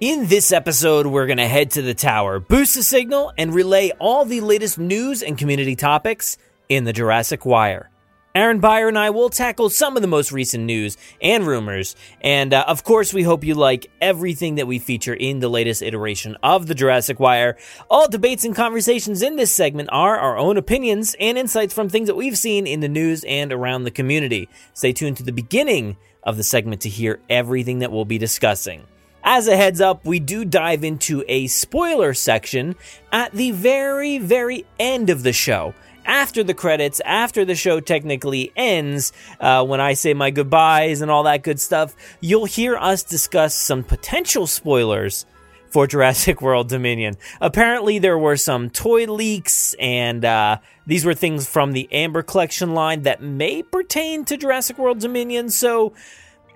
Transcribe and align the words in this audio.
In 0.00 0.28
this 0.28 0.52
episode, 0.52 1.08
we're 1.08 1.26
going 1.26 1.38
to 1.38 1.48
head 1.48 1.72
to 1.72 1.82
the 1.82 1.92
tower, 1.92 2.38
boost 2.38 2.76
the 2.76 2.84
signal, 2.84 3.32
and 3.36 3.52
relay 3.52 3.90
all 3.98 4.24
the 4.24 4.40
latest 4.40 4.78
news 4.78 5.24
and 5.24 5.36
community 5.36 5.74
topics 5.74 6.38
in 6.68 6.84
the 6.84 6.92
Jurassic 6.92 7.44
Wire. 7.44 7.90
Aaron 8.32 8.60
Beyer 8.60 8.86
and 8.86 8.96
I 8.96 9.10
will 9.10 9.28
tackle 9.28 9.70
some 9.70 9.96
of 9.96 10.02
the 10.02 10.06
most 10.06 10.30
recent 10.30 10.62
news 10.62 10.96
and 11.20 11.44
rumors. 11.44 11.96
And 12.20 12.54
uh, 12.54 12.64
of 12.68 12.84
course, 12.84 13.12
we 13.12 13.24
hope 13.24 13.42
you 13.42 13.56
like 13.56 13.90
everything 14.00 14.54
that 14.54 14.68
we 14.68 14.78
feature 14.78 15.14
in 15.14 15.40
the 15.40 15.48
latest 15.48 15.82
iteration 15.82 16.36
of 16.44 16.68
the 16.68 16.76
Jurassic 16.76 17.18
Wire. 17.18 17.56
All 17.90 18.08
debates 18.08 18.44
and 18.44 18.54
conversations 18.54 19.20
in 19.20 19.34
this 19.34 19.50
segment 19.50 19.88
are 19.90 20.16
our 20.16 20.38
own 20.38 20.56
opinions 20.56 21.16
and 21.18 21.36
insights 21.36 21.74
from 21.74 21.88
things 21.88 22.06
that 22.06 22.14
we've 22.14 22.38
seen 22.38 22.68
in 22.68 22.78
the 22.78 22.88
news 22.88 23.24
and 23.24 23.52
around 23.52 23.82
the 23.82 23.90
community. 23.90 24.48
Stay 24.74 24.92
tuned 24.92 25.16
to 25.16 25.24
the 25.24 25.32
beginning 25.32 25.96
of 26.22 26.36
the 26.36 26.44
segment 26.44 26.82
to 26.82 26.88
hear 26.88 27.18
everything 27.28 27.80
that 27.80 27.90
we'll 27.90 28.04
be 28.04 28.18
discussing. 28.18 28.84
As 29.24 29.48
a 29.48 29.56
heads 29.56 29.80
up, 29.80 30.04
we 30.04 30.20
do 30.20 30.44
dive 30.44 30.84
into 30.84 31.24
a 31.28 31.46
spoiler 31.48 32.14
section 32.14 32.76
at 33.12 33.32
the 33.32 33.50
very, 33.50 34.18
very 34.18 34.64
end 34.78 35.10
of 35.10 35.22
the 35.22 35.32
show. 35.32 35.74
After 36.06 36.42
the 36.42 36.54
credits, 36.54 37.00
after 37.04 37.44
the 37.44 37.54
show 37.54 37.80
technically 37.80 38.50
ends, 38.56 39.12
uh, 39.40 39.64
when 39.66 39.80
I 39.80 39.92
say 39.92 40.14
my 40.14 40.30
goodbyes 40.30 41.02
and 41.02 41.10
all 41.10 41.24
that 41.24 41.42
good 41.42 41.60
stuff, 41.60 41.94
you'll 42.20 42.46
hear 42.46 42.76
us 42.76 43.02
discuss 43.02 43.54
some 43.54 43.84
potential 43.84 44.46
spoilers 44.46 45.26
for 45.70 45.86
Jurassic 45.86 46.40
World 46.42 46.68
Dominion. 46.68 47.16
Apparently, 47.40 47.98
there 47.98 48.18
were 48.18 48.36
some 48.36 48.70
toy 48.70 49.04
leaks, 49.04 49.74
and 49.78 50.24
uh, 50.24 50.58
these 50.86 51.04
were 51.04 51.14
things 51.14 51.46
from 51.46 51.72
the 51.72 51.88
Amber 51.92 52.22
Collection 52.22 52.72
line 52.72 53.02
that 53.02 53.22
may 53.22 53.62
pertain 53.62 54.24
to 54.24 54.36
Jurassic 54.36 54.78
World 54.78 55.00
Dominion. 55.00 55.50
So, 55.50 55.92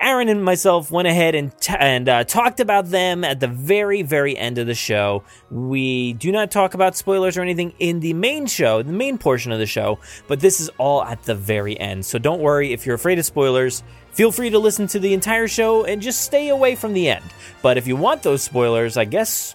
Aaron 0.02 0.28
and 0.28 0.44
myself 0.44 0.90
went 0.90 1.06
ahead 1.08 1.34
and 1.34 1.56
t- 1.58 1.74
and 1.78 2.08
uh, 2.08 2.24
talked 2.24 2.60
about 2.60 2.86
them 2.90 3.22
at 3.24 3.40
the 3.40 3.46
very 3.48 4.02
very 4.02 4.36
end 4.36 4.58
of 4.58 4.66
the 4.66 4.74
show. 4.74 5.22
We 5.50 6.12
do 6.14 6.32
not 6.32 6.50
talk 6.50 6.74
about 6.74 6.96
spoilers 6.96 7.38
or 7.38 7.42
anything 7.42 7.72
in 7.78 8.00
the 8.00 8.12
main 8.12 8.46
show, 8.46 8.82
the 8.82 8.92
main 8.92 9.16
portion 9.16 9.52
of 9.52 9.58
the 9.58 9.66
show, 9.66 10.00
but 10.26 10.40
this 10.40 10.60
is 10.60 10.68
all 10.78 11.04
at 11.04 11.22
the 11.22 11.34
very 11.34 11.78
end. 11.78 12.04
So 12.04 12.18
don't 12.18 12.40
worry 12.40 12.72
if 12.72 12.84
you're 12.84 12.96
afraid 12.96 13.18
of 13.18 13.24
spoilers. 13.24 13.82
Feel 14.12 14.32
free 14.32 14.50
to 14.50 14.58
listen 14.58 14.86
to 14.88 14.98
the 14.98 15.14
entire 15.14 15.48
show 15.48 15.84
and 15.84 16.02
just 16.02 16.20
stay 16.20 16.48
away 16.48 16.74
from 16.74 16.92
the 16.92 17.08
end. 17.08 17.24
But 17.62 17.78
if 17.78 17.86
you 17.86 17.96
want 17.96 18.22
those 18.22 18.42
spoilers, 18.42 18.96
I 18.96 19.04
guess 19.04 19.54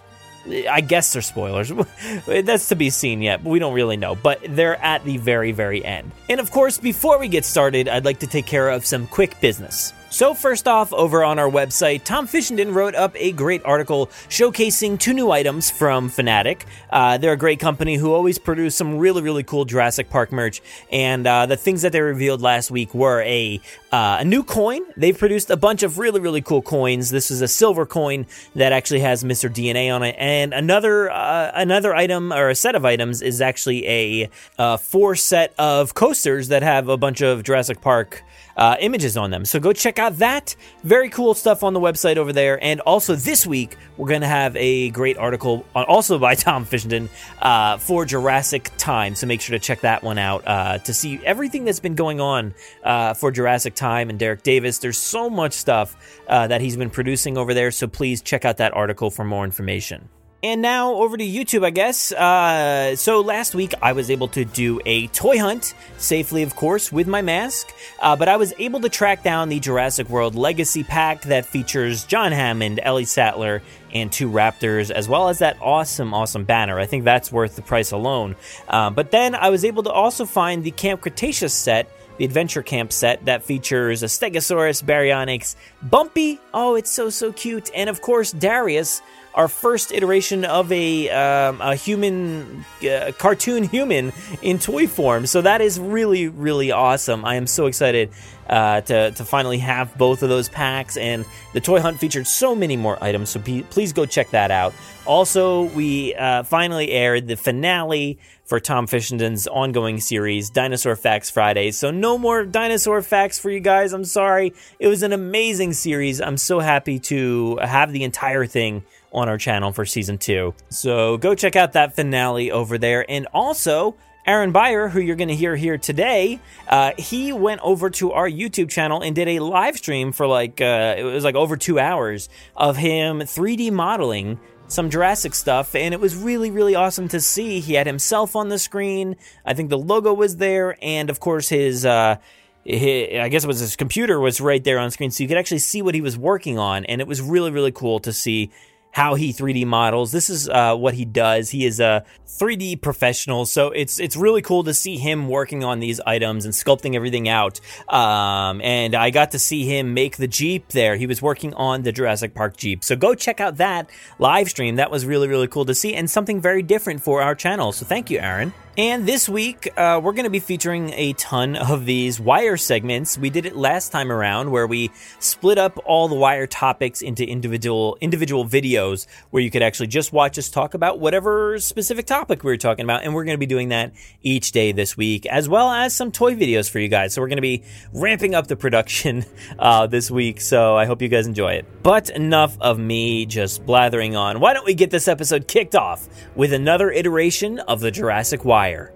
I 0.70 0.80
guess 0.80 1.12
they're 1.12 1.22
spoilers. 1.22 1.70
That's 2.26 2.68
to 2.68 2.74
be 2.74 2.90
seen 2.90 3.22
yet, 3.22 3.44
but 3.44 3.50
we 3.50 3.58
don't 3.58 3.74
really 3.74 3.96
know. 3.96 4.14
But 4.14 4.40
they're 4.48 4.82
at 4.82 5.04
the 5.04 5.18
very, 5.18 5.52
very 5.52 5.84
end. 5.84 6.12
And 6.28 6.40
of 6.40 6.50
course, 6.50 6.78
before 6.78 7.18
we 7.18 7.28
get 7.28 7.44
started, 7.44 7.88
I'd 7.88 8.04
like 8.04 8.20
to 8.20 8.26
take 8.26 8.46
care 8.46 8.70
of 8.70 8.86
some 8.86 9.06
quick 9.06 9.40
business. 9.40 9.92
So, 10.10 10.32
first 10.32 10.66
off, 10.66 10.90
over 10.94 11.22
on 11.22 11.38
our 11.38 11.50
website, 11.50 12.02
Tom 12.02 12.26
Fishenden 12.26 12.74
wrote 12.74 12.94
up 12.94 13.12
a 13.14 13.30
great 13.32 13.62
article 13.66 14.06
showcasing 14.30 14.98
two 14.98 15.12
new 15.12 15.30
items 15.30 15.70
from 15.70 16.08
Fanattik. 16.08 16.62
Uh, 16.88 17.18
they're 17.18 17.34
a 17.34 17.36
great 17.36 17.60
company 17.60 17.96
who 17.96 18.14
always 18.14 18.38
produce 18.38 18.74
some 18.74 18.96
really, 18.96 19.20
really 19.20 19.42
cool 19.42 19.66
Jurassic 19.66 20.08
Park 20.08 20.32
merch. 20.32 20.62
And 20.90 21.26
uh, 21.26 21.44
the 21.44 21.58
things 21.58 21.82
that 21.82 21.92
they 21.92 22.00
revealed 22.00 22.40
last 22.40 22.70
week 22.70 22.94
were 22.94 23.20
a 23.20 23.60
uh, 23.92 24.16
a 24.20 24.24
new 24.24 24.42
coin. 24.42 24.80
They've 24.96 25.16
produced 25.16 25.50
a 25.50 25.58
bunch 25.58 25.82
of 25.82 25.98
really, 25.98 26.20
really 26.20 26.40
cool 26.40 26.62
coins. 26.62 27.10
This 27.10 27.30
is 27.30 27.42
a 27.42 27.48
silver 27.48 27.84
coin 27.84 28.26
that 28.54 28.72
actually 28.72 29.00
has 29.00 29.24
Mr. 29.24 29.52
DNA 29.52 29.94
on 29.94 30.02
it, 30.02 30.16
and 30.18 30.54
another 30.54 31.10
uh, 31.10 31.52
another 31.54 31.94
item 31.94 32.32
or 32.32 32.48
a 32.48 32.54
set 32.54 32.74
of 32.74 32.86
items 32.86 33.20
is 33.20 33.42
actually 33.42 33.86
a 33.86 34.30
uh, 34.58 34.78
four 34.78 35.14
set 35.16 35.52
of 35.58 35.92
coasters 35.92 36.48
that 36.48 36.62
have 36.62 36.88
a 36.88 36.96
bunch 36.96 37.20
of 37.20 37.42
Jurassic 37.42 37.82
Park 37.82 38.24
uh, 38.58 38.76
images 38.80 39.16
on 39.16 39.30
them. 39.30 39.44
So 39.44 39.60
go 39.60 39.72
check 39.72 39.98
out 39.98 40.18
that. 40.18 40.54
Very 40.82 41.08
cool 41.08 41.32
stuff 41.34 41.62
on 41.62 41.72
the 41.72 41.80
website 41.80 42.16
over 42.16 42.32
there. 42.32 42.62
And 42.62 42.80
also 42.80 43.14
this 43.14 43.46
week, 43.46 43.76
we're 43.96 44.08
going 44.08 44.20
to 44.20 44.26
have 44.26 44.54
a 44.56 44.90
great 44.90 45.16
article 45.16 45.64
on, 45.74 45.84
also 45.84 46.18
by 46.18 46.34
Tom 46.34 46.66
Fishenden 46.66 47.08
uh, 47.40 47.78
for 47.78 48.04
Jurassic 48.04 48.70
Time. 48.76 49.14
So 49.14 49.26
make 49.26 49.40
sure 49.40 49.56
to 49.56 49.64
check 49.64 49.80
that 49.82 50.02
one 50.02 50.18
out 50.18 50.46
uh, 50.46 50.78
to 50.78 50.92
see 50.92 51.20
everything 51.24 51.64
that's 51.64 51.80
been 51.80 51.94
going 51.94 52.20
on 52.20 52.54
uh, 52.82 53.14
for 53.14 53.30
Jurassic 53.30 53.74
Time 53.74 54.10
and 54.10 54.18
Derek 54.18 54.42
Davis. 54.42 54.78
There's 54.78 54.98
so 54.98 55.30
much 55.30 55.52
stuff 55.52 55.96
uh, 56.26 56.48
that 56.48 56.60
he's 56.60 56.76
been 56.76 56.90
producing 56.90 57.38
over 57.38 57.54
there. 57.54 57.70
So 57.70 57.86
please 57.86 58.20
check 58.20 58.44
out 58.44 58.56
that 58.56 58.74
article 58.74 59.10
for 59.10 59.24
more 59.24 59.44
information. 59.44 60.08
And 60.40 60.62
now 60.62 60.94
over 60.94 61.16
to 61.16 61.24
YouTube, 61.24 61.64
I 61.64 61.70
guess. 61.70 62.12
Uh, 62.12 62.94
so 62.94 63.22
last 63.22 63.56
week 63.56 63.74
I 63.82 63.92
was 63.92 64.08
able 64.08 64.28
to 64.28 64.44
do 64.44 64.80
a 64.86 65.08
toy 65.08 65.40
hunt, 65.40 65.74
safely, 65.96 66.44
of 66.44 66.54
course, 66.54 66.92
with 66.92 67.08
my 67.08 67.22
mask. 67.22 67.74
Uh, 67.98 68.14
but 68.14 68.28
I 68.28 68.36
was 68.36 68.54
able 68.56 68.78
to 68.82 68.88
track 68.88 69.24
down 69.24 69.48
the 69.48 69.58
Jurassic 69.58 70.08
World 70.08 70.36
Legacy 70.36 70.84
Pack 70.84 71.22
that 71.22 71.44
features 71.44 72.04
John 72.04 72.30
Hammond, 72.30 72.78
Ellie 72.80 73.04
Sattler, 73.04 73.62
and 73.92 74.12
two 74.12 74.30
Raptors, 74.30 74.92
as 74.92 75.08
well 75.08 75.28
as 75.28 75.40
that 75.40 75.56
awesome, 75.60 76.14
awesome 76.14 76.44
banner. 76.44 76.78
I 76.78 76.86
think 76.86 77.02
that's 77.02 77.32
worth 77.32 77.56
the 77.56 77.62
price 77.62 77.90
alone. 77.90 78.36
Uh, 78.68 78.90
but 78.90 79.10
then 79.10 79.34
I 79.34 79.50
was 79.50 79.64
able 79.64 79.82
to 79.84 79.90
also 79.90 80.24
find 80.24 80.62
the 80.62 80.70
Camp 80.70 81.00
Cretaceous 81.00 81.54
set 81.54 81.90
the 82.18 82.24
Adventure 82.24 82.62
Camp 82.62 82.92
set 82.92 83.24
that 83.24 83.44
features 83.44 84.02
a 84.02 84.06
Stegosaurus, 84.06 84.82
Baryonyx, 84.82 85.54
Bumpy, 85.82 86.40
oh, 86.52 86.74
it's 86.74 86.90
so, 86.90 87.10
so 87.10 87.32
cute, 87.32 87.70
and 87.74 87.88
of 87.88 88.02
course, 88.02 88.32
Darius, 88.32 89.00
our 89.34 89.48
first 89.48 89.92
iteration 89.92 90.44
of 90.44 90.70
a, 90.72 91.08
um, 91.10 91.60
a 91.60 91.74
human, 91.74 92.64
uh, 92.82 93.12
cartoon 93.18 93.64
human 93.64 94.12
in 94.42 94.58
toy 94.58 94.86
form. 94.86 95.26
So 95.26 95.42
that 95.42 95.60
is 95.60 95.78
really, 95.78 96.28
really 96.28 96.72
awesome. 96.72 97.24
I 97.24 97.36
am 97.36 97.46
so 97.46 97.66
excited 97.66 98.10
uh, 98.48 98.80
to, 98.82 99.10
to 99.10 99.24
finally 99.24 99.58
have 99.58 99.96
both 99.96 100.22
of 100.22 100.28
those 100.28 100.48
packs. 100.48 100.96
And 100.96 101.24
the 101.52 101.60
toy 101.60 101.80
hunt 101.80 101.98
featured 101.98 102.26
so 102.26 102.54
many 102.54 102.76
more 102.76 103.02
items, 103.02 103.30
so 103.30 103.40
please 103.40 103.92
go 103.92 104.06
check 104.06 104.30
that 104.30 104.50
out. 104.50 104.74
Also, 105.06 105.64
we 105.74 106.14
uh, 106.14 106.42
finally 106.42 106.90
aired 106.90 107.28
the 107.28 107.36
finale 107.36 108.18
for 108.44 108.60
Tom 108.60 108.86
Fishenden's 108.86 109.46
ongoing 109.46 110.00
series, 110.00 110.50
Dinosaur 110.50 110.96
Facts 110.96 111.30
Fridays. 111.30 111.78
So, 111.78 111.90
no 111.90 112.18
more 112.18 112.44
dinosaur 112.44 113.02
facts 113.02 113.38
for 113.38 113.50
you 113.50 113.60
guys. 113.60 113.92
I'm 113.92 114.04
sorry. 114.04 114.54
It 114.78 114.88
was 114.88 115.02
an 115.02 115.12
amazing 115.12 115.74
series. 115.74 116.20
I'm 116.20 116.36
so 116.36 116.60
happy 116.60 116.98
to 117.00 117.56
have 117.56 117.92
the 117.92 118.04
entire 118.04 118.46
thing 118.46 118.84
on 119.12 119.28
our 119.28 119.38
channel 119.38 119.72
for 119.72 119.84
season 119.84 120.18
two. 120.18 120.54
So, 120.68 121.16
go 121.16 121.34
check 121.34 121.56
out 121.56 121.72
that 121.72 121.94
finale 121.94 122.50
over 122.50 122.78
there. 122.78 123.04
And 123.08 123.26
also, 123.32 123.96
Aaron 124.26 124.52
Beyer, 124.52 124.88
who 124.88 125.00
you're 125.00 125.16
going 125.16 125.28
to 125.28 125.34
hear 125.34 125.56
here 125.56 125.78
today, 125.78 126.38
uh, 126.68 126.92
he 126.98 127.32
went 127.32 127.62
over 127.62 127.88
to 127.90 128.12
our 128.12 128.28
YouTube 128.28 128.68
channel 128.68 129.00
and 129.00 129.14
did 129.14 129.26
a 129.26 129.38
live 129.40 129.78
stream 129.78 130.12
for 130.12 130.26
like, 130.26 130.60
uh, 130.60 130.96
it 130.98 131.02
was 131.02 131.24
like 131.24 131.34
over 131.34 131.56
two 131.56 131.78
hours 131.78 132.28
of 132.54 132.76
him 132.76 133.20
3D 133.20 133.72
modeling 133.72 134.38
some 134.68 134.90
Jurassic 134.90 135.34
stuff, 135.34 135.74
and 135.74 135.94
it 135.94 136.00
was 136.00 136.14
really, 136.14 136.50
really 136.50 136.74
awesome 136.74 137.08
to 137.08 137.20
see. 137.20 137.60
He 137.60 137.74
had 137.74 137.86
himself 137.86 138.36
on 138.36 138.48
the 138.48 138.58
screen. 138.58 139.16
I 139.44 139.54
think 139.54 139.70
the 139.70 139.78
logo 139.78 140.12
was 140.12 140.36
there, 140.36 140.76
and 140.82 141.10
of 141.10 141.20
course 141.20 141.48
his, 141.48 141.86
uh, 141.86 142.16
his, 142.64 143.18
I 143.18 143.30
guess 143.30 143.44
it 143.44 143.46
was 143.46 143.60
his 143.60 143.76
computer 143.76 144.20
was 144.20 144.40
right 144.40 144.62
there 144.62 144.78
on 144.78 144.90
screen, 144.90 145.10
so 145.10 145.22
you 145.22 145.28
could 145.28 145.38
actually 145.38 145.60
see 145.60 145.80
what 145.82 145.94
he 145.94 146.02
was 146.02 146.18
working 146.18 146.58
on, 146.58 146.84
and 146.84 147.00
it 147.00 147.06
was 147.06 147.22
really, 147.22 147.50
really 147.50 147.72
cool 147.72 147.98
to 148.00 148.12
see 148.12 148.50
how 148.98 149.14
he 149.14 149.32
3D 149.32 149.64
models. 149.64 150.10
This 150.10 150.28
is 150.28 150.48
uh, 150.48 150.74
what 150.74 150.94
he 150.94 151.04
does. 151.04 151.50
He 151.50 151.64
is 151.64 151.78
a 151.78 152.04
3D 152.26 152.82
professional, 152.82 153.46
so 153.46 153.70
it's 153.70 154.00
it's 154.00 154.16
really 154.16 154.42
cool 154.42 154.64
to 154.64 154.74
see 154.74 154.96
him 154.96 155.28
working 155.28 155.62
on 155.62 155.78
these 155.78 156.00
items 156.00 156.44
and 156.44 156.52
sculpting 156.52 156.96
everything 156.96 157.28
out. 157.28 157.60
Um, 157.88 158.60
and 158.60 158.96
I 158.96 159.10
got 159.10 159.30
to 159.30 159.38
see 159.38 159.64
him 159.66 159.94
make 159.94 160.16
the 160.16 160.26
Jeep 160.26 160.70
there. 160.70 160.96
He 160.96 161.06
was 161.06 161.22
working 161.22 161.54
on 161.54 161.82
the 161.82 161.92
Jurassic 161.92 162.34
Park 162.34 162.56
Jeep. 162.56 162.82
So 162.82 162.96
go 162.96 163.14
check 163.14 163.40
out 163.40 163.58
that 163.58 163.88
live 164.18 164.50
stream. 164.50 164.74
That 164.76 164.90
was 164.90 165.06
really 165.06 165.28
really 165.28 165.46
cool 165.46 165.64
to 165.66 165.76
see 165.76 165.94
and 165.94 166.10
something 166.10 166.40
very 166.40 166.64
different 166.64 167.00
for 167.00 167.22
our 167.22 167.36
channel. 167.36 167.70
So 167.70 167.86
thank 167.86 168.10
you, 168.10 168.18
Aaron. 168.18 168.52
And 168.78 169.08
this 169.08 169.28
week, 169.28 169.72
uh, 169.76 170.00
we're 170.00 170.12
going 170.12 170.22
to 170.22 170.30
be 170.30 170.38
featuring 170.38 170.92
a 170.92 171.12
ton 171.14 171.56
of 171.56 171.84
these 171.84 172.20
wire 172.20 172.56
segments. 172.56 173.18
We 173.18 173.28
did 173.28 173.44
it 173.44 173.56
last 173.56 173.90
time 173.90 174.12
around 174.12 174.52
where 174.52 174.68
we 174.68 174.92
split 175.18 175.58
up 175.58 175.80
all 175.84 176.06
the 176.06 176.14
wire 176.14 176.46
topics 176.46 177.02
into 177.02 177.26
individual 177.26 177.98
individual 178.00 178.44
videos 178.44 179.08
where 179.30 179.42
you 179.42 179.50
could 179.50 179.62
actually 179.62 179.88
just 179.88 180.12
watch 180.12 180.38
us 180.38 180.48
talk 180.48 180.74
about 180.74 181.00
whatever 181.00 181.58
specific 181.58 182.06
topic 182.06 182.44
we 182.44 182.52
were 182.52 182.56
talking 182.56 182.84
about. 182.84 183.02
And 183.02 183.16
we're 183.16 183.24
going 183.24 183.34
to 183.34 183.40
be 183.40 183.46
doing 183.46 183.70
that 183.70 183.94
each 184.22 184.52
day 184.52 184.70
this 184.70 184.96
week, 184.96 185.26
as 185.26 185.48
well 185.48 185.72
as 185.72 185.92
some 185.92 186.12
toy 186.12 186.36
videos 186.36 186.70
for 186.70 186.78
you 186.78 186.86
guys. 186.86 187.14
So 187.14 187.20
we're 187.20 187.26
going 187.26 187.38
to 187.38 187.42
be 187.42 187.64
ramping 187.92 188.36
up 188.36 188.46
the 188.46 188.54
production 188.54 189.24
uh, 189.58 189.88
this 189.88 190.08
week. 190.08 190.40
So 190.40 190.76
I 190.76 190.84
hope 190.84 191.02
you 191.02 191.08
guys 191.08 191.26
enjoy 191.26 191.54
it. 191.54 191.82
But 191.82 192.10
enough 192.10 192.56
of 192.60 192.78
me 192.78 193.26
just 193.26 193.66
blathering 193.66 194.14
on. 194.14 194.38
Why 194.38 194.54
don't 194.54 194.64
we 194.64 194.74
get 194.74 194.92
this 194.92 195.08
episode 195.08 195.48
kicked 195.48 195.74
off 195.74 196.08
with 196.36 196.52
another 196.52 196.92
iteration 196.92 197.58
of 197.58 197.80
the 197.80 197.90
Jurassic 197.90 198.44
Wire? 198.44 198.67
The 198.68 198.92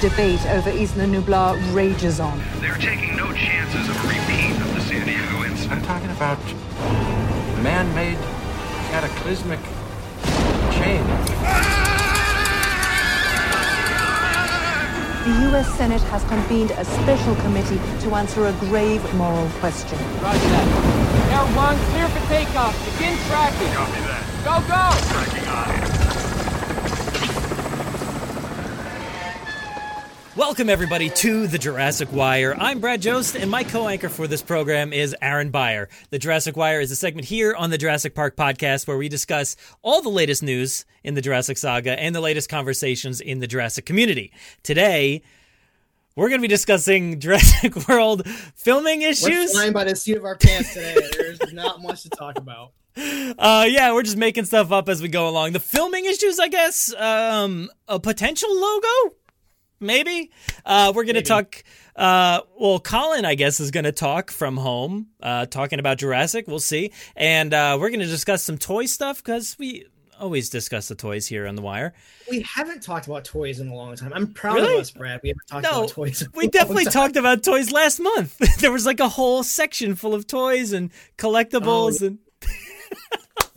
debate 0.00 0.44
over 0.46 0.70
Isla 0.70 1.06
Nublar 1.06 1.74
rages 1.74 2.20
on. 2.20 2.38
They're 2.60 2.74
taking 2.74 3.16
no 3.16 3.32
chances 3.32 3.88
of 3.88 4.04
a 4.04 4.08
repeat 4.08 4.60
of 4.60 4.74
the 4.74 4.80
San 4.82 5.06
Diego 5.06 5.44
incident. 5.44 5.72
I'm 5.72 5.82
talking 5.82 6.10
about 6.10 6.38
man-made 7.62 8.18
cataclysmic 8.90 9.60
change. 10.72 11.71
The 15.22 15.30
U.S. 15.50 15.72
Senate 15.76 16.02
has 16.10 16.24
convened 16.24 16.72
a 16.72 16.84
special 16.84 17.36
committee 17.36 17.78
to 18.00 18.14
answer 18.16 18.46
a 18.46 18.52
grave 18.54 19.02
moral 19.14 19.48
question. 19.60 19.96
Roger 20.20 20.48
that. 20.48 21.30
Air 21.30 21.46
one, 21.54 21.78
clear 21.92 22.08
for 22.08 22.26
takeoff. 22.26 22.74
Begin 22.98 23.16
tracking. 23.28 23.72
Copy 23.72 24.00
that. 24.00 24.26
Go, 24.42 24.58
go! 24.66 24.82
Tracking 25.12 26.06
on. 26.08 26.11
Welcome, 30.34 30.70
everybody, 30.70 31.10
to 31.10 31.46
the 31.46 31.58
Jurassic 31.58 32.10
Wire. 32.10 32.56
I'm 32.58 32.80
Brad 32.80 33.02
Jost, 33.02 33.36
and 33.36 33.50
my 33.50 33.64
co 33.64 33.86
anchor 33.86 34.08
for 34.08 34.26
this 34.26 34.40
program 34.40 34.94
is 34.94 35.14
Aaron 35.20 35.50
Beyer. 35.50 35.90
The 36.08 36.18
Jurassic 36.18 36.56
Wire 36.56 36.80
is 36.80 36.90
a 36.90 36.96
segment 36.96 37.26
here 37.26 37.54
on 37.54 37.68
the 37.68 37.76
Jurassic 37.76 38.14
Park 38.14 38.34
podcast 38.34 38.88
where 38.88 38.96
we 38.96 39.10
discuss 39.10 39.56
all 39.82 40.00
the 40.00 40.08
latest 40.08 40.42
news 40.42 40.86
in 41.04 41.12
the 41.12 41.20
Jurassic 41.20 41.58
saga 41.58 42.00
and 42.00 42.14
the 42.14 42.22
latest 42.22 42.48
conversations 42.48 43.20
in 43.20 43.40
the 43.40 43.46
Jurassic 43.46 43.84
community. 43.84 44.32
Today, 44.62 45.20
we're 46.16 46.30
going 46.30 46.40
to 46.40 46.42
be 46.42 46.48
discussing 46.48 47.20
Jurassic 47.20 47.86
World 47.86 48.26
filming 48.54 49.02
issues. 49.02 49.28
We're 49.28 49.48
flying 49.48 49.74
by 49.74 49.84
the 49.84 49.94
seat 49.94 50.16
of 50.16 50.24
our 50.24 50.36
pants 50.36 50.72
today. 50.72 50.96
There's 51.12 51.52
not 51.52 51.82
much 51.82 52.04
to 52.04 52.10
talk 52.10 52.38
about. 52.38 52.72
Uh, 52.94 53.64
yeah, 53.66 53.94
we're 53.94 54.02
just 54.02 54.18
making 54.18 54.44
stuff 54.44 54.70
up 54.70 54.86
as 54.86 55.00
we 55.00 55.08
go 55.08 55.26
along. 55.26 55.52
The 55.52 55.60
filming 55.60 56.04
issues, 56.04 56.38
I 56.38 56.48
guess. 56.48 56.94
Um, 56.94 57.70
a 57.88 57.98
potential 57.98 58.50
logo, 58.54 59.14
maybe. 59.82 60.30
Uh, 60.64 60.92
we're 60.94 61.04
gonna 61.04 61.22
talk. 61.22 61.62
Uh, 61.94 62.40
well, 62.58 62.80
Colin, 62.80 63.24
I 63.24 63.34
guess, 63.34 63.60
is 63.60 63.70
gonna 63.70 63.92
talk 63.92 64.30
from 64.30 64.56
home, 64.56 65.08
uh, 65.22 65.46
talking 65.46 65.78
about 65.78 65.98
Jurassic. 65.98 66.46
We'll 66.48 66.58
see, 66.60 66.92
and 67.16 67.52
uh, 67.52 67.76
we're 67.80 67.90
gonna 67.90 68.06
discuss 68.06 68.42
some 68.44 68.56
toy 68.58 68.86
stuff 68.86 69.22
because 69.22 69.56
we 69.58 69.86
always 70.20 70.48
discuss 70.50 70.86
the 70.86 70.94
toys 70.94 71.26
here 71.26 71.48
on 71.48 71.56
the 71.56 71.62
wire. 71.62 71.92
We 72.30 72.42
haven't 72.42 72.82
talked 72.82 73.06
about 73.08 73.24
toys 73.24 73.58
in 73.58 73.68
a 73.68 73.74
long 73.74 73.96
time. 73.96 74.12
I'm 74.14 74.32
proud 74.32 74.54
Really? 74.54 74.74
of 74.74 74.80
us, 74.80 74.90
Brad. 74.92 75.18
We 75.22 75.30
haven't 75.30 75.46
talked 75.50 75.64
No, 75.64 75.80
about 75.84 75.88
toys. 75.88 76.22
in 76.22 76.28
a 76.28 76.30
we 76.36 76.46
definitely 76.46 76.84
talked 76.84 77.16
about 77.16 77.42
toys 77.42 77.72
last 77.72 77.98
month. 77.98 78.38
there 78.60 78.70
was 78.70 78.86
like 78.86 79.00
a 79.00 79.08
whole 79.08 79.42
section 79.42 79.96
full 79.96 80.14
of 80.14 80.26
toys 80.28 80.72
and 80.72 80.92
collectibles 81.18 82.00
Oh, 82.02 82.06
and 82.06 82.18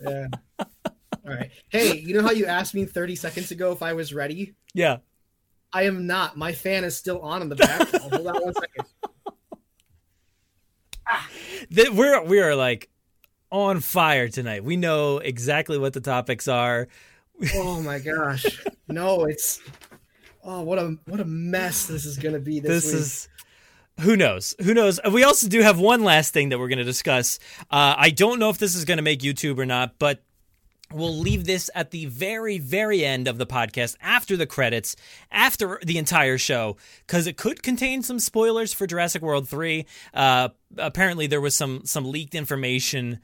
Yeah. 0.00 0.26
All 0.58 1.32
right. 1.34 1.50
Hey, 1.68 1.98
you 1.98 2.14
know 2.14 2.22
how 2.22 2.32
you 2.32 2.46
asked 2.46 2.74
me 2.74 2.84
30 2.84 3.16
seconds 3.16 3.50
ago 3.50 3.72
if 3.72 3.82
I 3.82 3.92
was 3.92 4.12
ready? 4.12 4.54
yeah. 4.74 4.98
I 5.76 5.82
am 5.82 6.06
not. 6.06 6.38
My 6.38 6.52
fan 6.52 6.84
is 6.84 6.96
still 6.96 7.20
on 7.20 7.42
in 7.42 7.50
the 7.50 7.56
background. 7.56 8.12
Hold 8.14 8.26
on 8.26 8.42
one 8.42 8.54
second. 8.54 8.86
Th- 11.74 11.90
we're 11.90 12.24
we 12.24 12.40
are 12.40 12.54
like 12.54 12.88
on 13.50 13.80
fire 13.80 14.28
tonight. 14.28 14.64
We 14.64 14.78
know 14.78 15.18
exactly 15.18 15.76
what 15.76 15.92
the 15.92 16.00
topics 16.00 16.48
are. 16.48 16.88
Oh 17.54 17.82
my 17.82 17.98
gosh. 17.98 18.46
No, 18.88 19.24
it's 19.24 19.60
oh 20.44 20.62
what 20.62 20.78
a 20.78 20.96
what 21.06 21.18
a 21.18 21.24
mess 21.24 21.86
this 21.86 22.04
is 22.04 22.18
gonna 22.18 22.38
be 22.38 22.60
this, 22.60 22.84
This 22.84 22.94
is 22.94 23.28
who 23.98 24.16
knows 24.16 24.54
who 24.62 24.74
knows 24.74 25.00
we 25.12 25.24
also 25.24 25.48
do 25.48 25.60
have 25.60 25.80
one 25.80 26.04
last 26.04 26.32
thing 26.32 26.50
that 26.50 26.60
we're 26.60 26.68
going 26.68 26.78
to 26.78 26.84
discuss 26.84 27.40
uh, 27.62 27.96
i 27.98 28.10
don't 28.10 28.38
know 28.38 28.48
if 28.48 28.58
this 28.58 28.76
is 28.76 28.84
going 28.84 28.98
to 28.98 29.02
make 29.02 29.22
youtube 29.22 29.58
or 29.58 29.66
not 29.66 29.98
but 29.98 30.22
we'll 30.92 31.16
leave 31.16 31.44
this 31.44 31.68
at 31.74 31.90
the 31.90 32.06
very 32.06 32.58
very 32.58 33.04
end 33.04 33.26
of 33.26 33.38
the 33.38 33.46
podcast 33.46 33.96
after 34.00 34.36
the 34.36 34.46
credits 34.46 34.96
after 35.30 35.80
the 35.84 35.98
entire 35.98 36.38
show 36.38 36.76
because 37.06 37.26
it 37.26 37.36
could 37.36 37.62
contain 37.62 38.02
some 38.02 38.18
spoilers 38.18 38.72
for 38.72 38.86
jurassic 38.86 39.22
world 39.22 39.48
3 39.48 39.84
uh, 40.14 40.48
apparently 40.78 41.26
there 41.26 41.40
was 41.40 41.56
some 41.56 41.82
some 41.84 42.04
leaked 42.04 42.34
information 42.34 43.18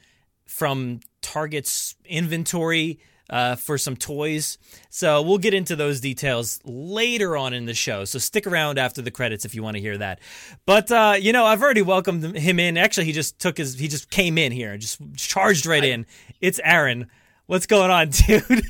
from 0.44 1.00
target's 1.20 1.94
inventory 2.04 2.98
uh, 3.32 3.56
for 3.56 3.78
some 3.78 3.96
toys. 3.96 4.58
So 4.90 5.22
we'll 5.22 5.38
get 5.38 5.54
into 5.54 5.74
those 5.74 6.00
details 6.00 6.60
later 6.64 7.36
on 7.36 7.54
in 7.54 7.64
the 7.64 7.74
show. 7.74 8.04
So 8.04 8.18
stick 8.18 8.46
around 8.46 8.78
after 8.78 9.00
the 9.00 9.10
credits 9.10 9.44
if 9.44 9.54
you 9.54 9.62
want 9.62 9.76
to 9.76 9.80
hear 9.80 9.96
that. 9.98 10.20
But 10.66 10.92
uh, 10.92 11.14
you 11.18 11.32
know, 11.32 11.46
I've 11.46 11.62
already 11.62 11.82
welcomed 11.82 12.36
him 12.36 12.60
in. 12.60 12.76
Actually, 12.76 13.06
he 13.06 13.12
just 13.12 13.38
took 13.38 13.56
his 13.56 13.78
he 13.78 13.88
just 13.88 14.10
came 14.10 14.36
in 14.36 14.52
here 14.52 14.72
and 14.72 14.80
just 14.80 15.00
charged 15.16 15.64
right 15.66 15.82
in. 15.82 16.06
It's 16.40 16.60
Aaron. 16.62 17.08
What's 17.52 17.66
going 17.66 17.90
on, 17.90 18.08
dude? 18.28 18.64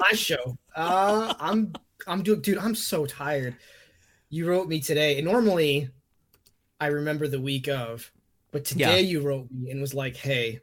my 0.00 0.12
show. 0.12 0.56
Uh 0.74 1.34
I'm 1.38 1.74
I'm 2.06 2.22
doing 2.22 2.40
dude, 2.40 2.56
I'm 2.56 2.74
so 2.74 3.04
tired. 3.04 3.56
You 4.30 4.48
wrote 4.48 4.68
me 4.68 4.80
today. 4.80 5.18
And 5.18 5.26
normally 5.26 5.90
I 6.80 6.86
remember 6.86 7.28
the 7.28 7.38
week 7.38 7.68
of, 7.68 8.10
but 8.52 8.64
today 8.64 9.02
Yeah. 9.02 9.06
you 9.06 9.20
wrote 9.20 9.50
me 9.50 9.70
and 9.70 9.82
was 9.82 9.92
like, 9.92 10.16
hey, 10.16 10.60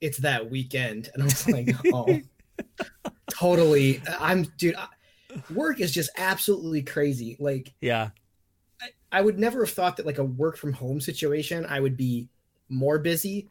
it's 0.00 0.18
that 0.18 0.48
weekend. 0.48 1.10
And 1.12 1.24
I 1.24 1.26
was 1.26 1.48
like, 1.48 1.74
oh 1.92 2.20
totally. 3.32 4.00
I'm 4.20 4.44
dude, 4.56 4.76
I, 4.76 4.86
work 5.52 5.80
is 5.80 5.90
just 5.90 6.10
absolutely 6.16 6.82
crazy. 6.82 7.36
Like 7.40 7.74
yeah. 7.80 8.10
I 9.10 9.22
would 9.22 9.40
never 9.40 9.64
have 9.64 9.74
thought 9.74 9.96
that 9.96 10.06
like 10.06 10.18
a 10.18 10.24
work 10.24 10.56
from 10.56 10.72
home 10.72 11.00
situation 11.00 11.66
I 11.66 11.80
would 11.80 11.96
be 11.96 12.28
more 12.68 13.00
busy, 13.00 13.48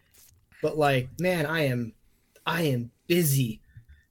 but 0.62 0.78
like 0.78 1.10
man, 1.20 1.46
I 1.46 1.64
am 1.64 1.92
I 2.46 2.62
am 2.62 2.92
busy. 3.12 3.60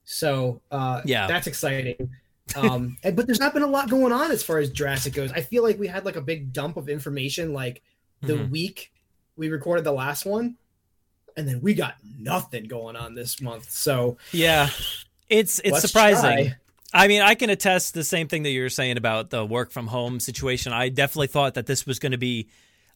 So 0.04 0.60
uh 0.70 1.00
Yeah. 1.06 1.26
that's 1.26 1.46
exciting. 1.46 2.10
Um 2.54 2.98
and- 3.02 3.16
but 3.16 3.26
there's 3.26 3.40
not 3.40 3.54
been 3.54 3.62
a 3.62 3.66
lot 3.66 3.88
going 3.88 4.12
on 4.12 4.30
as 4.30 4.42
far 4.42 4.58
as 4.58 4.68
Jurassic 4.70 5.14
goes. 5.14 5.32
I 5.32 5.40
feel 5.40 5.62
like 5.62 5.78
we 5.78 5.86
had 5.86 6.04
like 6.04 6.16
a 6.16 6.20
big 6.20 6.52
dump 6.52 6.76
of 6.76 6.88
information 6.90 7.54
like 7.54 7.82
the 8.20 8.34
Mhm. 8.34 8.50
week 8.50 8.92
we 9.36 9.48
recorded 9.48 9.84
the 9.84 9.92
last 9.92 10.26
one 10.26 10.56
and 11.36 11.48
then 11.48 11.62
we 11.62 11.72
got 11.72 11.94
nothing 12.18 12.64
going 12.64 12.94
on 12.96 13.14
this 13.14 13.40
month. 13.40 13.70
So 13.70 14.18
Yeah. 14.32 14.68
It's 15.30 15.60
it's 15.64 15.80
surprising. 15.80 16.22
try. 16.48 16.56
I 16.92 17.06
mean, 17.08 17.22
I 17.22 17.36
can 17.36 17.50
attest 17.50 17.94
the 17.94 18.02
same 18.04 18.26
thing 18.28 18.42
that 18.42 18.50
you 18.50 18.62
were 18.62 18.68
saying 18.68 18.96
about 18.98 19.30
the 19.30 19.46
work 19.46 19.70
from 19.70 19.86
home 19.86 20.18
situation. 20.20 20.72
I 20.72 20.88
definitely 20.90 21.28
thought 21.28 21.54
that 21.54 21.66
this 21.66 21.86
was 21.86 22.00
going 22.00 22.12
to 22.12 22.18
be 22.18 22.48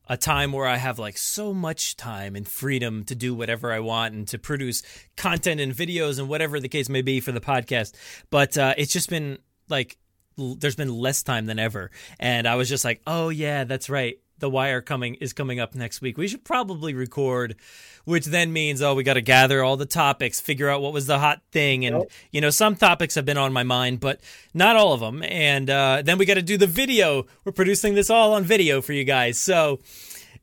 a 0.09 0.17
time 0.17 0.53
where 0.53 0.67
I 0.67 0.77
have 0.77 0.99
like 0.99 1.17
so 1.17 1.55
much 1.55 1.97
time 1.97 2.37
and 2.37 2.47
freedom 2.47 3.05
to 3.05 3.15
do 3.15 3.35
whatever 3.35 3.73
I 3.73 3.81
want 3.81 4.15
and 4.15 4.29
to 4.29 4.39
produce 4.39 4.83
content 5.17 5.61
and 5.61 5.73
videos 5.75 6.19
and 6.19 6.29
whatever 6.29 6.61
the 6.61 6.69
case 6.69 6.89
may 6.89 7.03
be 7.03 7.21
for 7.21 7.33
the 7.33 7.41
podcast. 7.41 7.95
But 8.31 8.59
uh, 8.59 8.75
it's 8.77 8.93
just 8.93 9.09
been 9.09 9.39
like 9.69 9.97
l- 10.39 10.57
there's 10.57 10.77
been 10.77 10.95
less 10.95 11.23
time 11.23 11.47
than 11.47 11.59
ever, 11.59 11.91
and 12.19 12.47
I 12.47 12.57
was 12.57 12.69
just 12.69 12.85
like, 12.85 13.01
oh 13.07 13.29
yeah, 13.31 13.65
that's 13.65 13.89
right. 13.89 14.19
The 14.45 14.51
Wire 14.51 14.83
coming 14.83 15.15
is 15.15 15.33
coming 15.33 15.59
up 15.59 15.75
next 15.75 16.03
week. 16.03 16.19
We 16.19 16.29
should 16.29 16.45
probably 16.45 16.93
record, 16.93 17.57
which 18.05 18.27
then 18.27 18.53
means 18.53 18.83
oh 18.83 18.95
we 18.95 19.03
got 19.03 19.15
to 19.15 19.23
gather 19.23 19.65
all 19.65 19.79
the 19.79 19.87
topics, 19.87 20.39
figure 20.39 20.69
out 20.69 20.83
what 20.83 20.93
was 20.93 21.07
the 21.07 21.19
hot 21.19 21.41
thing, 21.51 21.87
and 21.87 21.97
Yep. 21.97 22.11
you 22.31 22.41
know 22.43 22.51
some 22.51 22.77
topics 22.77 23.15
have 23.15 23.25
been 23.25 23.39
on 23.39 23.55
my 23.55 23.63
mind, 23.63 24.01
but 24.01 24.21
not 24.53 24.77
all 24.77 24.93
of 24.93 25.01
them. 25.01 25.23
And 25.23 25.71
uh, 25.71 26.03
then 26.05 26.19
we 26.19 26.27
got 26.27 26.35
to 26.35 26.43
do 26.43 26.59
the 26.59 26.67
video. 26.67 27.25
We're 27.47 27.53
producing 27.53 27.95
this 27.95 28.11
all 28.11 28.35
on 28.35 28.45
video 28.45 28.83
for 28.83 28.93
you 28.93 29.05
guys, 29.05 29.39
so 29.39 29.81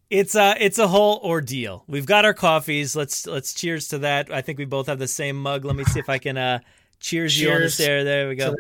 it's 0.10 0.34
a 0.34 0.56
it's 0.60 0.80
a 0.80 0.88
whole 0.88 1.22
ordeal. 1.24 1.84
We've 1.88 2.08
got 2.08 2.26
our 2.26 2.34
coffees. 2.34 2.96
Let's 2.96 3.28
let's 3.28 3.54
cheers 3.54 3.88
to 3.90 4.00
that. 4.00 4.32
I 4.34 4.42
think 4.42 4.58
we 4.58 4.66
both 4.66 4.88
have 4.88 4.98
the 4.98 5.08
same 5.08 5.38
mug. 5.38 5.64
Let 5.64 5.76
me 5.76 5.84
see 5.84 6.00
if 6.00 6.10
I 6.10 6.18
can 6.18 6.38
uh 6.38 6.60
cheers, 7.00 7.40
you 7.40 7.50
on 7.50 7.54
the 7.54 7.60
Cheers 7.60 7.74
stair. 7.76 8.04
There 8.04 8.30
we 8.30 8.36
go. 8.36 8.56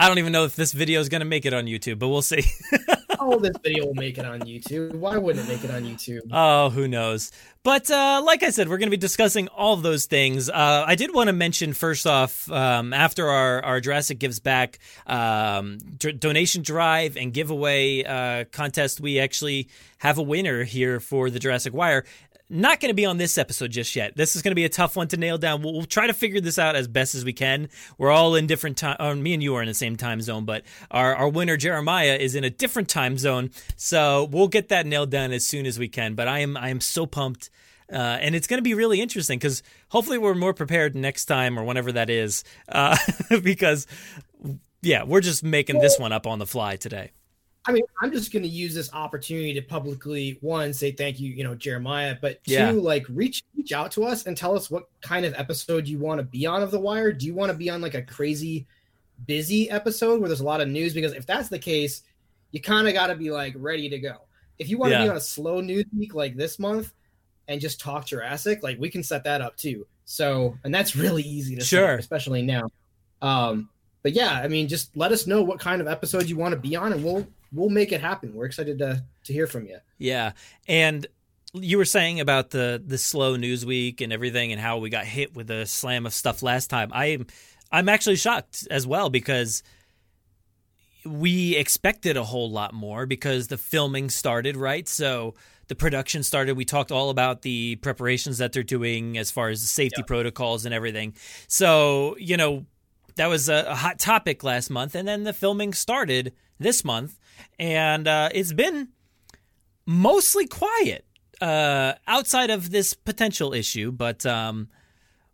I 0.00 0.06
don't 0.06 0.18
even 0.18 0.30
know 0.30 0.44
if 0.44 0.54
this 0.54 0.72
video 0.72 1.00
is 1.00 1.08
going 1.08 1.22
to 1.22 1.26
make 1.26 1.44
it 1.44 1.52
on 1.52 1.66
YouTube, 1.66 1.98
but 1.98 2.06
we'll 2.06 2.22
see. 2.22 2.44
this 3.36 3.56
video 3.62 3.86
will 3.86 3.94
make 3.94 4.16
it 4.16 4.24
on 4.24 4.40
YouTube. 4.40 4.94
Why 4.94 5.18
wouldn't 5.18 5.46
it 5.46 5.52
make 5.52 5.64
it 5.64 5.70
on 5.70 5.82
YouTube? 5.82 6.22
Oh, 6.32 6.70
who 6.70 6.88
knows? 6.88 7.30
But 7.62 7.90
uh, 7.90 8.22
like 8.24 8.42
I 8.42 8.50
said, 8.50 8.68
we're 8.68 8.78
going 8.78 8.86
to 8.86 8.96
be 8.96 8.96
discussing 8.96 9.48
all 9.48 9.74
of 9.74 9.82
those 9.82 10.06
things. 10.06 10.48
Uh, 10.48 10.84
I 10.86 10.94
did 10.94 11.12
want 11.12 11.26
to 11.26 11.34
mention 11.34 11.74
first 11.74 12.06
off, 12.06 12.50
um, 12.50 12.94
after 12.94 13.28
our, 13.28 13.62
our 13.62 13.80
Jurassic 13.80 14.18
Gives 14.18 14.40
Back 14.40 14.78
um, 15.06 15.78
d- 15.98 16.12
donation 16.12 16.62
drive 16.62 17.16
and 17.16 17.34
giveaway 17.34 18.04
uh, 18.04 18.44
contest, 18.52 19.00
we 19.00 19.18
actually 19.18 19.68
have 19.98 20.16
a 20.16 20.22
winner 20.22 20.64
here 20.64 21.00
for 21.00 21.28
the 21.28 21.38
Jurassic 21.38 21.74
Wire. 21.74 22.04
Not 22.50 22.80
going 22.80 22.88
to 22.88 22.94
be 22.94 23.04
on 23.04 23.18
this 23.18 23.36
episode 23.36 23.70
just 23.72 23.94
yet. 23.94 24.16
This 24.16 24.34
is 24.34 24.40
going 24.40 24.52
to 24.52 24.56
be 24.56 24.64
a 24.64 24.70
tough 24.70 24.96
one 24.96 25.06
to 25.08 25.18
nail 25.18 25.36
down. 25.36 25.62
We'll, 25.62 25.74
we'll, 25.74 25.84
try 25.84 26.06
to 26.06 26.14
figure 26.14 26.40
this 26.40 26.58
out 26.58 26.76
as 26.76 26.88
best 26.88 27.14
as 27.14 27.22
we 27.22 27.34
can. 27.34 27.68
We're 27.98 28.10
all 28.10 28.34
in 28.34 28.46
different 28.46 28.78
time. 28.78 28.96
Uh, 28.98 29.14
me 29.14 29.34
and 29.34 29.42
you 29.42 29.54
are 29.56 29.62
in 29.62 29.68
the 29.68 29.74
same 29.74 29.96
time 29.96 30.22
zone, 30.22 30.46
but 30.46 30.62
our, 30.90 31.14
our 31.14 31.28
winner 31.28 31.58
Jeremiah 31.58 32.16
is 32.16 32.34
in 32.34 32.44
a 32.44 32.50
different 32.50 32.88
time 32.88 33.18
zone. 33.18 33.50
So 33.76 34.28
we'll 34.30 34.48
get 34.48 34.70
that 34.70 34.86
nailed 34.86 35.10
down 35.10 35.32
as 35.32 35.46
soon 35.46 35.66
as 35.66 35.78
we 35.78 35.88
can. 35.88 36.14
But 36.14 36.26
I 36.26 36.38
am 36.38 36.56
I 36.56 36.70
am 36.70 36.80
so 36.80 37.04
pumped. 37.04 37.50
Uh, 37.92 37.96
and 37.96 38.34
it's 38.34 38.46
going 38.46 38.58
to 38.58 38.62
be 38.62 38.74
really 38.74 39.00
interesting 39.00 39.38
because 39.38 39.62
hopefully 39.90 40.16
we're 40.18 40.34
more 40.34 40.54
prepared 40.54 40.94
next 40.94 41.26
time 41.26 41.58
or 41.58 41.64
whenever 41.64 41.92
that 41.92 42.08
is. 42.08 42.44
Uh, 42.68 42.96
because, 43.42 43.86
yeah, 44.80 45.04
we're 45.04 45.20
just 45.20 45.42
making 45.42 45.80
this 45.80 45.98
one 45.98 46.12
up 46.12 46.26
on 46.26 46.38
the 46.38 46.46
fly 46.46 46.76
today. 46.76 47.12
I 47.66 47.72
mean, 47.72 47.82
I'm 48.00 48.10
just 48.12 48.32
going 48.32 48.44
to 48.44 48.48
use 48.48 48.74
this 48.74 48.92
opportunity 48.94 49.52
to 49.54 49.60
publicly 49.60 50.38
one 50.40 50.72
say 50.72 50.90
thank 50.90 51.20
you, 51.20 51.32
you 51.32 51.44
know, 51.44 51.54
Jeremiah, 51.54 52.16
but 52.20 52.42
two, 52.72 52.80
like 52.80 53.04
reach 53.10 53.42
reach 53.56 53.72
out 53.72 53.90
to 53.92 54.04
us 54.04 54.26
and 54.26 54.36
tell 54.36 54.56
us 54.56 54.70
what 54.70 54.84
kind 55.02 55.26
of 55.26 55.34
episode 55.34 55.86
you 55.86 55.98
want 55.98 56.18
to 56.18 56.24
be 56.24 56.46
on 56.46 56.62
of 56.62 56.70
The 56.70 56.80
Wire. 56.80 57.12
Do 57.12 57.26
you 57.26 57.34
want 57.34 57.52
to 57.52 57.58
be 57.58 57.68
on 57.68 57.80
like 57.80 57.94
a 57.94 58.02
crazy 58.02 58.66
busy 59.26 59.68
episode 59.70 60.20
where 60.20 60.28
there's 60.28 60.40
a 60.40 60.44
lot 60.44 60.60
of 60.62 60.68
news? 60.68 60.94
Because 60.94 61.12
if 61.12 61.26
that's 61.26 61.48
the 61.48 61.58
case, 61.58 62.02
you 62.52 62.60
kind 62.60 62.88
of 62.88 62.94
got 62.94 63.08
to 63.08 63.14
be 63.14 63.30
like 63.30 63.54
ready 63.56 63.88
to 63.90 63.98
go. 63.98 64.16
If 64.58 64.70
you 64.70 64.78
want 64.78 64.92
to 64.92 65.02
be 65.02 65.08
on 65.08 65.16
a 65.16 65.20
slow 65.20 65.60
news 65.60 65.84
week 65.96 66.14
like 66.14 66.36
this 66.36 66.58
month 66.58 66.94
and 67.48 67.60
just 67.60 67.80
talk 67.80 68.06
Jurassic, 68.06 68.62
like 68.62 68.78
we 68.78 68.88
can 68.88 69.02
set 69.02 69.24
that 69.24 69.42
up 69.42 69.56
too. 69.56 69.86
So, 70.06 70.56
and 70.64 70.74
that's 70.74 70.96
really 70.96 71.22
easy 71.22 71.54
to 71.56 71.64
Sure. 71.64 71.96
especially 71.96 72.42
now. 72.42 72.68
Um, 73.20 73.68
but 74.02 74.12
yeah, 74.12 74.40
I 74.42 74.48
mean, 74.48 74.68
just 74.68 74.96
let 74.96 75.12
us 75.12 75.26
know 75.26 75.42
what 75.42 75.60
kind 75.60 75.82
of 75.82 75.86
episode 75.88 76.28
you 76.28 76.36
want 76.36 76.52
to 76.54 76.58
be 76.58 76.74
on, 76.76 76.92
and 76.92 77.04
we'll 77.04 77.26
we'll 77.52 77.70
make 77.70 77.92
it 77.92 78.00
happen. 78.00 78.34
We're 78.34 78.46
excited 78.46 78.78
to 78.78 79.04
to 79.24 79.32
hear 79.32 79.46
from 79.46 79.66
you. 79.66 79.78
Yeah, 79.98 80.32
and 80.66 81.06
you 81.52 81.78
were 81.78 81.84
saying 81.84 82.20
about 82.20 82.50
the 82.50 82.82
the 82.84 82.98
slow 82.98 83.36
news 83.36 83.64
week 83.64 84.00
and 84.00 84.12
everything, 84.12 84.52
and 84.52 84.60
how 84.60 84.78
we 84.78 84.90
got 84.90 85.04
hit 85.04 85.34
with 85.34 85.50
a 85.50 85.66
slam 85.66 86.06
of 86.06 86.14
stuff 86.14 86.42
last 86.42 86.68
time. 86.68 86.90
I'm 86.92 87.26
I'm 87.70 87.88
actually 87.88 88.16
shocked 88.16 88.66
as 88.70 88.86
well 88.86 89.10
because 89.10 89.62
we 91.04 91.56
expected 91.56 92.16
a 92.16 92.24
whole 92.24 92.50
lot 92.50 92.74
more 92.74 93.06
because 93.06 93.48
the 93.48 93.58
filming 93.58 94.10
started 94.10 94.56
right, 94.56 94.88
so 94.88 95.34
the 95.68 95.74
production 95.74 96.22
started. 96.22 96.56
We 96.56 96.64
talked 96.64 96.90
all 96.90 97.10
about 97.10 97.42
the 97.42 97.76
preparations 97.76 98.38
that 98.38 98.52
they're 98.52 98.62
doing 98.62 99.16
as 99.16 99.30
far 99.30 99.48
as 99.48 99.62
the 99.62 99.68
safety 99.68 100.02
protocols 100.02 100.64
and 100.64 100.74
everything. 100.74 101.14
So 101.46 102.16
you 102.18 102.36
know 102.36 102.66
that 103.16 103.26
was 103.26 103.48
a, 103.48 103.64
a 103.68 103.74
hot 103.74 103.98
topic 103.98 104.44
last 104.44 104.70
month, 104.70 104.94
and 104.94 105.08
then 105.08 105.24
the 105.24 105.32
filming 105.32 105.72
started 105.72 106.32
this 106.58 106.84
month, 106.84 107.18
and 107.58 108.06
uh, 108.08 108.28
it's 108.32 108.52
been 108.52 108.88
mostly 109.86 110.46
quiet 110.46 111.04
uh, 111.40 111.94
outside 112.06 112.50
of 112.50 112.70
this 112.70 112.94
potential 112.94 113.52
issue, 113.54 113.92
but 113.92 114.24
um, 114.26 114.68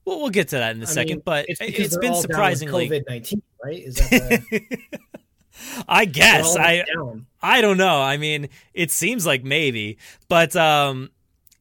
we'll, 0.05 0.21
we'll 0.21 0.31
get 0.31 0.49
to 0.49 0.57
that 0.57 0.77
in 0.77 0.83
a 0.83 0.87
I 0.87 0.89
second. 0.89 1.17
mean, 1.17 1.23
but 1.25 1.47
it's 1.49 1.61
it's 1.61 1.97
been 1.97 2.15
surprisingly. 2.15 2.89
COVID 2.89 3.03
nineteen, 3.09 3.43
right? 3.63 3.83
Is 3.83 3.97
that 3.97 4.11
the, 4.51 4.63
I 5.89 6.05
guess 6.05 6.57
I 6.57 6.85
down? 6.95 7.27
I 7.43 7.61
don't 7.61 7.77
know. 7.79 8.01
I 8.01 8.17
mean, 8.17 8.49
it 8.73 8.91
seems 8.91 9.25
like 9.27 9.45
maybe, 9.45 9.99
but 10.29 10.55
um, 10.57 11.11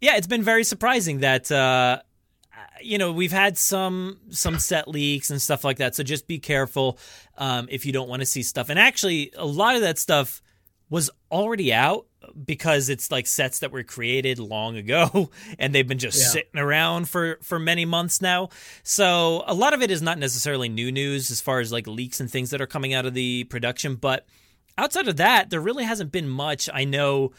yeah, 0.02 0.18
it's 0.18 0.28
been 0.28 0.44
very 0.44 0.64
surprising 0.64 1.20
that 1.20 1.52
uh, 1.52 2.02
you 2.86 2.98
know 2.98 3.12
we've 3.12 3.32
had 3.32 3.58
some 3.58 4.20
some 4.30 4.60
set 4.60 4.88
leaks 4.88 5.30
and 5.32 5.42
stuff 5.42 5.64
like 5.64 5.78
that. 5.78 5.96
So 5.96 6.04
just 6.04 6.28
be 6.28 6.40
careful 6.40 6.98
um, 7.38 7.68
if 7.72 7.86
you 7.86 7.92
don't 7.94 8.10
want 8.10 8.22
to 8.22 8.26
see 8.26 8.44
stuff. 8.44 8.70
And 8.70 8.80
actually, 8.80 9.32
a 9.38 9.46
lot 9.46 9.76
of 9.76 9.82
that 9.82 9.98
stuff 9.98 10.42
was 10.90 11.10
already 11.32 11.74
out 11.74 12.06
because 12.46 12.88
it's 12.90 13.10
like 13.12 13.26
sets 13.26 13.60
that 13.60 13.72
were 13.72 13.84
created 13.84 14.38
long 14.38 14.78
ago 14.78 15.30
and 15.60 15.74
they've 15.74 15.88
been 15.88 15.98
just 15.98 16.20
Yeah. 16.20 16.28
sitting 16.28 16.60
around 16.60 17.10
for 17.10 17.40
for 17.42 17.58
many 17.60 17.86
months 17.86 18.22
now. 18.22 18.50
So 18.84 19.44
a 19.48 19.54
lot 19.54 19.74
of 19.74 19.82
it 19.82 19.90
is 19.92 20.02
not 20.02 20.20
necessarily 20.20 20.70
new 20.70 20.92
news 20.92 21.32
as 21.32 21.42
far 21.42 21.60
as 21.60 21.72
like 21.72 21.88
leaks 21.88 22.20
and 22.20 22.30
things 22.30 22.52
that 22.52 22.62
are 22.62 22.68
coming 22.68 22.94
out 22.94 23.06
of 23.06 23.14
the 23.14 23.46
production, 23.46 23.96
but 23.96 24.26
outside 24.78 25.08
of 25.08 25.18
that, 25.18 25.50
there 25.50 25.62
really 25.62 25.84
hasn't 25.84 26.12
been 26.12 26.28
much. 26.30 26.70
I 26.72 26.84
know 26.84 27.32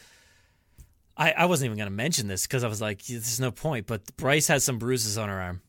I, 1.16 1.32
I 1.32 1.44
wasn't 1.46 1.66
even 1.66 1.78
going 1.78 1.90
to 1.90 1.94
mention 1.94 2.26
this 2.26 2.46
because 2.46 2.64
I 2.64 2.68
was 2.68 2.80
like, 2.80 3.04
there's 3.04 3.40
no 3.40 3.50
point. 3.50 3.86
But 3.86 4.16
Bryce 4.16 4.48
has 4.48 4.64
some 4.64 4.78
bruises 4.78 5.16
on 5.16 5.28
her 5.28 5.40
arm. 5.40 5.60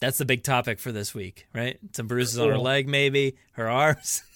That's 0.00 0.18
the 0.18 0.24
big 0.24 0.42
topic 0.42 0.78
for 0.80 0.92
this 0.92 1.14
week, 1.14 1.46
right? 1.54 1.78
Some 1.92 2.06
bruises 2.06 2.38
on 2.38 2.48
her 2.48 2.58
leg, 2.58 2.88
maybe 2.88 3.36
her 3.52 3.68
arms. 3.68 4.22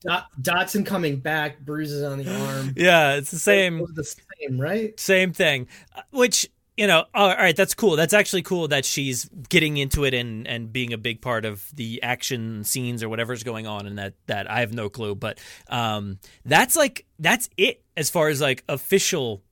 Dot, 0.00 0.26
Dotson 0.40 0.84
coming 0.84 1.16
back, 1.16 1.60
bruises 1.60 2.02
on 2.02 2.18
the 2.18 2.46
arm. 2.46 2.74
yeah, 2.76 3.14
it's 3.14 3.30
the 3.30 3.38
same. 3.38 3.78
Those 3.78 3.90
are 3.90 3.94
the 3.94 4.04
same, 4.04 4.60
right? 4.60 4.98
Same 5.00 5.32
thing. 5.32 5.68
Uh, 5.94 6.02
Which 6.10 6.48
you 6.76 6.86
know, 6.86 7.06
all 7.14 7.28
right, 7.28 7.56
that's 7.56 7.74
cool. 7.74 7.96
That's 7.96 8.12
actually 8.12 8.42
cool 8.42 8.68
that 8.68 8.84
she's 8.84 9.28
getting 9.48 9.78
into 9.78 10.04
it 10.04 10.12
and 10.12 10.46
and 10.46 10.72
being 10.72 10.92
a 10.92 10.98
big 10.98 11.22
part 11.22 11.44
of 11.44 11.64
the 11.74 12.02
action 12.02 12.64
scenes 12.64 13.02
or 13.02 13.08
whatever's 13.08 13.42
going 13.42 13.66
on. 13.66 13.86
And 13.86 13.98
that 13.98 14.14
that 14.26 14.50
I 14.50 14.60
have 14.60 14.74
no 14.74 14.90
clue, 14.90 15.14
but 15.14 15.38
um, 15.68 16.18
that's 16.44 16.76
like 16.76 17.06
that's 17.18 17.48
it 17.56 17.82
as 17.96 18.10
far 18.10 18.28
as 18.28 18.40
like 18.40 18.62
official 18.68 19.42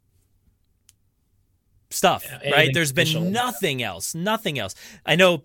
stuff, 1.90 2.26
Yeah, 2.42 2.50
right? 2.50 2.70
There's 2.74 2.92
been 2.92 3.32
nothing 3.32 3.82
else, 3.82 4.14
nothing 4.14 4.58
else. 4.58 4.74
I 5.06 5.16
know 5.16 5.44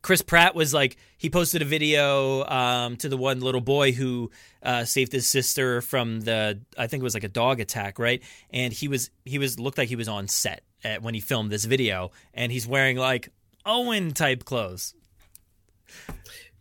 Chris 0.00 0.22
Pratt 0.22 0.54
was 0.54 0.72
like 0.72 0.96
he 1.18 1.28
posted 1.28 1.60
a 1.60 1.66
video 1.66 2.44
um, 2.46 2.96
to 2.96 3.10
the 3.10 3.16
one 3.16 3.40
little 3.40 3.60
boy 3.60 3.92
who 3.92 4.30
uh, 4.62 4.84
saved 4.84 5.12
his 5.12 5.26
sister 5.26 5.82
from 5.82 6.20
the 6.20 6.60
I 6.78 6.86
think 6.86 7.02
it 7.02 7.04
was 7.04 7.14
like 7.14 7.24
a 7.24 7.28
dog 7.28 7.60
attack, 7.60 7.98
right? 7.98 8.22
And 8.50 8.72
he 8.72 8.88
was 8.88 9.10
he 9.26 9.38
was 9.38 9.60
looked 9.60 9.76
like 9.76 9.88
he 9.90 9.96
was 9.96 10.08
on 10.08 10.28
set 10.28 10.62
at, 10.84 11.02
when 11.02 11.14
he 11.14 11.20
filmed 11.20 11.50
this 11.50 11.64
video, 11.64 12.10
and 12.34 12.50
he's 12.52 12.66
wearing 12.66 12.96
like 12.96 13.30
Owen 13.66 14.12
type 14.12 14.44
clothes. 14.44 14.94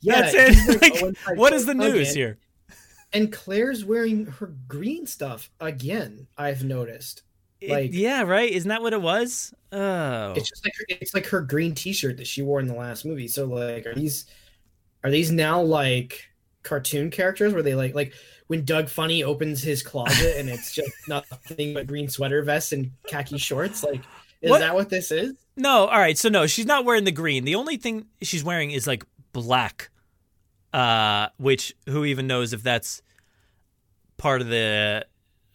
Yeah, 0.01 0.21
That's 0.29 0.33
it. 0.69 0.81
like 0.81 1.01
Like, 1.27 1.37
what 1.37 1.53
is 1.53 1.65
the 1.65 1.73
news 1.73 2.11
again. 2.11 2.15
here? 2.15 2.37
And 3.13 3.31
Claire's 3.31 3.85
wearing 3.85 4.25
her 4.25 4.53
green 4.67 5.07
stuff 5.07 5.49
again. 5.59 6.27
I've 6.37 6.63
noticed. 6.63 7.23
It- 7.61 7.71
Like 7.71 7.89
yeah, 7.93 8.21
right. 8.23 8.51
Isn't 8.51 8.69
that 8.69 8.81
what 8.81 8.93
it 8.93 9.01
was? 9.01 9.53
Oh, 9.71 10.33
it's 10.33 10.49
just 10.49 10.63
like 10.65 10.73
her, 10.77 10.85
it's 11.01 11.13
like 11.13 11.25
her 11.27 11.41
green 11.41 11.73
T-shirt 11.73 12.17
that 12.17 12.27
she 12.27 12.41
wore 12.41 12.59
in 12.59 12.67
the 12.67 12.75
last 12.75 13.05
movie. 13.05 13.27
So 13.27 13.45
like, 13.45 13.85
are 13.85 13.95
these 13.95 14.25
are 15.03 15.09
these 15.09 15.31
now 15.31 15.61
like 15.61 16.23
cartoon 16.63 17.09
characters? 17.09 17.53
Where 17.53 17.63
they 17.63 17.75
like 17.75 17.95
like 17.95 18.13
when 18.47 18.65
Doug 18.65 18.89
Funnie 18.89 19.23
opens 19.23 19.61
his 19.61 19.83
closet 19.83 20.37
and 20.37 20.49
it's 20.49 20.73
just 20.73 20.91
nothing 21.07 21.73
but 21.73 21.85
green 21.87 22.09
sweater 22.09 22.41
vests 22.43 22.71
and 22.71 22.91
khaki 23.07 23.37
shorts? 23.37 23.83
Like, 23.83 24.01
is 24.41 24.49
What? 24.51 24.59
that 24.59 24.73
what 24.75 24.89
this 24.89 25.11
is? 25.11 25.33
No, 25.55 25.87
all 25.87 25.99
right. 25.99 26.17
So 26.17 26.29
no, 26.29 26.47
she's 26.47 26.65
not 26.65 26.85
wearing 26.85 27.03
the 27.03 27.11
green. 27.11 27.43
The 27.45 27.55
only 27.55 27.77
thing 27.77 28.05
she's 28.21 28.43
wearing 28.43 28.71
is 28.71 28.85
like 28.87 29.03
black. 29.33 29.89
Uh, 30.73 31.29
which 31.37 31.73
who 31.87 32.05
even 32.05 32.27
knows 32.27 32.53
if 32.53 32.61
that's 32.61 33.01
part 34.17 34.41
of 34.41 34.47
the 34.49 35.05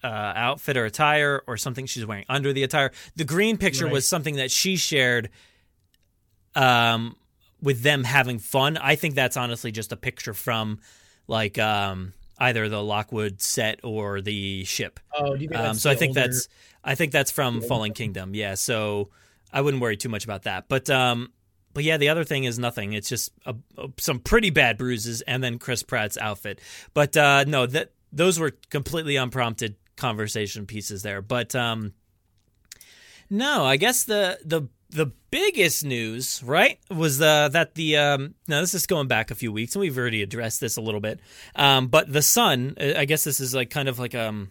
uh, 0.02 0.06
outfit 0.06 0.76
or 0.76 0.84
attire 0.86 1.42
or 1.46 1.56
something 1.56 1.86
she's 1.86 2.04
wearing 2.04 2.24
under 2.28 2.52
the 2.52 2.62
attire. 2.64 2.90
The 3.14 3.24
green 3.24 3.56
picture 3.58 3.84
Right. 3.84 3.92
was 3.92 4.08
something 4.08 4.36
that 4.36 4.50
she 4.50 4.76
shared 4.76 5.28
um 6.54 7.14
with 7.60 7.82
them 7.82 8.04
having 8.04 8.38
fun. 8.38 8.76
I 8.78 8.96
think 8.96 9.14
that's 9.14 9.36
honestly 9.36 9.70
just 9.70 9.92
a 9.92 9.96
picture 9.96 10.34
from 10.34 10.80
like 11.28 11.58
um 11.58 12.12
either 12.42 12.68
the 12.68 12.82
Lockwood 12.82 13.40
set 13.40 13.80
or 13.82 14.20
the 14.20 14.64
ship. 14.64 15.00
Oh, 15.16 15.36
do 15.36 15.42
you 15.42 15.48
think 15.48 15.60
Um, 15.60 15.74
so 15.74 15.90
I 15.90 15.94
think 15.94 16.10
older- 16.10 16.20
that's 16.28 16.48
I 16.84 16.94
think 16.94 17.12
that's 17.12 17.30
from 17.30 17.56
older 17.56 17.66
Fallen 17.66 17.92
Kingdom. 17.94 18.34
Yeah, 18.34 18.54
so 18.54 19.10
I 19.52 19.60
wouldn't 19.60 19.80
worry 19.82 19.96
too 19.96 20.08
much 20.08 20.24
about 20.24 20.42
that. 20.42 20.68
But 20.68 20.90
um, 20.90 21.32
but 21.74 21.84
yeah, 21.84 21.96
the 21.96 22.08
other 22.10 22.24
thing 22.24 22.44
is 22.44 22.58
nothing. 22.58 22.92
It's 22.92 23.08
just 23.08 23.32
a, 23.46 23.54
a- 23.78 23.88
some 23.98 24.18
pretty 24.18 24.50
bad 24.50 24.76
bruises, 24.78 25.20
and 25.22 25.42
then 25.42 25.58
Chris 25.58 25.82
Pratt's 25.82 26.18
outfit. 26.18 26.60
But 26.94 27.16
uh, 27.16 27.44
no, 27.46 27.66
that 27.66 27.92
those 28.12 28.38
were 28.38 28.52
completely 28.70 29.16
unprompted 29.16 29.76
conversation 29.96 30.66
pieces 30.66 31.02
there. 31.02 31.22
But 31.22 31.54
um, 31.54 31.92
no, 33.30 33.64
I 33.64 33.76
guess 33.76 34.04
the 34.04 34.38
the 34.44 34.62
the 34.92 35.06
biggest 35.30 35.84
news, 35.84 36.42
right, 36.44 36.78
was 36.90 37.20
uh, 37.20 37.48
that 37.48 37.74
the 37.74 37.96
um, 37.96 38.34
now 38.48 38.60
this 38.60 38.74
is 38.74 38.86
going 38.86 39.08
back 39.08 39.30
a 39.30 39.34
few 39.34 39.50
weeks, 39.52 39.74
and 39.74 39.80
we've 39.80 39.96
already 39.98 40.22
addressed 40.22 40.60
this 40.60 40.76
a 40.76 40.80
little 40.80 41.00
bit. 41.00 41.20
Um, 41.56 41.88
but 41.88 42.12
the 42.12 42.22
Sun, 42.22 42.74
uh, 42.80 42.92
I 42.96 43.04
guess 43.04 43.24
this 43.24 43.40
is 43.40 43.54
like 43.54 43.70
kind 43.70 43.88
of 43.88 43.98
like 43.98 44.14
um 44.14 44.50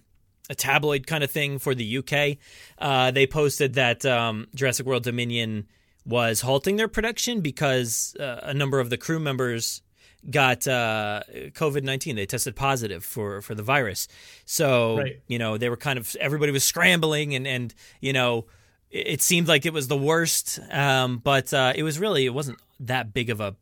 a 0.50 0.56
tabloid 0.56 1.08
kind 1.08 1.24
of 1.24 1.32
thing 1.32 1.60
for 1.60 1.74
the 1.74 1.98
UK. 2.00 2.38
Uh, 2.78 3.12
they 3.12 3.26
posted 3.26 3.76
that 3.76 4.06
um, 4.06 4.48
Jurassic 4.54 4.86
World 4.86 5.04
Dominion 5.04 5.68
was 6.06 6.42
halting 6.42 6.76
their 6.78 6.88
production 6.90 7.42
because 7.42 8.16
uh, 8.20 8.40
a 8.44 8.54
number 8.54 8.80
of 8.80 8.90
the 8.90 8.98
crew 8.98 9.20
members 9.20 9.82
got 10.30 10.68
uh, 10.68 11.22
COVID 11.32 11.84
nineteen. 11.84 12.16
They 12.16 12.26
tested 12.26 12.56
positive 12.56 13.04
for 13.06 13.42
for 13.42 13.56
the 13.56 13.64
virus. 13.64 14.08
So 14.46 14.98
Right. 14.98 15.20
you 15.28 15.40
know 15.40 15.58
they 15.58 15.70
were 15.70 15.78
kind 15.78 15.98
of 16.00 16.16
everybody 16.20 16.52
was 16.52 16.64
scrambling 16.64 17.36
and 17.36 17.48
and 17.48 17.74
you 18.02 18.14
know 18.14 18.46
it, 18.92 19.22
seemed 19.22 19.48
like 19.48 19.66
it 19.66 19.74
was 19.74 19.88
the 19.88 19.98
worst. 19.98 20.60
Um, 20.70 21.18
but 21.18 21.54
uh, 21.54 21.74
it 21.76 21.84
was 21.84 22.00
really 22.00 22.26
it 22.26 22.34
wasn't 22.34 22.60
that 22.82 23.14
big 23.14 23.30
of 23.30 23.40
a 23.40 23.56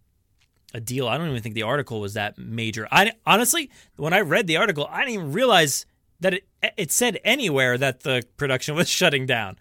a 0.74 0.80
deal. 0.80 1.08
I 1.08 1.18
don't 1.18 1.30
even 1.30 1.42
think 1.42 1.56
the 1.56 1.64
article 1.64 2.00
was 2.00 2.14
that 2.14 2.38
major. 2.38 2.88
I 2.92 3.14
honestly, 3.26 3.72
when 3.96 4.14
I 4.14 4.22
read 4.22 4.48
the 4.48 4.58
article, 4.58 4.88
I 4.90 5.00
didn't 5.00 5.14
even 5.14 5.34
realize 5.34 5.86
that 6.20 6.34
it 6.34 6.48
it 6.78 6.92
said 6.92 7.20
anywhere 7.24 7.78
that 7.78 8.02
the 8.02 8.24
production 8.38 8.76
was 8.76 8.90
shutting 8.90 9.26
down. 9.26 9.58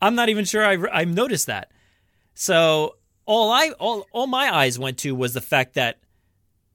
I'm 0.00 0.14
not 0.14 0.28
even 0.28 0.44
sure 0.44 0.64
I 0.64 0.78
I 0.92 1.04
noticed 1.04 1.46
that. 1.46 1.70
So 2.34 2.96
all 3.26 3.50
I 3.50 3.70
all 3.78 4.06
all 4.12 4.26
my 4.26 4.54
eyes 4.54 4.78
went 4.78 4.98
to 4.98 5.14
was 5.14 5.34
the 5.34 5.40
fact 5.40 5.74
that 5.74 5.98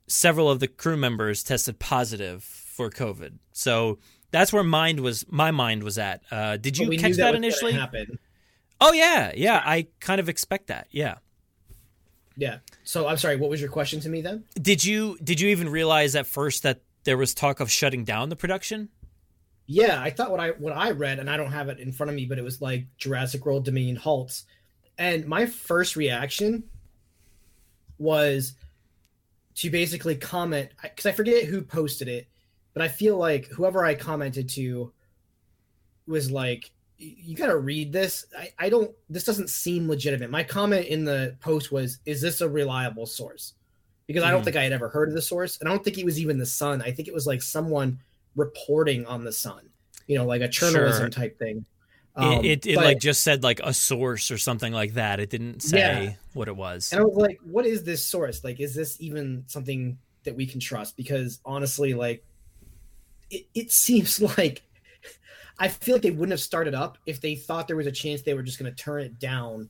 several 0.07 0.49
of 0.49 0.59
the 0.59 0.67
crew 0.67 0.97
members 0.97 1.43
tested 1.43 1.79
positive 1.79 2.43
for 2.43 2.89
COVID. 2.89 3.37
So 3.51 3.99
that's 4.31 4.53
where 4.53 4.63
mind 4.63 4.99
was 4.99 5.25
my 5.29 5.51
mind 5.51 5.83
was 5.83 5.97
at. 5.97 6.21
Uh, 6.31 6.57
did 6.57 6.77
you 6.77 6.89
catch 6.97 7.17
that, 7.17 7.31
was 7.31 7.37
initially? 7.37 7.79
Oh 8.81 8.93
yeah, 8.93 9.31
yeah. 9.35 9.61
I 9.63 9.87
kind 9.99 10.19
of 10.19 10.29
expect 10.29 10.67
that. 10.67 10.87
Yeah. 10.91 11.15
Yeah. 12.37 12.59
So 12.83 13.07
I'm 13.07 13.17
sorry. 13.17 13.35
What 13.35 13.49
was 13.49 13.59
your 13.59 13.69
question 13.69 13.99
to 14.01 14.09
me 14.09 14.21
then? 14.21 14.45
Did 14.61 14.83
you 14.83 15.17
did 15.23 15.41
you 15.41 15.49
even 15.49 15.69
realize 15.69 16.15
at 16.15 16.25
first 16.27 16.63
that 16.63 16.81
there 17.03 17.17
was 17.17 17.33
talk 17.33 17.59
of 17.59 17.69
shutting 17.69 18.05
down 18.05 18.29
the 18.29 18.35
production? 18.35 18.89
Yeah, 19.67 20.01
I 20.01 20.09
thought 20.09 20.31
what 20.31 20.39
I 20.39 20.49
what 20.51 20.73
I 20.73 20.91
read, 20.91 21.19
and 21.19 21.29
I 21.29 21.37
don't 21.37 21.51
have 21.51 21.69
it 21.69 21.79
in 21.79 21.91
front 21.91 22.09
of 22.09 22.15
me, 22.15 22.25
but 22.25 22.39
it 22.39 22.43
was 22.43 22.61
like 22.61 22.85
Jurassic 22.97 23.45
World 23.45 23.65
Dominion 23.65 23.97
halts, 23.97 24.45
and 24.97 25.27
my 25.27 25.45
first 25.45 25.95
reaction 25.95 26.63
was 27.97 28.53
to 29.55 29.69
basically 29.69 30.15
comment 30.15 30.69
because 30.81 31.05
I 31.05 31.11
forget 31.11 31.43
who 31.43 31.61
posted 31.61 32.07
it, 32.07 32.28
but 32.79 32.85
I 32.85 32.87
feel 32.87 33.17
like 33.17 33.47
whoever 33.47 33.83
I 33.83 33.93
commented 33.93 34.47
to 34.51 34.93
was 36.07 36.31
like, 36.31 36.71
"You 36.97 37.35
got 37.35 37.47
to 37.47 37.57
read 37.57 37.91
this." 37.91 38.25
I, 38.37 38.51
I 38.57 38.69
don't. 38.69 38.91
This 39.09 39.25
doesn't 39.25 39.49
seem 39.49 39.89
legitimate. 39.89 40.29
My 40.31 40.43
comment 40.43 40.87
in 40.87 41.03
the 41.03 41.35
post 41.41 41.71
was, 41.73 41.99
"Is 42.05 42.21
this 42.21 42.39
a 42.39 42.47
reliable 42.47 43.05
source?" 43.05 43.53
Because 44.07 44.23
I 44.23 44.31
don't 44.31 44.41
Mhm. 44.41 44.45
think 44.45 44.55
I 44.55 44.63
had 44.63 44.71
ever 44.71 44.87
heard 44.87 45.09
of 45.09 45.13
the 45.15 45.21
source, 45.21 45.57
and 45.59 45.67
I 45.67 45.73
don't 45.73 45.83
think 45.83 45.97
it 45.97 46.05
was 46.05 46.19
even 46.19 46.37
the 46.37 46.45
Sun. 46.45 46.81
I 46.81 46.91
think 46.91 47.07
it 47.09 47.13
was 47.13 47.27
like 47.27 47.41
someone 47.41 47.99
reporting 48.37 49.05
on 49.05 49.25
the 49.25 49.31
Sun, 49.33 49.69
you 50.07 50.17
know, 50.17 50.25
like 50.25 50.41
a 50.41 50.47
journalism 50.47 51.03
Sure. 51.03 51.09
type 51.09 51.37
thing. 51.37 51.65
It, 52.17 52.21
Um, 52.23 52.45
it, 52.45 52.65
it 52.65 52.75
but- 52.75 52.85
like 52.85 52.99
just 52.99 53.21
said 53.21 53.43
like 53.43 53.59
a 53.61 53.73
source 53.73 54.31
or 54.31 54.37
something 54.37 54.71
like 54.71 54.93
that. 54.93 55.19
It 55.19 55.29
didn't 55.29 55.59
say 55.61 55.77
Yeah. 56.05 56.13
what 56.33 56.47
it 56.47 56.55
was. 56.55 56.91
And 56.93 57.01
I 57.01 57.03
was 57.03 57.17
like, 57.17 57.39
what 57.43 57.65
is 57.65 57.83
this 57.83 58.03
source? 58.05 58.41
Like, 58.43 58.59
is 58.61 58.73
this 58.73 58.95
even 59.01 59.43
something 59.47 59.97
that 60.23 60.35
we 60.35 60.45
can 60.47 60.59
trust? 60.59 60.97
Because 60.97 61.39
honestly, 61.45 61.93
like, 61.93 62.23
it, 63.29 63.47
it 63.53 63.71
seems 63.71 64.21
like 64.37 64.63
I 65.57 65.67
feel 65.67 65.95
like 65.95 66.01
they 66.03 66.11
wouldn't 66.11 66.31
have 66.31 66.39
started 66.39 66.73
up 66.73 66.97
if 67.05 67.19
they 67.21 67.35
thought 67.35 67.67
there 67.67 67.75
was 67.75 67.87
a 67.87 67.91
chance 67.91 68.21
they 68.21 68.33
were 68.33 68.43
just 68.43 68.59
going 68.59 68.73
to 68.73 68.81
turn 68.83 69.01
it 69.01 69.19
down 69.19 69.69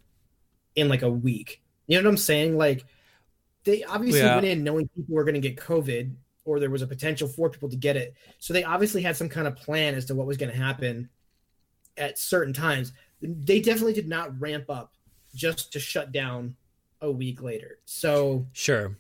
in 0.75 0.88
like 0.88 1.01
a 1.01 1.10
week. 1.10 1.62
You 1.88 1.98
know 1.98 2.04
what 2.08 2.12
I'm 2.12 2.18
saying? 2.18 2.58
Like, 2.58 2.86
they 3.63 3.84
obviously 3.84 4.22
Yeah. 4.22 4.36
went 4.36 4.46
in 4.46 4.63
knowing 4.63 4.88
people 4.89 5.16
were 5.16 5.24
going 5.24 5.34
to 5.34 5.42
get 5.42 5.58
COVID 5.58 6.13
or 6.46 6.60
there 6.60 6.70
was 6.70 6.84
a 6.84 6.88
potential 6.88 7.28
for 7.28 7.50
people 7.50 7.70
to 7.70 7.75
get 7.75 7.98
it. 7.98 8.13
So 8.38 8.54
they 8.54 8.63
obviously 8.63 9.01
had 9.01 9.18
some 9.18 9.30
kind 9.30 9.48
of 9.48 9.56
plan 9.56 9.96
as 9.96 10.06
to 10.06 10.16
what 10.16 10.28
was 10.28 10.38
going 10.38 10.51
to 10.51 10.58
happen 10.58 11.10
at 11.98 12.20
certain 12.20 12.54
times. 12.54 12.94
They 13.22 13.60
definitely 13.60 13.94
did 13.94 14.08
not 14.08 14.39
ramp 14.39 14.70
up 14.70 14.94
just 15.36 15.74
to 15.74 15.80
shut 15.80 16.12
down 16.12 16.56
a 17.01 17.12
week 17.12 17.42
later. 17.42 17.80
So, 17.86 18.46
Sure. 18.54 18.96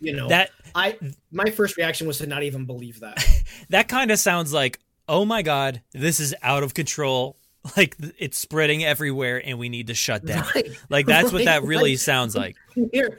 You 0.00 0.14
know, 0.14 0.28
That 0.28 0.50
I 0.74 0.98
my 1.32 1.50
first 1.50 1.76
reaction 1.76 2.06
was 2.06 2.18
to 2.18 2.26
not 2.26 2.42
even 2.42 2.64
believe 2.66 3.00
that. 3.00 3.24
that 3.70 3.88
kind 3.88 4.10
of 4.10 4.18
sounds 4.18 4.52
like, 4.52 4.78
oh 5.08 5.24
my 5.24 5.42
god, 5.42 5.82
this 5.92 6.20
is 6.20 6.34
out 6.42 6.62
of 6.62 6.74
control. 6.74 7.36
Like 7.76 7.96
it's 8.18 8.38
spreading 8.38 8.82
everywhere, 8.82 9.42
and 9.44 9.58
we 9.58 9.68
need 9.68 9.88
to 9.88 9.94
shut 9.94 10.24
down. 10.24 10.44
Right. 10.54 10.70
Like 10.88 11.04
that's 11.06 11.32
what 11.32 11.44
that 11.44 11.64
really 11.64 11.96
sounds 11.96 12.34
like. 12.34 12.56
Here, 12.92 13.18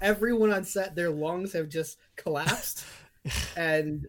everyone 0.00 0.52
on 0.52 0.62
set, 0.64 0.94
their 0.94 1.10
lungs 1.10 1.52
have 1.54 1.68
just 1.68 1.98
collapsed, 2.16 2.84
and 3.56 4.06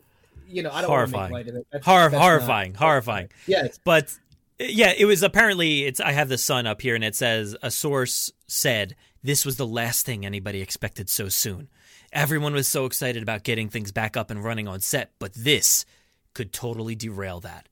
you 0.48 0.64
know, 0.64 0.70
I 0.72 0.82
don't 0.82 0.92
want 0.92 1.08
to 1.08 1.12
make 1.12 1.16
Horrifying. 1.20 1.32
light 1.34 1.48
of 1.48 1.56
it. 1.56 1.68
That's- 1.72 1.86
Hor- 1.86 2.00
that's 2.02 2.14
not- 2.14 2.22
horrifying, 2.22 2.74
horrifying. 2.76 3.30
Yes. 3.48 3.80
But 3.84 4.16
yeah, 4.60 4.94
it 4.96 5.06
was 5.06 5.24
apparently 5.24 5.86
it's 5.86 6.00
I 6.00 6.12
have 6.12 6.30
the 6.30 6.38
sun 6.38 6.68
up 6.68 6.82
here 6.82 6.94
and 6.94 7.04
it 7.04 7.16
says 7.16 7.56
a 7.64 7.72
source 7.72 8.32
said 8.48 8.96
this 9.24 9.46
was 9.46 9.58
the 9.58 9.68
last 9.68 10.06
thing 10.06 10.26
anybody 10.26 10.62
expected 10.62 11.10
so 11.10 11.30
soon. 11.30 11.70
Everyone 12.12 12.54
was 12.54 12.68
so 12.68 12.86
excited 12.86 13.24
about 13.24 13.44
getting 13.44 13.70
things 13.70 13.92
back 13.92 14.18
up 14.18 14.30
and 14.32 14.44
running 14.44 14.68
on 14.68 14.80
set, 14.82 15.12
but 15.20 15.34
this 15.34 15.86
could 16.34 16.52
totally 16.52 16.96
derail 16.96 17.40
that. 17.42 17.70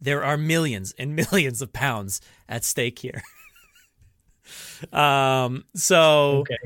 There 0.00 0.24
are 0.24 0.36
millions 0.36 0.94
and 0.98 1.14
millions 1.30 1.62
of 1.62 1.72
pounds 1.72 2.20
at 2.48 2.64
stake 2.64 2.98
here. 2.98 3.22
um 4.92 5.64
so 5.74 6.40
Okay. 6.40 6.56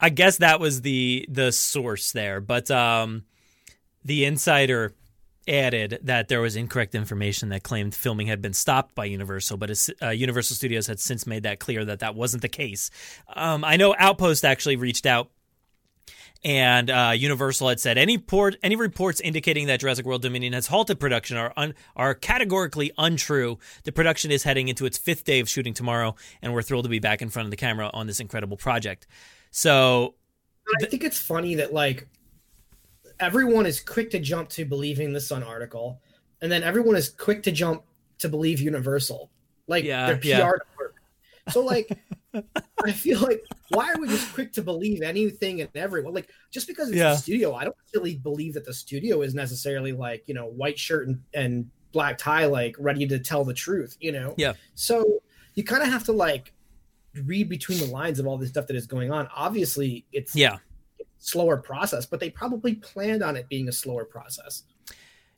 I 0.00 0.08
guess 0.08 0.38
that 0.38 0.60
was 0.60 0.80
the 0.80 1.26
the 1.28 1.52
source 1.52 2.12
there, 2.12 2.40
but 2.40 2.70
um, 2.70 3.24
the 4.04 4.24
insider 4.24 4.94
added 5.48 5.98
that 6.02 6.28
there 6.28 6.40
was 6.40 6.56
incorrect 6.56 6.94
information 6.94 7.48
that 7.48 7.62
claimed 7.62 7.94
filming 7.94 8.26
had 8.26 8.42
been 8.42 8.52
stopped 8.52 8.94
by 8.94 9.04
Universal, 9.04 9.56
but 9.56 9.88
uh, 10.02 10.08
Universal 10.10 10.56
Studios 10.56 10.86
had 10.86 11.00
since 11.00 11.26
made 11.26 11.42
that 11.42 11.58
clear 11.58 11.84
that 11.84 12.00
that 12.00 12.14
wasn't 12.14 12.42
the 12.42 12.48
case. 12.48 12.90
Um, 13.34 13.64
I 13.64 13.76
know 13.76 13.94
Outpost 13.98 14.44
actually 14.44 14.76
reached 14.76 15.06
out. 15.06 15.30
And 16.42 16.88
uh, 16.88 17.12
Universal 17.14 17.68
had 17.68 17.80
said 17.80 17.98
any 17.98 18.16
port, 18.16 18.56
any 18.62 18.74
reports 18.74 19.20
indicating 19.20 19.66
that 19.66 19.80
Jurassic 19.80 20.06
World 20.06 20.22
Dominion 20.22 20.54
has 20.54 20.68
halted 20.68 20.98
production 20.98 21.36
are 21.36 21.52
un, 21.54 21.74
are 21.94 22.14
categorically 22.14 22.92
untrue. 22.96 23.58
The 23.84 23.92
production 23.92 24.30
is 24.30 24.42
heading 24.42 24.68
into 24.68 24.86
its 24.86 24.96
fifth 24.96 25.24
day 25.24 25.40
of 25.40 25.50
shooting 25.50 25.74
tomorrow, 25.74 26.14
and 26.40 26.54
we're 26.54 26.62
thrilled 26.62 26.84
to 26.86 26.88
be 26.88 26.98
back 26.98 27.20
in 27.20 27.28
front 27.28 27.46
of 27.46 27.50
the 27.50 27.58
camera 27.58 27.90
on 27.92 28.06
this 28.06 28.20
incredible 28.20 28.56
project. 28.56 29.06
So 29.50 30.14
I 30.82 30.86
think 30.86 31.04
it's 31.04 31.18
funny 31.18 31.56
that 31.56 31.74
like 31.74 32.08
everyone 33.20 33.66
is 33.66 33.80
quick 33.80 34.10
to 34.10 34.18
jump 34.18 34.48
to 34.50 34.64
believing 34.64 35.12
the 35.12 35.20
Sun 35.20 35.42
article, 35.42 36.00
and 36.40 36.50
then 36.50 36.62
everyone 36.62 36.96
is 36.96 37.08
quick 37.10 37.42
to 37.44 37.52
jump 37.52 37.84
to 38.18 38.28
believe 38.28 38.60
Universal, 38.60 39.30
like 39.66 39.84
Yeah, 39.84 40.06
their 40.06 40.16
PR 40.16 40.28
yeah. 40.28 40.52
So 41.48 41.64
like, 41.64 41.98
I 42.84 42.92
feel 42.92 43.20
like 43.20 43.44
why 43.70 43.92
are 43.92 44.00
we 44.00 44.08
just 44.08 44.32
quick 44.34 44.52
to 44.52 44.62
believe 44.62 45.02
anything 45.02 45.60
and 45.60 45.70
everyone? 45.74 46.14
Like 46.14 46.28
just 46.50 46.66
because 46.66 46.88
it's 46.88 46.98
Yeah. 46.98 47.10
the 47.10 47.16
studio, 47.16 47.54
I 47.54 47.64
don't 47.64 47.76
really 47.94 48.16
believe 48.16 48.54
that 48.54 48.64
the 48.64 48.74
studio 48.74 49.22
is 49.22 49.34
necessarily 49.34 49.92
like 49.92 50.24
you 50.26 50.34
know 50.34 50.46
white 50.46 50.78
shirt 50.78 51.08
and, 51.08 51.22
and 51.34 51.70
black 51.92 52.18
tie, 52.18 52.46
like 52.46 52.76
ready 52.78 53.06
to 53.06 53.18
tell 53.18 53.44
the 53.44 53.54
truth. 53.54 53.96
You 54.00 54.12
know. 54.12 54.34
Yeah. 54.36 54.52
So 54.74 55.22
you 55.54 55.64
kind 55.64 55.82
of 55.82 55.88
have 55.88 56.04
to 56.04 56.12
like 56.12 56.52
read 57.24 57.48
between 57.48 57.78
the 57.78 57.86
lines 57.86 58.18
of 58.20 58.26
all 58.26 58.38
this 58.38 58.50
stuff 58.50 58.66
that 58.68 58.76
is 58.76 58.86
going 58.86 59.10
on. 59.10 59.28
Obviously, 59.34 60.04
it's 60.12 60.36
yeah, 60.36 60.58
slower 61.20 61.56
process, 61.58 62.04
but 62.06 62.18
they 62.18 62.30
probably 62.30 62.74
planned 62.74 63.22
on 63.22 63.36
it 63.36 63.48
being 63.48 63.68
a 63.68 63.72
slower 63.72 64.04
process. 64.04 64.64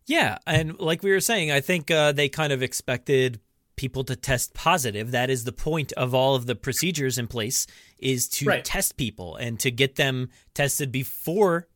Yeah, 0.07 0.39
and 0.47 0.79
like 0.81 1.03
we 1.03 1.11
were 1.11 1.21
saying, 1.21 1.53
I 1.53 1.61
think 1.61 1.91
uh, 1.91 2.13
they 2.13 2.29
kind 2.29 2.53
of 2.53 2.63
expected 2.63 3.41
people 3.77 4.05
to 4.05 4.17
test 4.17 4.53
positive. 4.55 5.11
That 5.13 5.31
is 5.31 5.45
the 5.45 5.53
point 5.53 5.93
of 5.93 6.15
all 6.15 6.35
of 6.35 6.47
the 6.47 6.55
procedures 6.55 7.19
in 7.19 7.27
place 7.27 7.67
is 7.99 8.29
to 8.31 8.47
Right. 8.47 8.65
test 8.65 8.97
people 8.97 9.37
and 9.37 9.59
to 9.61 9.71
get 9.71 9.97
them 9.97 10.31
tested 10.55 10.91
before 10.93 11.69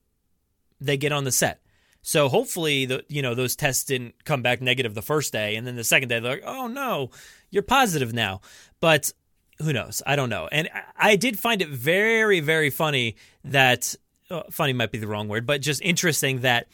they 0.81 0.97
get 0.97 1.13
on 1.13 1.25
the 1.25 1.33
set. 1.33 1.63
So 2.03 2.29
hopefully 2.29 2.85
the 2.87 3.05
you 3.09 3.23
know 3.23 3.35
those 3.35 3.57
tests 3.57 3.85
didn't 3.85 4.25
come 4.25 4.43
back 4.43 4.61
negative 4.61 4.95
the 4.95 5.03
first 5.03 5.33
day 5.33 5.57
and 5.57 5.67
then 5.67 5.75
the 5.75 5.83
second 5.85 6.09
day 6.09 6.21
they're 6.21 6.33
like, 6.35 6.43
"Oh 6.47 6.67
no, 6.69 7.11
you're 7.51 7.63
positive 7.65 8.13
now." 8.13 8.41
But 8.81 9.13
who 9.59 9.73
knows? 9.73 10.03
I 10.07 10.17
don't 10.17 10.29
know. 10.31 10.49
And 10.53 10.69
I- 10.99 11.17
did 11.17 11.39
find 11.39 11.63
it 11.63 11.69
very 11.69 12.41
very 12.41 12.71
funny 12.71 13.17
that 13.45 13.95
uh, 14.31 14.43
funny 14.51 14.73
might 14.73 14.91
be 14.93 14.99
the 14.99 15.07
wrong 15.07 15.29
word, 15.29 15.47
but 15.47 15.61
just 15.61 15.81
interesting 15.83 16.41
that 16.41 16.69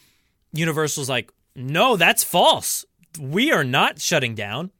Universal's 0.52 1.08
like, 1.08 1.32
no, 1.54 1.96
that's 1.96 2.24
false. 2.24 2.84
We 3.20 3.52
are 3.52 3.64
not 3.64 4.00
shutting 4.00 4.34
down, 4.34 4.70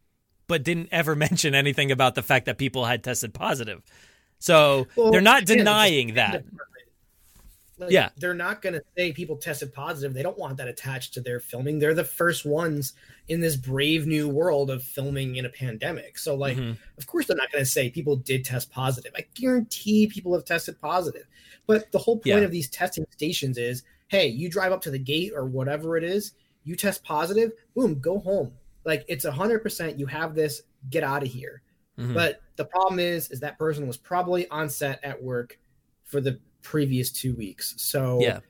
but 0.47 0.63
didn't 0.63 0.89
ever 0.91 1.15
mention 1.27 1.55
anything 1.55 1.91
about 1.93 2.15
the 2.15 2.23
fact 2.23 2.47
that 2.47 2.59
people 2.59 2.85
had 2.87 3.05
tested 3.05 3.35
positive. 3.35 3.83
So 4.39 4.87
Well, 4.97 5.11
they're 5.13 5.21
not 5.21 5.45
denying 5.45 6.15
that. 6.15 6.45
Like, 7.85 7.93
Yeah. 7.93 8.11
they're 8.17 8.35
not 8.35 8.63
going 8.63 8.75
to 8.75 8.83
say 8.97 9.13
people 9.13 9.37
tested 9.37 9.73
positive. 9.73 10.15
They 10.15 10.23
don't 10.23 10.39
want 10.39 10.57
that 10.59 10.69
attached 10.69 11.15
to 11.15 11.21
their 11.21 11.41
filming. 11.41 11.79
They're 11.79 11.95
the 11.95 12.05
first 12.05 12.45
ones 12.45 12.95
in 13.29 13.41
this 13.41 13.57
brave 13.57 14.07
new 14.07 14.29
world 14.29 14.71
of 14.71 14.83
filming 14.83 15.37
in 15.37 15.47
a 15.47 15.49
pandemic. 15.49 16.19
So, 16.19 16.35
like, 16.35 16.57
Mhm. 16.57 16.77
of 16.99 17.07
course, 17.07 17.27
they're 17.27 17.37
not 17.37 17.53
going 17.53 17.65
to 17.65 17.71
say 17.71 17.91
people 17.91 18.17
did 18.17 18.45
test 18.45 18.71
positive. 18.71 19.13
I 19.17 19.27
guarantee 19.35 20.07
people 20.07 20.33
have 20.35 20.45
tested 20.45 20.81
positive. 20.81 21.27
But 21.67 21.93
the 21.93 21.99
whole 21.99 22.17
point 22.17 22.27
Yeah. 22.27 22.39
of 22.39 22.51
these 22.51 22.69
testing 22.69 23.07
stations 23.11 23.59
is 23.59 23.83
hey, 24.09 24.27
you 24.27 24.47
drive 24.51 24.73
up 24.73 24.83
to 24.83 24.91
the 24.91 24.99
gate 24.99 25.33
or 25.35 25.47
whatever 25.47 25.97
it 25.97 26.05
is, 26.05 26.33
you 26.65 26.77
test 26.77 27.03
positive, 27.03 27.51
boom, 27.75 27.99
go 27.99 28.19
home. 28.19 28.53
Like, 28.85 29.07
it's 29.09 29.25
a 29.25 29.31
100% 29.33 29.99
you 29.99 30.05
have 30.05 30.35
this, 30.35 30.65
get 30.91 31.03
out 31.03 31.23
of 31.23 31.31
here. 31.31 31.63
Mhm. 31.99 32.13
But 32.13 32.43
the 32.57 32.67
problem 32.67 32.99
is, 33.01 33.31
is 33.31 33.41
that 33.41 33.59
person 33.59 33.87
was 33.87 33.97
probably 33.97 34.47
on 34.49 34.69
set 34.69 35.03
at 35.03 35.23
work 35.23 35.59
for 36.05 36.21
the 36.21 36.39
previous 36.63 37.11
two 37.11 37.35
weeks. 37.35 37.75
So 37.77 38.21
Yeah. 38.21 38.41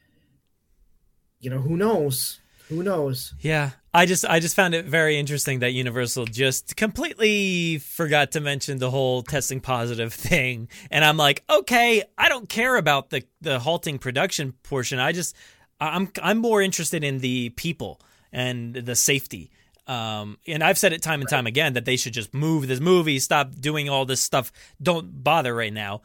you 1.40 1.50
know 1.50 1.58
who 1.58 1.76
knows? 1.76 2.38
Who 2.68 2.82
knows? 2.82 3.34
Yeah, 3.40 3.70
I 3.92 4.06
just 4.06 4.24
I 4.24 4.40
just 4.40 4.56
found 4.56 4.74
it 4.74 4.86
very 4.86 5.18
interesting 5.18 5.58
that 5.58 5.72
Universal 5.72 6.26
just 6.26 6.74
completely 6.76 7.78
forgot 7.78 8.32
to 8.32 8.40
mention 8.40 8.78
the 8.78 8.90
whole 8.90 9.22
testing 9.22 9.60
positive 9.60 10.14
thing, 10.28 10.68
and 10.90 11.04
I'm 11.04 11.16
like, 11.16 11.42
okay, 11.50 12.02
I 12.16 12.28
don't 12.28 12.48
care 12.48 12.76
about 12.76 13.10
the 13.10 13.24
the 13.42 13.58
halting 13.58 13.98
production 13.98 14.52
portion. 14.62 14.98
I 14.98 15.12
just 15.12 15.36
I'm 15.80 16.10
I'm 16.22 16.38
more 16.38 16.62
interested 16.62 17.04
in 17.04 17.18
the 17.18 17.50
people 17.50 18.00
and 18.32 18.74
the 18.74 18.94
safety. 18.96 19.50
Um, 19.88 20.38
and 20.46 20.62
I've 20.62 20.78
said 20.78 20.92
it 20.92 21.02
time 21.02 21.20
and 21.20 21.28
time 21.28 21.46
again 21.46 21.72
that 21.72 21.84
they 21.84 21.96
should 21.96 22.12
just 22.14 22.32
move 22.32 22.68
this 22.68 22.78
movie, 22.80 23.18
stop 23.18 23.50
doing 23.60 23.88
all 23.90 24.06
this 24.06 24.20
stuff. 24.20 24.52
Don't 24.80 25.24
bother 25.24 25.52
right 25.54 25.72
now. 25.72 26.02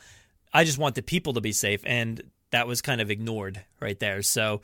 I 0.54 0.64
just 0.64 0.78
want 0.78 0.96
the 0.96 1.02
people 1.02 1.34
to 1.34 1.42
be 1.42 1.52
safe, 1.52 1.82
and 1.86 2.22
that 2.52 2.68
was 2.68 2.82
kind 2.82 3.02
of 3.02 3.12
ignored 3.12 3.64
right 3.80 4.00
there. 4.00 4.22
So. 4.22 4.62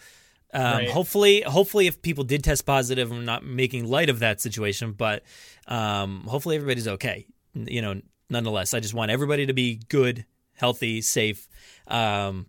Um, 0.56 0.62
Right. 0.62 0.90
Hopefully, 0.92 1.42
hopefully, 1.42 1.88
if 1.88 2.04
people 2.04 2.24
did 2.24 2.44
test 2.44 2.64
positive, 2.64 3.12
I'm 3.12 3.26
not 3.26 3.44
making 3.44 3.90
light 3.90 4.08
of 4.08 4.20
that 4.20 4.40
situation, 4.40 4.92
but 4.92 5.24
um, 5.68 6.26
hopefully 6.28 6.58
everybody's 6.58 6.88
okay. 6.88 7.26
You 7.56 7.82
know, 7.82 8.02
nonetheless, 8.30 8.76
I 8.76 8.80
just 8.80 8.94
want 8.94 9.10
everybody 9.10 9.48
to 9.48 9.54
be 9.54 9.82
good, 9.90 10.26
healthy, 10.54 11.02
safe. 11.02 11.48
Um, 11.88 12.46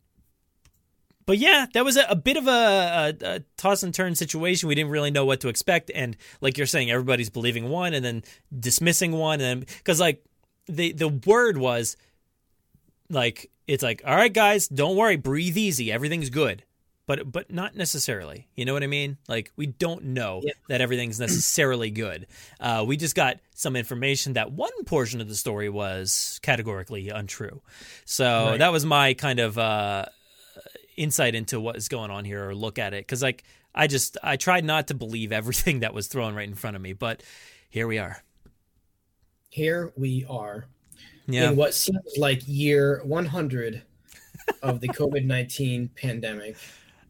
but 1.27 1.39
yeah, 1.39 1.67
that 1.73 1.85
was 1.85 1.97
a, 1.97 2.05
a 2.11 2.17
bit 2.17 2.37
of 2.37 2.47
a, 2.47 2.51
a, 2.51 3.15
a 3.37 3.41
toss 3.57 3.83
and 3.83 3.95
turn 3.95 4.15
situation. 4.15 4.69
We 4.69 4.75
didn't 4.75 4.91
really 4.91 5.11
know 5.11 5.25
what 5.25 5.41
to 5.41 5.49
expect, 5.49 5.91
and 5.95 6.17
like 6.41 6.59
you're 6.59 6.67
saying, 6.67 6.91
everybody's 6.91 7.31
believing 7.31 7.71
one 7.71 7.95
and 7.95 8.05
then 8.05 8.23
dismissing 8.59 9.13
one, 9.13 9.41
and 9.41 9.65
because 9.67 10.01
like 10.01 10.23
the 10.67 10.93
the 10.93 11.09
word 11.09 11.57
was 11.57 11.97
like 13.11 13.51
it's 13.67 13.83
like 13.83 14.03
all 14.07 14.15
right, 14.17 14.33
guys, 14.33 14.69
don't 14.69 14.97
worry, 14.97 15.17
breathe 15.17 15.57
easy, 15.57 15.91
everything's 15.93 16.31
good 16.31 16.65
but 17.07 17.31
but 17.31 17.51
not 17.53 17.77
necessarily. 17.77 18.49
You 18.57 18.65
know 18.65 18.73
what 18.73 18.83
I 18.83 18.87
mean? 18.87 19.19
Like 19.29 19.53
we 19.57 19.67
don't 19.67 20.05
know 20.05 20.41
Yeah. 20.43 20.53
that 20.69 20.81
everything's 20.81 21.21
necessarily 21.21 21.91
good. 21.91 22.27
Uh, 22.59 22.83
we 22.87 22.97
just 22.97 23.15
got 23.15 23.41
some 23.55 23.77
information 23.77 24.33
that 24.35 24.53
one 24.53 24.73
portion 24.85 25.21
of 25.21 25.29
the 25.29 25.35
story 25.35 25.69
was 25.69 26.41
categorically 26.43 27.11
untrue. 27.11 27.61
So 28.07 28.47
Right. 28.47 28.59
that 28.59 28.73
was 28.73 28.87
my 28.87 29.13
kind 29.13 29.39
of 29.39 29.59
uh, 29.59 30.07
insight 30.97 31.35
into 31.35 31.61
what 31.61 31.77
is 31.77 31.89
going 31.89 32.11
on 32.11 32.25
here, 32.25 32.49
or 32.49 32.55
look 32.55 32.79
at 32.79 32.95
it, 32.95 33.05
because 33.07 33.21
like 33.23 33.45
I 33.75 33.87
just 33.87 34.17
I 34.23 34.37
tried 34.37 34.65
not 34.65 34.89
to 34.89 34.95
believe 34.95 35.31
everything 35.31 35.81
that 35.81 35.93
was 35.93 36.07
thrown 36.07 36.35
right 36.35 36.49
in 36.49 36.55
front 36.55 36.75
of 36.75 36.81
me, 36.81 36.95
but 36.95 37.23
here 37.69 37.87
we 37.87 37.99
are. 37.99 38.23
Here 39.51 39.93
we 39.97 40.25
are 40.29 40.69
Yeah. 41.27 41.51
in 41.51 41.57
what 41.57 41.75
seems 41.75 42.19
like 42.19 42.43
year 42.47 43.01
100 43.05 43.83
of 44.63 44.81
the 44.81 44.89
COVID 44.89 45.25
19 45.25 45.91
pandemic. 45.95 46.57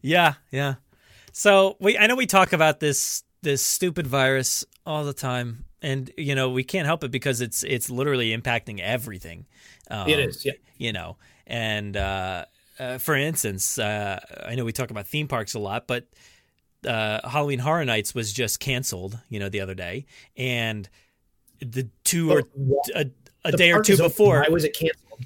Yeah, 0.01 0.35
yeah. 0.51 0.75
So 1.31 1.75
we 1.79 1.97
I 1.97 2.07
know 2.07 2.15
we 2.15 2.25
talk 2.27 2.53
about 2.53 2.79
this 2.79 3.23
this 3.41 3.65
stupid 3.65 4.07
virus 4.07 4.63
all 4.85 5.03
the 5.03 5.13
time 5.13 5.65
and 5.85 6.11
you 6.17 6.33
know, 6.33 6.49
we 6.49 6.63
can't 6.63 6.87
help 6.87 7.03
it 7.03 7.11
because 7.11 7.41
it's 7.41 7.63
it's 7.63 7.89
literally 7.89 8.35
impacting 8.35 8.79
everything. 8.79 9.45
Um, 9.89 10.09
it 10.09 10.19
is, 10.19 10.43
yeah. 10.43 10.53
You 10.77 10.93
know, 10.93 11.17
and 11.45 11.95
uh, 11.95 12.45
uh, 12.79 12.97
for 12.97 13.15
instance, 13.15 13.77
uh, 13.77 14.19
I 14.45 14.55
know 14.55 14.65
we 14.65 14.71
talk 14.71 14.89
about 14.89 15.07
theme 15.07 15.27
parks 15.27 15.53
a 15.53 15.59
lot, 15.59 15.85
but 15.85 16.07
uh, 16.87 17.27
Halloween 17.29 17.59
Horror 17.59 17.85
Nights 17.85 18.15
was 18.15 18.33
just 18.33 18.59
canceled, 18.59 19.19
you 19.29 19.39
know, 19.39 19.47
the 19.47 19.61
other 19.61 19.75
day, 19.75 20.07
and 20.35 20.89
the 21.59 21.87
two 22.03 22.31
or 22.31 22.43
wha- 22.55 22.81
a, 22.95 23.05
a 23.45 23.51
the 23.51 23.57
day 23.57 23.71
or 23.71 23.81
two 23.81 23.97
before, 23.97 24.41
Why 24.41 24.49
was 24.49 24.63
it 24.63 24.73
canceled? 24.75 25.21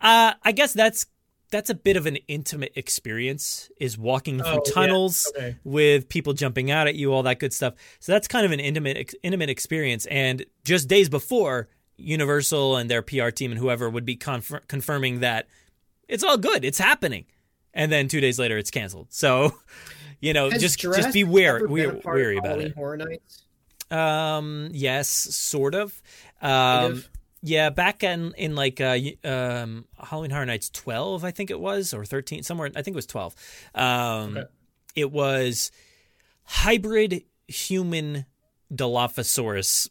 uh, 0.00 0.32
I 0.42 0.52
guess 0.52 0.72
that's 0.72 1.06
that's 1.50 1.70
a 1.70 1.74
bit 1.74 1.96
of 1.96 2.06
an 2.06 2.16
intimate 2.26 2.72
experience. 2.74 3.70
Is 3.78 3.96
walking 3.98 4.38
through 4.38 4.46
Oh, 4.48 4.62
yeah. 4.66 4.72
tunnels 4.72 5.30
Okay. 5.36 5.56
with 5.64 6.08
people 6.08 6.32
jumping 6.32 6.70
out 6.70 6.88
at 6.88 6.94
you, 6.96 7.12
all 7.12 7.22
that 7.24 7.38
good 7.38 7.52
stuff. 7.52 7.74
So 8.00 8.10
that's 8.12 8.26
kind 8.26 8.44
of 8.46 8.52
an 8.52 8.60
intimate 8.60 9.14
intimate 9.22 9.50
experience. 9.50 10.06
And 10.06 10.44
just 10.64 10.88
days 10.88 11.08
before, 11.08 11.68
Universal 11.96 12.76
and 12.76 12.90
their 12.90 13.02
PR 13.02 13.28
team 13.28 13.52
and 13.52 13.60
whoever 13.60 13.88
would 13.88 14.04
be 14.04 14.16
conf- 14.16 14.66
confirming 14.66 15.20
that 15.20 15.46
it's 16.08 16.24
all 16.24 16.36
good, 16.38 16.64
it's 16.64 16.78
happening, 16.78 17.24
and 17.72 17.92
then 17.92 18.08
two 18.08 18.20
days 18.20 18.38
later, 18.38 18.58
it's 18.58 18.70
canceled. 18.70 19.08
So. 19.10 19.54
You 20.20 20.32
know, 20.32 20.48
Has 20.48 20.62
just 20.62 20.78
just 20.78 21.12
be 21.12 21.22
wary, 21.22 21.58
ever 21.58 21.66
been 21.66 21.70
weary, 21.72 21.88
a 21.98 22.00
part 22.00 22.18
of 22.18 22.36
about 22.38 22.60
it. 22.62 22.74
Horror 22.74 22.96
Nights? 22.96 23.42
Um, 23.90 24.70
yes, 24.72 25.06
sort 25.08 25.74
of. 25.74 26.00
Um, 26.40 26.50
of? 26.92 27.08
Yeah, 27.46 27.68
back 27.68 28.02
in 28.02 28.32
in 28.38 28.54
like 28.54 28.80
uh, 28.80 28.98
um, 29.22 29.84
Halloween 30.02 30.30
Horror 30.30 30.46
Nights 30.46 30.70
twelve, 30.70 31.24
I 31.24 31.30
think 31.30 31.50
it 31.50 31.60
was, 31.60 31.92
or 31.92 32.06
thirteen, 32.06 32.42
somewhere. 32.42 32.70
I 32.74 32.80
think 32.82 32.94
it 32.94 32.96
was 32.96 33.06
twelve. 33.06 33.34
Um, 33.74 34.36
Okay. 34.38 34.44
it 34.96 35.12
was 35.12 35.70
hybrid 36.44 37.22
human 37.46 38.24
Dilophosaurus 38.72 39.90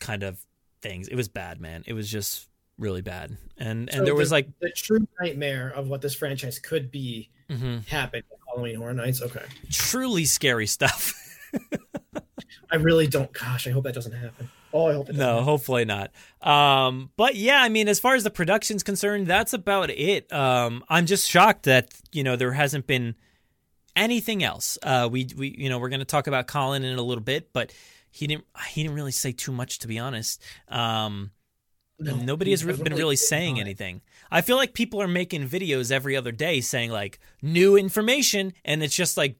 kind 0.00 0.22
of 0.24 0.44
things. 0.82 1.06
It 1.08 1.14
was 1.14 1.28
bad, 1.28 1.60
man. 1.60 1.84
It 1.86 1.92
was 1.92 2.10
just 2.10 2.48
really 2.78 3.02
bad, 3.02 3.36
and 3.56 3.88
and 3.88 3.98
So 4.00 4.04
there 4.04 4.14
was 4.16 4.32
like 4.32 4.48
the 4.60 4.70
true 4.70 5.06
nightmare 5.20 5.70
of 5.74 5.88
what 5.88 6.02
this 6.02 6.14
franchise 6.16 6.58
could 6.58 6.90
be 6.90 7.30
mhm, 7.48 7.86
happened 7.86 8.24
Halloween 8.48 8.76
Horror 8.76 8.94
Nights. 8.94 9.22
Okay. 9.22 9.44
truly 9.70 10.24
scary 10.24 10.66
stuff. 10.66 11.14
I 12.72 12.76
really 12.76 13.06
don't. 13.06 13.32
Gosh, 13.32 13.66
I 13.68 13.70
hope 13.70 13.84
that 13.84 13.94
doesn't 13.94 14.12
happen. 14.12 14.50
Oh, 14.78 14.86
I 14.86 14.92
hope. 14.94 15.08
No, 15.10 15.40
hopefully 15.42 15.84
not. 15.84 16.12
Um, 16.40 17.10
but 17.16 17.34
yeah, 17.34 17.60
I 17.60 17.68
mean, 17.68 17.88
as 17.88 17.98
far 17.98 18.14
as 18.14 18.22
the 18.22 18.30
production's 18.30 18.82
concerned, 18.84 19.26
that's 19.26 19.52
about 19.52 19.90
it. 19.90 20.32
Um, 20.32 20.84
I'm 20.88 21.06
just 21.06 21.28
shocked 21.28 21.64
that 21.64 21.92
you 22.12 22.22
know 22.22 22.36
there 22.36 22.52
hasn't 22.52 22.86
been 22.86 23.16
anything 23.96 24.44
else. 24.44 24.78
Uh, 24.82 25.08
we 25.10 25.28
we 25.36 25.54
you 25.58 25.68
know 25.68 25.78
we're 25.78 25.88
going 25.88 25.98
to 26.00 26.04
talk 26.06 26.28
about 26.28 26.46
Colin 26.46 26.84
in 26.84 26.96
a 26.96 27.02
little 27.02 27.24
bit, 27.24 27.52
but 27.52 27.72
he 28.10 28.26
didn't 28.26 28.44
he 28.68 28.82
didn't 28.82 28.94
really 28.94 29.10
say 29.10 29.32
too 29.32 29.50
much 29.52 29.80
to 29.80 29.88
be 29.88 29.98
honest. 29.98 30.40
Um, 30.68 31.32
No, 31.98 32.14
nobody 32.14 32.52
has 32.52 32.62
been 32.62 32.94
really 32.94 33.16
saying 33.16 33.58
anything. 33.58 34.02
I 34.30 34.42
feel 34.42 34.56
like 34.56 34.72
people 34.74 35.02
are 35.02 35.08
making 35.08 35.48
videos 35.48 35.90
every 35.90 36.16
other 36.16 36.30
day 36.30 36.60
saying 36.60 36.92
like 36.92 37.18
new 37.42 37.76
information, 37.76 38.52
and 38.64 38.84
it's 38.84 38.94
just 38.94 39.16
like 39.16 39.38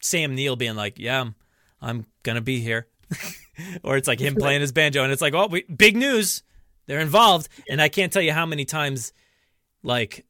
Sam 0.00 0.34
Neill 0.34 0.56
being 0.56 0.74
like, 0.74 0.98
"Yeah, 0.98 1.20
I'm, 1.20 1.34
I'm 1.80 2.06
gonna 2.24 2.40
be 2.40 2.58
here," 2.58 2.88
or 3.82 3.96
it's 3.96 4.08
like 4.08 4.20
him 4.20 4.34
playing 4.34 4.60
his 4.60 4.72
banjo, 4.72 5.02
and 5.02 5.12
it's 5.12 5.22
like, 5.22 5.34
"Oh, 5.34 5.46
we, 5.46 5.62
big 5.62 5.96
news! 5.96 6.42
They're 6.86 7.00
involved." 7.00 7.48
And 7.68 7.80
I 7.80 7.88
can't 7.88 8.12
tell 8.12 8.22
you 8.22 8.32
how 8.32 8.46
many 8.46 8.64
times, 8.64 9.12
like, 9.82 10.26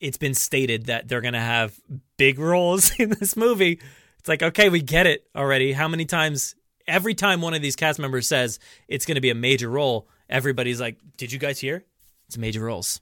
it's 0.00 0.18
been 0.18 0.34
stated 0.34 0.86
that 0.86 1.08
they're 1.08 1.20
gonna 1.20 1.40
have 1.40 1.78
big 2.16 2.38
roles 2.38 2.92
in 2.98 3.10
this 3.10 3.36
movie. 3.36 3.80
It's 4.18 4.28
like, 4.28 4.42
okay, 4.42 4.68
we 4.68 4.80
get 4.80 5.06
it 5.06 5.26
already. 5.34 5.72
How 5.72 5.88
many 5.88 6.04
times? 6.04 6.54
Every 6.86 7.14
time 7.14 7.40
one 7.40 7.54
of 7.54 7.62
these 7.62 7.76
cast 7.76 8.00
members 8.00 8.26
says 8.26 8.58
it's 8.88 9.06
going 9.06 9.14
to 9.14 9.20
be 9.20 9.30
a 9.30 9.36
major 9.36 9.68
role, 9.68 10.08
everybody's 10.28 10.80
like, 10.80 10.98
"Did 11.16 11.32
you 11.32 11.38
guys 11.38 11.60
hear? 11.60 11.84
It's 12.26 12.36
major 12.36 12.60
roles. 12.60 13.00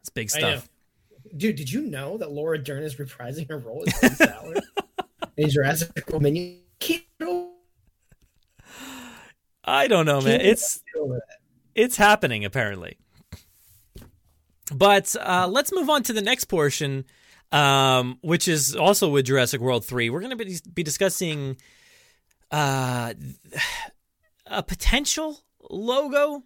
It's 0.00 0.10
big 0.10 0.30
stuff." 0.30 0.68
Dude, 1.36 1.56
did 1.56 1.70
you 1.70 1.82
know 1.82 2.16
that 2.18 2.30
Laura 2.32 2.58
Dern 2.58 2.82
is 2.82 2.96
reprising 2.96 3.48
her 3.48 3.58
role 3.58 3.84
as 4.02 4.16
Sattler 4.16 4.56
in 5.36 5.50
Jurassic 5.50 6.08
World 6.08 6.22
Minion? 6.22 6.60
I 9.68 9.86
don't 9.88 10.06
know, 10.06 10.20
man. 10.20 10.40
It's 10.40 10.78
get 10.94 11.00
over 11.00 11.14
that. 11.14 11.36
it's 11.74 11.96
happening 11.96 12.44
apparently. 12.44 12.98
But 14.74 15.14
uh, 15.18 15.48
let's 15.50 15.72
move 15.72 15.88
on 15.88 16.02
to 16.04 16.12
the 16.12 16.20
next 16.20 16.44
portion, 16.44 17.04
um, 17.52 18.18
which 18.20 18.48
is 18.48 18.76
also 18.76 19.08
with 19.08 19.26
Jurassic 19.26 19.60
World 19.60 19.84
three. 19.84 20.10
We're 20.10 20.20
going 20.20 20.36
to 20.36 20.44
be, 20.44 20.58
be 20.74 20.82
discussing 20.82 21.56
uh, 22.50 23.14
a 24.46 24.62
potential 24.62 25.40
logo. 25.70 26.42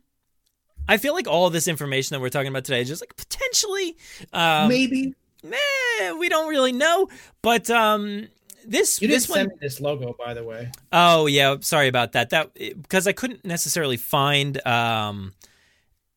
I 0.89 0.97
feel 0.99 1.15
like 1.15 1.29
all 1.29 1.51
this 1.51 1.69
information 1.69 2.15
that 2.15 2.21
we're 2.21 2.29
talking 2.29 2.49
about 2.49 2.65
today 2.65 2.83
is 2.83 2.89
just 2.89 3.03
like 3.03 3.17
potentially. 3.17 3.97
Um, 4.33 4.69
Maybe 4.69 5.15
meh, 5.43 6.13
we 6.19 6.29
don't 6.29 6.49
really 6.49 6.73
know, 6.73 7.09
but 7.41 7.71
um, 7.71 8.29
this 8.66 9.01
you 9.01 9.09
this 9.09 9.27
didn't 9.27 9.31
one. 9.31 9.37
send 9.38 9.48
me 9.51 9.57
this 9.61 9.81
logo, 9.81 10.14
by 10.18 10.35
the 10.35 10.44
way. 10.44 10.70
Oh 10.92 11.27
yeah, 11.27 11.57
sorry 11.61 11.88
about 11.88 12.12
that. 12.12 12.31
That 12.31 12.55
because 12.55 13.07
I 13.07 13.12
couldn't 13.12 13.44
necessarily 13.44 13.96
find 13.96 14.64
um 14.66 15.33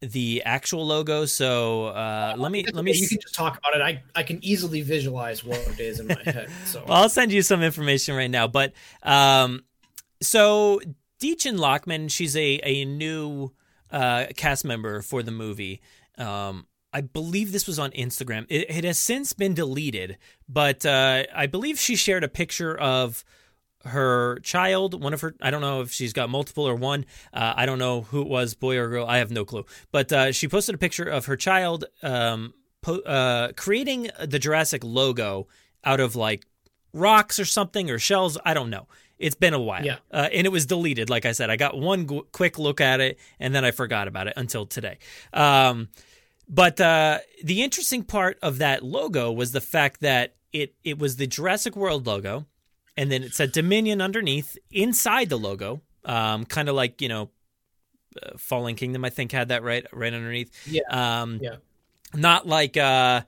the 0.02 0.44
actual 0.46 0.86
logo. 0.86 1.26
So 1.26 1.88
uh, 1.88 2.36
let 2.38 2.52
me 2.52 2.66
let 2.74 2.84
me. 2.84 2.94
You 2.94 3.08
can 3.08 3.20
just 3.22 3.36
talk 3.36 3.58
about 3.58 3.76
it. 3.76 3.82
I 3.82 4.04
I 4.16 4.24
can 4.24 4.44
easily 4.44 4.82
visualize 4.82 5.44
what 5.44 5.60
it 5.60 5.80
is 5.80 6.00
in 6.00 6.08
my 6.08 6.22
head. 6.26 6.50
So 6.66 6.84
Well, 6.88 7.04
I'll 7.04 7.10
send 7.10 7.32
you 7.32 7.42
some 7.42 7.62
information 7.62 8.16
right 8.16 8.30
now. 8.30 8.48
But 8.48 8.74
um, 9.04 9.64
so 10.22 10.82
Dichen 11.20 11.58
Lachman, 11.58 12.12
she's 12.12 12.36
a 12.36 12.60
a 12.64 12.86
new 12.86 13.52
uh, 13.92 14.28
cast 14.36 14.66
member 14.66 15.02
for 15.02 15.24
the 15.24 15.32
movie. 15.32 15.82
Um, 16.18 16.66
I 16.96 17.02
believe 17.02 17.52
this 17.52 17.68
was 17.68 17.78
on 17.78 17.92
Instagram. 17.92 18.46
It, 18.48 18.70
it 18.70 18.84
has 18.86 18.98
since 18.98 19.34
been 19.34 19.54
deleted, 19.54 20.18
but 20.48 20.86
uh, 20.86 21.24
I 21.36 21.46
believe 21.46 21.78
she 21.78 21.98
shared 21.98 22.24
a 22.24 22.30
picture 22.30 22.74
of 22.74 23.26
her 23.84 24.40
child. 24.44 25.04
One 25.04 25.14
of 25.14 25.20
her, 25.20 25.36
I 25.42 25.52
don't 25.52 25.60
know 25.60 25.82
if 25.82 25.92
she's 25.92 26.14
got 26.14 26.30
multiple 26.30 26.66
or 26.66 26.74
one. 26.74 27.06
Uh, 27.34 27.54
I 27.58 27.66
don't 27.66 27.80
know 27.80 28.04
who 28.04 28.22
it 28.22 28.30
was, 28.30 28.54
boy 28.54 28.78
or 28.78 28.88
girl. 28.88 29.06
I 29.06 29.18
have 29.18 29.30
no 29.30 29.44
clue. 29.44 29.66
But 29.92 30.14
uh, 30.14 30.32
she 30.32 30.48
posted 30.48 30.74
a 30.74 30.78
picture 30.78 31.04
of 31.04 31.26
her 31.26 31.36
child 31.36 31.84
um, 32.02 32.54
po- 32.82 33.02
uh, 33.02 33.52
creating 33.58 34.10
the 34.26 34.40
Jurassic 34.40 34.82
logo 34.82 35.48
out 35.84 36.00
of 36.00 36.16
like 36.16 36.46
rocks 36.94 37.40
or 37.40 37.46
something 37.46 37.92
or 37.92 38.00
shells. 38.00 38.38
I 38.46 38.54
don't 38.54 38.70
know. 38.70 38.88
It's 39.20 39.36
been 39.36 39.54
a 39.54 39.60
while. 39.60 39.84
Yeah. 39.84 39.98
Uh, 40.10 40.30
and 40.32 40.48
it 40.48 40.50
was 40.50 40.66
deleted. 40.66 41.10
Like 41.10 41.26
I 41.26 41.34
said, 41.34 41.50
I 41.50 41.58
got 41.58 41.78
one 41.78 42.08
g- 42.08 42.22
quick 42.32 42.58
look 42.58 42.80
at 42.80 43.02
it 43.02 43.20
and 43.38 43.54
then 43.54 43.66
I 43.66 43.72
forgot 43.72 44.08
about 44.08 44.28
it 44.28 44.34
until 44.38 44.66
today. 44.66 44.98
Um, 45.34 45.90
but 46.48 46.80
uh, 46.80 47.20
the 47.44 47.64
interesting 47.64 48.04
part 48.04 48.38
of 48.42 48.60
that 48.60 48.84
logo 48.84 49.32
was 49.32 49.52
the 49.52 49.62
fact 49.62 50.02
that 50.02 50.36
it 50.52 50.76
it 50.84 51.00
was 51.00 51.18
the 51.18 51.28
Jurassic 51.28 51.76
World 51.76 52.08
logo, 52.08 52.46
and 52.96 53.12
then 53.12 53.24
it 53.24 53.34
said 53.34 53.52
Dominion 53.52 54.02
underneath 54.02 54.58
inside 54.72 55.30
the 55.30 55.38
logo, 55.38 55.82
um, 56.04 56.46
kind 56.46 56.70
of 56.70 56.76
like 56.76 57.02
you 57.02 57.10
know, 57.10 57.30
uh, 58.22 58.38
Fallen 58.38 58.76
Kingdom. 58.76 59.04
I 59.04 59.10
think 59.10 59.32
had 59.32 59.50
that 59.50 59.64
right 59.64 59.86
right 59.92 60.14
underneath. 60.14 60.52
Yeah. 60.68 60.82
Um, 60.90 61.40
Yeah. 61.42 61.56
Not 62.14 62.48
like 62.48 62.78
uh, 62.78 63.22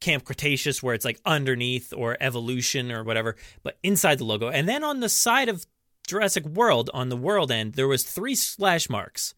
Camp 0.00 0.24
Cretaceous 0.24 0.82
where 0.82 0.94
it's 0.94 1.04
like 1.04 1.20
underneath 1.24 1.92
or 1.92 2.16
Evolution 2.20 2.92
or 2.92 3.02
whatever, 3.02 3.34
but 3.64 3.78
inside 3.82 4.18
the 4.18 4.24
logo. 4.24 4.48
And 4.48 4.68
then 4.68 4.84
on 4.84 5.00
the 5.00 5.08
side 5.08 5.48
of 5.48 5.66
Jurassic 6.06 6.44
World, 6.44 6.88
on 6.94 7.08
the 7.08 7.16
world 7.16 7.50
end, 7.50 7.74
there 7.74 7.88
was 7.88 8.04
three 8.04 8.36
slash 8.36 8.88
marks. 8.88 9.34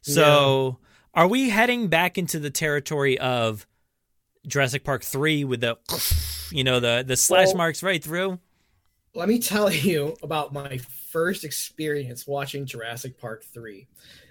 So 0.00 0.78
are 1.14 1.26
we 1.28 1.50
heading 1.50 1.88
back 1.88 2.18
into 2.18 2.38
the 2.38 2.50
territory 2.50 3.18
of 3.18 3.66
Jurassic 4.46 4.84
Park 4.84 5.02
three 5.04 5.44
with 5.44 5.60
the 5.60 5.76
you 6.50 6.64
know 6.64 6.80
the 6.80 7.04
the 7.06 7.16
slash 7.16 7.48
Well- 7.48 7.56
marks 7.56 7.82
right 7.82 8.02
through? 8.02 8.38
let 9.14 9.28
me 9.28 9.38
tell 9.38 9.70
you 9.72 10.16
about 10.22 10.52
my 10.54 10.78
first 11.10 11.44
experience 11.44 12.26
watching 12.26 12.64
Jurassic 12.64 13.18
Park 13.20 13.44
3. 13.44 13.86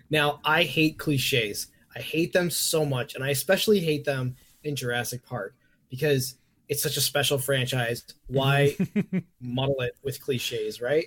Now, 0.09 0.39
I 0.43 0.63
hate 0.63 0.97
cliches. 0.97 1.67
I 1.95 1.99
hate 1.99 2.33
them 2.33 2.49
so 2.49 2.83
much, 2.83 3.13
and 3.13 3.23
I 3.23 3.29
especially 3.29 3.79
hate 3.79 4.05
them 4.05 4.35
in 4.63 4.75
Jurassic 4.75 5.23
Park 5.23 5.53
because 5.89 6.33
it's 6.67 6.81
such 6.81 6.97
a 6.97 7.01
special 7.01 7.37
franchise. 7.37 8.03
Why 8.25 8.75
muddle 9.39 9.81
it 9.81 9.95
with 10.03 10.19
cliches, 10.19 10.81
right? 10.81 11.05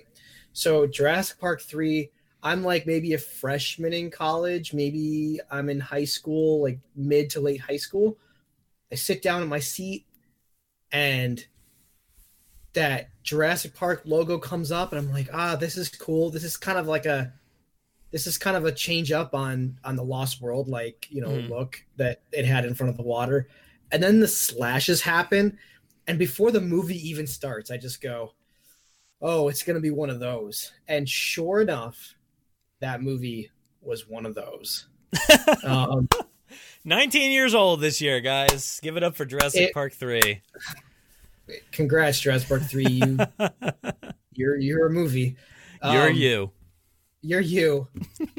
So, 0.53 0.87
Jurassic 0.87 1.37
Park 1.37 1.61
3, 1.61 2.09
I'm 2.45 2.63
like 2.63 2.87
maybe 2.87 3.13
a 3.15 3.19
freshman 3.19 3.93
in 3.93 4.11
college, 4.11 4.73
maybe 4.73 5.39
I'm 5.51 5.69
in 5.69 5.81
high 5.81 6.05
school, 6.05 6.63
like 6.63 6.79
mid 6.95 7.31
to 7.31 7.41
late 7.41 7.61
high 7.61 7.77
school. 7.77 8.17
I 8.91 8.95
sit 8.95 9.21
down 9.23 9.43
in 9.43 9.49
my 9.49 9.59
seat 9.59 10.05
and 10.91 11.45
that 12.73 13.09
Jurassic 13.23 13.73
Park 13.73 14.01
logo 14.05 14.37
comes 14.37 14.71
up, 14.71 14.91
and 14.91 14.99
I'm 14.99 15.11
like, 15.11 15.29
ah, 15.33 15.55
this 15.55 15.77
is 15.77 15.89
cool. 15.89 16.29
This 16.29 16.43
is 16.43 16.57
kind 16.57 16.77
of 16.77 16.87
like 16.87 17.05
a, 17.05 17.33
this 18.11 18.27
is 18.27 18.37
kind 18.37 18.57
of 18.57 18.65
a 18.65 18.71
change 18.73 19.11
up 19.11 19.35
on 19.35 19.79
on 19.85 19.95
the 19.97 20.03
Lost 20.03 20.41
World, 20.41 20.67
like 20.69 21.07
you 21.11 21.21
know, 21.21 21.35
Mhm. 21.35 21.49
look 21.49 21.83
that 21.97 22.21
it 22.33 22.45
had 22.45 22.65
in 22.65 22.75
front 22.75 22.91
of 22.91 22.97
the 22.97 23.03
water, 23.03 23.47
and 23.91 24.03
then 24.03 24.19
the 24.21 24.27
slashes 24.27 25.01
happen, 25.01 25.59
and 26.07 26.19
before 26.19 26.51
the 26.51 26.61
movie 26.61 27.09
even 27.09 27.27
starts, 27.27 27.71
I 27.71 27.77
just 27.77 28.01
go, 28.01 28.33
oh, 29.21 29.49
it's 29.49 29.63
gonna 29.63 29.81
be 29.81 29.91
one 29.91 30.09
of 30.11 30.19
those, 30.21 30.73
and 30.87 31.09
sure 31.09 31.61
enough, 31.61 32.14
that 32.85 33.01
movie 33.01 33.49
was 33.81 34.07
one 34.07 34.27
of 34.27 34.35
those. 34.35 34.85
um, 35.63 36.07
19 36.83 37.31
years 37.31 37.55
old 37.55 37.81
this 37.81 37.99
year, 37.99 38.21
guys. 38.21 38.79
Give 38.83 38.95
it 38.95 39.01
up 39.03 39.15
for 39.15 39.25
Jurassic 39.25 39.61
It- 39.69 39.73
Park 39.73 39.93
3. 39.93 40.41
congrats, 41.71 42.19
Jurassic 42.19 42.47
Park 42.47 42.61
three. 42.63 42.85
You, 42.85 43.17
you're 44.33 44.55
you're 44.57 44.85
a 44.87 44.89
movie. 44.91 45.35
You're 45.83 46.09
Um, 46.09 46.15
you. 46.15 46.51
You're 47.21 47.41
you. 47.41 47.87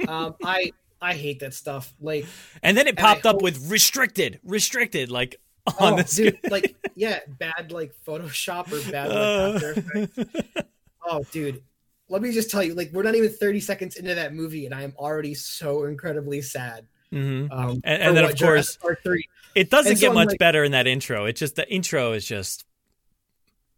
Um, 0.07 0.37
I 0.45 0.73
I 1.01 1.15
hate 1.15 1.41
that 1.41 1.55
stuff. 1.55 1.93
Like, 2.01 2.27
And 2.63 2.77
then 2.77 2.87
it 2.87 2.97
popped 2.97 3.27
up 3.27 3.37
hope- 3.37 3.43
with 3.43 3.69
restricted, 3.71 4.39
restricted, 4.45 5.11
like 5.11 5.41
on 5.79 5.95
oh, 5.95 5.97
the 5.97 6.05
dude, 6.05 6.39
like 6.51 6.77
yeah, 6.95 7.19
bad 7.27 7.73
like 7.73 7.95
Photoshop 8.07 8.71
or 8.73 8.91
bad 8.93 9.11
Uh. 9.11 9.53
like 9.53 9.55
After 9.57 9.73
Effects. 10.07 10.71
Oh, 11.09 11.25
dude, 11.33 11.63
let 12.09 12.23
me 12.23 12.33
just 12.33 12.51
tell 12.51 12.63
you, 12.63 12.75
like, 12.75 12.91
we're 12.93 13.03
not 13.03 13.15
even 13.15 13.31
thirty 13.31 13.61
seconds 13.61 13.97
into 13.97 14.15
that 14.15 14.35
movie, 14.35 14.65
and 14.67 14.75
I 14.75 14.83
am 14.83 14.95
already 14.99 15.35
so 15.35 15.85
incredibly 15.85 16.41
sad. 16.43 16.87
Mhm. 17.13 17.51
Um, 17.53 17.81
And- 17.85 18.03
and 18.03 18.17
then, 18.17 18.25
of 18.25 18.39
course. 18.39 18.79
It 19.55 19.71
doesn't 19.71 19.93
And 19.93 20.01
get 20.01 20.13
much 20.13 20.29
like- 20.29 20.39
better 20.39 20.65
in 20.65 20.73
that 20.73 20.87
intro. 20.87 21.25
It's 21.27 21.41
just 21.41 21.57
the 21.57 21.69
intro 21.73 22.13
is 22.13 22.27
just 22.27 22.65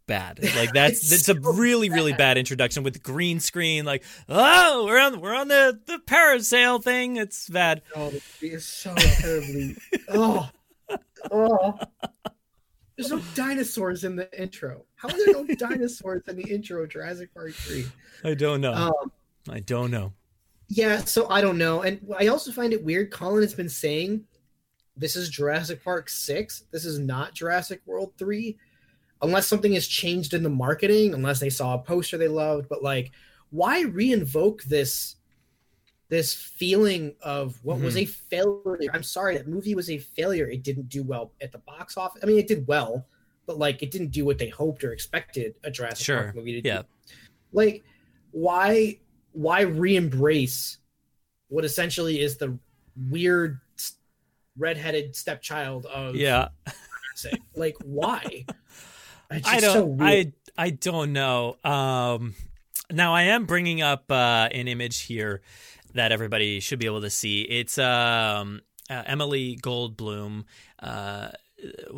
bad. 0.07 0.41
Like 0.57 0.73
that's 0.73 1.13
It's 1.13 1.29
a 1.29 1.35
so 1.35 1.41
really 1.53 1.91
really 1.91 2.13
bad. 2.13 2.19
bad 2.19 2.39
introduction 2.39 2.83
with 2.83 3.03
green 3.03 3.41
screen. 3.41 3.85
Like 3.85 4.03
oh 4.29 4.87
we're 4.87 4.99
on 4.99 5.21
we're 5.21 5.35
on 5.35 5.49
the 5.49 5.79
the 5.87 5.99
parasail 6.07 6.83
thing. 6.83 7.17
It's 7.17 7.49
bad. 7.49 7.83
Oh, 7.95 8.07
movie 8.11 8.55
is 8.55 8.65
so 8.65 8.95
terribly. 8.97 9.77
oh, 10.09 10.49
oh. 11.31 11.79
There's 12.99 13.11
no 13.11 13.23
dinosaurs 13.37 14.03
in 14.03 14.17
the 14.17 14.29
intro. 14.43 14.85
How 14.97 15.09
are 15.09 15.17
there 15.17 15.33
no 15.33 15.55
dinosaurs 15.59 16.25
in 16.27 16.35
the 16.37 16.53
intro 16.53 16.83
of 16.83 16.89
Jurassic 16.89 17.33
Park 17.33 17.53
three? 17.53 17.87
I 18.25 18.35
don't 18.35 18.61
know. 18.61 18.73
Um, 18.73 19.13
I 19.49 19.61
don't 19.61 19.93
know. 19.93 20.13
Yeah, 20.69 20.99
so 20.99 21.31
I 21.31 21.41
don't 21.41 21.59
know. 21.59 21.83
And 21.83 22.01
I 22.19 22.27
also 22.27 22.51
find 22.51 22.73
it 22.73 22.85
weird. 22.85 23.13
Colin 23.13 23.43
has 23.43 23.55
been 23.55 23.69
saying 23.69 24.25
this 24.97 25.15
is 25.15 25.31
Jurassic 25.31 25.85
Park 25.85 26.09
6. 26.09 26.65
This 26.73 26.85
is 26.85 26.99
not 26.99 27.35
Jurassic 27.35 27.83
World 27.87 28.13
3. 28.19 28.59
Unless 29.23 29.47
something 29.47 29.75
has 29.75 29.87
changed 29.87 30.35
in 30.35 30.43
the 30.43 30.51
marketing, 30.51 31.15
unless 31.15 31.39
they 31.39 31.51
saw 31.51 31.75
a 31.75 31.79
poster 31.79 32.19
they 32.19 32.27
loved. 32.27 32.69
But 32.69 32.83
like, 32.83 33.13
why 33.51 33.83
reinvoke 33.83 34.65
this 34.65 35.15
this 36.09 36.33
feeling 36.33 37.15
of 37.23 37.59
what 37.63 37.81
was 37.81 37.97
a 37.97 38.05
failure? 38.05 38.91
I'm 38.95 39.03
sorry, 39.03 39.37
that 39.37 39.47
movie 39.47 39.75
was 39.75 39.91
a 39.91 39.99
failure. 39.99 40.49
It 40.49 40.63
didn't 40.63 40.89
do 40.89 41.03
well 41.03 41.33
at 41.41 41.53
the 41.53 41.59
box 41.59 41.97
office. 41.97 42.23
I 42.23 42.27
mean, 42.27 42.39
it 42.39 42.47
did 42.47 42.67
well, 42.67 43.07
but 43.47 43.59
like 43.59 43.83
it 43.83 43.91
didn't 43.91 44.11
do 44.11 44.25
what 44.25 44.39
they 44.39 44.49
hoped 44.49 44.85
or 44.85 44.93
expected 44.93 45.57
a 45.65 45.71
Jurassic 45.71 46.05
Sure. 46.05 46.23
Park 46.23 46.37
movie 46.37 46.61
to 46.61 46.63
do 46.63 46.83
like 47.53 47.85
why 48.31 48.99
why 49.33 49.63
re-embrace 49.63 50.79
what 51.49 51.65
essentially 51.65 52.21
is 52.21 52.37
the 52.37 52.59
weird 53.11 53.61
redheaded 54.57 55.15
stepchild 55.15 55.87
of 55.87 56.15
Yeah. 56.17 56.49
Like 57.55 57.77
why 57.85 58.45
I 59.31 59.61
don't 59.61 59.73
so. 59.73 59.97
I 60.01 60.33
I 60.57 60.71
don't 60.71 61.13
know. 61.13 61.57
Um 61.65 62.35
now 62.91 63.15
I 63.15 63.23
am 63.25 63.47
bringing 63.47 63.83
up 63.83 64.11
uh 64.11 64.49
an 64.53 64.69
image 64.69 65.01
here 65.03 65.43
that 65.95 66.13
everybody 66.13 66.61
should 66.61 66.79
be 66.79 66.87
able 66.87 67.03
to 67.03 67.11
see. 67.11 67.43
It's 67.43 67.79
um 67.79 68.61
uh, 68.91 69.03
Emilie 69.07 69.59
Goldblum 69.63 70.45
uh 70.81 71.29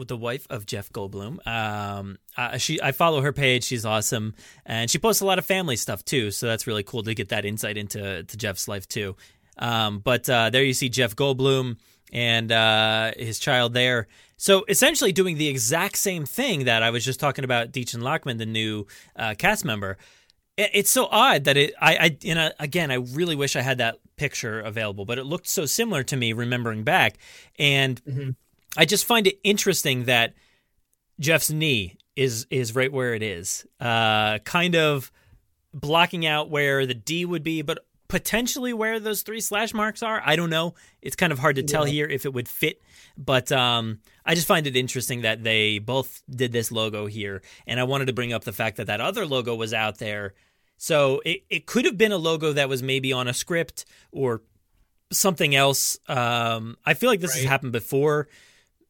the 0.07 0.17
wife 0.17 0.47
of 0.49 0.65
Jeff 0.67 0.91
Goldblum. 0.91 1.47
Um 1.47 2.19
uh, 2.37 2.57
she 2.59 2.81
I 2.83 2.93
follow 2.93 3.21
her 3.21 3.33
page. 3.33 3.65
She's 3.65 3.85
awesome 3.85 4.35
and 4.65 4.91
she 4.91 4.99
posts 4.99 5.23
a 5.23 5.27
lot 5.27 5.39
of 5.39 5.47
family 5.47 5.77
stuff 5.77 6.05
too, 6.05 6.31
so 6.31 6.47
that's 6.47 6.67
really 6.67 6.83
cool 6.83 7.03
to 7.03 7.15
get 7.15 7.29
that 7.29 7.45
insight 7.45 7.77
into 7.77 8.25
to 8.25 8.37
Jeff's 8.37 8.69
life 8.69 8.89
too. 8.89 9.17
Um 9.59 9.99
but 9.99 10.29
uh 10.29 10.51
there 10.51 10.65
you 10.65 10.75
see 10.75 10.89
Jeff 10.89 11.15
Goldblum 11.17 11.77
and 12.13 12.51
uh, 12.51 13.13
his 13.17 13.39
child 13.39 13.75
there. 13.75 14.09
So 14.37 14.65
essentially, 14.69 15.13
doing 15.13 15.37
the 15.37 15.49
exact 15.49 15.99
same 15.99 16.25
thing 16.25 16.65
that 16.65 16.83
I 16.83 16.91
was 16.91 17.05
just 17.05 17.21
talking 17.21 17.45
about. 17.45 17.73
Dichen 17.73 18.01
Lachman, 18.01 18.39
the 18.39 18.47
new 18.47 18.87
uh, 19.17 19.35
cast 19.37 19.65
member. 19.65 19.99
It, 20.61 20.71
it's 20.75 20.91
so 20.91 21.09
odd 21.11 21.45
that 21.45 21.57
it. 21.57 21.75
I. 21.81 21.97
I. 21.97 22.17
You 22.21 22.35
know, 22.35 22.51
again, 22.59 22.91
I 22.91 22.97
really 22.97 23.37
wish 23.37 23.57
I 23.57 23.63
had 23.63 23.79
that 23.79 23.99
picture 24.17 24.61
available, 24.61 25.05
but 25.05 25.19
it 25.19 25.25
looked 25.25 25.49
so 25.49 25.67
similar 25.67 26.03
to 26.05 26.17
me, 26.17 26.33
remembering 26.33 26.85
back, 26.85 27.17
and 27.59 28.01
I 28.77 28.85
just 28.85 29.05
find 29.05 29.27
it 29.27 29.41
interesting 29.43 30.05
that 30.05 30.35
Jeff's 31.19 31.51
knee 31.51 31.97
is 32.17 32.47
is 32.51 32.75
right 32.75 32.93
where 32.93 33.15
it 33.15 33.23
is, 33.23 33.67
uh, 33.81 34.39
kind 34.41 34.75
of 34.77 35.11
blocking 35.73 36.27
out 36.27 36.51
where 36.51 36.87
the 36.87 36.95
D 36.95 37.25
would 37.25 37.43
be, 37.43 37.63
but 37.63 37.79
potentially 38.09 38.73
where 38.73 38.99
those 39.01 39.23
three 39.23 39.41
slash 39.41 39.73
marks 39.73 40.03
are. 40.03 40.21
I 40.25 40.37
don't 40.37 40.51
know. 40.51 40.75
It's 41.01 41.17
kind 41.17 41.33
of 41.33 41.39
hard 41.39 41.57
to 41.57 41.63
tell 41.63 41.85
here 41.85 42.07
if 42.07 42.27
it 42.27 42.35
would 42.35 42.49
fit, 42.49 42.83
but 43.17 43.51
um, 43.53 44.01
I 44.27 44.35
just 44.35 44.47
find 44.47 44.67
it 44.67 44.77
interesting 44.77 45.23
that 45.23 45.43
they 45.45 45.79
both 45.79 46.23
did 46.29 46.53
this 46.53 46.71
logo 46.73 47.07
here, 47.07 47.43
and 47.67 47.81
I 47.81 47.85
wanted 47.85 48.07
to 48.07 48.13
bring 48.13 48.33
up 48.33 48.45
the 48.45 48.53
fact 48.53 48.77
that 48.77 48.89
that 48.89 49.01
other 49.01 49.27
logo 49.27 49.55
was 49.55 49.73
out 49.73 49.99
there. 49.99 50.35
So 50.83 51.21
it, 51.27 51.43
it 51.51 51.67
could 51.67 51.85
have 51.85 51.99
been 51.99 52.11
a 52.11 52.17
logo 52.17 52.55
that 52.55 52.71
was 52.71 52.83
maybe 52.83 53.13
on 53.13 53.29
a 53.29 53.35
script 53.35 53.85
or 54.13 54.41
something 55.13 55.55
else. 55.55 55.99
Um, 56.09 56.79
I 56.87 56.95
feel 56.95 57.11
like 57.11 57.21
this 57.21 57.35
has 57.35 57.45
happened 57.45 57.73
before. 57.73 58.29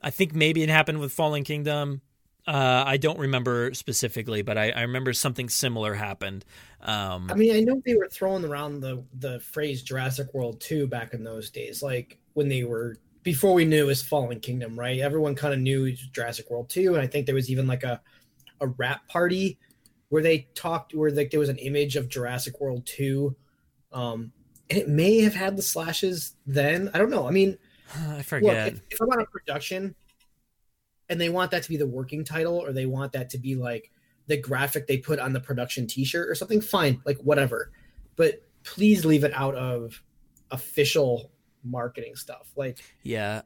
I 0.00 0.10
think 0.10 0.32
maybe 0.32 0.62
it 0.62 0.68
happened 0.68 1.00
with 1.00 1.10
Fallen 1.10 1.42
Kingdom. 1.42 2.00
Uh, 2.46 2.84
I 2.86 2.96
don't 2.96 3.18
remember 3.18 3.74
specifically, 3.74 4.42
but 4.42 4.56
I, 4.56 4.70
I 4.70 4.82
remember 4.82 5.12
something 5.12 5.48
similar 5.48 5.94
happened. 5.94 6.44
Um, 6.80 7.28
I 7.28 7.34
mean, 7.34 7.56
I 7.56 7.60
know 7.60 7.82
they 7.84 7.96
were 7.96 8.08
throwing 8.08 8.44
around 8.44 8.82
the 8.82 9.02
the 9.18 9.40
phrase 9.40 9.82
Jurassic 9.82 10.32
World 10.32 10.60
2 10.60 10.86
back 10.86 11.12
in 11.12 11.24
those 11.24 11.50
days, 11.50 11.82
like 11.82 12.18
when 12.34 12.48
they 12.48 12.62
were 12.62 12.98
before 13.24 13.52
we 13.52 13.64
knew 13.64 13.82
it 13.82 13.86
was 13.86 14.00
Fallen 14.00 14.38
Kingdom, 14.38 14.78
right? 14.78 15.00
Everyone 15.00 15.34
kind 15.34 15.52
of 15.52 15.58
knew 15.58 15.90
Jurassic 15.90 16.48
World 16.50 16.70
2, 16.70 16.94
and 16.94 17.02
I 17.02 17.08
think 17.08 17.26
there 17.26 17.34
was 17.34 17.50
even 17.50 17.66
like 17.66 17.82
a 17.82 18.00
a 18.60 18.68
wrap 18.68 19.08
party 19.08 19.58
where 20.10 20.22
they 20.22 20.48
talked 20.54 20.94
where 20.94 21.10
like 21.10 21.30
there 21.30 21.40
was 21.40 21.48
an 21.48 21.58
image 21.58 21.96
of 21.96 22.08
Jurassic 22.08 22.60
World 22.60 22.84
2. 22.86 23.34
Um 23.92 24.32
and 24.68 24.78
it 24.78 24.88
may 24.88 25.20
have 25.20 25.34
had 25.34 25.56
the 25.56 25.62
slashes 25.62 26.36
then. 26.46 26.90
I 26.94 26.98
don't 26.98 27.10
know. 27.10 27.26
I 27.26 27.32
mean, 27.32 27.58
I 27.94 28.16
look, 28.16 28.26
forget. 28.26 28.68
if, 28.68 28.82
if 28.90 29.00
I'm 29.00 29.08
on 29.08 29.20
a 29.20 29.26
production 29.26 29.94
and 31.08 31.20
they 31.20 31.28
want 31.28 31.50
that 31.50 31.64
to 31.64 31.68
be 31.68 31.76
the 31.76 31.86
working 31.86 32.24
title 32.24 32.56
or 32.56 32.72
they 32.72 32.86
want 32.86 33.12
that 33.12 33.30
to 33.30 33.38
be 33.38 33.56
like 33.56 33.90
the 34.26 34.36
graphic 34.36 34.86
they 34.86 34.98
put 34.98 35.18
on 35.18 35.32
the 35.32 35.40
production 35.40 35.86
t-shirt 35.88 36.28
or 36.30 36.36
something 36.36 36.60
fine 36.60 37.00
like 37.04 37.18
whatever 37.18 37.72
but 38.14 38.42
please 38.62 39.04
leave 39.04 39.24
it 39.24 39.32
out 39.34 39.56
of 39.56 40.00
official 40.52 41.32
marketing 41.64 42.14
stuff 42.14 42.52
like 42.56 42.78
Yeah. 43.02 43.42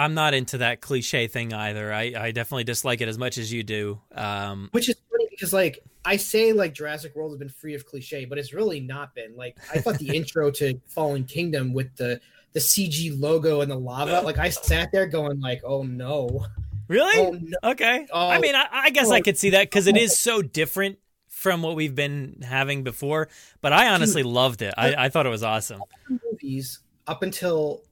I'm 0.00 0.14
not 0.14 0.34
into 0.34 0.58
that 0.58 0.80
cliche 0.80 1.26
thing 1.26 1.52
either. 1.52 1.92
I, 1.92 2.12
I 2.16 2.30
definitely 2.30 2.64
dislike 2.64 3.00
it 3.00 3.08
as 3.08 3.18
much 3.18 3.38
as 3.38 3.52
you 3.52 3.62
do. 3.62 4.00
Um, 4.14 4.68
which 4.72 4.88
is 4.88 4.96
funny 5.10 5.26
because 5.30 5.52
like 5.52 5.80
i 6.04 6.16
say 6.16 6.52
like 6.52 6.72
jurassic 6.74 7.14
world 7.14 7.30
has 7.32 7.38
been 7.38 7.48
free 7.48 7.74
of 7.74 7.84
cliche 7.86 8.24
but 8.24 8.38
it's 8.38 8.52
really 8.54 8.80
not 8.80 9.14
been 9.14 9.36
like 9.36 9.56
i 9.72 9.78
thought 9.78 9.98
the 9.98 10.08
intro 10.16 10.50
to 10.50 10.78
fallen 10.86 11.24
kingdom 11.24 11.72
with 11.74 11.94
the 11.96 12.18
the 12.52 12.60
cg 12.60 13.18
logo 13.20 13.60
and 13.60 13.70
the 13.70 13.76
lava 13.76 14.20
like 14.22 14.38
i 14.38 14.48
sat 14.48 14.90
there 14.92 15.06
going 15.06 15.38
like 15.40 15.60
oh 15.64 15.82
no 15.82 16.46
really? 16.88 17.18
oh 17.18 17.38
no 17.40 17.70
Okay. 17.70 18.06
Oh. 18.12 18.28
I 18.28 18.38
mean, 18.40 18.54
I, 18.54 18.66
I 18.72 18.90
guess 18.90 19.10
I 19.10 19.18
Oh. 19.18 19.22
could 19.22 19.38
see 19.38 19.50
that 19.50 19.62
because 19.70 19.86
it 19.86 19.96
is 19.96 20.18
so 20.28 20.42
different 20.42 20.98
from 21.28 21.62
what 21.62 21.76
we've 21.76 21.94
been 21.94 22.42
having 22.42 22.82
before. 22.82 23.28
But 23.60 23.72
I 23.72 23.88
honestly 23.90 24.22
loved 24.24 24.60
it. 24.62 24.74
I, 24.76 24.94
I 25.06 25.08
thought 25.08 25.24
it 25.26 25.30
was 25.30 25.42
awesome. 25.44 25.80
movies 26.08 26.80
up 27.06 27.22
until 27.22 27.82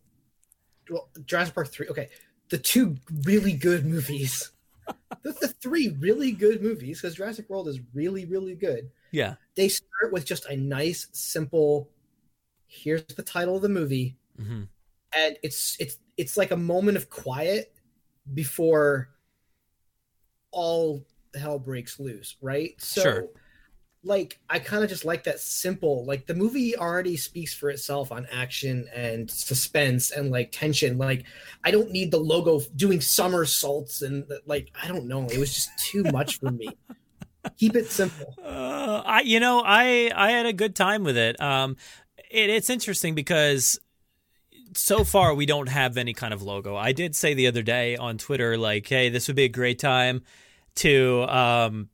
well, 0.90 1.08
Jurassic 1.24 1.54
Park 1.54 1.68
three. 1.68 1.88
Okay, 1.88 2.08
the 2.50 2.58
two 2.58 2.96
really 3.24 3.52
good 3.52 3.84
movies. 3.84 4.50
the, 5.22 5.32
the 5.32 5.48
three 5.48 5.96
really 6.00 6.32
good 6.32 6.62
movies 6.62 7.00
because 7.00 7.16
Jurassic 7.16 7.48
World 7.50 7.68
is 7.68 7.80
really 7.94 8.24
really 8.24 8.54
good. 8.54 8.90
Yeah. 9.10 9.34
They 9.54 9.68
start 9.68 10.12
with 10.12 10.24
just 10.24 10.46
a 10.46 10.56
nice 10.56 11.08
simple. 11.12 11.90
Here's 12.66 13.02
the 13.02 13.22
title 13.22 13.56
of 13.56 13.62
the 13.62 13.68
movie, 13.68 14.16
hmm 14.38 14.64
and 15.14 15.36
it's 15.42 15.76
it's 15.80 15.98
it's 16.16 16.36
like 16.36 16.50
a 16.50 16.56
moment 16.56 16.96
of 16.96 17.08
quiet 17.10 17.74
before 18.34 19.08
all 20.50 21.04
hell 21.34 21.58
breaks 21.58 21.98
loose, 21.98 22.36
right? 22.40 22.74
So 22.78 23.02
Sure. 23.02 23.28
Like 24.08 24.40
I 24.48 24.58
kind 24.58 24.82
of 24.82 24.88
just 24.88 25.04
like 25.04 25.24
that 25.24 25.38
simple 25.38 26.04
like 26.04 26.26
the 26.26 26.34
movie 26.34 26.76
already 26.76 27.16
speaks 27.16 27.54
for 27.54 27.70
itself 27.70 28.10
on 28.10 28.26
action 28.32 28.88
and 28.94 29.30
suspense 29.30 30.10
and 30.10 30.30
like 30.30 30.50
tension 30.50 30.98
like 30.98 31.24
I 31.62 31.70
don't 31.70 31.90
need 31.90 32.10
the 32.10 32.18
logo 32.18 32.60
doing 32.74 33.00
somersaults 33.00 34.02
and 34.02 34.24
like 34.46 34.72
I 34.82 34.88
don't 34.88 35.06
know 35.06 35.26
it 35.26 35.38
was 35.38 35.54
just 35.54 35.70
too 35.78 36.02
much 36.04 36.38
for 36.40 36.50
me 36.50 36.68
keep 37.56 37.76
it 37.76 37.86
simple 37.86 38.34
Uh, 38.44 39.02
I, 39.04 39.20
you 39.20 39.40
know, 39.40 39.62
I 39.64 40.10
I 40.14 40.30
had 40.30 40.46
a 40.46 40.52
good 40.52 40.74
time 40.74 41.04
with 41.04 41.16
it. 41.16 41.38
Um, 41.40 41.76
it, 42.30 42.48
it's 42.48 42.70
interesting 42.70 43.14
because 43.14 43.78
so 44.74 45.04
far 45.04 45.34
we 45.34 45.44
don't 45.44 45.68
have 45.68 45.96
any 45.98 46.14
kind 46.14 46.32
of 46.32 46.42
logo. 46.42 46.76
I 46.76 46.92
did 46.92 47.14
say 47.14 47.34
the 47.34 47.46
other 47.46 47.62
day 47.62 47.96
on 47.96 48.16
Twitter, 48.16 48.56
like, 48.56 48.86
"Hey, 48.86 49.10
this 49.10 49.28
would 49.28 49.36
be 49.36 49.44
a 49.44 49.48
great 49.48 49.78
time 49.78 50.22
to 50.76 51.22
um 51.28 51.90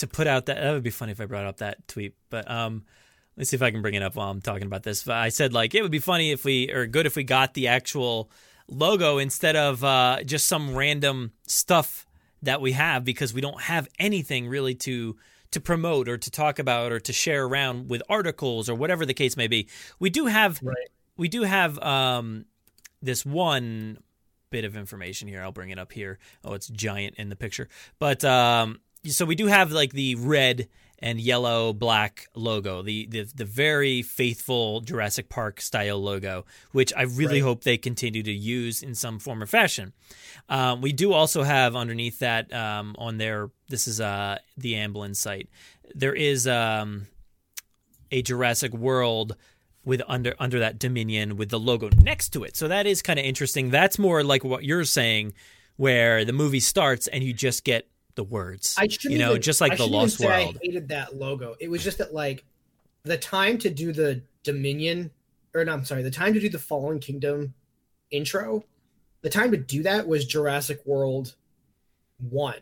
to 0.00 0.06
put 0.06 0.26
out 0.26 0.46
that." 0.46 0.60
That 0.60 0.72
would 0.72 0.82
be 0.82 0.90
funny 0.90 1.12
if 1.12 1.20
I 1.20 1.26
brought 1.26 1.46
up 1.46 1.58
that 1.58 1.86
tweet, 1.88 2.14
but 2.30 2.50
um. 2.50 2.84
Let's 3.36 3.48
see 3.50 3.56
if 3.56 3.62
I 3.62 3.70
can 3.70 3.80
bring 3.80 3.94
it 3.94 4.02
up 4.02 4.16
while 4.16 4.28
I'm 4.28 4.42
talking 4.42 4.66
about 4.66 4.82
this. 4.82 5.04
But 5.04 5.16
I 5.16 5.30
said 5.30 5.54
like 5.54 5.74
it 5.74 5.80
would 5.80 5.92
be 5.92 6.00
funny 6.00 6.30
if 6.30 6.44
we 6.44 6.70
or 6.70 6.86
good 6.86 7.06
if 7.06 7.16
we 7.16 7.24
got 7.24 7.54
the 7.54 7.68
actual 7.68 8.30
logo 8.68 9.18
instead 9.18 9.56
of 9.56 9.82
uh, 9.82 10.22
just 10.24 10.46
some 10.46 10.74
random 10.74 11.32
stuff 11.46 12.06
that 12.42 12.60
we 12.60 12.72
have 12.72 13.04
because 13.04 13.34
we 13.34 13.40
don't 13.40 13.62
have 13.62 13.88
anything 13.98 14.48
really 14.48 14.74
to 14.74 15.16
to 15.52 15.60
promote 15.60 16.08
or 16.08 16.16
to 16.16 16.30
talk 16.30 16.58
about 16.58 16.92
or 16.92 17.00
to 17.00 17.12
share 17.12 17.44
around 17.44 17.88
with 17.88 18.02
articles 18.08 18.68
or 18.68 18.74
whatever 18.74 19.04
the 19.04 19.14
case 19.14 19.36
may 19.36 19.48
be. 19.48 19.68
We 19.98 20.10
do 20.10 20.26
have 20.26 20.60
right 20.62 20.88
we 21.16 21.28
do 21.28 21.42
have 21.42 21.78
um, 21.80 22.46
this 23.02 23.26
one 23.26 23.98
bit 24.50 24.64
of 24.64 24.76
information 24.76 25.28
here. 25.28 25.42
I'll 25.42 25.52
bring 25.52 25.70
it 25.70 25.78
up 25.78 25.92
here. 25.92 26.18
Oh, 26.44 26.54
it's 26.54 26.68
giant 26.68 27.16
in 27.16 27.28
the 27.28 27.36
picture. 27.36 27.68
But 27.98 28.24
um, 28.24 28.80
so 29.06 29.24
we 29.24 29.34
do 29.34 29.46
have 29.46 29.72
like 29.72 29.92
the 29.92 30.14
red 30.16 30.68
and 31.02 31.18
yellow 31.18 31.72
black 31.72 32.28
logo, 32.34 32.82
the 32.82 33.06
the, 33.06 33.22
the 33.34 33.44
very 33.46 34.02
faithful 34.02 34.80
Jurassic 34.80 35.28
Park 35.30 35.60
style 35.60 35.98
logo, 36.02 36.44
which 36.72 36.92
I 36.94 37.02
really 37.02 37.40
Right. 37.40 37.42
hope 37.48 37.64
they 37.64 37.78
continue 37.78 38.22
to 38.22 38.32
use 38.32 38.82
in 38.82 38.94
some 38.94 39.18
form 39.18 39.42
or 39.42 39.46
fashion. 39.46 39.94
Um, 40.50 40.82
we 40.82 40.92
do 40.92 41.12
also 41.14 41.42
have 41.42 41.74
underneath 41.74 42.18
that 42.18 42.52
um, 42.52 42.94
on 42.98 43.16
their 43.16 43.50
this 43.68 43.88
is 43.88 44.00
uh, 44.00 44.38
the 44.58 44.74
Amblin 44.74 45.16
site. 45.16 45.48
There 45.94 46.14
is 46.14 46.46
um, 46.46 47.06
a 48.10 48.20
Jurassic 48.22 48.74
World 48.74 49.36
with 49.84 50.02
under 50.06 50.34
under 50.38 50.58
that 50.58 50.78
Dominion 50.78 51.36
with 51.38 51.48
the 51.48 51.58
logo 51.58 51.88
next 51.96 52.28
to 52.34 52.44
it. 52.44 52.56
So 52.56 52.68
that 52.68 52.86
is 52.86 53.00
kind 53.00 53.18
of 53.18 53.24
interesting. 53.24 53.70
That's 53.70 53.98
more 53.98 54.22
like 54.22 54.44
what 54.44 54.64
you're 54.64 54.84
saying, 54.84 55.32
where 55.76 56.26
the 56.26 56.34
movie 56.34 56.60
starts 56.60 57.06
and 57.06 57.24
you 57.24 57.32
just 57.32 57.64
get 57.64 57.88
the 58.14 58.24
words. 58.24 58.74
I 58.78 58.88
you 59.02 59.18
know, 59.18 59.30
even- 59.30 59.42
just 59.42 59.60
like 59.60 59.72
I 59.72 59.76
the 59.76 59.86
Lost 59.86 60.20
World. 60.20 60.56
I 60.56 60.64
hated 60.64 60.88
that 60.88 61.16
logo. 61.16 61.56
It 61.60 61.68
was 61.70 61.82
just 61.82 61.98
that 61.98 62.12
like 62.14 62.44
the 63.04 63.16
time 63.16 63.58
to 63.58 63.70
do 63.70 63.92
the 63.92 64.22
Dominion, 64.42 65.10
or 65.54 65.64
no, 65.64 65.72
I'm 65.72 65.84
sorry, 65.84 66.02
the 66.02 66.10
time 66.10 66.34
to 66.34 66.40
do 66.40 66.48
the 66.48 66.58
Fallen 66.58 66.98
Kingdom 66.98 67.54
intro, 68.10 68.64
the 69.22 69.30
time 69.30 69.50
to 69.50 69.56
do 69.56 69.82
that 69.82 70.06
was 70.06 70.24
Jurassic 70.24 70.80
World 70.86 71.34
one, 72.30 72.60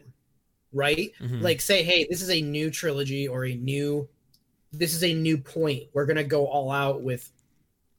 right? 0.72 1.12
Mhm. 1.20 1.42
Like 1.42 1.60
say, 1.60 1.82
hey, 1.82 2.06
this 2.08 2.20
is 2.22 2.30
a 2.30 2.40
new 2.40 2.70
trilogy 2.70 3.26
or 3.28 3.44
a 3.46 3.54
new, 3.54 4.08
this 4.72 4.92
is 4.94 5.02
a 5.04 5.14
new 5.14 5.38
point. 5.38 5.84
We're 5.92 6.06
gonna 6.06 6.24
go 6.24 6.46
all 6.46 6.70
out 6.70 7.02
with 7.02 7.30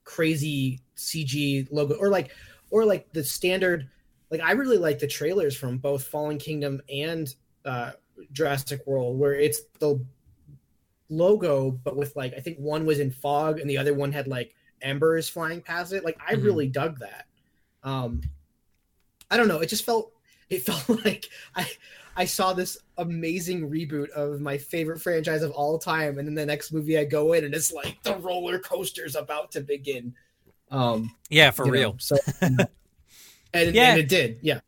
crazy 0.04 0.80
CG 0.96 1.66
logo, 1.70 1.94
or 1.94 2.08
like, 2.08 2.30
or 2.70 2.84
like 2.84 3.12
the 3.12 3.24
standard. 3.24 3.88
Like 4.30 4.40
I 4.40 4.52
really 4.52 4.78
like 4.78 4.98
the 4.98 5.06
trailers 5.06 5.56
from 5.56 5.78
both 5.78 6.04
Fallen 6.04 6.38
Kingdom 6.38 6.80
and 6.92 7.34
uh, 7.64 7.92
Jurassic 8.32 8.86
World, 8.86 9.18
where 9.18 9.34
it's 9.34 9.62
the 9.78 10.04
logo, 11.08 11.70
but 11.72 11.96
with 11.96 12.14
like 12.16 12.34
I 12.36 12.40
think 12.40 12.58
one 12.58 12.86
was 12.86 13.00
in 13.00 13.10
fog 13.10 13.58
and 13.60 13.68
the 13.68 13.78
other 13.78 13.94
one 13.94 14.12
had 14.12 14.28
like 14.28 14.54
embers 14.82 15.28
flying 15.28 15.60
past 15.60 15.92
it. 15.92 16.04
Like 16.04 16.18
I 16.26 16.34
Mhm. 16.34 16.44
really 16.44 16.68
dug 16.68 16.98
that. 17.00 17.26
Um, 17.82 18.20
I 19.30 19.36
don't 19.36 19.48
know. 19.48 19.60
It 19.60 19.68
just 19.68 19.84
felt 19.84 20.12
it 20.48 20.62
felt 20.62 21.04
like 21.04 21.26
I 21.54 21.68
I 22.16 22.24
saw 22.24 22.52
this 22.52 22.76
amazing 22.98 23.70
reboot 23.70 24.10
of 24.10 24.40
my 24.40 24.58
favorite 24.58 25.00
franchise 25.00 25.42
of 25.42 25.52
all 25.52 25.78
time, 25.78 26.18
and 26.18 26.26
then 26.26 26.34
the 26.34 26.46
next 26.46 26.72
movie 26.72 26.98
I 26.98 27.04
go 27.04 27.32
in 27.32 27.44
and 27.44 27.54
it's 27.54 27.72
like 27.72 28.02
the 28.02 28.16
roller 28.16 28.58
coaster's 28.58 29.16
about 29.16 29.52
to 29.52 29.60
begin. 29.60 30.14
Um, 30.70 31.14
yeah, 31.30 31.50
for 31.50 31.66
you 31.66 31.72
know, 31.72 31.78
real. 31.78 31.96
so 31.98 32.16
and, 33.54 33.68
it- 33.70 33.74
Yeah. 33.74 33.90
and 33.92 34.00
it 34.00 34.08
did. 34.08 34.38
Yeah. 34.42 34.60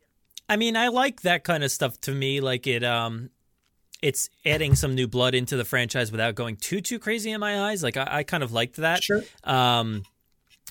I 0.49 0.57
mean, 0.57 0.75
I 0.75 0.89
like 0.89 1.21
that 1.21 1.43
kind 1.43 1.63
of 1.63 1.71
stuff 1.71 1.99
to 2.01 2.11
me. 2.13 2.41
Like 2.41 2.67
it, 2.67 2.83
um, 2.83 3.29
it's 4.01 4.29
adding 4.45 4.75
some 4.75 4.93
new 4.95 5.07
blood 5.07 5.33
into 5.35 5.55
the 5.55 5.63
franchise 5.65 6.11
without 6.11 6.35
going 6.35 6.57
too 6.57 6.81
too 6.81 6.99
crazy 6.99 7.31
in 7.31 7.39
my 7.39 7.69
eyes. 7.69 7.81
Like 7.81 7.95
I, 7.97 8.07
I 8.19 8.23
kind 8.23 8.43
of 8.43 8.51
liked 8.51 8.75
that. 8.75 9.01
Sure. 9.03 9.21
Um, 9.43 10.03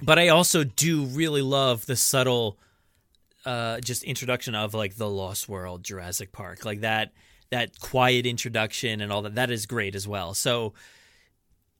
but 0.03 0.19
I 0.19 0.29
also 0.29 0.63
do 0.65 1.05
really 1.05 1.43
love 1.43 1.87
the 1.87 1.97
subtle, 1.97 2.59
uh, 3.47 3.81
just 3.81 4.03
introduction 4.05 4.55
of 4.55 4.75
like 4.75 4.97
the 4.97 5.09
Lost 5.09 5.49
World, 5.49 5.83
Jurassic 5.85 6.33
Park, 6.33 6.65
like 6.65 6.81
that 6.83 7.13
that 7.51 7.79
quiet 7.81 8.27
introduction 8.27 9.01
and 9.01 9.11
all 9.13 9.23
that. 9.23 9.35
That 9.35 9.51
is 9.51 9.65
great 9.67 9.95
as 9.95 10.07
well. 10.07 10.35
So 10.35 10.75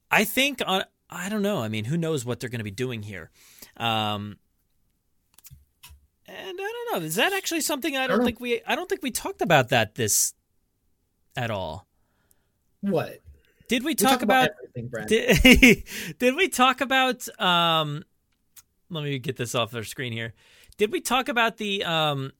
I 0.09 0.23
think 0.23 0.61
on. 0.65 0.83
I 1.15 1.29
don't 1.29 1.43
know. 1.43 1.61
I 1.61 1.67
mean, 1.67 1.85
who 1.85 1.95
knows 1.97 2.25
what 2.25 2.39
they're 2.39 2.49
going 2.49 2.59
to 2.59 2.63
be 2.63 2.71
doing 2.71 3.03
here? 3.03 3.29
Um, 3.77 4.37
and 6.35 6.57
I 6.59 6.71
don't 6.91 6.99
know. 7.01 7.05
Is 7.05 7.15
that 7.15 7.33
actually 7.33 7.61
something 7.61 7.95
I 7.97 8.07
don't 8.07 8.17
Sure. 8.17 8.25
think 8.25 8.39
we? 8.39 8.61
I 8.67 8.75
don't 8.75 8.89
think 8.89 9.01
we 9.03 9.11
talked 9.11 9.41
about 9.41 9.69
that 9.69 9.95
this 9.95 10.33
at 11.35 11.49
all. 11.51 11.87
What? 12.81 13.19
Did 13.67 13.83
we 13.83 13.91
We 13.91 13.95
talk, 13.95 14.21
about? 14.21 14.49
everything, 14.57 14.87
Brad. 14.89 15.07
Did, 15.07 15.83
did 16.19 16.35
we 16.35 16.49
talk 16.49 16.81
about 16.81 17.27
um 17.39 18.03
let 18.89 19.03
me 19.03 19.17
get 19.19 19.37
this 19.37 19.55
off 19.55 19.73
our 19.73 19.83
screen 19.83 20.11
here. 20.13 20.33
Did 20.77 20.91
we 20.91 21.01
talk 21.01 21.29
about 21.29 21.57
the 21.57 21.83
um 21.83 22.31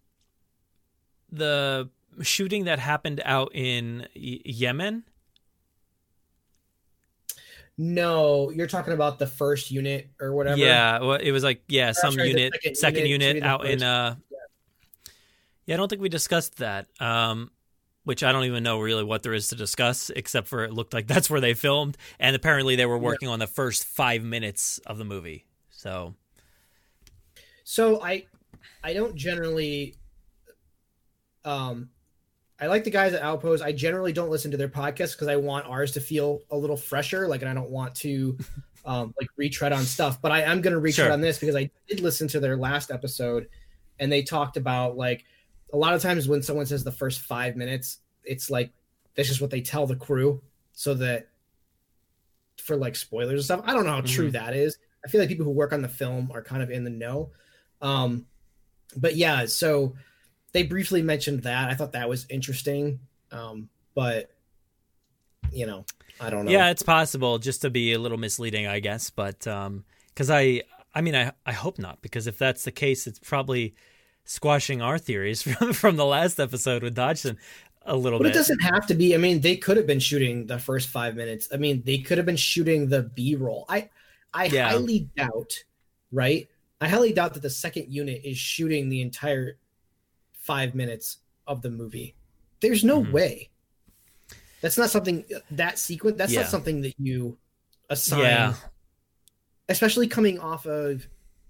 the 1.32 1.90
shooting 2.22 2.66
that 2.66 2.80
happened 2.80 3.22
out 3.26 3.52
in 3.56 4.08
y- 4.16 4.42
Yemen? 4.46 5.04
No, 7.78 8.52
you're 8.52 8.68
talking 8.68 8.94
about 8.94 9.18
the 9.18 9.26
first 9.26 9.72
unit 9.72 10.10
or 10.22 10.34
whatever. 10.34 10.58
Yeah, 10.58 11.00
well, 11.00 11.14
it 11.16 11.32
was 11.32 11.44
like 11.44 11.64
yeah, 11.68 11.92
some 11.92 12.14
sorry, 12.14 12.30
unit, 12.30 12.54
second 12.54 12.76
second, 12.76 13.06
unit 13.08 13.36
unit, 13.36 13.44
out 13.44 13.66
in 13.66 13.82
uh 13.82 14.16
Yeah, 15.66 15.76
I 15.76 15.78
don't 15.78 15.88
think 15.88 16.02
we 16.02 16.10
discussed 16.10 16.58
that. 16.58 16.88
Um 17.00 17.52
which 18.04 18.22
I 18.22 18.34
don't 18.34 18.44
even 18.44 18.64
know 18.64 18.82
really 18.82 19.04
what 19.04 19.24
there 19.24 19.34
is 19.34 19.48
to 19.48 19.56
discuss 19.56 20.10
except 20.10 20.50
for 20.50 20.66
it 20.66 20.74
looked 20.74 20.94
like 20.94 21.08
that's 21.14 21.30
where 21.30 21.42
they 21.42 21.54
filmed 21.54 21.98
and 22.20 22.36
apparently 22.36 22.76
they 22.76 22.86
were 22.86 22.98
working 22.98 23.30
on 23.30 23.40
the 23.40 23.48
first 23.48 23.86
5 23.86 24.24
minutes 24.24 24.80
of 24.86 24.98
the 24.98 25.06
movie. 25.06 25.46
So, 25.72 26.14
So 27.64 28.02
I 28.04 28.26
I 28.84 28.94
don't 28.94 29.16
generally 29.16 29.96
um 31.44 31.90
I 32.64 32.68
like 32.68 32.86
the 32.86 32.90
guys 32.92 33.14
at 33.14 33.22
Outpost. 33.22 33.62
I 33.62 33.74
generally 33.74 34.14
don't 34.14 34.30
listen 34.30 34.52
to 34.52 34.58
their 34.58 34.70
podcasts 34.70 35.12
because 35.12 35.28
I 35.28 35.36
want 35.36 35.66
ours 35.68 35.92
to 35.92 36.00
feel 36.00 36.42
a 36.50 36.56
little 36.58 36.78
fresher. 36.78 37.28
Like, 37.28 37.42
and 37.42 37.50
I 37.50 37.54
don't 37.54 37.70
want 37.70 37.94
to 37.96 38.38
um, 38.86 39.14
like 39.20 39.28
retread 39.36 39.74
on 39.74 39.84
stuff. 39.84 40.22
But 40.22 40.32
I 40.32 40.42
am 40.44 40.62
going 40.62 40.74
to 40.74 40.80
retread 40.80 41.06
Sure. 41.08 41.12
on 41.12 41.20
this 41.22 41.38
because 41.40 41.56
I 41.56 41.70
did 41.90 42.00
listen 42.00 42.28
to 42.30 42.40
their 42.40 42.56
last 42.56 42.90
episode, 42.90 43.50
and 44.00 44.10
they 44.12 44.22
talked 44.24 44.56
about 44.58 44.96
like 44.96 45.26
a 45.74 45.78
lot 45.78 45.94
of 45.94 46.02
times 46.02 46.28
when 46.28 46.42
someone 46.42 46.66
says 46.66 46.84
the 46.86 46.92
first 46.92 47.20
five 47.22 47.56
minutes, 47.58 48.00
it's 48.24 48.50
like 48.50 48.72
that's 49.16 49.28
just 49.28 49.42
what 49.42 49.52
they 49.52 49.62
tell 49.62 49.86
the 49.86 49.96
crew 49.96 50.42
so 50.72 50.94
that 50.94 51.28
for 52.58 52.76
like 52.78 52.96
spoilers 52.96 53.34
and 53.34 53.44
stuff. 53.44 53.62
I 53.66 53.74
don't 53.74 53.86
know 53.86 53.92
how 53.92 54.02
true 54.02 54.30
Mhm. 54.30 54.34
that 54.34 54.56
is. 54.56 54.78
I 55.06 55.10
feel 55.10 55.20
like 55.20 55.28
people 55.30 55.44
who 55.46 55.52
work 55.52 55.74
on 55.74 55.82
the 55.82 55.90
film 55.90 56.32
are 56.34 56.42
kind 56.42 56.64
of 56.64 56.72
in 56.72 56.84
the 56.86 56.90
know. 56.90 57.32
Um, 57.82 58.26
but 58.96 59.16
yeah, 59.18 59.46
so 59.48 59.96
they 60.54 60.64
briefly 60.64 61.02
mentioned 61.02 61.44
that. 61.44 61.70
I 61.70 61.76
thought 61.76 61.92
that 61.94 62.08
was 62.08 62.26
interesting. 62.30 63.00
Um, 63.32 63.70
but 63.96 64.30
you 65.52 65.66
know, 65.66 65.86
I 66.20 66.30
don't 66.30 66.46
know. 66.46 66.52
Yeah, 66.52 66.70
it's 66.70 66.84
possible 66.84 67.40
just 67.40 67.62
to 67.62 67.70
be 67.70 67.94
a 67.94 68.00
little 68.00 68.18
misleading, 68.18 68.68
I 68.68 68.80
guess. 68.80 69.10
But 69.10 69.46
um, 69.48 69.84
because 70.10 70.30
I, 70.30 70.64
I 70.96 71.02
mean, 71.02 71.16
I, 71.16 71.32
I 71.46 71.52
hope 71.52 71.80
not. 71.80 72.02
Because 72.02 72.28
if 72.28 72.38
that's 72.38 72.64
the 72.64 72.72
case, 72.72 73.08
it's 73.08 73.20
probably 73.20 73.76
squashing 74.26 74.82
our 74.82 74.98
theories 74.98 75.42
from 75.58 75.74
from 75.74 75.96
the 75.96 76.06
last 76.06 76.40
episode 76.40 76.84
with 76.84 76.96
Dodgson 76.96 77.38
a 77.86 77.96
little 77.96 78.20
But 78.20 78.24
bit. 78.26 78.30
But 78.30 78.36
it 78.36 78.40
doesn't 78.40 78.62
have 78.62 78.88
to 78.88 78.94
be. 78.94 79.14
I 79.14 79.18
mean, 79.18 79.42
they 79.42 79.58
could 79.58 79.78
have 79.78 79.88
been 79.88 80.00
shooting 80.00 80.48
the 80.48 80.60
first 80.60 80.90
five 80.90 81.16
minutes. 81.16 81.50
I 81.52 81.58
mean, 81.58 81.84
they 81.86 81.98
could 81.98 82.18
have 82.18 82.26
been 82.26 82.38
shooting 82.38 82.88
the 82.88 83.04
B 83.04 83.36
roll. 83.36 83.66
I, 83.68 83.90
I 84.34 84.46
Yeah. 84.46 84.70
highly 84.70 85.10
doubt, 85.16 85.64
right? 86.12 86.48
I 86.80 86.88
highly 86.88 87.14
doubt 87.14 87.34
that 87.34 87.42
the 87.42 87.50
second 87.50 87.94
unit 87.94 88.22
is 88.24 88.38
shooting 88.38 88.90
the 88.90 89.02
entire 89.02 89.58
five 90.44 90.76
minutes 90.76 91.18
of 91.48 91.62
the 91.62 91.70
movie. 91.70 92.16
There's 92.62 92.84
no 92.84 93.02
Mhm. 93.04 93.12
way. 93.12 93.50
That's 94.62 94.78
not 94.78 94.90
something 94.90 95.26
that 95.52 95.78
sequence. 95.80 96.18
That's 96.18 96.32
Yeah. 96.32 96.42
not 96.42 96.50
something 96.52 96.82
that 96.82 96.94
you 96.98 97.38
assign. 97.90 98.20
Yeah. 98.20 98.56
Especially 99.70 100.08
coming 100.08 100.40
off 100.40 100.66
of 100.66 101.08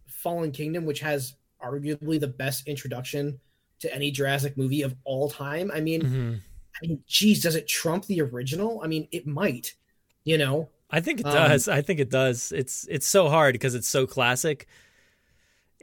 Fallen 0.08 0.52
Kingdom, 0.52 0.86
which 0.86 1.00
has 1.02 1.36
arguably 1.62 2.20
the 2.20 2.28
best 2.28 2.68
introduction 2.68 3.40
to 3.80 3.94
any 3.94 4.12
Jurassic 4.12 4.58
movie 4.58 4.82
of 4.82 4.96
all 5.04 5.30
time. 5.30 5.72
I 5.74 5.82
mean, 5.82 6.02
Mhm. 6.02 6.40
I 6.82 6.88
mean, 6.88 7.04
geez, 7.08 7.42
does 7.42 7.56
it 7.56 7.68
trump 7.68 8.06
the 8.06 8.22
original? 8.22 8.82
I 8.84 8.88
mean, 8.88 9.08
it 9.12 9.28
might. 9.28 9.76
You 10.24 10.38
know, 10.38 10.70
I 10.90 11.02
think 11.02 11.20
it 11.20 11.26
Um, 11.26 11.34
does. 11.34 11.68
I 11.68 11.82
think 11.82 12.00
it 12.00 12.10
does. 12.10 12.52
It's 12.52 12.88
it's 12.90 13.08
so 13.08 13.28
hard 13.30 13.54
because 13.54 13.76
it's 13.76 13.88
so 13.88 14.08
classic. 14.08 14.68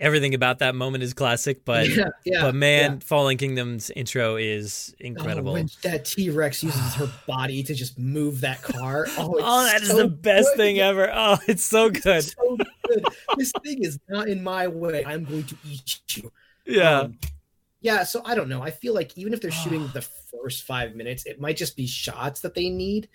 Everything 0.01 0.34
about 0.34 0.61
that 0.61 0.74
moment 0.74 1.05
is 1.05 1.12
classic, 1.12 1.64
but 1.64 1.88
yeah, 1.88 2.09
yeah. 2.24 2.40
but 2.42 2.55
man, 2.55 2.92
yeah. 2.94 2.98
Fallen 3.01 3.36
Kingdom's 3.36 3.90
intro 3.90 4.36
is 4.36 4.94
incredible. 4.98 5.51
Oh, 5.51 5.55
when 5.55 5.68
that 5.82 6.07
T 6.07 6.30
Rex 6.30 6.62
uses 6.64 6.94
her 6.94 7.09
body 7.26 7.62
to 7.62 7.74
just 7.74 7.98
move 7.98 8.40
that 8.40 8.62
car. 8.62 9.07
Oh, 9.18 9.34
it's 9.34 9.44
Oh, 9.46 9.64
that 9.64 9.82
is 9.82 9.88
so 9.88 9.96
the 9.98 10.09
best 10.09 10.48
good. 10.48 10.57
thing 10.57 10.78
ever. 10.78 11.11
Oh, 11.14 11.36
it's 11.46 11.64
so 11.64 11.90
good. 11.90 12.07
It's 12.07 12.34
so 12.34 12.57
good. 12.88 13.05
this 13.36 13.53
thing 13.62 13.84
is 13.84 13.98
not 14.09 14.28
in 14.28 14.42
my 14.42 14.66
way. 14.68 15.05
I'm 15.05 15.24
going 15.24 15.44
to 15.44 15.57
eat 15.68 16.01
you. 16.16 16.32
Yeah. 16.64 17.01
Um, 17.01 17.18
yeah, 17.82 18.05
so 18.05 18.22
I 18.24 18.34
don't 18.34 18.48
know. 18.48 18.62
I 18.62 18.70
feel 18.70 18.94
like 18.94 19.16
even 19.16 19.32
if 19.32 19.40
they're 19.40 19.51
shooting 19.51 19.88
the 19.94 20.03
first 20.03 20.64
five 20.64 20.94
minutes, 20.94 21.26
it 21.26 21.40
might 21.40 21.57
just 21.57 21.76
be 21.76 21.86
shots 21.86 22.40
that 22.40 22.55
they 22.55 22.70
need, 22.70 23.09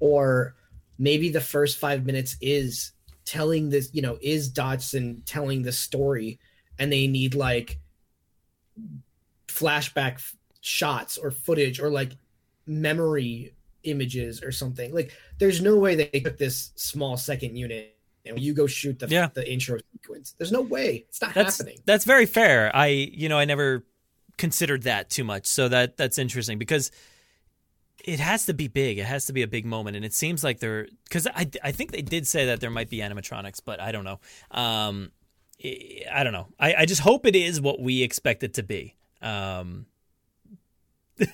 or 0.00 0.54
maybe 0.98 1.28
the 1.30 1.40
first 1.40 1.78
five 1.78 2.04
minutes 2.04 2.36
is 2.40 2.92
telling 3.26 3.68
this, 3.68 3.90
you 3.92 4.00
know, 4.00 4.16
is 4.22 4.48
Dodgson 4.48 5.22
telling 5.26 5.62
the 5.62 5.72
story, 5.72 6.38
and 6.78 6.90
they 6.90 7.06
need 7.06 7.34
like 7.34 7.78
flashback 9.48 10.14
f- 10.14 10.36
shots 10.60 11.18
or 11.18 11.30
footage 11.30 11.80
or 11.80 11.90
like 11.90 12.12
memory 12.66 13.54
images 13.84 14.42
or 14.42 14.52
something. 14.52 14.92
Like, 14.94 15.12
there's 15.38 15.60
no 15.60 15.76
way 15.76 15.94
they 15.94 16.20
took 16.20 16.38
this 16.38 16.72
small 16.76 17.16
second 17.16 17.56
unit 17.56 17.96
and 18.24 18.38
you 18.40 18.54
go 18.54 18.66
shoot 18.66 18.98
the 18.98 19.06
Yeah. 19.06 19.28
the 19.34 19.48
intro 19.50 19.78
sequence. 19.92 20.34
There's 20.36 20.50
no 20.50 20.60
way. 20.62 21.04
It's 21.08 21.22
not 21.22 21.32
that's 21.34 21.58
happening. 21.58 21.78
that's 21.86 22.04
very 22.04 22.26
fair. 22.26 22.74
I 22.74 22.86
you 22.88 23.28
know 23.28 23.38
I 23.38 23.44
never 23.44 23.84
considered 24.36 24.82
that 24.82 25.10
too 25.10 25.22
much, 25.24 25.46
so 25.46 25.68
that 25.68 25.96
that's 25.96 26.18
interesting 26.18 26.58
because 26.58 26.90
it 28.06 28.20
has 28.20 28.46
to 28.46 28.54
be 28.54 28.68
big. 28.68 28.98
It 28.98 29.04
has 29.04 29.26
to 29.26 29.32
be 29.32 29.42
a 29.42 29.46
big 29.48 29.66
moment, 29.66 29.96
and 29.96 30.04
it 30.04 30.14
seems 30.14 30.44
like 30.44 30.60
they're 30.60 30.86
because 31.04 31.26
I 31.26 31.50
I 31.62 31.72
think 31.72 31.90
they 31.90 32.02
did 32.02 32.26
say 32.26 32.46
that 32.46 32.60
there 32.60 32.70
might 32.70 32.88
be 32.88 32.98
animatronics, 32.98 33.60
but 33.64 33.80
I 33.80 33.92
don't 33.92 34.04
know. 34.04 34.20
Um, 34.52 35.10
I, 35.64 36.22
don't 36.22 36.32
know. 36.32 36.46
I 36.58 36.74
I 36.74 36.84
just 36.86 37.00
hope 37.00 37.26
it 37.26 37.34
is 37.34 37.60
what 37.60 37.80
we 37.80 38.02
expect 38.02 38.42
it 38.42 38.54
to 38.54 38.62
be. 38.62 38.96
Um. 39.20 39.86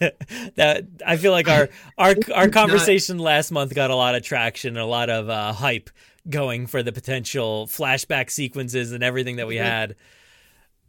that 0.54 0.86
I 1.04 1.16
feel 1.16 1.32
like 1.32 1.48
our 1.48 1.68
our 1.98 2.10
our 2.10 2.12
It's 2.12 2.28
not- 2.28 2.52
conversation 2.52 3.18
last 3.18 3.50
month 3.50 3.74
got 3.74 3.90
a 3.90 3.96
lot 3.96 4.14
of 4.14 4.22
traction, 4.22 4.76
a 4.76 4.86
lot 4.86 5.10
of 5.10 5.28
uh, 5.28 5.52
hype 5.52 5.90
going 6.30 6.68
for 6.68 6.84
the 6.84 6.92
potential 6.92 7.66
flashback 7.66 8.30
sequences 8.30 8.92
and 8.92 9.02
everything 9.02 9.36
that 9.36 9.48
we 9.48 9.56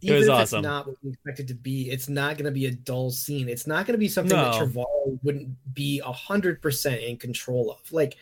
Even- 0.04 0.16
It 0.16 0.20
was 0.20 0.28
if 0.28 0.34
awesome. 0.34 0.60
it's 0.60 0.64
not 0.64 0.88
what 0.88 0.98
we 1.04 1.10
expected 1.12 1.48
to 1.50 1.54
be, 1.56 1.90
it's 1.90 2.10
not 2.10 2.38
going 2.38 2.46
to 2.46 2.52
be 2.52 2.66
a 2.68 2.72
dull 2.72 3.10
scene. 3.12 3.50
It's 3.50 3.68
not 3.68 3.86
going 3.86 3.94
to 3.94 4.00
be 4.00 4.08
something 4.08 4.36
that 4.36 4.60
No. 4.76 5.18
Wouldn't 5.24 5.74
be 5.74 6.00
a 6.06 6.12
hundred 6.12 6.62
percent 6.62 7.02
in 7.02 7.18
control 7.18 7.72
of. 7.72 7.92
Like, 7.92 8.16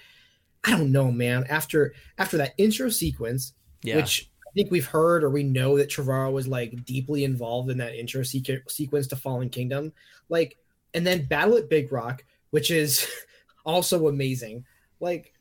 I 0.63 0.71
don't 0.71 0.91
know, 0.91 1.11
man. 1.11 1.45
After 1.49 1.93
after 2.17 2.37
that 2.37 2.53
intro 2.57 2.89
sequence, 2.89 3.53
Yeah. 3.83 3.97
which 3.97 4.29
I 4.47 4.51
think 4.53 4.69
we've 4.71 4.85
heard 4.85 5.23
or 5.23 5.29
we 5.29 5.43
know 5.43 5.77
that 5.77 5.89
Trevorrow 5.89 6.31
was 6.31 6.47
like 6.47 6.85
deeply 6.85 7.23
involved 7.23 7.69
in 7.71 7.77
that 7.77 7.95
intro 7.95 8.21
sequ- 8.21 8.69
sequence 8.69 9.07
to 9.07 9.15
Fallen 9.15 9.49
Kingdom, 9.49 9.93
like, 10.29 10.57
and 10.93 11.07
then 11.07 11.25
Battle 11.25 11.55
at 11.57 11.69
Big 11.69 11.91
Rock, 11.91 12.23
which 12.49 12.69
is 12.69 13.07
also 13.65 14.07
amazing. 14.07 14.65
Like, 14.99 15.33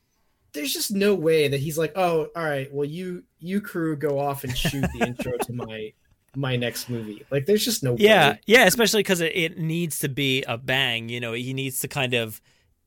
there's 0.52 0.72
just 0.72 0.90
no 0.92 1.14
way 1.14 1.48
that 1.48 1.60
he's 1.60 1.76
like, 1.78 1.92
oh, 1.96 2.28
all 2.36 2.44
right, 2.44 2.72
well, 2.72 2.84
you 2.88 3.24
you 3.40 3.60
crew 3.60 3.96
go 3.96 4.18
off 4.18 4.44
and 4.44 4.56
shoot 4.56 4.84
the 4.98 5.04
intro 5.06 5.32
to 5.38 5.52
my 5.52 5.92
my 6.34 6.56
next 6.56 6.88
movie. 6.88 7.24
Like, 7.30 7.46
there's 7.46 7.64
just 7.64 7.82
no 7.82 7.96
Yeah, 7.98 8.30
way. 8.32 8.40
yeah, 8.46 8.66
especially 8.66 9.00
because 9.00 9.20
it, 9.20 9.32
it 9.36 9.58
needs 9.58 10.00
to 10.00 10.08
be 10.08 10.42
a 10.44 10.56
bang. 10.58 11.08
You 11.08 11.20
know, 11.20 11.32
he 11.32 11.54
needs 11.54 11.80
to 11.80 11.88
kind 11.88 12.14
of 12.14 12.40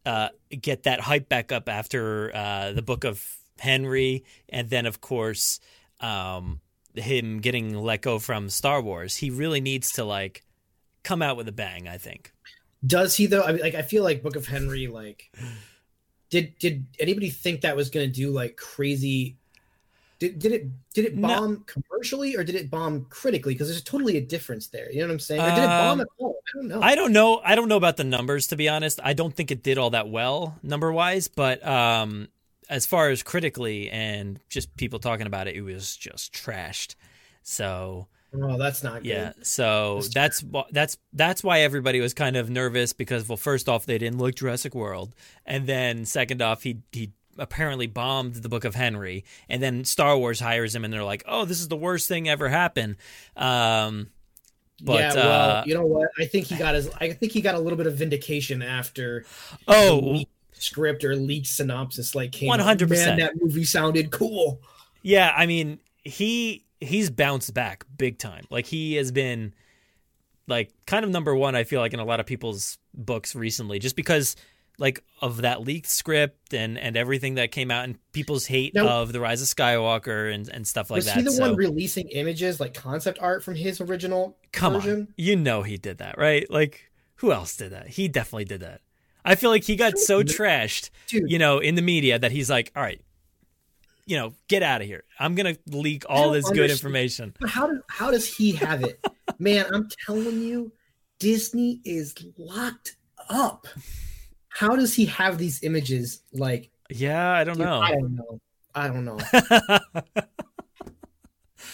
uh, 0.06 0.30
get 0.50 0.84
that 0.84 1.00
hype 1.02 1.30
back 1.30 1.52
up 1.52 1.70
after 1.70 2.32
uh, 2.36 2.72
the 2.74 2.82
book 2.82 3.04
of 3.04 3.24
Henry, 3.60 4.24
and 4.50 4.70
then 4.70 4.86
of 4.86 5.00
course 5.02 5.60
um, 6.00 6.60
him 6.96 7.40
getting 7.40 7.76
let 7.78 8.02
go 8.02 8.20
from 8.20 8.50
Star 8.50 8.82
Wars. 8.82 9.18
He 9.18 9.30
really 9.30 9.62
needs 9.62 9.92
to 9.94 10.04
like 10.04 10.44
come 11.04 11.22
out 11.22 11.38
with 11.38 11.48
a 11.48 11.54
bang. 11.54 11.88
I 11.88 11.98
think. 11.98 12.34
Does 12.86 13.16
he 13.16 13.28
though? 13.28 13.44
I 13.44 13.54
mean, 13.54 13.62
like, 13.62 13.76
I 13.76 13.82
feel 13.82 14.04
like 14.04 14.24
Book 14.24 14.36
of 14.36 14.46
Henry, 14.46 14.88
like, 14.88 15.32
did 16.30 16.58
did 16.60 16.86
anybody 17.00 17.30
think 17.30 17.62
that 17.62 17.76
was 17.76 17.90
going 17.90 18.06
to 18.06 18.12
do 18.12 18.32
like 18.32 18.58
crazy? 18.58 19.38
Did, 20.20 20.40
did 20.40 20.52
it 20.52 20.68
did 20.94 21.06
it 21.06 21.16
No. 21.16 21.28
bomb 21.28 21.64
commercially 21.66 22.36
or 22.36 22.44
did 22.44 22.56
it 22.56 22.70
bomb 22.70 23.06
critically? 23.10 23.54
Because 23.54 23.68
there's 23.70 23.82
totally 23.84 24.18
a 24.18 24.22
difference 24.22 24.68
there. 24.68 24.92
You 24.92 25.02
know 25.02 25.08
what 25.08 25.14
I'm 25.14 25.20
saying? 25.20 25.42
Or 25.42 25.52
did 25.52 25.64
it 25.64 25.68
bomb 25.68 26.00
Um, 26.00 26.02
at 26.02 26.08
all? 26.18 26.36
I 26.48 26.52
don't 26.56 26.68
know. 26.68 26.82
I 26.82 26.96
don't 26.96 27.12
know. 27.14 27.42
I 27.44 27.56
don't 27.56 27.68
know 27.68 27.78
about 27.78 27.98
the 27.98 28.04
numbers 28.04 28.48
to 28.48 28.56
be 28.56 28.70
honest. 28.70 29.00
I 29.04 29.14
don't 29.14 29.36
think 29.36 29.52
it 29.52 29.64
did 29.64 29.78
all 29.78 29.90
that 29.92 30.10
well 30.10 30.58
number 30.64 30.92
wise, 30.92 31.28
but 31.28 31.66
um, 31.66 32.30
as 32.70 32.86
far 32.86 33.10
as 33.10 33.24
critically 33.24 33.90
and 33.90 34.40
just 34.50 34.76
people 34.78 35.00
talking 35.00 35.28
about 35.28 35.48
it, 35.48 35.56
it 35.56 35.62
was 35.62 35.96
just 35.96 36.34
trashed. 36.34 36.96
So 37.42 38.08
oh, 38.34 38.58
that's 38.58 38.84
not 38.84 39.04
good. 39.04 39.06
yeah, 39.10 39.34
so 39.42 40.02
That's 40.14 40.42
that's 40.42 40.68
that's 40.72 40.98
that's 41.12 41.44
why 41.44 41.60
everybody 41.62 42.00
was 42.00 42.14
kind 42.14 42.38
of 42.38 42.50
nervous 42.50 42.94
because 42.94 43.28
well, 43.28 43.38
first 43.38 43.68
off, 43.68 43.86
they 43.86 43.98
didn't 43.98 44.20
look 44.20 44.36
Jurassic 44.36 44.74
World, 44.74 45.14
and 45.46 45.68
then 45.68 46.06
second 46.06 46.42
off, 46.42 46.64
he 46.64 46.78
he 46.92 47.12
apparently 47.38 47.88
bombed 47.88 48.36
the 48.36 48.50
Book 48.50 48.66
of 48.66 48.76
Henry, 48.76 49.26
and 49.50 49.62
then 49.62 49.86
Star 49.86 50.18
Wars 50.18 50.40
hires 50.40 50.76
him, 50.76 50.84
and 50.84 50.94
they're 50.94 51.04
like, 51.04 51.24
oh, 51.28 51.46
this 51.46 51.60
is 51.60 51.68
the 51.68 51.78
worst 51.78 52.08
thing 52.08 52.30
ever 52.30 52.50
happened. 52.50 52.98
Um, 53.36 54.10
but 54.82 55.00
yeah, 55.00 55.14
well, 55.16 55.52
uh, 55.58 55.64
you 55.66 55.74
know 55.76 55.86
what? 55.86 56.10
I 56.20 56.26
think 56.26 56.48
he 56.48 56.56
got 56.56 56.76
his. 56.76 56.90
I 57.00 57.12
think 57.14 57.32
he 57.32 57.42
got 57.42 57.56
a 57.56 57.60
little 57.60 57.78
bit 57.78 57.88
of 57.88 57.96
vindication 57.96 58.62
after 58.62 59.26
oh, 59.68 60.24
script 60.54 61.04
or 61.04 61.16
leaked 61.16 61.48
synopsis 61.48 62.16
like 62.16 62.32
came. 62.32 62.50
100%. 62.50 62.90
That 63.18 63.34
movie 63.42 63.64
sounded 63.64 64.12
cool. 64.12 64.62
Yeah, 65.02 65.34
I 65.36 65.46
mean, 65.46 65.80
he 66.04 66.66
he's 66.80 67.10
bounced 67.10 67.54
back 67.54 67.86
big 67.98 68.18
time. 68.18 68.46
Like 68.50 68.66
he 68.66 68.96
has 68.96 69.12
been 69.12 69.54
like 70.48 70.72
kind 70.86 71.06
of 71.06 71.12
number 71.12 71.34
1 71.34 71.56
I 71.56 71.64
feel 71.64 71.80
like 71.80 71.94
in 71.94 72.02
a 72.02 72.06
lot 72.06 72.20
of 72.20 72.26
people's 72.26 72.78
books 72.94 73.34
recently 73.34 73.80
just 73.80 73.96
because 73.96 74.36
like 74.80 75.04
of 75.22 75.38
that 75.44 75.62
leaked 75.62 75.88
script 75.88 76.54
and 76.54 76.78
and 76.80 76.98
everything 76.98 77.36
that 77.36 77.52
came 77.52 77.70
out 77.72 77.84
and 77.86 77.98
people's 78.12 78.46
hate 78.48 78.74
Now- 78.74 79.02
of 79.02 79.14
the 79.14 79.20
rise 79.20 79.42
of 79.42 79.48
Skywalker 79.48 80.34
and 80.34 80.48
and 80.50 80.68
stuff 80.68 80.90
like 80.90 80.98
was 80.98 81.06
that. 81.06 81.16
he 81.18 81.22
the 81.22 81.32
so 81.32 81.42
one 81.42 81.56
releasing 81.56 82.08
images 82.10 82.60
like 82.60 82.74
concept 82.74 83.20
art 83.22 83.44
from 83.44 83.56
his 83.56 83.80
original 83.82 84.38
come 84.52 84.74
version? 84.74 85.00
on. 85.02 85.14
You 85.18 85.36
know 85.36 85.62
he 85.64 85.78
did 85.78 86.00
that, 86.00 86.18
right? 86.18 86.50
Like 86.50 86.90
who 87.18 87.32
else 87.32 87.56
did 87.56 87.72
that? 87.72 87.88
He 87.90 88.08
definitely 88.08 88.46
did 88.46 88.62
that. 88.62 88.82
I 89.24 89.36
feel 89.36 89.50
like 89.52 89.64
he 89.64 89.76
got 89.78 89.98
so 89.98 90.22
trashed, 90.24 90.90
Dude. 91.08 91.30
you 91.32 91.40
know, 91.40 91.60
in 91.60 91.76
the 91.76 91.82
media 91.82 92.20
that 92.20 92.34
he's 92.34 92.50
like, 92.50 92.74
"All 92.76 92.84
right, 92.84 93.00
you 94.06 94.18
know, 94.18 94.34
get 94.50 94.64
out 94.64 94.82
of 94.82 94.88
here. 94.88 95.06
I'm 95.18 95.34
going 95.36 95.56
to 95.56 95.78
leak 95.78 96.04
all 96.10 96.32
this 96.32 96.50
good 96.50 96.70
information." 96.70 97.34
But 97.40 97.50
how 97.50 97.68
do, 97.68 97.82
how 97.88 98.12
does 98.12 98.28
he 98.36 98.52
have 98.54 98.84
it? 98.84 99.00
Man, 99.40 99.66
I'm 99.74 99.88
telling 100.06 100.42
you, 100.42 100.74
Disney 101.20 101.80
is 101.86 102.14
locked 102.38 102.98
up. 103.30 103.66
How 104.54 104.76
does 104.76 104.94
he 104.94 105.06
have 105.08 105.38
these 105.38 105.64
images? 105.64 106.22
Like, 106.32 106.70
Yeah, 106.90 107.32
I 107.32 107.44
don't 107.44 107.58
dude, 107.58 107.66
know. 107.66 107.80
I 107.80 107.92
don't 107.92 108.16
know. 108.16 108.40
I 108.76 108.88
don't 108.88 109.06
know. 109.06 109.18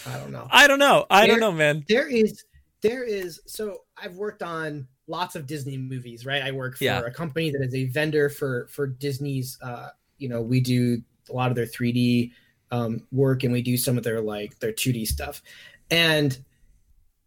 I 0.06 0.16
don't 0.16 0.32
know. 0.32 0.48
I 0.50 0.66
don't 0.66 0.78
know. 0.78 1.06
I 1.10 1.26
don't 1.26 1.40
know, 1.40 1.52
man. 1.52 1.84
There 1.88 2.08
is 2.08 2.44
there 2.80 3.04
is 3.04 3.40
so 3.46 3.82
I've 3.96 4.16
worked 4.16 4.42
on 4.42 4.86
lots 5.06 5.34
of 5.36 5.46
Disney 5.46 5.76
movies, 5.76 6.24
right? 6.24 6.42
I 6.42 6.50
work 6.52 6.78
for 6.78 6.84
Yeah. 6.84 7.00
a 7.00 7.10
company 7.10 7.50
that 7.50 7.60
is 7.62 7.74
a 7.74 7.84
vendor 7.86 8.30
for 8.30 8.66
for 8.70 8.86
Disney's. 8.86 9.58
Uh, 9.62 9.90
you 10.18 10.28
know, 10.28 10.40
we 10.40 10.60
do 10.60 11.02
a 11.28 11.32
lot 11.32 11.50
of 11.50 11.56
their 11.56 11.66
3D 11.66 12.32
um, 12.70 13.06
work, 13.12 13.42
and 13.44 13.52
we 13.52 13.60
do 13.62 13.76
some 13.76 13.98
of 13.98 14.04
their 14.04 14.20
like 14.20 14.58
their 14.60 14.72
2D 14.72 15.06
stuff. 15.06 15.42
And 15.90 16.38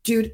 dude, 0.04 0.34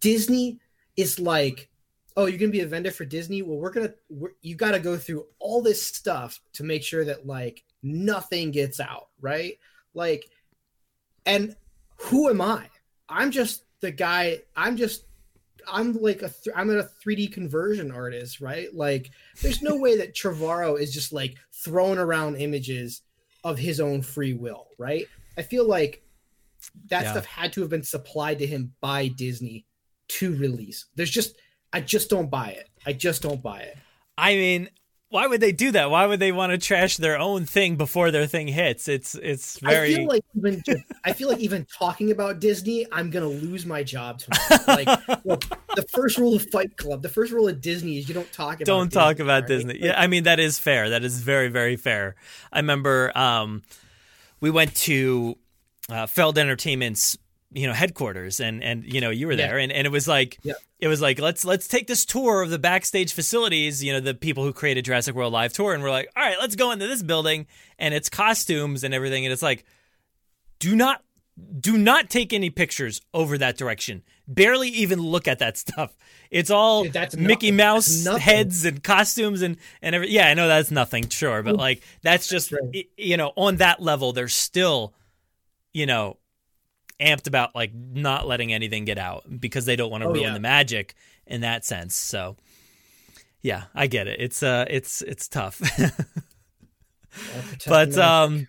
Disney 0.00 0.58
is 0.96 1.20
like, 1.20 1.68
oh, 2.16 2.26
you're 2.26 2.38
gonna 2.38 2.50
be 2.52 2.60
a 2.60 2.66
vendor 2.66 2.90
for 2.90 3.04
Disney. 3.04 3.42
Well, 3.42 3.58
we're 3.58 3.70
gonna 3.70 3.94
we're, 4.08 4.30
you 4.42 4.54
got 4.54 4.72
to 4.72 4.80
go 4.80 4.96
through 4.96 5.26
all 5.38 5.62
this 5.62 5.82
stuff 5.82 6.40
to 6.54 6.64
make 6.64 6.82
sure 6.82 7.04
that 7.04 7.26
like 7.26 7.64
nothing 7.82 8.50
gets 8.50 8.80
out, 8.80 9.08
right? 9.20 9.58
Like, 9.94 10.28
and 11.24 11.56
who 11.98 12.28
am 12.28 12.40
I? 12.40 12.68
I'm 13.08 13.30
just 13.30 13.64
the 13.80 13.90
guy. 13.90 14.40
I'm 14.56 14.76
just 14.76 15.04
I'm 15.70 15.94
like 15.94 16.22
a 16.22 16.28
th- 16.28 16.54
I'm 16.54 16.70
a 16.70 16.84
3D 17.04 17.32
conversion 17.32 17.90
artist, 17.90 18.40
right? 18.40 18.72
Like, 18.74 19.10
there's 19.42 19.62
no 19.62 19.76
way 19.76 19.96
that 19.98 20.14
Trevorrow 20.14 20.78
is 20.80 20.92
just 20.92 21.12
like 21.12 21.36
throwing 21.52 21.98
around 21.98 22.36
images 22.36 23.02
of 23.44 23.58
his 23.58 23.80
own 23.80 24.02
free 24.02 24.32
will, 24.34 24.68
right? 24.78 25.06
I 25.36 25.42
feel 25.42 25.66
like 25.66 26.02
that 26.88 27.02
Yeah. 27.04 27.12
stuff 27.12 27.26
had 27.26 27.52
to 27.54 27.60
have 27.60 27.70
been 27.70 27.82
supplied 27.82 28.38
to 28.40 28.46
him 28.46 28.74
by 28.80 29.08
Disney 29.08 29.66
to 30.08 30.34
release. 30.36 30.86
There's 30.94 31.10
just 31.10 31.36
I 31.76 31.80
just 31.80 32.08
don't 32.08 32.30
buy 32.30 32.48
it. 32.50 32.70
I 32.86 32.94
just 32.94 33.20
don't 33.20 33.42
buy 33.42 33.60
it. 33.60 33.76
I 34.16 34.34
mean, 34.34 34.70
why 35.10 35.26
would 35.26 35.42
they 35.42 35.52
do 35.52 35.72
that? 35.72 35.90
Why 35.90 36.06
would 36.06 36.20
they 36.20 36.32
want 36.32 36.52
to 36.52 36.58
trash 36.58 36.96
their 36.96 37.18
own 37.18 37.44
thing 37.44 37.76
before 37.76 38.10
their 38.10 38.26
thing 38.26 38.48
hits? 38.48 38.88
It's 38.88 39.14
it's 39.14 39.58
very 39.58 39.92
I 39.92 39.96
feel 39.96 40.06
like 40.08 40.22
even 40.34 40.62
just, 40.64 40.82
I 41.04 41.12
feel 41.12 41.28
like 41.28 41.38
even 41.40 41.66
talking 41.66 42.10
about 42.10 42.40
Disney, 42.40 42.86
I'm 42.90 43.10
gonna 43.10 43.28
lose 43.28 43.66
my 43.66 43.82
job 43.82 44.20
tomorrow. 44.20 44.62
Like 44.66 44.86
the 45.76 45.84
first 45.92 46.16
rule 46.16 46.34
of 46.34 46.48
Fight 46.50 46.78
Club, 46.78 47.02
the 47.02 47.10
first 47.10 47.30
rule 47.30 47.46
of 47.46 47.60
Disney 47.60 47.98
is 47.98 48.08
you 48.08 48.14
don't 48.14 48.32
talk 48.32 48.54
about 48.54 48.64
don't 48.66 48.90
talk 48.90 49.16
Disney, 49.18 49.24
about 49.24 49.42
right? 49.42 49.48
Disney. 49.48 49.78
Yeah, 49.82 50.00
I 50.00 50.06
mean 50.06 50.24
that 50.24 50.40
is 50.40 50.58
fair. 50.58 50.88
That 50.88 51.04
is 51.04 51.20
very 51.20 51.48
very 51.48 51.76
fair. 51.76 52.16
I 52.50 52.60
remember 52.60 53.12
um, 53.16 53.62
we 54.40 54.50
went 54.50 54.74
to 54.76 55.36
uh, 55.90 56.06
Feld 56.06 56.38
Entertainment's 56.38 57.18
you 57.52 57.66
know 57.66 57.74
headquarters, 57.74 58.40
and 58.40 58.64
and 58.64 58.82
you 58.90 59.02
know 59.02 59.10
you 59.10 59.26
were 59.26 59.34
Yeah. 59.34 59.48
there, 59.48 59.58
and, 59.58 59.70
and 59.70 59.86
it 59.86 59.90
was 59.90 60.08
like 60.08 60.38
Yeah. 60.42 60.54
It 60.78 60.88
was 60.88 61.00
like 61.00 61.18
let's 61.18 61.44
let's 61.44 61.68
take 61.68 61.86
this 61.86 62.04
tour 62.04 62.42
of 62.42 62.50
the 62.50 62.58
backstage 62.58 63.12
facilities. 63.12 63.82
You 63.82 63.94
know 63.94 64.00
the 64.00 64.14
people 64.14 64.44
who 64.44 64.52
created 64.52 64.84
Jurassic 64.84 65.14
World 65.14 65.32
live 65.32 65.52
tour, 65.52 65.72
and 65.72 65.82
we're 65.82 65.90
like, 65.90 66.08
all 66.16 66.22
right, 66.22 66.36
let's 66.38 66.56
go 66.56 66.70
into 66.70 66.86
this 66.86 67.02
building, 67.02 67.46
and 67.78 67.94
it's 67.94 68.08
costumes 68.08 68.84
and 68.84 68.92
everything, 68.92 69.24
and 69.24 69.32
it's 69.32 69.42
like, 69.42 69.64
do 70.58 70.76
not 70.76 71.02
do 71.60 71.76
not 71.76 72.08
take 72.08 72.32
any 72.32 72.50
pictures 72.50 73.00
over 73.12 73.36
that 73.38 73.58
direction. 73.58 74.02
Barely 74.26 74.68
even 74.70 75.00
look 75.00 75.28
at 75.28 75.38
that 75.38 75.56
stuff. 75.58 75.94
It's 76.30 76.50
all 76.50 76.84
Dude, 76.84 76.92
that's 76.92 77.16
Mickey 77.16 77.50
nothing. 77.50 77.56
Mouse 77.56 78.04
That's 78.04 78.18
heads 78.18 78.64
and 78.64 78.82
costumes 78.82 79.42
and 79.42 79.56
and 79.80 79.94
every 79.94 80.10
yeah, 80.10 80.28
I 80.28 80.34
know 80.34 80.48
that's 80.48 80.70
nothing, 80.70 81.08
sure, 81.08 81.42
but 81.42 81.56
like 81.56 81.82
that's 82.02 82.28
just 82.28 82.52
right. 82.52 82.86
you 82.96 83.16
know 83.16 83.32
on 83.36 83.56
that 83.56 83.80
level, 83.80 84.12
they're 84.12 84.28
still 84.28 84.94
you 85.72 85.86
know 85.86 86.18
amped 87.00 87.26
about 87.26 87.54
like 87.54 87.72
not 87.74 88.26
letting 88.26 88.52
anything 88.52 88.84
get 88.84 88.98
out 88.98 89.24
because 89.40 89.64
they 89.66 89.76
don't 89.76 89.90
want 89.90 90.02
to 90.02 90.08
Oh, 90.08 90.12
ruin 90.12 90.22
yeah. 90.28 90.32
the 90.34 90.40
magic 90.40 90.94
in 91.26 91.42
that 91.42 91.64
sense. 91.64 91.94
So 91.96 92.36
yeah, 93.42 93.64
I 93.74 93.86
get 93.86 94.06
it. 94.08 94.20
It's 94.20 94.42
uh 94.42 94.64
it's 94.68 95.02
it's 95.02 95.28
tough. 95.28 95.60
But 97.66 97.96
um 97.98 98.46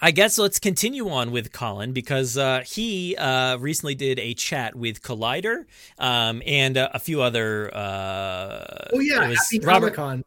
I 0.00 0.10
guess 0.10 0.36
let's 0.38 0.58
continue 0.58 1.08
on 1.08 1.30
with 1.30 1.52
Colin 1.52 1.92
because 1.94 2.36
uh, 2.36 2.62
he 2.66 3.16
uh, 3.16 3.56
recently 3.56 3.94
did 3.94 4.18
a 4.18 4.34
chat 4.34 4.74
with 4.74 5.00
Collider 5.02 5.64
um, 5.98 6.42
and 6.44 6.76
uh, 6.76 6.90
a 6.92 6.98
few 6.98 7.22
other. 7.22 7.74
Uh, 7.74 8.88
oh 8.92 9.00
yeah, 9.00 9.24
it 9.24 9.28
was 9.30 9.38
happy 9.50 9.60
Robert- 9.64 9.94
Con. 9.94 10.22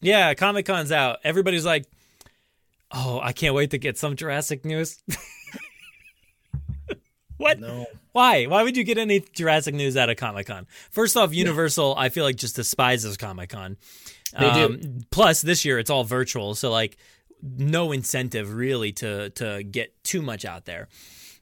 Yeah, 0.00 0.34
Comic 0.34 0.66
Con's 0.66 0.90
out. 0.90 1.18
Everybody's 1.22 1.64
like, 1.64 1.84
"Oh, 2.90 3.20
I 3.22 3.32
can't 3.32 3.54
wait 3.54 3.70
to 3.70 3.78
get 3.78 3.98
some 3.98 4.16
Jurassic 4.16 4.64
news." 4.64 5.00
what? 7.60 7.68
No, 7.68 7.86
Why? 8.12 8.44
Why 8.44 8.62
would 8.62 8.76
you 8.76 8.84
get 8.84 8.98
any 8.98 9.20
Jurassic 9.20 9.74
news 9.74 9.96
out 9.96 10.10
of 10.10 10.16
Comic 10.16 10.46
Con? 10.46 10.66
First 10.90 11.16
off, 11.16 11.34
Universal, 11.34 11.94
I 11.96 12.08
feel 12.08 12.24
like 12.24 12.36
just 12.36 12.56
despises 12.56 13.16
Comic 13.16 13.50
Con. 13.50 13.76
They 14.38 14.52
do. 14.52 15.00
Plus, 15.10 15.42
this 15.42 15.64
year 15.64 15.78
it's 15.78 15.90
all 15.90 16.04
virtual, 16.04 16.54
so 16.54 16.70
like 16.70 16.96
no 17.42 17.92
incentive 17.92 18.54
really 18.54 18.92
to 18.92 19.30
to 19.30 19.62
get 19.62 20.02
too 20.04 20.22
much 20.22 20.44
out 20.44 20.64
there. 20.64 20.88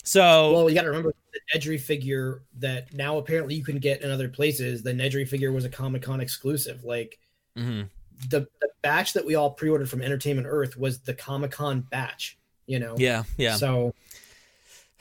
So 0.05 0.53
well, 0.53 0.69
you 0.69 0.75
got 0.75 0.83
to 0.83 0.89
remember 0.89 1.15
the 1.33 1.59
Nedry 1.59 1.81
figure 1.81 2.43
that 2.59 2.93
now 2.93 3.19
apparently 3.19 3.55
you 3.55 3.65
can 3.65 3.79
get 3.79 4.03
in 4.03 4.11
other 4.11 4.29
places. 4.29 4.83
The 4.83 4.93
Nedry 4.93 5.27
figure 5.27 5.53
was 5.53 5.65
a 5.65 5.69
Comic 5.69 6.03
Con 6.03 6.21
exclusive. 6.21 6.85
Like 6.85 7.19
mhm. 7.57 7.89
the 8.29 8.41
the 8.61 8.69
batch 8.83 9.13
that 9.13 9.25
we 9.25 9.37
all 9.37 9.51
pre-ordered 9.51 9.89
from 9.89 10.03
Entertainment 10.03 10.49
Earth 10.51 10.77
was 10.77 11.01
the 11.01 11.15
Comic 11.15 11.53
Con 11.53 11.81
batch. 11.81 12.39
You 12.67 12.79
know. 12.79 12.95
yeah, 12.97 13.25
yeah. 13.37 13.57
So 13.57 13.95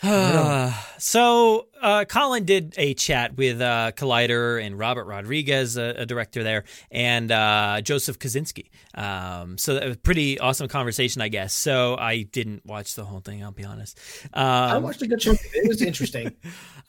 so 0.97 1.68
uh, 1.80 2.06
Colin 2.06 2.43
did 2.43 2.74
a 2.78 2.93
chat 2.95 3.36
with 3.38 3.62
uh, 3.62 3.91
Collider 3.95 4.64
and 4.64 4.78
Robert 4.80 5.06
Rodriguez, 5.06 5.78
a, 5.78 5.93
a 5.97 6.06
director 6.08 6.41
there, 6.43 6.64
and 6.89 7.32
uh, 7.32 7.82
Joseph 7.82 8.18
Kosinski. 8.18 8.70
Um, 8.95 9.58
so 9.60 9.76
that 9.76 9.86
was 9.86 9.95
a 9.97 9.99
pretty 9.99 10.39
awesome 10.39 10.68
conversation, 10.68 11.22
I 11.22 11.28
guess. 11.28 11.54
So 11.54 11.95
I 11.97 12.24
didn't 12.24 12.66
watch 12.66 12.95
the 12.95 13.06
whole 13.06 13.20
thing. 13.20 13.43
I'll 13.43 13.52
be 13.52 13.64
honest. 13.64 13.99
I 14.34 14.72
Um, 14.72 14.84
watched 14.84 15.04
a 15.04 15.08
good 15.08 15.20
chunk 15.20 15.39
of 15.39 15.45
it. 15.54 15.66
It 15.66 15.68
was 15.68 15.82
interesting. 15.84 16.36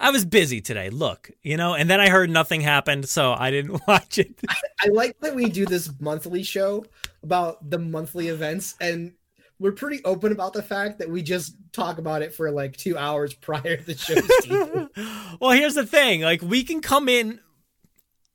I 0.01 0.11
was 0.11 0.25
busy 0.25 0.61
today. 0.63 0.89
Look, 0.89 1.31
you 1.43 1.59
know, 1.59 1.75
and 1.75 1.91
then 1.91 2.01
I 2.01 2.09
heard 2.09 2.31
nothing 2.31 2.63
happened, 2.63 3.09
so 3.09 3.33
I 3.33 3.51
didn't 3.51 3.81
watch 3.87 4.19
it. 4.19 4.41
I 4.81 4.89
like 4.89 5.19
that 5.21 5.35
we 5.35 5.51
do 5.51 5.67
this 5.67 5.91
monthly 6.01 6.43
show 6.43 6.87
about 7.23 7.69
the 7.71 7.79
monthly 7.79 8.29
events, 8.29 8.75
and 8.81 9.13
we're 9.63 9.73
pretty 9.73 10.05
open 10.05 10.33
about 10.33 10.53
the 10.53 10.63
fact 10.63 10.99
that 10.99 11.09
we 11.09 11.23
just 11.23 11.55
talk 11.73 11.99
about 11.99 12.21
it 12.21 12.35
for 12.35 12.51
like 12.51 12.77
two 12.77 12.99
hours 12.99 13.33
prior 13.41 13.77
to 13.77 13.85
the 13.85 13.97
show. 13.97 15.37
well, 15.41 15.53
here's 15.53 15.75
the 15.75 15.87
thing: 15.87 16.21
like 16.21 16.43
we 16.43 16.65
can 16.65 16.81
come 16.81 17.09
in 17.09 17.41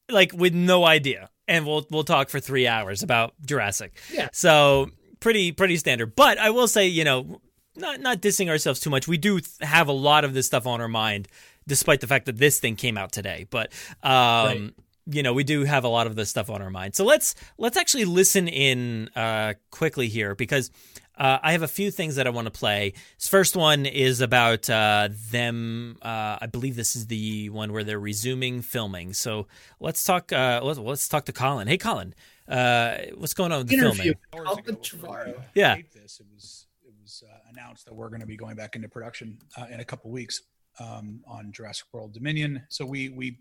like 0.10 0.32
with 0.34 0.54
no 0.54 0.86
idea, 0.86 1.30
and 1.48 1.68
we'll 1.68 1.86
we'll 1.92 2.06
talk 2.06 2.30
for 2.30 2.40
three 2.40 2.66
hours 2.66 3.04
about 3.04 3.34
Jurassic. 3.46 4.00
Yeah. 4.12 4.30
So 4.32 4.90
pretty 5.20 5.52
pretty 5.52 5.76
standard. 5.78 6.16
But 6.16 6.38
I 6.38 6.50
will 6.50 6.68
say, 6.68 6.88
you 6.88 7.04
know, 7.04 7.42
not 7.76 8.00
not 8.00 8.22
dissing 8.22 8.48
ourselves 8.48 8.80
too 8.80 8.90
much. 8.90 9.08
We 9.08 9.18
do 9.18 9.42
th- 9.42 9.52
have 9.62 9.90
a 9.90 9.94
lot 9.94 10.24
of 10.24 10.34
this 10.34 10.46
stuff 10.46 10.66
on 10.66 10.80
our 10.80 10.88
mind, 10.88 11.28
despite 11.68 12.00
the 12.00 12.08
fact 12.08 12.26
that 12.28 12.38
this 12.38 12.60
thing 12.60 12.78
came 12.78 12.98
out 12.98 13.12
today. 13.12 13.46
But 13.50 13.72
um. 14.02 14.12
Right. 14.14 14.74
You 15.10 15.24
know, 15.24 15.32
we 15.32 15.46
do 15.46 15.64
have 15.64 15.86
a 15.86 15.88
lot 15.88 16.06
of 16.06 16.18
this 16.18 16.30
stuff 16.30 16.50
on 16.50 16.62
our 16.62 16.70
mind. 16.70 16.94
So 16.94 17.06
let's 17.06 17.34
let's 17.58 17.78
actually 17.78 18.04
listen 18.04 18.50
in 18.50 19.10
uh, 19.16 19.54
quickly 19.72 20.10
here 20.10 20.36
because 20.36 20.70
uh, 21.18 21.40
I 21.42 21.52
have 21.54 21.64
a 21.64 21.68
few 21.68 21.90
things 21.90 22.16
that 22.16 22.28
I 22.28 22.30
want 22.30 22.46
to 22.46 22.52
play. 22.52 22.94
This 23.18 23.28
first 23.28 23.56
one 23.56 23.86
is 23.86 24.22
about 24.22 24.70
uh, 24.70 25.10
them. 25.32 25.98
Uh, 26.02 26.38
I 26.42 26.48
believe 26.52 26.76
this 26.76 26.96
is 26.96 27.08
the 27.08 27.50
one 27.50 27.74
where 27.74 27.84
they're 27.84 28.00
resuming 28.00 28.62
filming. 28.62 29.14
So 29.14 29.48
let's 29.80 30.04
talk. 30.04 30.32
Uh, 30.32 30.62
let's, 30.64 30.80
let's 30.80 31.08
talk 31.08 31.26
to 31.26 31.34
Colin. 31.34 31.68
Hey, 31.68 31.78
Colin, 31.78 32.14
uh, 32.48 32.98
what's 33.16 33.34
going 33.34 33.52
on 33.52 33.60
with 33.60 33.68
the 33.68 33.76
Interview. 33.76 34.14
filming? 34.14 34.18
hours 34.34 34.48
Colin 34.48 34.60
ago 34.60 34.80
before 34.80 35.20
I 35.20 35.24
Trevorrow. 35.26 35.44
Yeah. 35.56 35.76
this, 35.94 36.20
it 36.20 36.28
was 36.34 36.68
it 36.86 36.94
was 37.02 37.24
uh, 37.28 37.38
announced 37.52 37.86
that 37.86 37.96
we're 37.96 38.10
going 38.10 38.22
to 38.22 38.28
be 38.28 38.38
going 38.38 38.56
back 38.56 38.76
into 38.76 38.88
production 38.88 39.40
uh, 39.58 39.66
in 39.72 39.80
a 39.80 39.86
couple 39.86 40.12
weeks 40.12 40.44
um, 40.80 41.22
on 41.28 41.52
Jurassic 41.52 41.88
World 41.92 42.14
Dominion. 42.14 42.62
So 42.70 42.86
we 42.86 43.10
we 43.10 43.40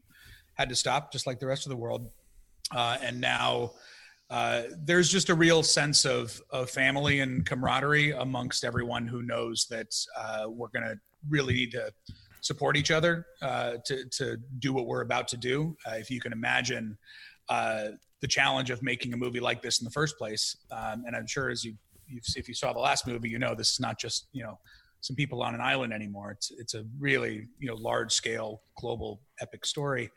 had 0.55 0.71
to 0.71 0.77
stop, 0.77 1.13
just 1.13 1.27
like 1.27 1.41
the 1.41 1.47
rest 1.47 1.67
of 1.67 1.71
the 1.71 1.77
world, 1.77 2.11
uh, 2.75 2.97
and 3.03 3.21
now. 3.21 3.73
Uh, 4.29 4.63
there's 4.85 5.09
just 5.09 5.29
a 5.29 5.35
real 5.35 5.63
sense 5.63 6.05
of, 6.05 6.41
of 6.51 6.69
family 6.69 7.21
and 7.21 7.47
camaraderie 7.47 8.11
amongst 8.13 8.65
everyone 8.65 9.07
who 9.07 9.23
knows 9.23 9.67
that 9.71 9.95
uh, 10.19 10.47
we're 10.49 10.69
going 10.69 10.85
to 10.85 10.99
really 11.29 11.55
need 11.55 11.71
to 11.71 11.93
support 12.41 12.77
each 12.77 12.91
other 12.91 13.27
uh, 13.43 13.75
to, 13.85 14.05
to 14.11 14.37
do 14.59 14.73
what 14.73 14.87
we're 14.87 15.03
about 15.03 15.29
to 15.29 15.37
do. 15.37 15.77
Uh, 15.87 15.95
if 15.95 16.11
you 16.11 16.21
can 16.21 16.33
imagine 16.33 16.97
uh, 17.49 17.89
the 18.21 18.27
challenge 18.27 18.71
of 18.71 18.83
making 18.83 19.13
a 19.13 19.17
movie 19.17 19.41
like 19.41 19.63
this 19.63 19.81
in 19.81 19.85
the 19.85 19.91
first 19.91 20.19
place, 20.19 20.57
um, 20.71 21.05
and 21.07 21.15
I'm 21.15 21.27
sure 21.27 21.51
as 21.51 21.65
you 21.65 21.75
if 22.37 22.47
you 22.47 22.55
saw 22.55 22.73
the 22.73 22.79
last 22.79 23.07
movie, 23.07 23.29
you 23.29 23.39
know 23.39 23.55
this 23.55 23.73
is 23.73 23.81
not 23.81 23.99
just 23.99 24.29
you 24.33 24.45
know 24.45 24.59
some 25.01 25.17
people 25.17 25.43
on 25.43 25.55
an 25.55 25.61
island 25.61 25.93
anymore. 25.93 26.31
It's 26.31 26.51
it's 26.53 26.75
a 26.75 26.85
really 26.99 27.49
you 27.59 27.69
know 27.69 27.75
large 27.75 28.13
scale 28.13 28.63
global 28.79 29.21
epic 29.41 29.67
story 29.67 30.11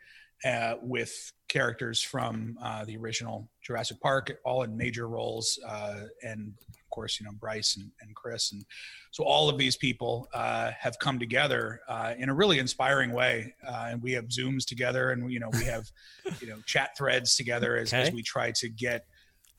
uh, 0.44 0.74
with 0.82 1.32
characters 1.50 2.00
from 2.00 2.56
uh, 2.62 2.84
the 2.86 2.96
original 2.96 3.50
Jurassic 3.62 4.00
Park, 4.00 4.32
all 4.44 4.62
in 4.62 4.74
major 4.76 5.08
roles, 5.08 5.58
uh, 5.68 6.04
and 6.22 6.54
of 6.68 6.90
course, 6.90 7.20
you 7.20 7.26
know 7.26 7.32
Bryce 7.32 7.76
and, 7.76 7.90
and 8.00 8.14
Chris, 8.14 8.52
and 8.52 8.64
so 9.10 9.24
all 9.24 9.50
of 9.50 9.58
these 9.58 9.76
people 9.76 10.28
uh, 10.32 10.70
have 10.78 10.98
come 10.98 11.18
together 11.18 11.80
uh, 11.88 12.14
in 12.16 12.30
a 12.30 12.34
really 12.34 12.58
inspiring 12.58 13.12
way, 13.12 13.52
uh, 13.68 13.88
and 13.90 14.00
we 14.00 14.12
have 14.12 14.28
Zooms 14.28 14.64
together, 14.64 15.10
and 15.10 15.30
you 15.30 15.40
know 15.40 15.50
we 15.52 15.64
have 15.64 15.90
you 16.40 16.46
know 16.46 16.56
chat 16.64 16.96
threads 16.96 17.36
together 17.36 17.76
as, 17.76 17.92
as 17.92 18.12
we 18.12 18.22
try 18.22 18.52
to 18.52 18.68
get 18.68 19.04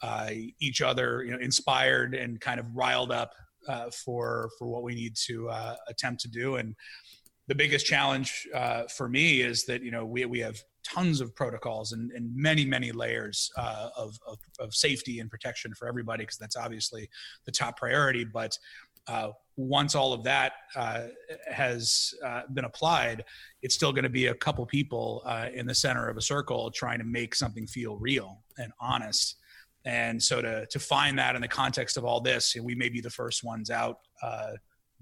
uh, 0.01 0.31
each 0.59 0.81
other 0.81 1.23
you 1.23 1.31
know 1.31 1.37
inspired 1.37 2.15
and 2.15 2.41
kind 2.41 2.59
of 2.59 2.65
riled 2.73 3.11
up 3.11 3.33
uh, 3.67 3.89
for 3.91 4.49
for 4.57 4.67
what 4.67 4.83
we 4.83 4.95
need 4.95 5.15
to 5.15 5.49
uh, 5.49 5.75
attempt 5.87 6.21
to 6.21 6.27
do. 6.27 6.55
And 6.55 6.75
the 7.47 7.55
biggest 7.55 7.85
challenge 7.85 8.47
uh, 8.53 8.83
for 8.83 9.09
me 9.09 9.41
is 9.41 9.65
that 9.65 9.83
you 9.83 9.91
know 9.91 10.05
we 10.05 10.25
we 10.25 10.39
have 10.39 10.61
tons 10.83 11.21
of 11.21 11.35
protocols 11.35 11.91
and, 11.91 12.11
and 12.11 12.35
many 12.35 12.65
many 12.65 12.91
layers 12.91 13.51
uh, 13.57 13.89
of, 13.97 14.17
of, 14.27 14.37
of 14.59 14.73
safety 14.73 15.19
and 15.19 15.29
protection 15.29 15.73
for 15.73 15.87
everybody 15.87 16.23
because 16.23 16.37
that's 16.37 16.57
obviously 16.57 17.09
the 17.45 17.51
top 17.51 17.77
priority. 17.77 18.23
But 18.23 18.57
uh, 19.07 19.29
once 19.57 19.95
all 19.95 20.13
of 20.13 20.23
that 20.23 20.53
uh, 20.75 21.07
has 21.51 22.13
uh, 22.25 22.41
been 22.53 22.65
applied, 22.65 23.23
it's 23.61 23.75
still 23.75 23.91
going 23.91 24.03
to 24.03 24.09
be 24.09 24.27
a 24.27 24.35
couple 24.35 24.65
people 24.65 25.21
uh, 25.25 25.47
in 25.53 25.65
the 25.65 25.75
center 25.75 26.07
of 26.07 26.17
a 26.17 26.21
circle 26.21 26.71
trying 26.71 26.99
to 26.99 27.05
make 27.05 27.35
something 27.35 27.67
feel 27.67 27.97
real 27.97 28.43
and 28.57 28.71
honest. 28.79 29.37
And 29.85 30.21
so 30.21 30.41
to 30.41 30.65
to 30.67 30.79
find 30.79 31.17
that 31.17 31.35
in 31.35 31.41
the 31.41 31.47
context 31.47 31.97
of 31.97 32.05
all 32.05 32.21
this, 32.21 32.55
we 32.61 32.75
may 32.75 32.89
be 32.89 33.01
the 33.01 33.09
first 33.09 33.43
ones 33.43 33.69
out 33.71 33.97
uh, 34.21 34.51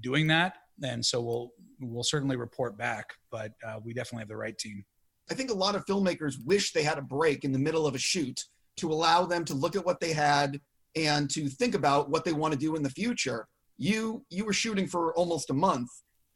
doing 0.02 0.28
that. 0.28 0.58
And 0.84 1.06
so 1.06 1.22
we'll 1.22 1.52
we'll 1.82 2.04
certainly 2.04 2.38
report 2.38 2.78
back, 2.78 3.14
but 3.32 3.52
uh, 3.68 3.80
we 3.84 3.94
definitely 3.94 4.22
have 4.22 4.30
the 4.30 4.38
right 4.38 4.58
team. 4.58 4.86
I 5.30 5.34
think 5.36 5.52
a 5.52 5.54
lot 5.54 5.76
of 5.76 5.86
filmmakers 5.86 6.36
wish 6.44 6.72
they 6.72 6.84
had 6.84 6.98
a 6.98 7.02
break 7.04 7.44
in 7.44 7.52
the 7.52 7.60
middle 7.60 7.86
of 7.86 7.96
a 7.96 8.00
shoot 8.00 8.44
to 8.78 8.92
allow 8.92 9.26
them 9.26 9.46
to 9.46 9.54
look 9.54 9.76
at 9.76 9.86
what 9.86 10.00
they 10.00 10.14
had 10.14 10.60
and 10.96 11.30
to 11.30 11.48
think 11.48 11.76
about 11.76 12.10
what 12.10 12.26
they 12.26 12.34
want 12.34 12.54
to 12.54 12.60
do 12.60 12.76
in 12.76 12.82
the 12.82 12.90
future. 12.90 13.48
You 13.78 14.26
you 14.30 14.46
were 14.46 14.54
shooting 14.54 14.88
for 14.88 15.14
almost 15.16 15.50
a 15.50 15.54
month. 15.54 15.90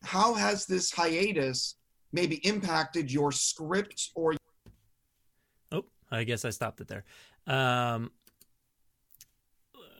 How 0.04 0.34
has 0.34 0.66
this 0.66 0.92
hiatus 0.92 1.76
maybe 2.12 2.36
impacted 2.48 3.12
your 3.12 3.32
script 3.32 4.12
or 4.16 4.36
Oh, 5.72 5.86
I 6.12 6.24
guess 6.24 6.46
I 6.46 6.52
stopped 6.52 6.82
it 6.82 6.88
there. 6.88 7.04
Um, 7.48 8.12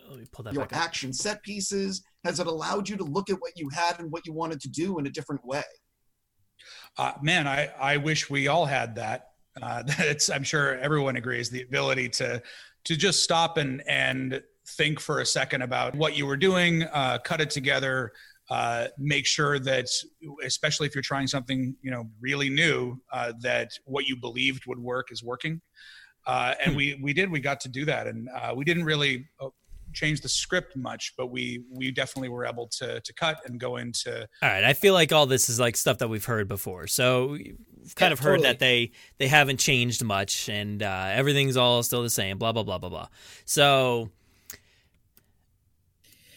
let 0.10 0.20
me 0.20 0.26
pull 0.32 0.44
that 0.44 0.54
your 0.54 0.64
back 0.66 0.74
up. 0.74 0.80
action 0.84 1.12
set 1.12 1.42
pieces? 1.42 2.04
Has 2.24 2.40
it 2.40 2.46
allowed 2.46 2.88
you 2.88 2.96
to 2.98 3.04
look 3.04 3.30
at 3.32 3.42
what 3.42 3.54
you 3.56 3.70
had 3.70 4.00
and 4.00 4.12
what 4.12 4.28
you 4.28 4.34
wanted 4.34 4.62
to 4.62 4.70
do 4.70 5.00
in 5.00 5.08
a 5.08 5.10
different 5.10 5.44
way? 5.44 5.64
Uh, 6.98 7.14
man, 7.22 7.48
I, 7.48 7.70
I 7.80 7.98
wish 7.98 8.30
we 8.30 8.48
all 8.48 8.66
had 8.66 8.96
that. 8.96 9.30
Uh, 9.62 9.84
that's 9.98 10.30
I'm 10.30 10.44
sure 10.44 10.78
everyone 10.80 11.16
agrees 11.16 11.50
the 11.50 11.62
ability 11.62 12.10
to 12.10 12.42
to 12.86 12.96
just 12.96 13.24
stop 13.24 13.58
and 13.58 13.82
and 13.88 14.42
think 14.66 15.00
for 15.00 15.20
a 15.20 15.26
second 15.26 15.62
about 15.62 15.96
what 15.96 16.16
you 16.18 16.26
were 16.26 16.38
doing, 16.38 16.84
uh, 16.84 17.18
cut 17.20 17.42
it 17.42 17.50
together, 17.50 18.14
uh, 18.50 18.88
make 18.98 19.26
sure 19.26 19.60
that, 19.60 19.88
especially 20.46 20.88
if 20.88 20.96
you're 20.96 21.02
trying 21.02 21.28
something 21.28 21.76
you 21.82 21.92
know 21.92 22.10
really 22.20 22.50
new, 22.50 22.98
uh, 23.12 23.34
that 23.42 23.72
what 23.86 24.06
you 24.06 24.16
believed 24.16 24.66
would 24.68 24.80
work 24.80 25.12
is 25.12 25.24
working. 25.24 25.62
Uh, 26.26 26.54
and 26.64 26.76
we 26.76 27.00
we 27.02 27.14
did 27.14 27.30
we 27.30 27.40
got 27.40 27.60
to 27.62 27.70
do 27.70 27.86
that, 27.86 28.08
and 28.08 28.30
uh, 28.30 28.54
we 28.56 28.64
didn't 28.64 28.86
really 28.86 29.28
uh, 29.42 29.50
change 29.94 30.22
the 30.22 30.30
script 30.30 30.76
much, 30.76 31.14
but 31.18 31.28
we 31.28 31.64
we 31.72 31.92
definitely 31.92 32.30
were 32.30 32.46
able 32.46 32.68
to 32.80 33.00
to 33.02 33.14
cut 33.14 33.38
and 33.46 33.60
go 33.60 33.78
into. 33.78 34.22
All 34.42 34.50
right, 34.50 34.64
I 34.64 34.74
feel 34.74 34.94
like 34.94 35.12
all 35.12 35.26
this 35.26 35.50
is 35.50 35.60
like 35.60 35.78
stuff 35.78 36.00
that 36.00 36.10
we've 36.10 36.26
heard 36.26 36.48
before. 36.48 36.88
So 36.88 37.28
we've 37.32 37.96
kind 37.96 38.10
Yeah, 38.10 38.14
of 38.14 38.20
heard 38.20 38.38
totally. 38.38 38.48
that 38.48 38.60
they 38.60 38.92
they 39.18 39.28
haven't 39.28 39.58
changed 39.58 40.04
much 40.04 40.50
and 40.50 40.82
uh, 40.84 41.08
everything's 41.12 41.58
all 41.58 41.84
still 41.84 42.02
the 42.04 42.10
same. 42.10 42.38
Blah 42.38 42.52
blah 42.52 42.64
blah 42.64 42.78
blah 42.78 42.90
blah. 42.90 43.08
So 43.46 44.10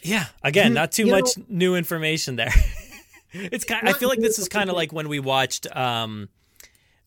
yeah, 0.03 0.27
again, 0.43 0.69
You- 0.69 0.75
not 0.75 0.93
too 0.93 1.07
you 1.07 1.11
much 1.13 1.37
know- 1.37 1.45
new 1.49 1.75
information 1.77 2.37
there. 2.37 2.53
it's 3.33 3.65
kind. 3.65 3.89
I 3.89 3.93
feel 3.93 4.09
like 4.09 4.21
this 4.21 4.39
is 4.39 4.49
kind 4.49 4.71
of 4.71 4.77
like 4.77 4.93
when 4.93 5.09
we 5.09 5.19
watched. 5.21 5.67
um 5.77 6.29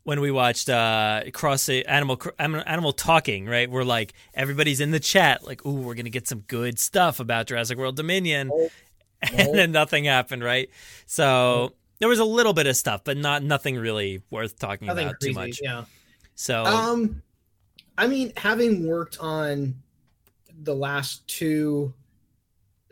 when 0.09 0.21
we 0.21 0.31
watched 0.31 0.69
uh 0.69 1.21
cross 1.33 1.69
animal 1.69 2.19
Animal 2.39 2.63
animal 2.65 2.93
talking 2.93 3.45
right? 3.45 3.69
We're 3.69 3.83
like 3.83 4.13
everybody's 4.33 4.81
in 4.81 4.89
the 4.89 4.99
chat 4.99 5.45
like 5.45 5.63
ooh 5.67 5.81
we're 5.81 5.93
gonna 5.93 6.09
get 6.09 6.27
some 6.27 6.39
good 6.39 6.79
stuff 6.79 7.19
about 7.19 7.45
Jurassic 7.45 7.77
World 7.77 7.95
Dominion. 7.95 8.51
And 9.21 9.53
then 9.53 9.71
nothing 9.73 10.05
happened 10.05 10.43
right? 10.43 10.69
So 11.05 11.73
there 11.99 12.07
was 12.07 12.19
a 12.19 12.25
little 12.25 12.53
bit 12.53 12.65
of 12.65 12.75
stuff 12.75 13.03
but 13.03 13.17
not 13.17 13.43
nothing 13.43 13.75
really 13.75 14.23
worth 14.31 14.57
talking 14.57 14.87
Nothing 14.87 15.09
about 15.09 15.19
crazy, 15.19 15.33
too 15.33 15.39
much. 15.39 15.59
yeah. 15.61 15.83
so 16.35 16.63
Um, 16.63 17.21
I 17.97 18.07
mean, 18.07 18.33
having 18.35 18.87
worked 18.87 19.19
on 19.19 19.75
the 20.63 20.73
last 20.73 21.27
two 21.27 21.93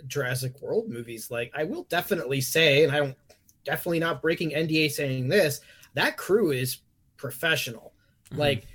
Jurassic 0.06 0.62
World 0.62 0.90
movies, 0.90 1.32
like 1.32 1.52
I 1.56 1.64
will 1.64 1.84
definitely 1.84 2.42
say, 2.42 2.84
and 2.84 2.94
I 2.94 2.98
don't 2.98 3.16
definitely 3.64 4.00
not 4.00 4.22
breaking 4.22 4.52
NDA 4.52 4.92
saying 4.92 5.30
this, 5.30 5.62
that 5.94 6.18
crew 6.18 6.52
is 6.52 6.80
professional. 7.18 7.94
Mhm. 8.32 8.38
Like 8.38 8.68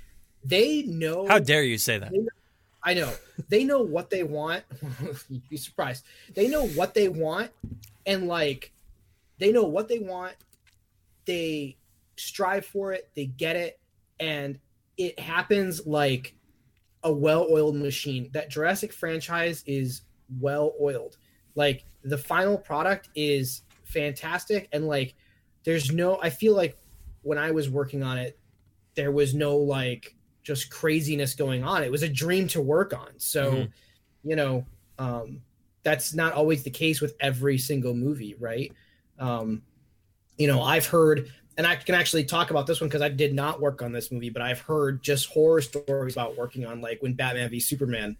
they 0.43 0.83
know 0.83 1.27
how 1.27 1.39
dare 1.39 1.63
you 1.63 1.77
say 1.77 1.97
that 1.97 2.11
I 2.85 2.93
know. 2.93 3.13
They 3.47 3.63
know 3.63 3.81
what 3.81 4.09
they 4.09 4.23
want. 4.23 4.63
You'd 5.29 5.47
be 5.49 5.57
surprised. 5.57 6.03
They 6.35 6.49
know 6.49 6.67
what 6.67 6.93
they 6.93 7.07
want 7.07 7.51
and 8.05 8.27
like 8.27 8.73
they 9.39 9.51
know 9.51 9.63
what 9.63 9.87
they 9.87 9.99
want. 9.99 10.35
They 11.25 11.77
strive 12.17 12.65
for 12.65 12.91
it, 12.91 13.09
they 13.15 13.25
get 13.25 13.55
it, 13.55 13.79
and 14.19 14.59
it 14.97 15.17
happens 15.17 15.87
like 15.87 16.35
a 17.03 17.11
well-oiled 17.11 17.75
machine. 17.75 18.29
That 18.33 18.49
Jurassic 18.49 18.93
franchise 18.93 19.63
is 19.65 20.01
well-oiled. 20.39 21.17
Like 21.55 21.85
the 22.03 22.17
final 22.17 22.57
product 22.57 23.09
is 23.15 23.61
fantastic 23.85 24.67
and 24.71 24.87
like 24.87 25.15
there's 25.63 25.91
no 25.91 26.19
I 26.21 26.29
feel 26.29 26.55
like 26.55 26.77
when 27.23 27.37
I 27.37 27.51
was 27.51 27.69
working 27.69 28.03
on 28.03 28.17
it 28.17 28.37
there 28.95 29.11
was 29.11 29.33
no 29.33 29.57
like 29.57 30.15
just 30.43 30.69
craziness 30.69 31.33
going 31.33 31.63
on. 31.63 31.83
It 31.83 31.91
was 31.91 32.03
a 32.03 32.09
dream 32.09 32.47
to 32.49 32.61
work 32.61 32.93
on. 32.93 33.09
So, 33.17 33.53
Mhm. 33.53 33.71
you 34.23 34.35
know, 34.35 34.65
um, 34.99 35.41
that's 35.83 36.13
not 36.13 36.33
always 36.33 36.63
the 36.63 36.69
case 36.69 37.01
with 37.01 37.15
every 37.19 37.57
single 37.57 37.93
movie, 37.93 38.35
right? 38.35 38.71
Um, 39.19 39.63
you 40.37 40.47
know, 40.47 40.61
I've 40.61 40.85
heard, 40.85 41.31
and 41.57 41.65
I 41.65 41.75
can 41.75 41.95
actually 41.95 42.25
talk 42.25 42.51
about 42.51 42.67
this 42.67 42.81
one 42.81 42.89
because 42.89 43.01
I 43.01 43.09
did 43.09 43.33
not 43.33 43.61
work 43.61 43.81
on 43.81 43.91
this 43.91 44.11
movie, 44.11 44.29
but 44.29 44.41
I've 44.41 44.59
heard 44.59 45.03
just 45.03 45.27
horror 45.27 45.61
stories 45.61 46.13
about 46.13 46.37
working 46.37 46.65
on 46.65 46.81
like 46.81 47.01
when 47.01 47.13
Batman 47.13 47.49
v 47.49 47.59
Superman, 47.59 48.17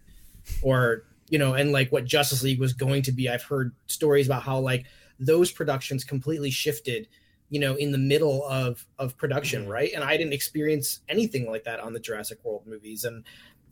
or 0.62 1.04
you 1.30 1.38
know, 1.38 1.54
and 1.54 1.72
like 1.72 1.90
what 1.90 2.04
Justice 2.04 2.42
League 2.42 2.60
was 2.60 2.72
going 2.72 3.02
to 3.02 3.12
be. 3.12 3.28
I've 3.28 3.42
heard 3.42 3.72
stories 3.86 4.26
about 4.26 4.42
how 4.42 4.58
like 4.58 4.86
those 5.18 5.50
productions 5.50 6.04
completely 6.04 6.50
shifted 6.50 7.08
you 7.54 7.60
know 7.60 7.74
in 7.76 7.92
the 7.92 7.98
middle 8.12 8.44
of 8.48 8.84
of 8.98 9.16
production 9.16 9.62
mm-hmm. 9.62 9.76
right? 9.76 9.92
And 9.94 10.02
i 10.02 10.16
didn't 10.16 10.32
experience 10.32 11.00
anything 11.08 11.48
like 11.50 11.64
that 11.64 11.78
on 11.80 11.92
the 11.92 12.00
jurassic 12.00 12.38
world 12.44 12.66
movies. 12.66 13.04
And 13.04 13.24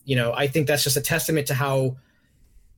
you 0.04 0.16
know 0.16 0.32
i 0.32 0.46
think 0.46 0.66
that's 0.66 0.84
just 0.84 0.96
a 0.96 1.00
testament 1.00 1.46
to 1.48 1.54
how 1.54 1.96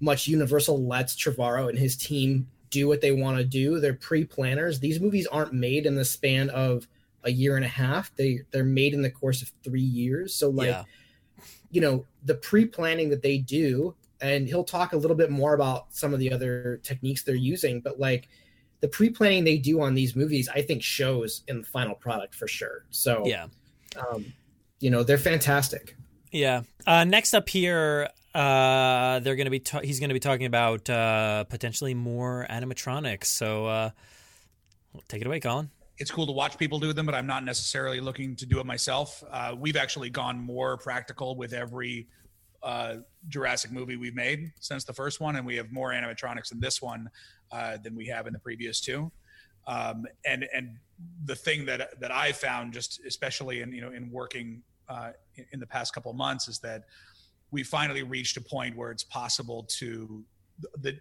much 0.01 0.27
universal 0.27 0.77
lets 0.87 1.15
trevorrow 1.15 1.69
and 1.69 1.79
his 1.79 1.97
team 1.97 2.47
do 2.71 2.89
what 2.89 3.01
they 3.01 3.13
want 3.13 3.39
to 3.39 3.45
do. 3.45 3.79
They're 3.79 3.95
pre-planners. 3.95 4.81
These 4.81 5.01
movies 5.01 5.29
aren't 5.29 5.53
made 5.53 5.87
in 5.87 5.95
the 5.95 6.05
span 6.05 6.51
of 6.51 6.89
a 7.23 7.31
year 7.31 7.55
and 7.57 7.65
a 7.65 7.69
half. 7.69 8.15
They 8.17 8.41
they're 8.51 8.65
made 8.65 8.95
in 8.95 9.03
the 9.03 9.11
course 9.11 9.43
of 9.43 9.53
three 9.63 9.81
years. 9.81 10.35
So 10.35 10.51
like 10.51 10.69
Yeah. 10.69 10.85
you 11.71 11.81
know 11.81 12.05
the 12.25 12.35
pre-planning 12.35 13.11
that 13.11 13.23
they 13.23 13.39
do 13.39 13.95
and 14.21 14.49
he'll 14.49 14.65
talk 14.65 14.93
a 14.93 14.97
little 14.97 15.17
bit 15.17 15.31
more 15.31 15.55
about 15.55 15.87
some 15.91 16.13
of 16.15 16.19
the 16.19 16.33
other 16.33 16.81
techniques 16.83 17.23
they're 17.23 17.35
using 17.35 17.81
but 17.81 17.99
like 17.99 18.29
the 18.85 18.89
pre-planning 18.89 19.45
they 19.45 19.57
do 19.57 19.81
on 19.81 19.95
these 19.95 20.13
movies 20.15 20.47
i 20.55 20.61
think 20.69 20.83
shows 20.83 21.43
in 21.49 21.57
the 21.63 21.67
final 21.77 21.95
product 21.95 22.35
for 22.35 22.47
sure 22.47 22.85
so 22.91 23.23
yeah 23.25 23.47
um, 24.03 24.21
you 24.81 24.91
know 24.91 25.03
they're 25.03 25.25
fantastic 25.33 25.97
Yeah. 26.33 26.63
Uh, 26.85 27.05
next 27.05 27.33
up 27.33 27.49
here, 27.49 28.09
uh, 28.35 29.21
they're 29.21 29.37
gonna 29.37 29.57
be 29.59 29.61
ta- 29.71 29.85
he's 29.89 30.01
gonna 30.01 30.13
be 30.21 30.25
talking 30.31 30.47
about 30.47 30.91
uh, 30.91 31.45
potentially 31.45 31.95
more 31.95 32.45
animatronics. 32.51 33.27
So 33.27 33.67
uh, 33.67 33.91
take 35.07 35.21
it 35.23 35.27
away, 35.29 35.39
Colin. 35.41 35.71
it's 35.99 36.11
cool 36.11 36.27
to 36.27 36.33
watch 36.33 36.59
people 36.59 36.81
do 36.81 36.93
them, 36.93 37.07
but 37.07 37.15
I'm 37.15 37.29
not 37.29 37.45
necessarily 37.45 38.01
looking 38.01 38.35
to 38.37 38.47
do 38.47 38.59
it 38.59 38.67
myself. 38.67 39.23
Uh, 39.31 39.55
we've 39.57 39.77
actually 39.77 40.11
gone 40.11 40.37
more 40.39 40.77
practical 40.77 41.37
with 41.37 41.53
every 41.53 42.09
uh, 42.65 42.97
Jurassic 43.29 43.71
movie 43.71 43.97
we've 43.97 44.15
made 44.15 44.51
since 44.59 44.85
the 44.85 44.93
first 44.93 45.21
one, 45.21 45.37
and 45.37 45.47
we 45.47 45.55
have 45.57 45.71
more 45.71 45.93
animatronics 45.93 46.51
in 46.51 46.59
this 46.59 46.81
one 46.81 47.09
uh, 47.53 47.77
than 47.83 47.95
we 47.95 48.07
have 48.07 48.27
in 48.27 48.33
the 48.33 48.39
previous 48.39 48.81
two. 48.81 49.13
Um, 49.67 50.07
and 50.27 50.47
and 50.55 50.77
the 51.25 51.37
thing 51.37 51.67
that 51.67 52.01
that 52.01 52.11
I 52.11 52.33
found, 52.33 52.73
just 52.73 53.01
especially 53.07 53.61
in 53.61 53.73
you 53.73 53.83
know 53.83 53.91
in 53.91 54.11
working 54.11 54.63
uh, 54.89 55.11
in, 55.37 55.47
in 55.53 55.61
the 55.61 55.67
past 55.67 55.95
couple 55.95 56.11
of 56.11 56.17
months, 56.17 56.49
is 56.49 56.59
that 56.61 56.85
we 57.51 57.63
finally 57.63 58.03
reached 58.03 58.37
a 58.37 58.41
point 58.41 58.77
where 58.77 58.91
it's 58.91 59.05
possible 59.05 59.65
to 59.79 60.25
the 60.81 60.99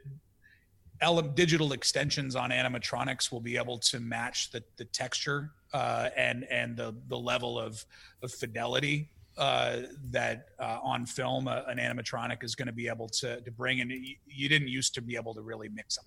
ele- 1.01 1.21
digital 1.21 1.73
extensions 1.73 2.35
on 2.35 2.49
animatronics 2.51 3.31
will 3.31 3.41
be 3.41 3.57
able 3.57 3.77
to 3.77 3.99
match 3.99 4.51
the, 4.51 4.63
the 4.77 4.85
texture 4.85 5.51
uh, 5.73 6.09
and 6.15 6.45
and 6.45 6.77
the 6.77 6.95
the 7.07 7.17
level 7.17 7.57
of, 7.59 7.85
of 8.21 8.31
fidelity 8.31 9.09
uh, 9.37 9.81
that 10.11 10.49
uh, 10.59 10.79
on 10.83 11.05
film 11.05 11.47
uh, 11.47 11.61
an 11.67 11.77
animatronic 11.77 12.43
is 12.43 12.55
going 12.55 12.67
to 12.67 12.73
be 12.73 12.87
able 12.87 13.09
to 13.09 13.41
to 13.41 13.51
bring. 13.51 13.81
And 13.81 13.91
you, 13.91 14.15
you 14.27 14.49
didn't 14.49 14.67
used 14.67 14.93
to 14.95 15.01
be 15.01 15.15
able 15.15 15.33
to 15.33 15.41
really 15.41 15.69
mix 15.69 15.95
them. 15.95 16.05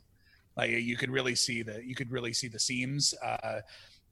Like 0.57 0.71
you 0.71 0.97
could 0.97 1.11
really 1.11 1.35
see 1.35 1.63
the 1.63 1.83
you 1.85 1.95
could 1.95 2.11
really 2.11 2.33
see 2.33 2.49
the 2.49 2.59
seams. 2.59 3.15
Uh, 3.25 3.61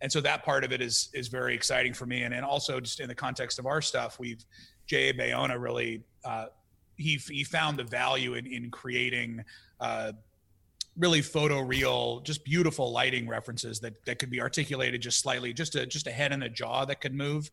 and 0.00 0.10
so 0.10 0.20
that 0.20 0.44
part 0.44 0.64
of 0.64 0.72
it 0.72 0.82
is 0.82 1.08
is 1.14 1.28
very 1.28 1.54
exciting 1.54 1.94
for 1.94 2.06
me. 2.06 2.22
And 2.22 2.34
and 2.34 2.44
also 2.44 2.80
just 2.80 3.00
in 3.00 3.08
the 3.08 3.14
context 3.14 3.58
of 3.58 3.66
our 3.66 3.80
stuff, 3.80 4.18
we've 4.18 4.44
J.A. 4.86 5.14
Bayona 5.14 5.60
really 5.60 6.02
uh, 6.24 6.46
he 6.96 7.16
he 7.16 7.44
found 7.44 7.78
the 7.78 7.84
value 7.84 8.34
in 8.34 8.46
in 8.46 8.70
creating 8.70 9.44
uh, 9.80 10.12
really 10.96 11.22
photo 11.22 11.60
real, 11.60 12.20
just 12.20 12.44
beautiful 12.44 12.92
lighting 12.92 13.28
references 13.28 13.80
that 13.80 14.04
that 14.04 14.18
could 14.18 14.30
be 14.30 14.40
articulated 14.40 15.00
just 15.00 15.20
slightly, 15.20 15.52
just 15.52 15.74
a 15.74 15.86
just 15.86 16.06
a 16.06 16.10
head 16.10 16.32
and 16.32 16.44
a 16.44 16.48
jaw 16.48 16.84
that 16.84 17.00
could 17.00 17.14
move, 17.14 17.50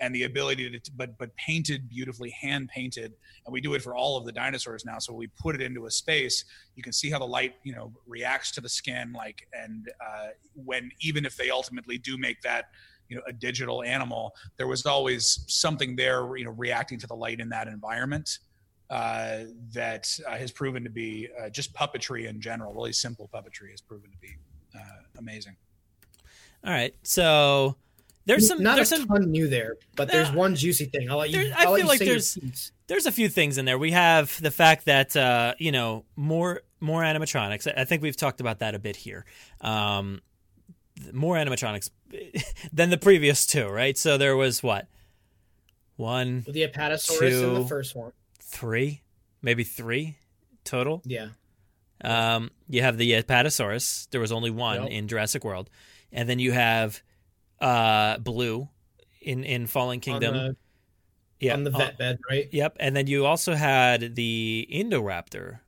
and 0.00 0.14
the 0.14 0.24
ability 0.24 0.70
to 0.70 0.90
but 0.96 1.16
but 1.18 1.34
painted 1.36 1.88
beautifully, 1.88 2.30
hand 2.30 2.68
painted, 2.68 3.12
and 3.46 3.52
we 3.52 3.60
do 3.60 3.74
it 3.74 3.82
for 3.82 3.94
all 3.94 4.16
of 4.16 4.24
the 4.24 4.32
dinosaurs 4.32 4.84
now. 4.84 4.98
So 4.98 5.12
we 5.12 5.28
put 5.38 5.54
it 5.54 5.62
into 5.62 5.86
a 5.86 5.90
space. 5.90 6.44
You 6.76 6.82
can 6.82 6.92
see 6.92 7.10
how 7.10 7.18
the 7.18 7.26
light 7.26 7.54
you 7.62 7.74
know 7.74 7.92
reacts 8.06 8.50
to 8.52 8.60
the 8.60 8.68
skin, 8.68 9.12
like 9.12 9.46
and 9.52 9.88
uh, 10.04 10.28
when 10.54 10.90
even 11.00 11.24
if 11.24 11.36
they 11.36 11.50
ultimately 11.50 11.98
do 11.98 12.18
make 12.18 12.40
that 12.42 12.66
you 13.08 13.16
know 13.16 13.22
a 13.26 13.32
digital 13.32 13.82
animal, 13.82 14.34
there 14.56 14.66
was 14.66 14.84
always 14.86 15.44
something 15.48 15.96
there 15.96 16.36
you 16.36 16.44
know 16.44 16.52
reacting 16.52 16.98
to 16.98 17.06
the 17.06 17.14
light 17.14 17.40
in 17.40 17.48
that 17.50 17.68
environment 17.68 18.38
uh, 18.90 19.40
that 19.72 20.08
uh, 20.28 20.36
has 20.36 20.50
proven 20.50 20.84
to 20.84 20.90
be 20.90 21.28
uh, 21.40 21.48
just 21.48 21.72
puppetry 21.74 22.28
in 22.28 22.40
general. 22.40 22.72
Really 22.72 22.92
simple 22.92 23.30
puppetry 23.32 23.70
has 23.70 23.80
proven 23.80 24.10
to 24.10 24.18
be 24.18 24.36
uh, 24.74 25.18
amazing. 25.18 25.56
All 26.64 26.72
right, 26.72 26.94
so 27.02 27.76
there's 28.26 28.48
some 28.48 28.62
not 28.62 28.76
there's 28.76 28.92
a 28.92 28.96
some 28.96 29.06
ton 29.06 29.30
new 29.30 29.48
there, 29.48 29.76
but 29.96 30.08
there's 30.10 30.30
one 30.32 30.54
juicy 30.54 30.86
thing. 30.86 31.10
I'll 31.10 31.18
let 31.18 31.30
you. 31.30 31.52
I 31.56 31.64
I'll 31.64 31.72
let 31.72 31.76
feel 31.76 31.78
you 31.78 31.84
like 31.86 31.98
there's 32.00 32.38
there's 32.86 33.06
a 33.06 33.12
few 33.12 33.28
things 33.28 33.58
in 33.58 33.64
there. 33.64 33.78
We 33.78 33.90
have 33.92 34.40
the 34.40 34.50
fact 34.50 34.86
that 34.86 35.16
uh, 35.16 35.54
you 35.58 35.72
know 35.72 36.04
more 36.16 36.62
more 36.80 37.02
animatronics. 37.02 37.66
I 37.76 37.82
I 37.82 37.84
think 37.84 38.02
we've 38.02 38.16
talked 38.16 38.40
about 38.40 38.60
that 38.60 38.74
a 38.74 38.78
bit 38.78 38.96
here. 38.96 39.24
Um, 39.60 40.22
more 41.12 41.36
animatronics 41.36 41.90
than 42.72 42.90
the 42.90 42.98
previous 42.98 43.46
two, 43.46 43.68
right? 43.68 43.96
So 43.98 44.16
there 44.16 44.36
was 44.36 44.62
what 44.62 44.86
one, 45.96 46.44
the 46.48 46.66
Apatosaurus 46.66 47.42
in 47.42 47.54
the 47.54 47.64
first 47.66 47.94
one. 47.94 48.12
three, 48.42 49.02
maybe 49.42 49.64
three 49.64 50.16
total. 50.64 51.02
Yeah. 51.04 51.28
Um, 52.02 52.50
you 52.68 52.82
have 52.82 52.98
the 52.98 53.12
Apatosaurus. 53.12 54.08
There 54.10 54.20
was 54.20 54.32
only 54.32 54.50
one 54.50 54.82
Yep. 54.82 54.90
in 54.90 55.08
Jurassic 55.08 55.44
World, 55.44 55.70
and 56.12 56.28
then 56.28 56.38
you 56.38 56.52
have 56.52 57.02
uh, 57.60 58.18
Blue 58.18 58.68
in 59.20 59.44
in 59.44 59.66
Fallen 59.66 60.00
Kingdom. 60.00 60.34
On 60.34 60.44
the, 60.48 60.56
yeah, 61.40 61.54
on 61.54 61.64
the 61.64 61.72
uh, 61.74 61.78
vet 61.78 61.98
bed, 61.98 62.18
right? 62.30 62.48
Yep, 62.52 62.76
and 62.80 62.96
then 62.96 63.06
you 63.06 63.26
also 63.26 63.54
had 63.54 64.14
the 64.14 64.68
Indoraptor, 64.70 65.60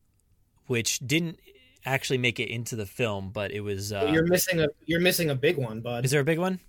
which 0.66 1.00
didn't 1.00 1.38
actually 1.84 2.18
make 2.18 2.40
it 2.40 2.48
into 2.48 2.76
the 2.76 2.86
film, 2.86 3.30
but 3.30 3.50
it 3.52 3.60
was. 3.60 3.92
Uh, 3.92 4.10
you're 4.12 4.26
missing 4.26 4.60
a 4.60 4.68
you're 4.84 5.00
missing 5.00 5.30
a 5.30 5.34
big 5.34 5.56
one, 5.56 5.80
bud. 5.80 6.04
is 6.04 6.10
there 6.10 6.20
a 6.20 6.24
big 6.24 6.38
one? 6.38 6.60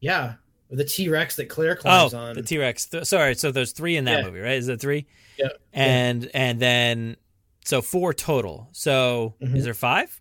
Yeah, 0.00 0.34
the 0.70 0.84
T 0.84 1.08
Rex 1.08 1.36
that 1.36 1.48
Claire 1.48 1.76
climbs 1.76 2.14
oh, 2.14 2.18
on. 2.18 2.34
the 2.34 2.42
T 2.42 2.58
Rex. 2.58 2.86
Th- 2.86 3.04
sorry, 3.04 3.34
so 3.34 3.50
there's 3.50 3.72
three 3.72 3.96
in 3.96 4.04
that 4.04 4.20
Yeah. 4.20 4.26
movie, 4.26 4.40
right? 4.40 4.56
Is 4.56 4.68
it 4.68 4.80
three? 4.80 5.06
Yeah. 5.38 5.48
And 5.72 6.30
and 6.34 6.60
then 6.60 7.16
so 7.64 7.82
four 7.82 8.12
total. 8.14 8.68
So 8.72 9.34
Mhm. 9.42 9.56
is 9.56 9.64
there 9.64 9.74
five? 9.74 10.20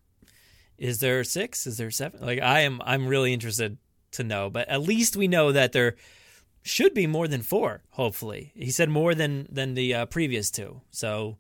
Is 0.78 1.00
there 1.00 1.24
six? 1.24 1.66
Is 1.68 1.78
there 1.78 1.92
seven? 1.92 2.22
Like 2.22 2.42
I 2.42 2.62
am 2.62 2.82
I'm 2.86 3.08
really 3.08 3.34
interested 3.34 3.78
to 4.16 4.24
know, 4.24 4.50
but 4.50 4.68
at 4.70 4.82
least 4.82 5.16
we 5.16 5.28
know 5.28 5.52
that 5.52 5.72
there 5.72 5.96
should 6.64 6.94
be 6.94 7.08
more 7.08 7.28
than 7.28 7.42
four. 7.42 7.82
Hopefully, 7.92 8.52
he 8.56 8.72
said 8.72 8.90
more 8.90 9.14
than 9.16 9.48
than 9.52 9.74
the 9.76 9.94
uh, 9.94 10.06
previous 10.08 10.50
two. 10.52 10.82
So 10.92 11.38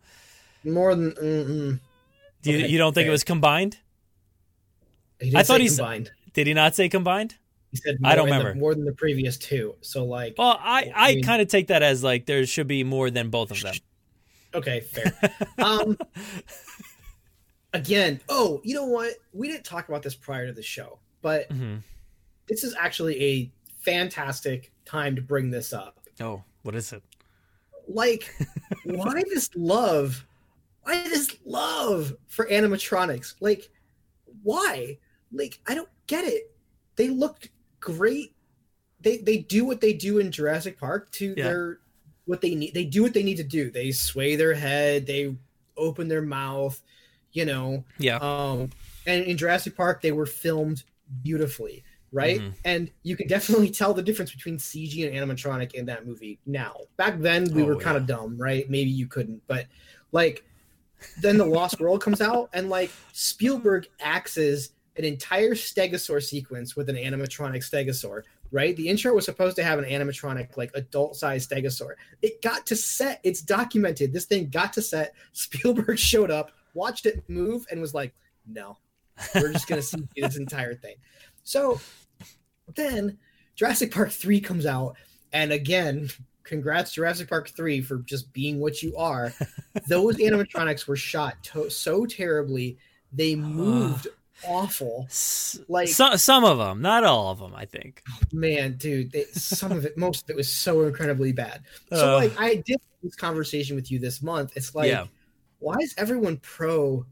More 0.63 0.95
than. 0.95 1.11
Mm-mm. 1.11 1.79
do 2.43 2.51
you, 2.51 2.57
Okay, 2.59 2.67
you 2.67 2.77
don't 2.77 2.93
think 2.93 3.07
it 3.07 3.11
was 3.11 3.23
combined? 3.23 3.77
I 5.35 5.43
thought 5.43 5.61
he 5.61 5.67
combined. 5.69 6.11
Did 6.33 6.47
he 6.47 6.53
not 6.53 6.75
say 6.75 6.89
combined? 6.89 7.35
He 7.71 7.77
said 7.77 7.97
I 8.03 8.15
don't 8.15 8.27
more 8.27 8.35
in 8.35 8.39
the- 8.39 8.45
remember. 8.45 8.59
more 8.59 8.75
than 8.75 8.85
the 8.85 8.93
previous 8.93 9.37
two. 9.37 9.75
So 9.81 10.05
like, 10.05 10.35
Well, 10.37 10.57
I 10.61 10.91
I 10.95 11.15
mean- 11.15 11.23
kind 11.23 11.41
of 11.41 11.47
take 11.47 11.67
that 11.67 11.81
as 11.83 12.03
like 12.03 12.25
there 12.25 12.45
should 12.45 12.67
be 12.67 12.83
more 12.83 13.09
than 13.09 13.29
both 13.29 13.51
of 13.51 13.59
them. 13.61 13.73
okay, 14.53 14.81
fair. 14.81 15.11
um, 15.57 15.97
again, 17.73 18.21
oh, 18.29 18.61
you 18.63 18.75
know 18.75 18.85
what? 18.85 19.13
We 19.33 19.47
didn't 19.47 19.65
talk 19.65 19.89
about 19.89 20.03
this 20.03 20.15
prior 20.15 20.47
to 20.47 20.53
the 20.53 20.63
show, 20.63 20.99
but 21.21 21.49
Mhm. 21.49 21.81
This 22.47 22.63
is 22.63 22.75
actually 22.79 23.21
a 23.23 23.51
fantastic 23.79 24.71
time 24.85 25.15
to 25.15 25.21
bring 25.21 25.49
this 25.49 25.73
up. 25.73 25.99
Oh, 26.19 26.43
what 26.63 26.75
is 26.75 26.93
it? 26.93 27.03
Like, 27.87 28.33
why 28.85 29.21
this 29.33 29.49
love? 29.55 30.25
Why 30.83 31.03
this 31.09 31.35
love 31.45 32.13
for 32.27 32.45
animatronics? 32.47 33.35
Like, 33.39 33.69
why? 34.43 34.97
Like, 35.31 35.59
I 35.67 35.75
don't 35.75 35.89
get 36.07 36.25
it. 36.25 36.51
They 36.95 37.09
looked 37.09 37.49
great. 37.79 38.33
They 39.01 39.17
they 39.17 39.37
do 39.37 39.65
what 39.65 39.81
they 39.81 39.93
do 39.93 40.19
in 40.19 40.31
Jurassic 40.31 40.79
Park 40.79 41.11
to 41.13 41.33
Yeah. 41.37 41.43
their 41.43 41.79
what 42.25 42.41
they 42.41 42.55
need. 42.55 42.73
They 42.73 42.85
do 42.85 43.03
what 43.03 43.13
they 43.13 43.23
need 43.23 43.37
to 43.37 43.43
do. 43.43 43.69
They 43.69 43.91
sway 43.91 44.35
their 44.35 44.53
head. 44.53 45.05
They 45.05 45.35
open 45.77 46.07
their 46.07 46.21
mouth. 46.23 46.81
You 47.33 47.45
know. 47.45 47.83
Yeah. 47.99 48.17
Um, 48.17 48.69
and 49.05 49.23
in 49.25 49.37
Jurassic 49.37 49.75
Park, 49.75 50.01
they 50.01 50.11
were 50.13 50.25
filmed 50.25 50.83
beautifully, 51.21 51.83
right? 52.15 52.39
Mhm. 52.39 52.53
And 52.63 52.91
you 53.03 53.15
can 53.17 53.27
definitely 53.27 53.69
tell 53.69 53.93
the 53.93 54.01
difference 54.01 54.31
between 54.31 54.57
CG 54.57 55.05
and 55.05 55.13
animatronic 55.15 55.73
in 55.73 55.85
that 55.87 56.05
movie. 56.07 56.39
Now, 56.45 56.77
back 56.97 57.19
then, 57.19 57.53
we 57.53 57.61
Oh, 57.63 57.65
were 57.65 57.75
kind 57.75 57.97
of 57.97 58.05
dumb, 58.07 58.37
right? 58.37 58.67
Maybe 58.69 58.89
you 58.89 59.05
couldn't, 59.07 59.41
but 59.47 59.67
like, 60.11 60.43
then 61.21 61.37
the 61.37 61.45
Lost 61.45 61.79
World 61.79 62.01
comes 62.01 62.21
out, 62.21 62.49
and 62.53 62.69
like 62.69 62.89
Spielberg 63.11 63.87
axes 63.99 64.71
an 64.97 65.03
entire 65.03 65.51
Stegosaur 65.51 66.23
sequence 66.23 66.75
with 66.75 66.89
an 66.89 66.95
animatronic 66.95 67.57
Stegosaur. 67.69 68.23
Right, 68.51 68.75
the 68.77 68.87
intro 68.87 69.13
was 69.13 69.25
supposed 69.25 69.57
to 69.57 69.63
have 69.63 69.79
an 69.79 69.85
animatronic, 69.85 70.55
like 70.55 70.71
adult-sized 70.75 71.49
Stegosaur. 71.49 71.95
It 72.21 72.41
got 72.41 72.65
to 72.67 72.75
set. 72.75 73.19
It's 73.23 73.41
documented. 73.41 74.13
This 74.13 74.25
thing 74.25 74.49
got 74.49 74.71
to 74.73 74.81
set. 74.81 75.13
Spielberg 75.33 75.99
showed 76.11 76.31
up, 76.31 76.51
watched 76.75 77.05
it 77.07 77.27
move, 77.27 77.65
and 77.69 77.81
was 77.81 77.93
like, 77.93 78.13
"No, 78.47 78.77
we're 79.33 79.51
just 79.51 79.67
gonna 79.67 79.81
see 79.91 79.97
this 80.15 80.37
entire 80.37 80.75
thing." 80.75 80.95
So 81.43 81.81
then 82.73 83.17
Jurassic 83.55 83.91
Park 83.93 84.11
3 84.11 84.39
comes 84.41 84.65
out, 84.65 84.95
and 85.33 85.51
again, 85.51 86.09
congrats 86.43 86.93
Jurassic 86.93 87.27
Park 87.29 87.49
3 87.49 87.81
for 87.81 87.97
just 87.99 88.31
being 88.33 88.59
what 88.59 88.81
you 88.83 88.95
are. 88.97 89.33
Those 89.87 90.17
animatronics 90.17 90.87
were 90.87 90.95
shot 90.95 91.35
to- 91.43 91.69
so 91.69 92.05
terribly, 92.05 92.77
they 93.13 93.35
moved 93.35 94.07
awful. 94.45 95.07
Like 95.69 95.87
So, 95.87 96.15
some 96.17 96.43
of 96.43 96.57
them, 96.57 96.81
not 96.81 97.03
all 97.03 97.31
of 97.31 97.39
them, 97.39 97.55
I 97.55 97.65
think. 97.65 98.03
man, 98.33 98.75
dude, 98.77 99.11
they, 99.11 99.23
some 99.31 99.71
of 99.71 99.85
it, 99.85 99.97
most 99.97 100.23
of 100.25 100.29
it 100.31 100.35
was 100.35 100.51
so 100.51 100.83
incredibly 100.83 101.31
bad. 101.31 101.61
So 101.93 102.13
Uh. 102.15 102.17
like 102.17 102.39
I 102.39 102.55
did 102.55 102.77
this 103.01 103.15
conversation 103.15 103.75
with 103.75 103.89
you 103.91 103.97
this 103.99 104.21
month. 104.21 104.51
It's 104.55 104.75
like 104.75 104.89
Yeah. 104.89 105.05
why 105.59 105.75
is 105.81 105.93
everyone 105.97 106.37
pro 106.37 107.05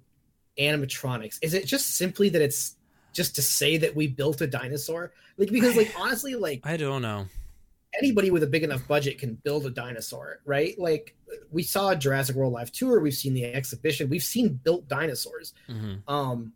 animatronics? 0.59 1.39
Is 1.41 1.53
it 1.53 1.65
just 1.65 1.95
simply 1.95 2.29
that 2.29 2.41
it's 2.41 2.75
just 3.13 3.35
to 3.35 3.41
say 3.41 3.77
that 3.77 3.95
we 3.95 4.07
built 4.07 4.41
a 4.41 4.47
dinosaur? 4.47 5.13
Like 5.37 5.51
because 5.51 5.75
like 5.77 5.93
honestly, 5.99 6.35
like 6.35 6.61
I 6.63 6.75
don't 6.77 7.01
know. 7.01 7.27
anybody 8.01 8.31
with 8.31 8.43
a 8.43 8.47
big 8.47 8.63
enough 8.63 8.87
budget 8.87 9.19
can 9.19 9.35
build 9.35 9.65
a 9.65 9.69
dinosaur, 9.69 10.39
right? 10.45 10.77
Like 10.79 11.15
we 11.51 11.63
saw 11.63 11.95
Jurassic 11.95 12.35
World 12.35 12.53
Live 12.53 12.71
Tour, 12.71 12.99
we've 12.99 13.13
seen 13.13 13.33
the 13.33 13.45
exhibition, 13.45 14.09
we've 14.09 14.23
seen 14.23 14.59
built 14.63 14.87
dinosaurs. 14.87 15.53
hmm 15.67 15.95
Um 16.07 16.53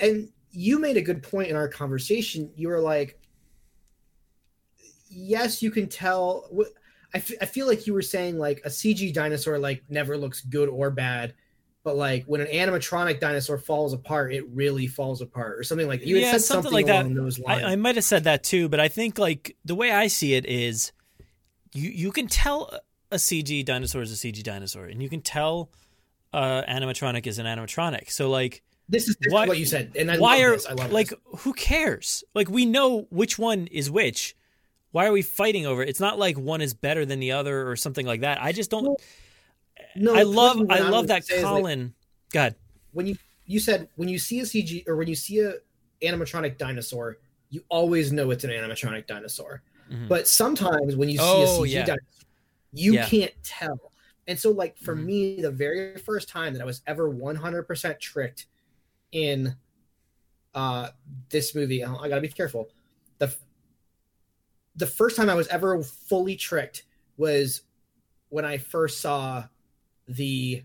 and 0.00 0.30
you 0.50 0.78
made 0.78 0.96
a 0.96 1.02
good 1.02 1.22
point 1.22 1.48
in 1.48 1.56
our 1.56 1.68
conversation. 1.68 2.50
You 2.56 2.68
were 2.68 2.80
like, 2.80 3.20
yes, 5.08 5.62
you 5.62 5.70
can 5.70 5.88
tell. 5.88 6.48
I, 7.14 7.18
f- 7.18 7.30
I 7.40 7.44
feel 7.46 7.66
like 7.66 7.86
you 7.86 7.94
were 7.94 8.02
saying 8.02 8.38
like 8.38 8.60
a 8.64 8.68
CG 8.68 9.12
dinosaur 9.14 9.58
like 9.58 9.84
never 9.88 10.16
looks 10.18 10.40
good 10.40 10.68
or 10.68 10.90
bad, 10.90 11.34
but 11.84 11.96
like 11.96 12.24
when 12.24 12.40
an 12.40 12.46
animatronic 12.48 13.20
dinosaur 13.20 13.58
falls 13.58 13.92
apart, 13.92 14.32
it 14.32 14.44
really 14.48 14.86
falls 14.86 15.20
apart 15.20 15.58
or 15.58 15.62
something 15.62 15.86
like 15.86 16.04
you 16.04 16.16
Yeah, 16.16 16.32
said 16.32 16.40
something 16.40 16.72
something, 16.72 16.86
like 16.86 16.86
that. 16.86 17.14
those 17.14 17.38
lines. 17.38 17.62
I, 17.64 17.72
I 17.72 17.76
might 17.76 17.94
have 17.96 18.04
said 18.04 18.24
that 18.24 18.42
too, 18.42 18.68
but 18.68 18.80
I 18.80 18.88
think 18.88 19.18
like 19.18 19.56
the 19.64 19.74
way 19.74 19.90
I 19.92 20.06
see 20.08 20.34
it 20.34 20.46
is, 20.46 20.92
you 21.74 21.90
you 21.90 22.10
can 22.10 22.26
tell 22.26 22.76
a 23.12 23.16
CG 23.16 23.64
dinosaur 23.64 24.02
is 24.02 24.12
a 24.12 24.16
CG 24.16 24.42
dinosaur, 24.42 24.86
and 24.86 25.02
you 25.02 25.08
can 25.08 25.20
tell 25.20 25.70
uh, 26.32 26.62
animatronic 26.68 27.26
is 27.26 27.38
an 27.38 27.46
animatronic. 27.46 28.10
So 28.10 28.28
like, 28.30 28.62
this 28.88 29.08
is, 29.08 29.16
why- 29.28 29.46
what 29.46 29.58
you 29.58 29.66
said, 29.66 29.92
and 29.96 30.10
I 30.10 30.18
why 30.18 30.36
love 30.36 30.42
are 30.44 30.50
this. 30.52 30.66
I 30.66 30.72
love 30.72 30.90
like 30.92 31.08
this. 31.10 31.18
who 31.40 31.52
cares? 31.52 32.24
Like 32.34 32.48
we 32.48 32.64
know 32.66 33.06
which 33.10 33.38
one 33.38 33.66
is 33.68 33.90
which. 33.90 34.34
Why 34.90 35.06
are 35.06 35.12
we 35.12 35.22
fighting 35.22 35.66
over 35.66 35.82
it? 35.82 35.88
It's 35.88 35.98
not 36.00 36.18
like 36.20 36.38
one 36.38 36.60
is 36.60 36.72
better 36.72 37.04
than 37.04 37.18
the 37.18 37.32
other 37.32 37.68
or 37.68 37.74
something 37.76 38.06
like 38.06 38.20
that. 38.22 38.40
I 38.40 38.52
just 38.52 38.70
don't. 38.70 38.98
No, 39.96 40.14
I 40.14 40.22
love 40.22 40.60
I 40.70 40.80
love 40.80 41.06
that 41.08 41.28
is, 41.30 41.42
like, 41.44 41.62
Colin. 41.62 41.94
God, 42.32 42.54
when 42.92 43.06
you 43.06 43.16
you 43.46 43.60
said 43.60 43.88
when 43.96 44.08
you 44.08 44.18
see 44.18 44.40
a 44.40 44.42
CG 44.44 44.86
or 44.88 44.96
when 44.96 45.08
you 45.08 45.14
see 45.14 45.40
a 45.40 45.54
animatronic 46.02 46.58
dinosaur, 46.58 47.18
you 47.50 47.64
always 47.68 48.12
know 48.12 48.30
it's 48.30 48.44
an 48.44 48.50
animatronic 48.50 49.06
dinosaur. 49.06 49.62
Mhm. 49.90 50.08
But 50.08 50.26
sometimes 50.26 50.96
when 50.96 51.08
you 51.08 51.18
see 51.18 51.22
Oh, 51.22 51.42
a 51.42 51.46
CG 51.46 51.70
yeah. 51.72 51.86
dinosaur, 51.86 52.06
you 52.72 52.94
Yeah. 52.94 53.06
can't 53.06 53.34
tell. 53.42 53.92
And 54.26 54.38
so, 54.38 54.50
like 54.50 54.76
for 54.78 54.96
Mhm. 54.96 55.04
me, 55.04 55.40
the 55.42 55.50
very 55.50 55.96
first 55.98 56.28
time 56.28 56.54
that 56.54 56.62
I 56.62 56.64
was 56.64 56.82
ever 56.86 57.08
100% 57.08 58.00
tricked 58.00 58.46
in 59.12 59.56
uh 60.54 60.90
this 61.30 61.54
movie, 61.54 61.84
I 61.84 61.94
I 61.94 62.08
gotta 62.08 62.20
be 62.20 62.28
careful. 62.28 62.68
The 63.18 63.34
the 64.76 64.86
first 64.86 65.16
time 65.16 65.30
I 65.30 65.34
was 65.34 65.46
ever 65.48 65.80
fully 65.82 66.34
tricked 66.36 66.84
was 67.16 67.62
when 68.30 68.44
I 68.44 68.58
first 68.58 69.00
saw 69.00 69.44
the 70.08 70.62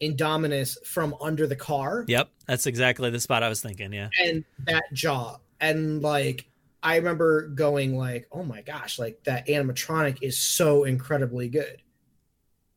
Indominus 0.00 0.84
from 0.84 1.14
under 1.20 1.46
the 1.46 1.56
car. 1.56 2.04
Yep, 2.08 2.30
that's 2.46 2.66
exactly 2.66 3.10
the 3.10 3.20
spot 3.20 3.42
I 3.42 3.48
was 3.48 3.60
thinking. 3.60 3.92
Yeah, 3.92 4.08
and 4.22 4.44
that 4.66 4.84
jaw, 4.92 5.36
and 5.60 6.02
like 6.02 6.48
I 6.82 6.96
remember 6.96 7.48
going 7.48 7.96
like, 7.96 8.26
"Oh 8.32 8.42
my 8.42 8.62
gosh!" 8.62 8.98
Like 8.98 9.22
that 9.24 9.46
animatronic 9.48 10.18
is 10.22 10.38
so 10.38 10.84
incredibly 10.84 11.48
good, 11.48 11.82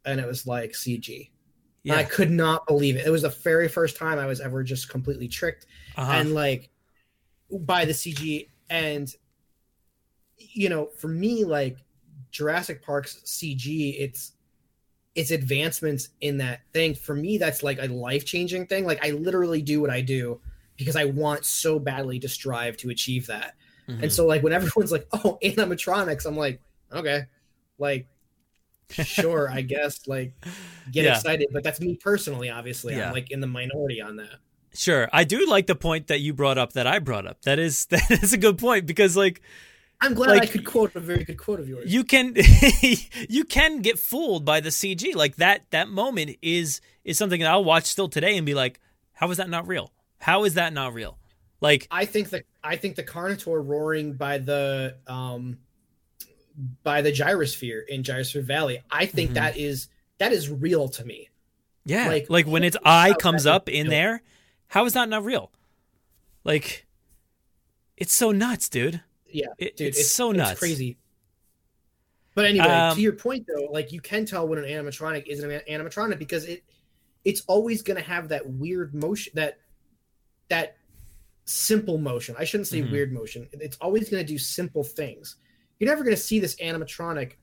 and 0.05 0.20
it 0.20 0.28
was 0.28 0.45
like 0.45 0.74
CG. 0.74 1.30
Yeah. 1.84 1.95
I 1.95 2.03
could 2.03 2.32
not 2.32 2.66
believe 2.66 2.95
it. 2.95 3.05
It 3.05 3.09
was 3.09 3.24
the 3.24 3.30
very 3.30 3.68
first 3.68 3.97
time 3.97 4.18
I 4.18 4.26
was 4.26 4.39
ever 4.39 4.64
just 4.64 4.89
completely 4.89 5.28
tricked, 5.28 5.66
uh-huh. 5.97 6.11
and 6.11 6.34
like 6.34 6.70
by 7.51 7.86
the 7.86 7.93
CG. 7.93 8.47
And 8.70 9.14
you 10.38 10.70
know, 10.70 10.89
for 10.97 11.07
me, 11.07 11.45
like 11.45 11.78
Jurassic 12.32 12.84
Park's 12.84 13.22
CG, 13.26 13.95
it's 13.99 14.34
it's 15.16 15.32
advancements 15.32 16.09
in 16.22 16.38
that 16.38 16.61
thing. 16.74 16.95
For 16.95 17.16
me, 17.16 17.38
that's 17.38 17.64
like 17.64 17.80
a 17.80 17.88
life 17.88 18.26
changing 18.26 18.68
thing. 18.68 18.86
Like 18.86 19.03
I 19.05 19.11
literally 19.11 19.61
do 19.61 19.82
what 19.82 19.89
I 19.89 20.01
do 20.01 20.41
because 20.78 20.95
I 20.95 21.05
want 21.05 21.45
so 21.45 21.80
badly 21.80 22.20
to 22.20 22.30
strive 22.30 22.78
to 22.78 22.89
achieve 22.89 23.28
that. 23.28 23.55
Mm-hmm. 23.88 24.03
And 24.03 24.11
so 24.11 24.26
like 24.26 24.43
when 24.43 24.53
everyone's 24.53 24.91
like, 24.91 25.07
"Oh, 25.11 25.38
animatronics," 25.43 26.26
I'm 26.26 26.38
like, 26.38 26.61
"Okay." 26.91 27.26
Like 27.78 28.07
sure, 28.89 29.49
I 29.49 29.61
guess 29.61 30.07
like 30.07 30.34
get 30.91 31.05
yeah. 31.05 31.16
excited, 31.16 31.49
but 31.51 31.64
that's 31.64 31.80
me 31.80 31.95
personally 31.95 32.49
obviously. 32.49 32.95
Yeah. 32.95 33.07
I'm 33.07 33.14
like 33.14 33.32
in 33.32 33.39
the 33.39 33.47
minority 33.47 34.01
on 34.01 34.18
that. 34.18 34.39
Sure. 34.76 35.07
I 35.14 35.24
do 35.24 35.45
like 35.47 35.68
the 35.68 35.76
point 35.76 36.07
that 36.07 36.22
you 36.22 36.34
brought 36.34 36.57
up 36.57 36.74
that 36.74 36.88
I 36.88 36.99
brought 36.99 37.28
up. 37.28 37.41
That 37.43 37.59
is 37.59 37.86
that 37.88 38.09
is 38.11 38.34
a 38.34 38.38
good 38.38 38.57
point 38.57 38.86
because 38.86 39.16
like 39.16 39.41
I'm 40.03 40.15
glad 40.15 40.31
like, 40.31 40.43
I 40.43 40.45
could 40.47 40.65
quote 40.65 40.93
a 40.95 40.99
very 40.99 41.23
good 41.23 41.37
quote 41.37 41.61
of 41.61 41.69
yours. 41.69 41.91
You 41.91 42.03
can 42.03 42.35
you 43.29 43.45
can 43.45 43.81
get 43.81 43.97
fooled 43.97 44.43
by 44.43 44.59
the 44.59 44.69
CG. 44.69 45.15
Like 45.15 45.37
that 45.37 45.63
that 45.71 45.87
moment 45.87 46.37
is 46.41 46.81
is 47.05 47.17
something 47.17 47.39
that 47.39 47.49
I'll 47.49 47.63
watch 47.63 47.85
still 47.85 48.09
today 48.09 48.35
and 48.35 48.45
be 48.45 48.53
like, 48.53 48.81
how 49.13 49.31
is 49.31 49.37
that 49.37 49.49
not 49.49 49.65
real? 49.65 49.93
How 50.17 50.43
is 50.43 50.55
that 50.55 50.73
not 50.73 50.93
real? 50.93 51.17
Like 51.61 51.87
I 51.89 52.03
think 52.03 52.31
the 52.31 52.43
I 52.61 52.75
think 52.75 52.97
the 52.97 53.03
Carnotaur 53.03 53.65
roaring 53.65 54.13
by 54.13 54.39
the 54.39 54.97
um 55.07 55.59
by 56.83 57.01
the 57.01 57.11
gyrosphere 57.11 57.87
in 57.87 58.03
Gyrosphere 58.03 58.43
Valley, 58.43 58.79
I 58.91 59.05
think 59.05 59.29
mm-hmm. 59.29 59.35
that 59.35 59.57
is 59.57 59.87
that 60.17 60.33
is 60.33 60.49
real 60.49 60.89
to 60.89 61.05
me. 61.05 61.29
Yeah. 61.85 62.09
Like 62.09 62.29
like 62.29 62.45
when 62.45 62.65
its 62.65 62.75
eye 62.83 63.13
comes 63.17 63.45
up 63.45 63.69
in 63.69 63.87
there, 63.87 64.21
how 64.67 64.85
is 64.85 64.93
that 64.93 65.07
not 65.07 65.23
real? 65.23 65.49
Like 66.43 66.85
it's 67.95 68.13
so 68.13 68.33
nuts, 68.33 68.67
dude. 68.67 69.01
Yeah, 69.34 69.47
it, 69.57 69.77
dude, 69.77 69.88
it's, 69.89 69.99
it's, 69.99 70.11
so 70.11 70.31
nuts. 70.31 70.51
It's 70.51 70.59
crazy. 70.59 70.97
But 72.36 72.45
anyway, 72.45 72.65
um, 72.65 72.95
to 72.95 73.01
your 73.01 73.13
point 73.13 73.47
though, 73.47 73.71
like 73.71 73.91
you 73.91 74.01
can 74.01 74.25
tell 74.25 74.47
when 74.47 74.59
an 74.59 74.65
animatronic 74.65 75.27
is 75.27 75.41
an 75.41 75.51
animatronic 75.69 76.19
because 76.19 76.45
it 76.45 76.63
it's 77.23 77.41
always 77.47 77.81
going 77.81 77.97
to 77.97 78.03
have 78.03 78.29
that 78.29 78.49
weird 78.49 78.93
motion 78.93 79.34
that 79.36 79.59
that 80.49 80.77
simple 81.45 81.97
motion. 81.97 82.36
I 82.38 82.43
shouldn't 82.43 82.67
say 82.67 82.81
mm-hmm. 82.81 82.91
weird 82.91 83.13
motion. 83.13 83.47
It's 83.53 83.77
always 83.77 84.09
going 84.09 84.25
to 84.25 84.27
do 84.27 84.38
simple 84.38 84.84
things. 84.84 85.36
You're 85.79 85.89
never 85.89 86.03
going 86.03 86.15
to 86.15 86.21
see 86.21 86.39
this 86.39 86.55
animatronic 86.55 87.34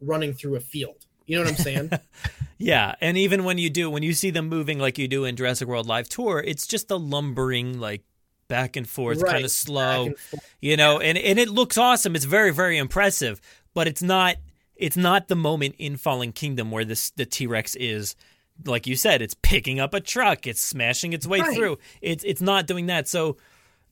running 0.00 0.32
through 0.32 0.56
a 0.56 0.60
field. 0.60 1.06
You 1.26 1.36
know 1.36 1.44
what 1.44 1.50
I'm 1.50 1.56
saying? 1.56 1.90
yeah, 2.58 2.94
and 3.02 3.18
even 3.18 3.44
when 3.44 3.58
you 3.58 3.68
do, 3.68 3.90
when 3.90 4.02
you 4.02 4.14
see 4.14 4.30
them 4.30 4.48
moving 4.48 4.78
like 4.78 4.96
you 4.96 5.08
do 5.08 5.24
in 5.24 5.36
Jurassic 5.36 5.68
World 5.68 5.86
Live 5.86 6.08
Tour, 6.08 6.42
it's 6.44 6.66
just 6.66 6.88
the 6.88 6.98
lumbering 6.98 7.78
like 7.78 8.02
back 8.48 8.76
and 8.76 8.88
forth, 8.88 9.20
right. 9.22 9.32
kind 9.32 9.44
of 9.44 9.50
slow, 9.50 10.12
you 10.60 10.76
know, 10.76 10.98
and 11.00 11.16
and 11.16 11.38
it 11.38 11.48
looks 11.48 11.78
awesome. 11.78 12.16
It's 12.16 12.24
very 12.24 12.52
very 12.52 12.78
impressive, 12.78 13.40
but 13.74 13.86
it's 13.86 14.02
not 14.02 14.36
it's 14.74 14.96
not 14.96 15.28
the 15.28 15.36
moment 15.36 15.74
in 15.78 15.96
Fallen 15.96 16.32
Kingdom 16.32 16.70
where 16.70 16.84
this 16.84 17.10
the 17.10 17.26
T 17.26 17.46
Rex 17.46 17.74
is 17.76 18.16
like 18.64 18.86
you 18.86 18.96
said, 18.96 19.22
it's 19.22 19.34
picking 19.42 19.78
up 19.78 19.94
a 19.94 20.00
truck, 20.00 20.46
it's 20.46 20.60
smashing 20.60 21.12
its 21.12 21.26
way 21.26 21.40
right. 21.40 21.54
through. 21.54 21.78
It's 22.00 22.24
it's 22.24 22.40
not 22.40 22.66
doing 22.66 22.86
that. 22.86 23.06
So 23.06 23.36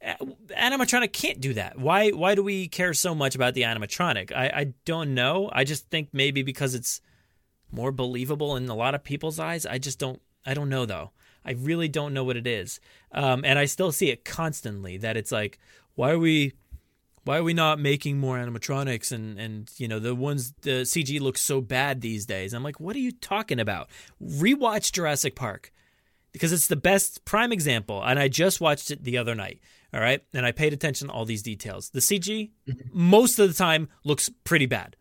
animatronic 0.03 1.13
can't 1.13 1.41
do 1.41 1.55
that. 1.55 1.79
Why 1.79 2.11
why 2.11 2.35
do 2.35 2.43
we 2.43 2.69
care 2.69 2.95
so 2.95 3.15
much 3.15 3.35
about 3.35 3.55
the 3.55 3.63
animatronic? 3.63 4.33
I, 4.33 4.47
I 4.47 4.73
don't 4.85 5.15
know. 5.15 5.51
I 5.53 5.65
just 5.65 5.89
think 5.91 6.11
maybe 6.13 6.43
because 6.43 6.75
it's 6.75 7.01
more 7.71 7.93
believable 7.93 8.57
in 8.57 8.69
a 8.69 8.75
lot 8.75 8.95
of 8.95 9.03
people's 9.03 9.39
eyes. 9.39 9.67
I 9.67 9.79
just 9.79 9.99
don't 9.99 10.21
I 10.45 10.55
don't 10.55 10.69
know 10.69 10.87
though. 10.87 11.13
I 11.47 11.53
really 11.53 11.89
don't 11.89 12.13
know 12.13 12.25
what 12.25 12.37
it 12.37 12.47
is. 12.47 12.81
Um, 13.13 13.45
and 13.45 13.59
I 13.59 13.67
still 13.67 13.93
see 13.93 14.11
it 14.11 14.25
constantly 14.25 14.99
that 14.99 15.17
it's 15.17 15.31
like, 15.31 15.59
why 15.95 16.11
are 16.11 16.19
we 16.19 16.53
why 17.25 17.39
are 17.39 17.43
we 17.43 17.55
not 17.55 17.81
making 17.81 18.19
more 18.19 18.37
animatronics 18.37 19.11
and 19.11 19.39
and 19.39 19.71
you 19.79 19.89
know 19.89 19.99
the 19.99 20.15
ones 20.15 20.53
the 20.63 20.83
CG 20.83 21.21
looks 21.21 21.41
so 21.41 21.61
bad 21.61 22.01
these 22.01 22.27
days. 22.27 22.53
I'm 22.53 22.63
like, 22.63 22.81
what 22.81 22.97
are 22.97 23.01
you 23.01 23.13
talking 23.13 23.61
about? 23.61 23.89
Rewatch 24.23 24.93
Jurassic 24.93 25.37
Park 25.37 25.73
because 26.33 26.53
it's 26.53 26.67
the 26.67 26.77
best 26.77 27.25
prime 27.25 27.53
example 27.53 28.03
and 28.03 28.19
I 28.19 28.29
just 28.29 28.61
watched 28.61 28.91
it 28.91 29.05
the 29.05 29.17
other 29.19 29.35
night. 29.35 29.61
All 29.95 30.01
right? 30.01 30.23
And 30.35 30.45
I 30.45 30.53
paid 30.53 30.73
attention 30.73 31.09
to 31.09 31.15
all 31.15 31.25
these 31.25 31.43
details. 31.43 31.91
The 31.91 32.01
CG 32.01 32.51
mm-hmm. 32.69 32.89
most 32.93 33.39
of 33.39 33.49
the 33.49 33.55
time 33.55 33.89
looks 34.05 34.29
pretty 34.45 34.67
bad. 34.67 34.97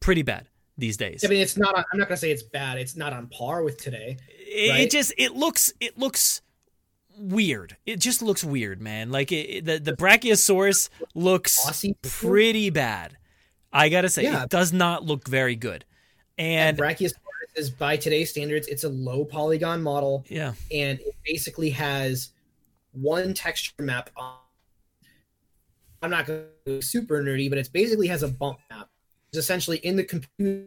Pretty 0.00 0.22
bad 0.22 0.48
these 0.78 0.96
days. 0.96 1.24
I 1.24 1.28
mean, 1.28 1.40
it's 1.40 1.56
not. 1.56 1.76
I'm 1.76 1.98
not 1.98 2.08
gonna 2.08 2.16
say 2.16 2.30
it's 2.30 2.42
bad. 2.42 2.78
It's 2.78 2.96
not 2.96 3.12
on 3.12 3.28
par 3.28 3.62
with 3.62 3.78
today. 3.78 4.18
It, 4.28 4.70
right? 4.70 4.80
it 4.80 4.90
just 4.90 5.12
it 5.16 5.34
looks 5.34 5.72
it 5.80 5.98
looks 5.98 6.42
weird. 7.18 7.76
It 7.86 8.00
just 8.00 8.22
looks 8.22 8.44
weird, 8.44 8.80
man. 8.80 9.10
Like 9.10 9.32
it, 9.32 9.64
the 9.64 9.78
the 9.78 9.92
Brachiosaurus 9.92 10.88
looks 11.14 11.84
pretty 12.02 12.70
bad. 12.70 13.16
I 13.72 13.88
gotta 13.88 14.08
say, 14.08 14.24
yeah. 14.24 14.44
it 14.44 14.50
does 14.50 14.72
not 14.72 15.04
look 15.04 15.28
very 15.28 15.56
good. 15.56 15.84
And, 16.38 16.78
and 16.78 16.78
Brachiosaurus 16.78 17.12
is 17.56 17.70
by 17.70 17.96
today's 17.96 18.30
standards, 18.30 18.66
it's 18.68 18.84
a 18.84 18.88
low 18.88 19.24
polygon 19.24 19.82
model. 19.82 20.24
Yeah, 20.28 20.52
and 20.72 21.00
it 21.00 21.14
basically 21.24 21.70
has 21.70 22.30
one 22.92 23.34
texture 23.34 23.82
map. 23.82 24.10
On, 24.16 24.34
I'm 26.02 26.10
not 26.10 26.26
going 26.26 26.44
to 26.66 26.72
go 26.72 26.80
super 26.80 27.22
nerdy, 27.22 27.48
but 27.48 27.58
it 27.58 27.68
basically 27.72 28.06
has 28.08 28.22
a 28.22 28.28
bump 28.28 28.58
map 28.70 28.88
essentially 29.34 29.78
in 29.78 29.96
the 29.96 30.04
computer, 30.04 30.66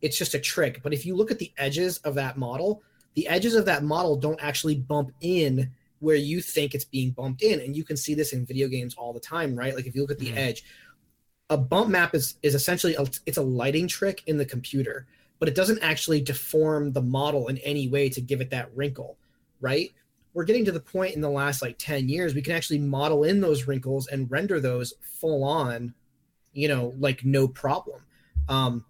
it's 0.00 0.18
just 0.18 0.34
a 0.34 0.40
trick. 0.40 0.82
But 0.82 0.92
if 0.92 1.06
you 1.06 1.16
look 1.16 1.30
at 1.30 1.38
the 1.38 1.52
edges 1.58 1.98
of 1.98 2.14
that 2.14 2.36
model, 2.36 2.82
the 3.14 3.28
edges 3.28 3.54
of 3.54 3.64
that 3.66 3.82
model 3.84 4.16
don't 4.16 4.42
actually 4.42 4.76
bump 4.76 5.12
in 5.20 5.70
where 5.98 6.16
you 6.16 6.40
think 6.40 6.74
it's 6.74 6.84
being 6.84 7.10
bumped 7.10 7.42
in. 7.42 7.60
And 7.60 7.76
you 7.76 7.84
can 7.84 7.96
see 7.96 8.14
this 8.14 8.32
in 8.32 8.46
video 8.46 8.68
games 8.68 8.94
all 8.94 9.12
the 9.12 9.20
time, 9.20 9.54
right? 9.54 9.74
Like 9.74 9.86
if 9.86 9.94
you 9.94 10.00
look 10.00 10.10
at 10.10 10.18
the 10.18 10.32
mm. 10.32 10.36
edge, 10.36 10.64
a 11.50 11.56
bump 11.56 11.90
map 11.90 12.14
is 12.14 12.36
is 12.42 12.54
essentially 12.54 12.94
a, 12.94 13.02
it's 13.26 13.36
a 13.36 13.42
lighting 13.42 13.88
trick 13.88 14.22
in 14.26 14.38
the 14.38 14.46
computer, 14.46 15.06
but 15.38 15.48
it 15.48 15.54
doesn't 15.54 15.80
actually 15.82 16.20
deform 16.20 16.92
the 16.92 17.02
model 17.02 17.48
in 17.48 17.58
any 17.58 17.88
way 17.88 18.08
to 18.08 18.20
give 18.20 18.40
it 18.40 18.50
that 18.50 18.74
wrinkle, 18.74 19.18
right? 19.60 19.92
We're 20.32 20.44
getting 20.44 20.64
to 20.66 20.72
the 20.72 20.80
point 20.80 21.14
in 21.14 21.20
the 21.20 21.28
last 21.28 21.60
like 21.60 21.76
10 21.78 22.08
years 22.08 22.34
we 22.34 22.42
can 22.42 22.54
actually 22.54 22.78
model 22.78 23.24
in 23.24 23.40
those 23.40 23.66
wrinkles 23.66 24.06
and 24.06 24.30
render 24.30 24.60
those 24.60 24.94
full 25.02 25.42
on 25.42 25.92
you 26.52 26.68
know, 26.68 26.94
like 26.98 27.24
no 27.24 27.48
problem. 27.48 28.02
Um, 28.48 28.84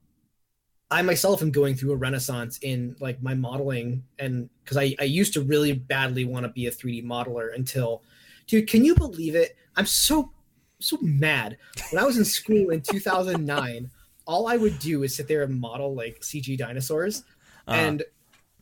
I 0.90 1.02
myself 1.02 1.40
am 1.40 1.52
going 1.52 1.76
through 1.76 1.92
a 1.92 1.96
renaissance 1.96 2.58
in 2.62 2.96
like 2.98 3.22
my 3.22 3.34
modeling 3.34 4.04
and 4.18 4.50
because 4.64 4.76
I, 4.76 4.96
I 4.98 5.04
used 5.04 5.34
to 5.34 5.42
really 5.42 5.72
badly 5.72 6.24
want 6.24 6.44
to 6.44 6.48
be 6.48 6.66
a 6.66 6.70
3D 6.70 7.04
modeler 7.04 7.54
until 7.54 8.02
dude, 8.46 8.68
can 8.68 8.84
you 8.84 8.96
believe 8.96 9.36
it? 9.36 9.56
I'm 9.76 9.86
so 9.86 10.32
so 10.80 10.98
mad. 11.00 11.58
When 11.90 12.02
I 12.02 12.06
was 12.06 12.16
in 12.16 12.24
school 12.24 12.70
in 12.70 12.80
2009, 12.80 13.90
all 14.26 14.48
I 14.48 14.56
would 14.56 14.78
do 14.78 15.02
is 15.02 15.14
sit 15.14 15.28
there 15.28 15.42
and 15.42 15.61
model 15.61 15.94
like 15.94 16.20
CG 16.20 16.58
dinosaurs. 16.58 17.22
Uh-huh. 17.68 17.80
And 17.80 18.02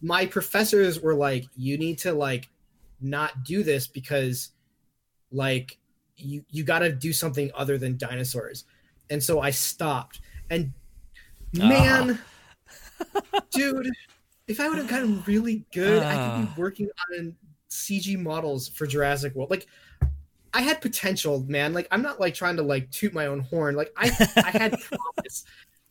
my 0.03 0.27
professors 0.27 1.01
were 1.01 1.15
like, 1.15 1.47
you 1.57 1.79
need 1.79 1.99
to 1.99 2.13
like 2.13 2.49
not 3.01 3.45
do 3.45 3.63
this 3.63 3.87
because 3.87 4.51
like 5.31 5.79
you 6.17 6.45
you 6.51 6.65
got 6.65 6.81
to 6.81 6.93
do 6.93 7.13
something 7.13 7.51
other 7.55 7.79
than 7.79 7.97
dinosaurs 7.97 8.65
and 9.11 9.23
so 9.23 9.41
I 9.41 9.51
stopped. 9.51 10.21
And 10.51 10.73
man, 11.53 12.19
dude, 13.51 13.91
if 14.47 14.61
I 14.61 14.69
would 14.69 14.79
have 14.79 14.89
gotten 14.89 15.23
really 15.27 15.65
good, 15.73 16.03
I 16.03 16.15
could 16.15 16.43
be 16.43 16.49
ah. 16.51 16.55
working 16.57 16.89
on 17.13 17.37
CG 17.71 18.19
models 18.19 18.69
for 18.69 18.87
Jurassic 18.87 19.35
World. 19.35 19.51
Like, 19.51 19.67
I 20.55 20.63
had 20.63 20.81
potential, 20.81 21.45
man. 21.47 21.75
Like, 21.75 21.87
I'm 21.91 22.03
not 22.03 22.19
like 22.19 22.35
trying 22.35 22.57
to 22.57 22.63
like 22.63 22.91
toot 22.91 23.13
my 23.13 23.27
own 23.27 23.41
horn. 23.41 23.77
Like, 23.77 23.93
I 23.97 24.11
I 24.37 24.51
had 24.51 24.81
promise. 24.81 25.45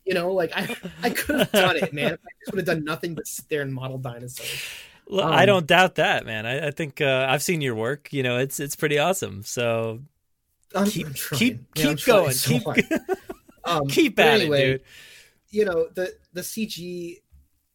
You 0.04 0.14
know, 0.14 0.32
like 0.32 0.52
I 0.56 0.74
I 1.02 1.10
could 1.10 1.38
have 1.38 1.52
done 1.52 1.76
it, 1.76 1.92
man. 1.92 2.12
I 2.14 2.30
just 2.40 2.52
would 2.52 2.58
have 2.58 2.66
done 2.66 2.84
nothing 2.84 3.14
but 3.14 3.26
sit 3.26 3.48
there 3.48 3.62
and 3.62 3.72
model 3.72 3.98
dinosaurs. 3.98 4.62
Well, 5.06 5.26
um, 5.26 5.32
I 5.32 5.46
don't 5.46 5.66
doubt 5.66 5.96
that, 5.96 6.26
man. 6.26 6.46
I, 6.46 6.68
I 6.68 6.70
think 6.70 7.00
uh, 7.00 7.26
I've 7.28 7.42
seen 7.42 7.60
your 7.60 7.74
work. 7.74 8.12
You 8.12 8.22
know, 8.22 8.38
it's 8.38 8.58
it's 8.58 8.74
pretty 8.74 8.98
awesome. 8.98 9.42
So 9.42 10.00
I'm, 10.74 10.86
keep 10.86 11.06
I'm 11.06 11.14
keep 11.14 11.60
yeah, 11.74 11.94
keep 11.94 12.04
going. 12.04 12.32
So 12.32 12.50
keep 12.50 12.66
um, 13.64 13.86
keep 13.88 14.18
at 14.18 14.40
anyway, 14.40 14.62
it, 14.62 14.70
dude. 14.72 14.82
You 15.50 15.64
know 15.64 15.88
the 15.94 16.14
the 16.32 16.42
CG 16.42 17.16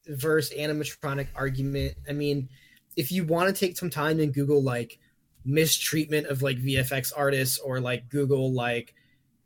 versus 0.07 0.57
animatronic 0.57 1.27
argument. 1.35 1.95
I 2.07 2.13
mean, 2.13 2.49
if 2.95 3.11
you 3.11 3.25
want 3.25 3.53
to 3.53 3.59
take 3.59 3.77
some 3.77 3.89
time 3.89 4.19
and 4.19 4.33
Google 4.33 4.61
like 4.61 4.99
mistreatment 5.45 6.27
of 6.27 6.41
like 6.41 6.57
VFX 6.57 7.11
artists 7.15 7.57
or 7.59 7.79
like 7.79 8.09
Google 8.09 8.53
like 8.53 8.93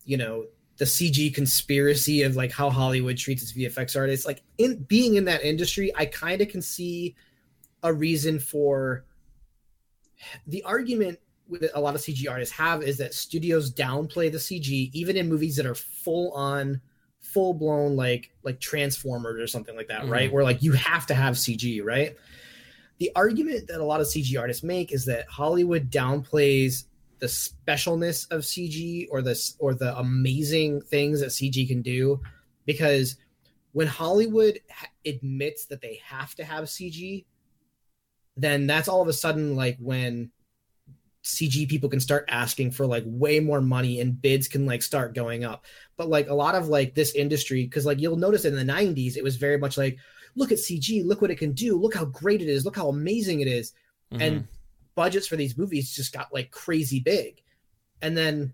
you 0.05 0.17
know 0.17 0.45
the 0.77 0.85
CG 0.85 1.33
conspiracy 1.33 2.21
of 2.21 2.35
like 2.35 2.51
how 2.51 2.69
Hollywood 2.69 3.17
treats 3.17 3.41
its 3.41 3.53
VFX 3.53 3.95
artists, 3.97 4.25
like 4.25 4.43
in 4.57 4.83
being 4.83 5.15
in 5.15 5.25
that 5.25 5.43
industry, 5.43 5.91
I 5.95 6.05
kind 6.05 6.41
of 6.41 6.49
can 6.49 6.61
see 6.61 7.15
a 7.83 7.91
reason 7.91 8.39
for 8.39 9.03
the 10.45 10.63
argument 10.63 11.19
a 11.73 11.79
lot 11.79 11.95
of 11.95 12.01
CG 12.01 12.29
artists 12.29 12.53
have 12.55 12.83
is 12.83 12.97
that 12.97 13.13
studios 13.13 13.71
downplay 13.73 14.31
the 14.31 14.37
CG 14.37 14.89
even 14.93 15.15
in 15.15 15.29
movies 15.29 15.55
that 15.55 15.65
are 15.65 15.75
full 15.75 16.31
on 16.33 16.81
full 17.19 17.53
blown 17.53 17.95
like 17.95 18.31
like 18.43 18.59
Transformers 18.59 19.39
or 19.41 19.47
something 19.47 19.75
like 19.75 19.87
that, 19.87 20.03
Mhm. 20.03 20.09
right? 20.09 20.31
Where 20.31 20.43
like 20.43 20.61
you 20.63 20.73
have 20.73 21.05
to 21.07 21.13
have 21.13 21.35
CG, 21.35 21.81
right? 21.81 22.15
The 22.99 23.11
argument 23.15 23.67
that 23.67 23.79
a 23.79 23.83
lot 23.85 24.01
of 24.01 24.07
CG 24.07 24.37
artists 24.39 24.63
make 24.63 24.91
is 24.91 25.05
that 25.05 25.27
Hollywood 25.27 25.89
downplays 25.91 26.85
the 27.19 27.27
specialness 27.27 28.29
of 28.31 28.41
CG 28.45 29.07
or 29.09 29.21
the 29.21 29.53
or 29.59 29.73
the 29.73 29.97
amazing 29.97 30.81
things 30.81 31.19
that 31.21 31.29
CG 31.31 31.67
can 31.67 31.81
do 31.81 32.21
because 32.65 33.17
when 33.71 33.87
Hollywood 33.87 34.59
ha- 34.71 34.87
admits 35.05 35.65
that 35.65 35.81
they 35.81 35.99
have 36.03 36.33
to 36.35 36.43
have 36.43 36.65
CG, 36.65 37.25
then 38.35 38.67
that's 38.67 38.87
all 38.87 39.01
of 39.01 39.07
a 39.07 39.13
sudden 39.13 39.55
like 39.55 39.77
when 39.79 40.31
CG 41.28 41.67
people 41.67 41.89
can 41.89 41.99
start 41.99 42.25
asking 42.30 42.71
for 42.71 42.86
like 42.86 43.03
way 43.05 43.39
more 43.41 43.59
money 43.59 43.99
and 43.99 44.21
bids 44.21 44.47
can 44.47 44.65
like 44.65 44.82
start 44.82 45.13
going 45.13 45.43
up. 45.43 45.65
But 45.97 46.07
like 46.07 46.30
a 46.30 46.34
lot 46.34 46.55
of 46.55 46.69
like 46.69 46.95
this 46.95 47.13
industry, 47.13 47.65
because 47.65 47.86
like 47.86 47.99
you'll 47.99 48.15
notice 48.15 48.45
in 48.45 48.55
the 48.55 48.63
90s, 48.63 49.17
it 49.17 49.23
was 49.23 49.36
very 49.36 49.57
much 49.57 49.78
like, 49.78 49.97
look 50.36 50.53
at 50.53 50.57
CG, 50.57 51.05
look 51.05 51.21
what 51.21 51.32
it 51.32 51.38
can 51.38 51.51
do, 51.51 51.78
look 51.78 51.93
how 51.93 52.05
great 52.05 52.41
it 52.41 52.47
is, 52.47 52.63
look 52.63 52.78
how 52.78 52.88
amazing 52.88 53.41
it 53.41 53.47
is. 53.47 53.73
Mm-hmm. 54.11 54.21
And 54.21 54.47
budgets 54.95 55.28
for 55.28 55.36
these 55.36 55.57
movies 55.57 55.93
just 55.93 56.13
got 56.13 56.34
like 56.34 56.49
crazy 56.49 57.01
big. 57.01 57.41
And 58.01 58.15
then 58.15 58.53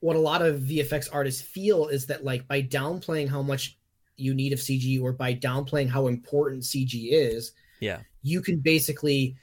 what 0.00 0.16
a 0.16 0.20
lot 0.20 0.40
of 0.40 0.60
VFX 0.60 1.10
artists 1.12 1.42
feel 1.42 1.88
is 1.88 2.06
that 2.06 2.24
like 2.24 2.48
by 2.48 2.62
downplaying 2.62 3.28
how 3.28 3.42
much 3.42 3.76
you 4.16 4.32
need 4.32 4.54
of 4.54 4.60
CG 4.60 5.02
or 5.02 5.12
by 5.12 5.34
downplaying 5.34 5.90
how 5.90 6.06
important 6.06 6.62
CG 6.62 7.10
is, 7.10 7.52
yeah. 7.80 8.00
you 8.22 8.40
can 8.40 8.60
basically 8.60 9.36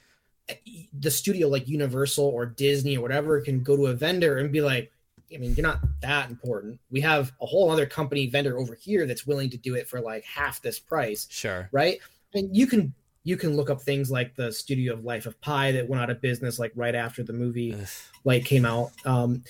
the 1.00 1.12
studio 1.12 1.48
like 1.48 1.68
Universal 1.68 2.26
or 2.26 2.46
Disney 2.46 2.98
or 2.98 3.02
whatever 3.02 3.42
can 3.42 3.62
go 3.64 3.76
to 3.76 3.88
a 3.88 3.94
vendor 3.94 4.38
and 4.38 4.52
be 4.52 4.62
like, 4.62 4.92
I 5.34 5.38
mean, 5.38 5.56
you're 5.56 5.66
not 5.66 5.80
that 6.02 6.30
important. 6.30 6.80
We 6.90 7.02
have 7.02 7.32
a 7.42 7.46
whole 7.46 7.72
other 7.72 7.86
company 7.86 8.28
vendor 8.28 8.58
over 8.58 8.76
here 8.76 9.06
that's 9.06 9.26
willing 9.26 9.50
to 9.52 9.58
do 9.58 9.76
it 9.76 9.88
for 9.88 10.02
like 10.02 10.24
half 10.26 10.62
this 10.62 10.80
price. 10.80 11.28
Sure. 11.30 11.70
Right. 11.72 12.00
And 12.34 12.56
you 12.56 12.68
can 12.68 12.94
you 13.24 13.38
can 13.38 13.56
look 13.56 13.70
up 13.70 13.82
things 13.82 14.10
like 14.10 14.36
the 14.36 14.52
studio 14.52 14.94
of 14.94 15.06
Life 15.06 15.26
of 15.28 15.40
Pi 15.42 15.72
that 15.74 15.88
went 15.88 16.02
out 16.02 16.10
of 16.10 16.22
business 16.22 16.58
like 16.60 16.72
right 16.76 16.96
after 16.96 17.24
the 17.24 17.34
movie 17.34 17.76
like 18.24 18.46
came 18.46 18.66
out. 18.66 18.92
Um 19.06 19.44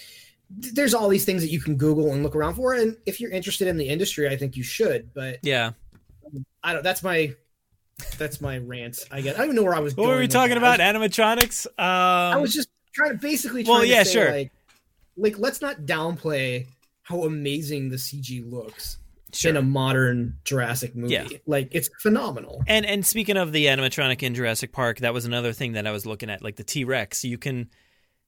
th- 0.62 0.74
there's 0.74 0.94
all 0.94 1.10
these 1.10 1.26
things 1.26 1.42
that 1.42 1.50
you 1.50 1.60
can 1.60 1.78
Google 1.78 2.14
and 2.14 2.22
look 2.22 2.36
around 2.36 2.56
for. 2.56 2.74
And 2.74 2.98
if 3.06 3.20
you're 3.20 3.32
interested 3.32 3.68
in 3.68 3.78
the 3.78 3.88
industry, 3.88 4.28
I 4.28 4.36
think 4.36 4.56
you 4.56 4.64
should. 4.64 5.14
But 5.14 5.40
Yeah. 5.42 5.72
I 6.64 6.74
don't 6.74 6.84
that's 6.84 7.02
my 7.02 7.34
that's 8.18 8.42
my 8.42 8.58
rant. 8.58 9.00
I 9.12 9.22
guess 9.22 9.36
I 9.36 9.40
don't 9.40 9.48
even 9.48 9.56
know 9.58 9.64
where 9.64 9.76
I 9.76 9.80
was 9.80 9.96
What 9.96 10.06
going. 10.06 10.16
were 10.16 10.22
we 10.22 10.28
talking 10.28 10.58
about? 10.58 10.80
was- 10.80 10.88
Animatronics? 10.88 11.66
Um, 11.68 11.74
I 11.78 12.38
was 12.38 12.54
just 12.54 12.70
trying 12.94 13.12
to 13.12 13.18
basically 13.18 13.64
trying 13.64 13.74
Well, 13.74 13.82
to 13.82 13.88
yeah, 13.88 14.04
say, 14.04 14.12
sure. 14.12 14.32
like 14.32 14.52
like 15.18 15.40
let's 15.40 15.62
not 15.62 15.82
downplay 15.82 16.68
how 17.04 17.24
amazing 17.24 17.90
the 17.90 17.98
CG 17.98 18.50
looks 18.50 18.98
Sure. 19.34 19.50
in 19.52 19.58
a 19.58 19.62
modern 19.62 20.38
Jurassic 20.44 20.94
movie. 20.96 21.14
Yeah. 21.14 21.28
Like 21.46 21.70
it's 21.72 21.90
phenomenal. 22.02 22.64
And 22.68 22.86
and 22.86 23.06
speaking 23.06 23.38
of 23.38 23.52
the 23.54 23.66
animatronic 23.68 24.24
in 24.24 24.36
Jurassic 24.36 24.72
Park, 24.74 25.00
that 25.00 25.14
was 25.14 25.26
another 25.26 25.54
thing 25.54 25.74
that 25.74 25.88
I 25.88 25.92
was 25.92 26.06
looking 26.06 26.30
at, 26.30 26.42
like 26.42 26.56
the 26.58 26.64
T 26.64 26.84
Rex. 26.84 27.24
You 27.24 27.38
can 27.38 27.70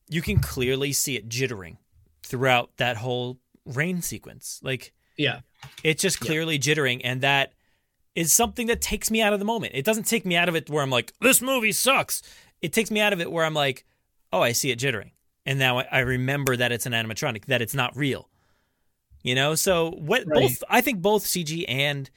you 0.09 0.21
can 0.21 0.39
clearly 0.39 0.91
see 0.93 1.15
it 1.17 1.27
jittering 1.29 1.77
throughout 2.23 2.75
that 2.77 2.97
whole 2.97 3.39
rain 3.65 4.01
sequence. 4.01 4.59
Like 4.63 4.93
Yeah. 5.17 5.41
it's 5.83 6.01
just 6.01 6.21
Yeah. 6.21 6.27
clearly 6.27 6.57
jittering, 6.59 7.01
and 7.03 7.21
that 7.21 7.53
is 8.15 8.31
something 8.31 8.67
that 8.67 8.81
takes 8.81 9.09
me 9.09 9.21
out 9.21 9.33
of 9.33 9.39
the 9.39 9.45
moment. 9.45 9.73
It 9.75 9.85
doesn't 9.85 10.03
take 10.05 10.25
me 10.25 10.35
out 10.35 10.49
of 10.49 10.55
it 10.55 10.69
where 10.69 10.83
I'm 10.83 10.89
like, 10.89 11.13
this 11.19 11.41
movie 11.41 11.71
sucks. 11.71 12.21
It 12.61 12.71
takes 12.73 12.91
me 12.91 12.99
out 12.99 13.13
of 13.13 13.19
it 13.19 13.31
where 13.31 13.43
I'm 13.45 13.53
like, 13.53 13.85
oh, 14.31 14.41
I 14.41 14.51
see 14.51 14.71
it 14.71 14.79
jittering, 14.79 15.11
and 15.45 15.59
now 15.59 15.79
I, 15.79 15.99
remember 15.99 16.55
that 16.55 16.71
it's 16.71 16.85
an 16.85 16.93
animatronic, 16.93 17.45
that 17.45 17.61
it's 17.61 17.75
not 17.75 17.95
real. 17.95 18.29
You 19.23 19.35
know, 19.35 19.55
so 19.55 19.91
what 19.91 20.23
Right. 20.25 20.41
both 20.41 20.63
I 20.69 20.81
think 20.81 21.01
both 21.01 21.23
CG 21.25 21.65
and 21.67 22.09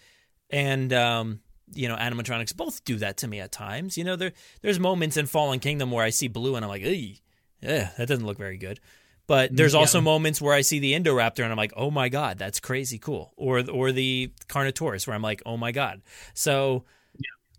and 0.51 0.93
um 0.93 1.41
you 1.73 1.89
know 1.89 1.97
animatronics 1.97 2.57
both 2.57 2.85
do 2.85 2.97
that 2.97 3.17
to 3.19 3.29
me 3.29 3.41
at 3.41 3.53
times. 3.53 3.97
You 3.97 4.05
know, 4.05 4.17
there 4.17 4.33
there's 4.63 4.81
moments 4.81 5.17
in 5.17 5.27
Fallen 5.27 5.61
Kingdom 5.61 5.91
where 5.91 6.05
I 6.05 6.11
see 6.11 6.29
blue 6.29 6.57
and 6.57 6.65
I'm 6.65 6.69
like, 6.69 6.83
yeah, 6.83 7.91
that 7.97 8.09
doesn't 8.09 8.27
look 8.27 8.39
very 8.39 8.57
good. 8.59 8.81
But 9.27 9.57
there's 9.57 9.73
Yeah. 9.75 9.81
also 9.81 10.01
moments 10.01 10.41
where 10.41 10.55
I 10.55 10.61
see 10.61 10.79
the 10.79 10.93
Indoraptor 10.93 11.43
and 11.43 11.51
I'm 11.51 11.57
like, 11.57 11.73
oh 11.77 11.91
my 11.91 12.09
god, 12.09 12.39
that's 12.39 12.61
crazy 12.61 12.99
cool. 12.99 13.33
Or 13.37 13.69
or 13.69 13.93
the 13.93 14.33
Carnotaurus 14.49 15.07
where 15.07 15.15
I'm 15.17 15.23
like, 15.23 15.43
oh 15.45 15.57
my 15.57 15.73
god. 15.73 16.03
So 16.35 16.85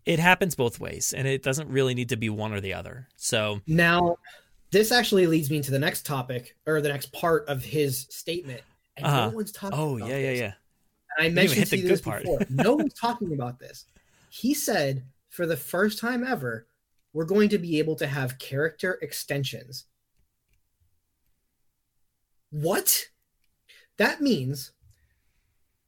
it 0.05 0.19
happens 0.19 0.55
both 0.55 0.79
ways, 0.79 1.13
and 1.13 1.27
it 1.27 1.43
doesn't 1.43 1.69
really 1.69 1.93
need 1.93 2.09
to 2.09 2.15
be 2.15 2.29
one 2.29 2.53
or 2.53 2.61
the 2.61 2.73
other. 2.73 3.09
So 3.17 3.61
Now 3.67 4.17
this 4.71 4.91
actually 4.91 5.27
leads 5.27 5.49
me 5.49 5.57
into 5.57 5.71
the 5.71 5.79
next 5.79 6.05
topic 6.05 6.55
or 6.65 6.81
the 6.81 6.89
next 6.89 7.11
part 7.13 7.47
of 7.47 7.63
his 7.63 8.07
statement. 8.09 8.61
And 8.95 9.05
uh 9.05 9.29
no 9.29 9.35
one's 9.35 9.51
talking 9.51 9.77
oh 9.77 9.97
yeah 9.97 10.17
yeah 10.17 10.31
yeah. 10.31 10.53
And 11.17 11.27
I 11.27 11.29
mentioned 11.29 11.59
hit 11.59 11.65
to 11.69 11.71
the 11.71 11.77
you 11.77 11.83
good 11.83 11.91
this 11.91 12.01
part. 12.01 12.21
before. 12.23 12.39
no 12.49 12.75
one's 12.75 12.93
talking 12.93 13.33
about 13.33 13.59
this. 13.59 13.85
He 14.29 14.53
said 14.53 15.03
for 15.29 15.45
the 15.45 15.57
first 15.57 15.99
time 15.99 16.25
ever, 16.25 16.67
we're 17.13 17.25
going 17.25 17.49
to 17.49 17.57
be 17.57 17.79
able 17.79 17.95
to 17.95 18.07
have 18.07 18.39
character 18.39 18.97
extensions. 19.01 19.85
What? 22.51 23.05
That 23.97 24.21
means, 24.21 24.71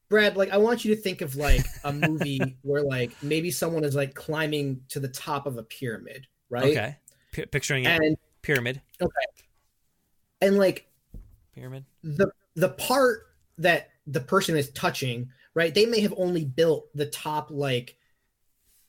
Brad, 0.10 0.36
like 0.36 0.50
I 0.52 0.58
want 0.58 0.84
you 0.84 0.96
to 0.96 1.02
think 1.02 1.22
of 1.22 1.36
like 1.36 1.66
a 1.84 1.94
movie 1.94 2.58
where 2.64 2.82
like 2.84 3.12
maybe 3.22 3.52
someone 3.52 3.84
is 3.84 3.96
like 3.96 4.16
climbing 4.16 4.82
to 4.90 5.00
the 5.00 5.08
top 5.08 5.46
of 5.46 5.58
a 5.58 5.64
pyramid, 5.64 6.28
right? 6.50 6.66
Okay, 6.66 6.98
P- 7.32 7.46
picturing 7.46 7.86
it. 7.86 8.02
And 8.02 8.18
pyramid. 8.42 8.82
okay. 9.02 9.46
And 10.42 10.58
like 10.58 10.88
Pyramid. 11.54 11.86
the 12.04 12.32
the 12.56 12.70
part 12.70 13.28
that 13.58 13.90
the 14.08 14.22
person 14.22 14.58
is 14.58 14.72
touching, 14.72 15.30
right? 15.54 15.74
They 15.74 15.86
may 15.86 16.00
have 16.02 16.14
only 16.18 16.46
built 16.46 16.88
the 16.96 17.06
top 17.06 17.50
like 17.52 17.96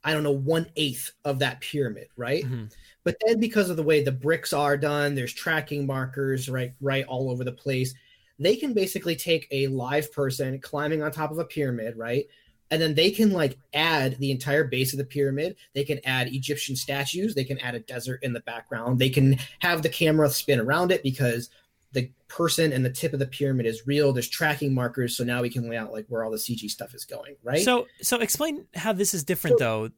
I 0.02 0.14
don't 0.14 0.22
know 0.22 0.30
one 0.30 0.66
eighth 0.76 1.10
of 1.24 1.40
that 1.40 1.60
pyramid, 1.60 2.08
right? 2.16 2.44
Mhm. 2.44 2.72
But 3.04 3.16
then 3.24 3.40
because 3.40 3.70
of 3.70 3.76
the 3.76 3.82
way 3.82 4.02
the 4.02 4.12
bricks 4.12 4.52
are 4.52 4.76
done, 4.76 5.14
there's 5.14 5.32
tracking 5.32 5.86
markers 5.86 6.48
right 6.48 6.72
right 6.80 7.04
all 7.06 7.30
over 7.30 7.44
the 7.44 7.52
place. 7.52 7.94
They 8.38 8.56
can 8.56 8.72
basically 8.72 9.16
take 9.16 9.46
a 9.50 9.66
live 9.68 10.12
person 10.12 10.58
climbing 10.60 11.02
on 11.02 11.12
top 11.12 11.30
of 11.30 11.38
a 11.38 11.44
pyramid, 11.44 11.96
right? 11.96 12.26
And 12.70 12.80
then 12.80 12.94
they 12.94 13.10
can 13.10 13.32
like 13.32 13.58
add 13.74 14.18
the 14.18 14.30
entire 14.30 14.64
base 14.64 14.92
of 14.92 14.98
the 14.98 15.04
pyramid. 15.04 15.56
They 15.74 15.84
can 15.84 16.00
add 16.04 16.28
Egyptian 16.28 16.76
statues. 16.76 17.34
They 17.34 17.44
can 17.44 17.58
add 17.58 17.74
a 17.74 17.80
desert 17.80 18.22
in 18.22 18.32
the 18.32 18.40
background. 18.40 18.98
They 18.98 19.10
can 19.10 19.38
have 19.58 19.82
the 19.82 19.88
camera 19.88 20.30
spin 20.30 20.60
around 20.60 20.92
it 20.92 21.02
because 21.02 21.50
the 21.92 22.10
person 22.28 22.72
and 22.72 22.84
the 22.84 22.90
tip 22.90 23.12
of 23.12 23.18
the 23.18 23.26
pyramid 23.26 23.66
is 23.66 23.86
real. 23.86 24.12
There's 24.12 24.28
tracking 24.28 24.72
markers, 24.72 25.16
so 25.16 25.24
now 25.24 25.42
we 25.42 25.50
can 25.50 25.68
lay 25.68 25.76
out 25.76 25.92
like 25.92 26.06
where 26.08 26.22
all 26.22 26.30
the 26.30 26.36
CG 26.36 26.70
stuff 26.70 26.94
is 26.94 27.04
going, 27.04 27.34
right? 27.42 27.64
So 27.64 27.88
so 28.00 28.18
explain 28.18 28.66
how 28.74 28.92
this 28.92 29.14
is 29.14 29.24
different 29.24 29.58
though 29.58 29.90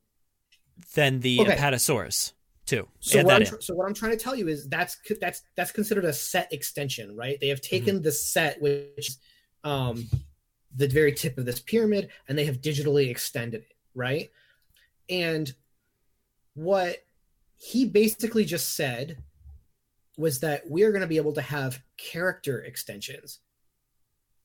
than 0.94 1.20
the 1.20 1.40
Okay. 1.40 1.56
Apatosaurus 1.56 2.32
too. 2.66 2.88
So 3.00 3.18
Add 3.18 3.26
what, 3.26 3.34
I'm 3.34 3.60
so 3.60 3.74
what 3.74 3.86
I'm 3.86 3.94
trying 3.94 4.12
to 4.12 4.16
tell 4.16 4.36
you 4.36 4.48
is 4.48 4.68
that's 4.68 4.98
that's 5.20 5.42
that's 5.56 5.72
considered 5.72 6.04
a 6.04 6.12
set 6.12 6.52
extension, 6.52 7.16
right? 7.16 7.38
They 7.40 7.48
have 7.48 7.60
taken 7.60 8.02
the 8.02 8.12
set, 8.12 8.60
which 8.60 8.90
is 8.98 9.18
um, 9.64 10.08
the 10.76 10.88
very 10.88 11.12
tip 11.12 11.38
of 11.38 11.44
this 11.44 11.60
pyramid, 11.60 12.10
and 12.28 12.38
they 12.38 12.44
have 12.44 12.60
digitally 12.60 13.10
extended 13.10 13.62
it, 13.62 13.76
right? 13.94 14.30
And 15.08 15.52
what 16.54 17.04
he 17.56 17.84
basically 17.84 18.44
just 18.44 18.74
said 18.74 19.18
was 20.18 20.40
that 20.40 20.68
we 20.68 20.82
are 20.82 20.90
going 20.90 21.02
to 21.02 21.06
be 21.06 21.16
able 21.16 21.32
to 21.32 21.42
have 21.42 21.80
character 21.96 22.62
extensions, 22.62 23.40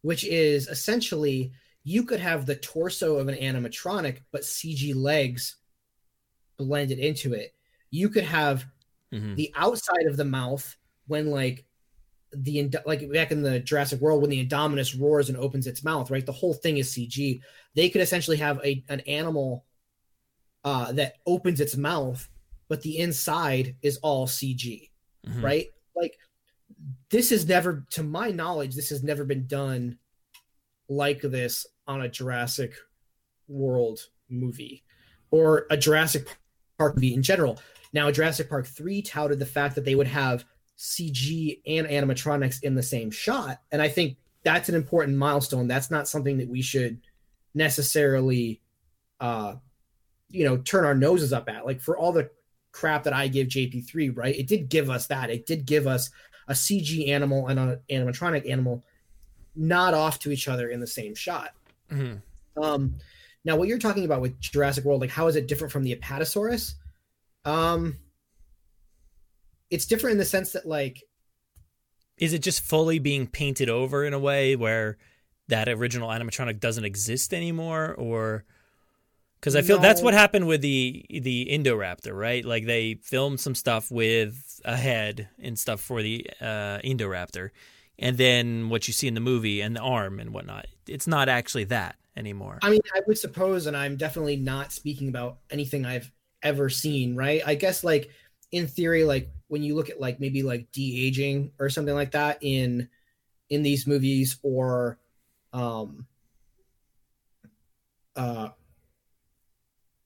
which 0.02 0.24
is 0.24 0.68
essentially 0.68 1.52
you 1.84 2.04
could 2.04 2.20
have 2.20 2.46
the 2.46 2.56
torso 2.56 3.18
of 3.18 3.28
an 3.28 3.36
animatronic, 3.36 4.20
but 4.32 4.42
CG 4.42 4.94
legs 4.96 5.58
blended 6.58 7.00
into 7.00 7.34
it. 7.34 7.54
You 7.92 8.10
could 8.10 8.24
have 8.24 8.66
Mhm. 9.14 9.36
the 9.36 9.52
outside 9.56 10.06
of 10.08 10.18
the 10.18 10.26
mouth 10.26 10.76
when 11.08 11.28
like 11.32 11.66
the 12.32 12.70
like 12.86 13.10
back 13.12 13.32
in 13.32 13.42
the 13.42 13.60
Jurassic 13.60 14.02
World 14.02 14.22
when 14.22 14.30
the 14.30 14.46
Indominus 14.46 15.00
roars 15.00 15.30
and 15.30 15.38
opens 15.38 15.66
its 15.66 15.84
mouth, 15.84 16.12
right? 16.12 16.26
The 16.26 16.32
whole 16.34 16.54
thing 16.54 16.78
is 16.78 16.92
CG. 16.92 17.42
They 17.74 17.90
could 17.90 18.02
essentially 18.02 18.38
have 18.38 18.60
a 18.66 18.84
an 18.90 19.00
animal 19.02 19.66
uh, 20.64 20.92
that 20.92 21.16
opens 21.26 21.62
its 21.62 21.78
mouth, 21.78 22.28
but 22.68 22.82
the 22.82 22.98
inside 22.98 23.78
is 23.82 23.98
all 23.98 24.28
CG, 24.28 24.92
Mhm. 25.26 25.42
right? 25.42 25.68
Like 25.96 26.20
this 27.10 27.30
has 27.30 27.48
never, 27.48 27.86
to 27.92 28.04
my 28.04 28.32
knowledge, 28.32 28.76
this 28.76 28.90
has 28.90 29.02
never 29.02 29.24
been 29.24 29.48
done 29.48 29.98
like 30.90 31.22
this 31.22 31.66
on 31.88 32.02
a 32.02 32.10
Jurassic 32.10 32.74
World 33.48 34.10
movie 34.28 34.84
or 35.32 35.66
a 35.70 35.78
Jurassic 35.78 36.28
Park 36.78 36.96
movie 36.96 37.14
in 37.14 37.24
general. 37.24 37.60
Now, 37.94 38.12
Jurassic 38.12 38.50
Park 38.50 38.68
3 38.68 39.02
touted 39.02 39.40
the 39.40 39.46
fact 39.46 39.76
that 39.76 39.86
they 39.86 39.96
would 39.96 40.08
have 40.08 40.46
CG 40.78 41.62
and 41.66 41.88
animatronics 41.88 42.64
in 42.64 42.76
the 42.76 42.84
same 42.84 43.10
shot. 43.10 43.62
And 43.72 43.82
I 43.82 43.88
think 43.88 44.18
that's 44.44 44.70
an 44.70 44.76
important 44.76 45.18
milestone. 45.18 45.68
That's 45.68 45.90
not 45.90 46.08
something 46.08 46.38
that 46.38 46.48
we 46.48 46.62
should 46.62 47.00
necessarily 47.54 48.62
uh, 49.20 49.56
you 50.30 50.46
know 50.46 50.58
turn 50.58 50.86
our 50.86 50.96
noses 50.96 51.34
up 51.34 51.50
at. 51.50 51.66
Like 51.66 51.82
for 51.82 51.98
all 51.98 52.12
the 52.12 52.30
crap 52.72 53.04
that 53.04 53.14
I 53.14 53.28
give 53.28 53.48
JP3, 53.48 54.16
right? 54.16 54.36
It 54.36 54.48
did 54.48 54.70
give 54.70 54.90
us 54.90 55.08
that. 55.08 55.30
It 55.30 55.46
did 55.46 55.66
give 55.66 55.88
us 55.88 56.12
a 56.48 56.54
CG 56.54 57.10
animal 57.10 57.48
and 57.48 57.60
an 57.60 57.80
animatronic 57.90 58.50
animal 58.50 58.84
not 59.56 59.94
off 59.94 60.20
to 60.20 60.32
each 60.32 60.48
other 60.48 60.70
in 60.70 60.80
the 60.80 60.88
same 60.88 61.16
shot. 61.16 61.52
Mm-hmm. 61.92 62.62
Um, 62.62 62.96
now, 63.48 63.56
what 63.56 63.70
you're 63.70 63.80
talking 63.80 64.04
about 64.04 64.20
with 64.20 64.38
Jurassic 64.42 64.84
World, 64.84 65.00
like 65.00 65.10
how 65.10 65.28
is 65.28 65.38
it 65.38 65.48
different 65.48 65.72
from 65.72 65.84
the 65.84 65.96
Apatosaurus? 65.96 66.74
Um, 67.46 67.96
it's 69.70 69.86
different 69.86 70.12
in 70.12 70.18
the 70.18 70.26
sense 70.26 70.52
that 70.52 70.66
like 70.66 71.02
is 72.18 72.34
it 72.34 72.40
just 72.40 72.62
fully 72.62 73.00
being 73.00 73.26
painted 73.26 73.70
over 73.70 74.04
in 74.04 74.14
a 74.14 74.20
way 74.20 74.58
where 74.58 74.98
that 75.48 75.70
original 75.70 76.10
animatronic 76.10 76.60
doesn't 76.60 76.84
exist 76.84 77.34
anymore 77.34 77.94
or 77.98 78.44
because 79.40 79.56
i 79.56 79.62
feel 79.62 79.78
no. 79.78 79.82
that's 79.82 80.02
what 80.02 80.14
happened 80.14 80.48
with 80.48 80.62
the 80.62 81.06
the 81.10 81.48
indoraptor 81.52 82.18
right 82.18 82.44
like 82.46 82.66
they 82.66 82.96
filmed 83.04 83.40
some 83.40 83.56
stuff 83.56 83.92
with 83.92 84.60
a 84.66 84.76
head 84.76 85.30
and 85.40 85.58
stuff 85.60 85.80
for 85.80 86.02
the 86.02 86.30
uh, 86.42 86.80
indoraptor 86.84 87.52
and 88.00 88.18
then 88.18 88.70
what 88.70 88.88
you 88.88 88.94
see 88.94 89.08
in 89.08 89.14
the 89.14 89.20
movie 89.20 89.62
and 89.62 89.76
the 89.76 89.82
arm 89.82 90.20
and 90.20 90.32
whatnot 90.32 90.66
it's 90.88 91.08
not 91.08 91.30
actually 91.30 91.66
that 91.66 91.98
anymore. 92.18 92.60
I 92.62 92.70
mean 92.72 92.82
i 92.94 93.02
would 93.08 93.18
suppose 93.18 93.68
and 93.68 93.78
i'm 93.78 93.96
definitely 93.96 94.36
not 94.36 94.74
speaking 94.74 95.08
about 95.08 95.38
anything 95.50 95.86
i've 95.86 96.12
ever 96.44 96.70
seen 96.70 97.16
right? 97.16 97.42
I 97.46 97.56
guess 97.56 97.84
like 97.84 98.10
in 98.52 98.68
theory 98.68 99.04
like 99.04 99.30
when 99.48 99.64
you 99.64 99.76
look 99.76 99.90
at 99.90 100.00
like 100.00 100.20
maybe 100.20 100.44
like 100.44 100.72
de-aging 100.72 101.52
or 101.60 101.70
something 101.70 101.96
like 101.96 102.12
that 102.12 102.38
in 102.42 102.90
in 103.50 103.64
these 103.64 103.88
movies 103.88 104.38
or 104.44 105.00
um 105.54 106.06
uh 108.16 108.50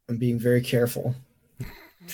i'm 0.10 0.18
being 0.18 0.40
very 0.40 0.62
careful. 0.62 1.16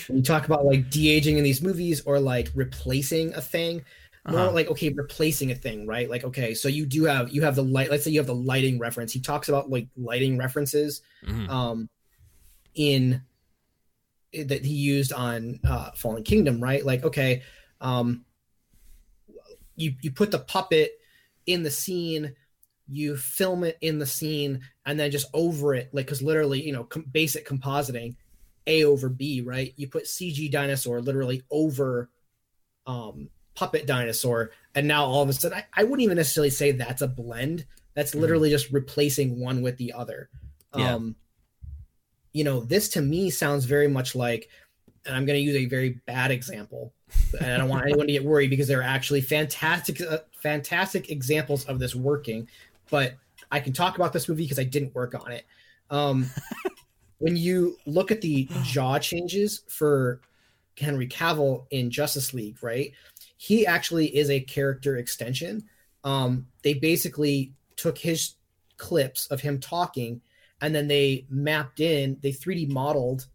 When 0.06 0.18
you 0.18 0.22
talk 0.22 0.44
about 0.44 0.66
like 0.66 0.90
de-aging 0.90 1.38
in 1.38 1.44
these 1.44 1.62
movies 1.62 2.02
or 2.04 2.20
like 2.20 2.50
replacing 2.54 3.32
a 3.34 3.40
thing 3.40 3.84
more 4.28 4.40
uh-huh. 4.40 4.52
like 4.52 4.68
okay 4.68 4.90
replacing 4.90 5.50
a 5.50 5.54
thing 5.54 5.86
right 5.86 6.10
like 6.10 6.24
okay 6.24 6.54
so 6.54 6.68
you 6.68 6.86
do 6.86 7.04
have 7.04 7.30
you 7.30 7.42
have 7.42 7.54
the 7.54 7.62
light 7.62 7.90
let's 7.90 8.04
say 8.04 8.10
you 8.10 8.18
have 8.20 8.26
the 8.26 8.34
lighting 8.34 8.78
reference 8.78 9.12
he 9.12 9.20
talks 9.20 9.48
about 9.48 9.70
like 9.70 9.88
lighting 9.96 10.38
references 10.38 11.02
mm-hmm. 11.26 11.48
um 11.50 11.88
in 12.74 13.22
that 14.32 14.64
he 14.64 14.74
used 14.74 15.12
on 15.12 15.60
uh, 15.66 15.90
Fallen 15.92 16.22
Kingdom, 16.22 16.62
right? 16.62 16.84
Like, 16.84 17.04
okay, 17.04 17.42
um, 17.80 18.24
you 19.76 19.94
you 20.02 20.10
put 20.10 20.30
the 20.30 20.38
puppet 20.38 20.92
in 21.46 21.62
the 21.62 21.70
scene, 21.70 22.34
you 22.88 23.16
film 23.16 23.64
it 23.64 23.78
in 23.80 23.98
the 23.98 24.06
scene, 24.06 24.60
and 24.84 24.98
then 24.98 25.10
just 25.10 25.28
over 25.32 25.74
it, 25.74 25.88
like, 25.92 26.06
because 26.06 26.22
literally, 26.22 26.64
you 26.64 26.72
know, 26.72 26.84
com- 26.84 27.06
basic 27.10 27.48
compositing, 27.48 28.16
A 28.66 28.84
over 28.84 29.08
B, 29.08 29.40
right? 29.40 29.72
You 29.76 29.88
put 29.88 30.04
CG 30.04 30.50
dinosaur 30.50 31.00
literally 31.00 31.42
over 31.50 32.10
um, 32.86 33.30
puppet 33.58 33.86
dinosaur, 33.86 34.52
and 34.76 34.86
now 34.86 35.04
all 35.04 35.20
of 35.20 35.28
a 35.28 35.32
sudden, 35.32 35.58
I, 35.58 35.80
I 35.80 35.82
wouldn't 35.82 36.02
even 36.02 36.16
necessarily 36.16 36.50
say 36.50 36.70
that's 36.70 37.02
a 37.02 37.08
blend. 37.08 37.66
That's 37.94 38.12
mm-hmm. 38.12 38.20
literally 38.20 38.50
mm-hmm. 38.50 38.54
just 38.54 38.72
replacing 38.72 39.40
one 39.40 39.62
with 39.62 39.76
the 39.78 39.92
other. 39.94 40.30
Yeah. 40.76 40.94
Um, 40.94 41.16
you 42.32 42.44
know, 42.44 42.60
this 42.60 42.90
to 42.90 43.02
me 43.02 43.30
sounds 43.30 43.64
very 43.64 43.88
much 43.88 44.14
like, 44.14 44.48
and 45.04 45.16
I'm 45.16 45.26
going 45.26 45.36
to 45.36 45.42
use 45.42 45.56
a 45.56 45.66
very 45.66 46.00
bad 46.06 46.30
example, 46.30 46.92
and 47.40 47.52
I 47.52 47.56
don't 47.56 47.68
want 47.68 47.86
anyone 47.86 48.06
to 48.06 48.12
get 48.12 48.24
worried 48.24 48.50
because 48.50 48.68
there 48.68 48.78
are 48.78 48.84
actually 48.84 49.22
fantastic, 49.22 50.00
uh, 50.00 50.18
fantastic 50.40 51.10
examples 51.10 51.64
of 51.64 51.80
this 51.80 51.96
working. 51.96 52.46
But 52.90 53.14
I 53.50 53.58
can 53.58 53.72
talk 53.72 53.96
about 53.96 54.12
this 54.12 54.28
movie 54.28 54.44
because 54.44 54.60
I 54.60 54.64
didn't 54.64 54.94
work 54.94 55.16
on 55.20 55.32
it. 55.32 55.46
Um, 55.90 56.30
when 57.18 57.36
you 57.36 57.76
look 57.86 58.12
at 58.12 58.20
the 58.20 58.48
jaw 58.62 59.00
changes 59.00 59.62
for 59.66 60.20
Henry 60.78 61.08
Cavill 61.08 61.66
in 61.70 61.90
Justice 61.90 62.32
League, 62.32 62.62
right? 62.62 62.92
He 63.38 63.66
actually 63.66 64.14
is 64.14 64.28
a 64.28 64.40
character 64.40 64.98
extension. 64.98 65.64
Um, 66.04 66.48
they 66.62 66.74
basically 66.74 67.54
took 67.76 67.96
his 67.96 68.34
clips 68.76 69.26
of 69.28 69.40
him 69.40 69.58
talking 69.58 70.20
and 70.60 70.74
then 70.74 70.88
they 70.88 71.26
mapped 71.30 71.80
in, 71.80 72.18
they 72.20 72.32
3D 72.32 72.68
modeled 72.68 73.26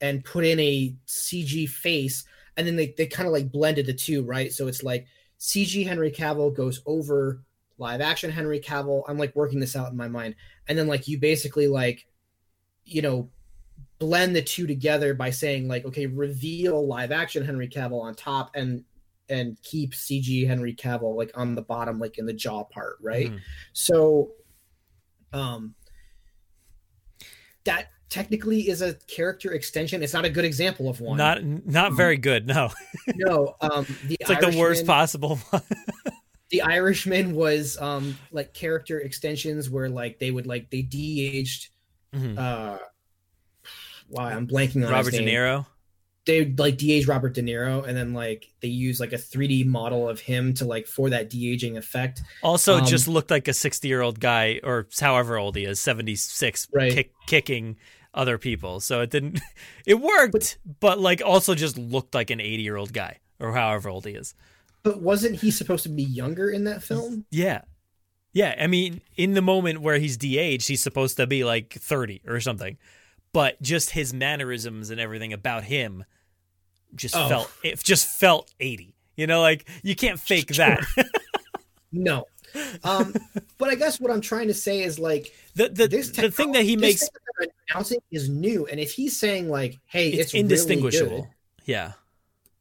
and 0.00 0.24
put 0.24 0.44
in 0.44 0.60
a 0.60 0.94
CG 1.06 1.68
face, 1.68 2.24
and 2.56 2.66
then 2.66 2.76
they, 2.76 2.94
they 2.96 3.06
kind 3.06 3.26
of 3.26 3.32
like 3.32 3.50
blended 3.50 3.86
the 3.86 3.94
two, 3.94 4.22
right? 4.22 4.52
So 4.52 4.66
it's 4.66 4.82
like 4.82 5.06
CG 5.40 5.86
Henry 5.86 6.10
Cavill 6.10 6.54
goes 6.54 6.82
over 6.86 7.42
live 7.78 8.00
action 8.00 8.30
Henry 8.30 8.60
Cavill. 8.60 9.04
I'm 9.08 9.18
like 9.18 9.34
working 9.34 9.60
this 9.60 9.76
out 9.76 9.90
in 9.90 9.96
my 9.96 10.08
mind. 10.08 10.34
And 10.68 10.78
then 10.78 10.86
like 10.86 11.08
you 11.08 11.18
basically 11.18 11.66
like, 11.66 12.06
you 12.84 13.02
know, 13.02 13.30
blend 13.98 14.36
the 14.36 14.42
two 14.42 14.66
together 14.66 15.14
by 15.14 15.30
saying 15.30 15.68
like, 15.68 15.84
okay, 15.86 16.06
reveal 16.06 16.86
live 16.86 17.12
action 17.12 17.44
Henry 17.44 17.68
Cavill 17.68 18.02
on 18.02 18.14
top 18.14 18.50
and 18.54 18.84
and 19.28 19.60
keep 19.62 19.92
CG 19.92 20.46
Henry 20.46 20.74
Cavill 20.74 21.16
like 21.16 21.30
on 21.34 21.54
the 21.54 21.62
bottom, 21.62 21.98
like 21.98 22.18
in 22.18 22.26
the 22.26 22.32
jaw 22.32 22.64
part, 22.64 22.96
right? 23.00 23.30
Mm. 23.30 23.40
So 23.72 24.32
um 25.32 25.74
that 27.64 27.90
technically 28.08 28.68
is 28.68 28.82
a 28.82 28.94
character 29.08 29.52
extension. 29.52 30.02
It's 30.02 30.12
not 30.12 30.24
a 30.24 30.30
good 30.30 30.44
example 30.44 30.88
of 30.88 31.00
one. 31.00 31.18
Not 31.18 31.44
not 31.44 31.88
um, 31.88 31.96
very 31.96 32.16
good. 32.16 32.46
No. 32.46 32.70
no. 33.14 33.56
Um, 33.60 33.86
the 34.06 34.16
it's 34.20 34.30
like 34.30 34.40
the 34.40 34.56
worst 34.58 34.86
possible. 34.86 35.38
the 36.50 36.62
Irishman 36.62 37.34
was 37.34 37.76
um 37.78 38.16
like 38.30 38.54
character 38.54 39.00
extensions 39.00 39.68
where 39.68 39.88
like 39.88 40.18
they 40.18 40.30
would 40.30 40.46
like 40.46 40.70
they 40.70 40.82
de-aged. 40.82 41.68
Mm-hmm. 42.14 42.38
Uh, 42.38 42.78
why 44.08 44.32
I'm 44.32 44.46
blanking 44.46 44.86
on 44.86 44.92
Robert 44.92 45.10
De 45.10 45.18
Niro 45.18 45.66
they 46.26 46.44
like 46.58 46.76
de-age 46.76 47.06
Robert 47.06 47.34
De 47.34 47.42
Niro 47.42 47.86
and 47.86 47.96
then 47.96 48.12
like 48.12 48.52
they 48.60 48.68
use 48.68 48.98
like 48.98 49.12
a 49.12 49.16
3D 49.16 49.64
model 49.64 50.08
of 50.08 50.20
him 50.20 50.52
to 50.54 50.64
like 50.64 50.86
for 50.86 51.08
that 51.10 51.30
de-aging 51.30 51.76
effect. 51.76 52.20
Also, 52.42 52.78
um, 52.78 52.84
just 52.84 53.06
looked 53.06 53.30
like 53.30 53.48
a 53.48 53.54
60 53.54 53.86
year 53.86 54.02
old 54.02 54.20
guy 54.20 54.60
or 54.64 54.86
however 55.00 55.38
old 55.38 55.56
he 55.56 55.64
is, 55.64 55.80
76, 55.80 56.68
right. 56.74 56.92
kick, 56.92 57.12
kicking 57.26 57.76
other 58.12 58.38
people. 58.38 58.80
So 58.80 59.00
it 59.00 59.10
didn't, 59.10 59.40
it 59.86 60.00
worked, 60.00 60.32
but, 60.32 60.80
but 60.80 60.98
like 60.98 61.22
also 61.24 61.54
just 61.54 61.78
looked 61.78 62.14
like 62.14 62.30
an 62.30 62.40
80 62.40 62.62
year 62.62 62.76
old 62.76 62.92
guy 62.92 63.18
or 63.38 63.52
however 63.52 63.88
old 63.88 64.04
he 64.04 64.12
is. 64.12 64.34
But 64.82 65.00
wasn't 65.00 65.36
he 65.36 65.50
supposed 65.52 65.84
to 65.84 65.88
be 65.88 66.02
younger 66.02 66.50
in 66.50 66.64
that 66.64 66.82
film? 66.82 67.24
Yeah. 67.30 67.62
Yeah. 68.32 68.54
I 68.58 68.66
mean, 68.66 69.00
in 69.16 69.34
the 69.34 69.42
moment 69.42 69.80
where 69.80 69.98
he's 69.98 70.16
de-aged, 70.16 70.66
he's 70.66 70.82
supposed 70.82 71.16
to 71.18 71.26
be 71.26 71.44
like 71.44 71.72
30 71.72 72.22
or 72.26 72.40
something. 72.40 72.78
But 73.32 73.60
just 73.62 73.90
his 73.90 74.12
mannerisms 74.12 74.90
and 74.90 75.00
everything 75.00 75.32
about 75.32 75.64
him 75.64 76.04
just 76.96 77.16
oh. 77.16 77.28
felt 77.28 77.52
it 77.62 77.82
just 77.82 78.06
felt 78.18 78.52
80 78.60 78.94
you 79.16 79.26
know 79.26 79.40
like 79.40 79.68
you 79.82 79.94
can't 79.94 80.20
fake 80.20 80.48
that. 80.56 80.84
No. 81.92 82.26
Um 82.84 83.14
but 83.58 83.68
i 83.68 83.74
guess 83.74 84.00
what 84.00 84.10
i'm 84.10 84.20
trying 84.20 84.48
to 84.48 84.54
say 84.54 84.82
is 84.82 84.98
like 84.98 85.34
the 85.54 85.68
the, 85.68 85.86
the 85.88 86.30
thing 86.30 86.52
that 86.52 86.64
he 86.64 86.76
makes 86.76 87.00
that 87.00 87.50
announcing 87.70 87.98
is 88.10 88.28
new 88.28 88.66
and 88.66 88.80
if 88.80 88.92
he's 88.92 89.16
saying 89.16 89.50
like 89.50 89.78
hey 89.86 90.08
it's, 90.08 90.32
it's 90.32 90.34
indistinguishable 90.34 91.10
really 91.10 91.22
good, 91.22 91.30
yeah. 91.66 91.92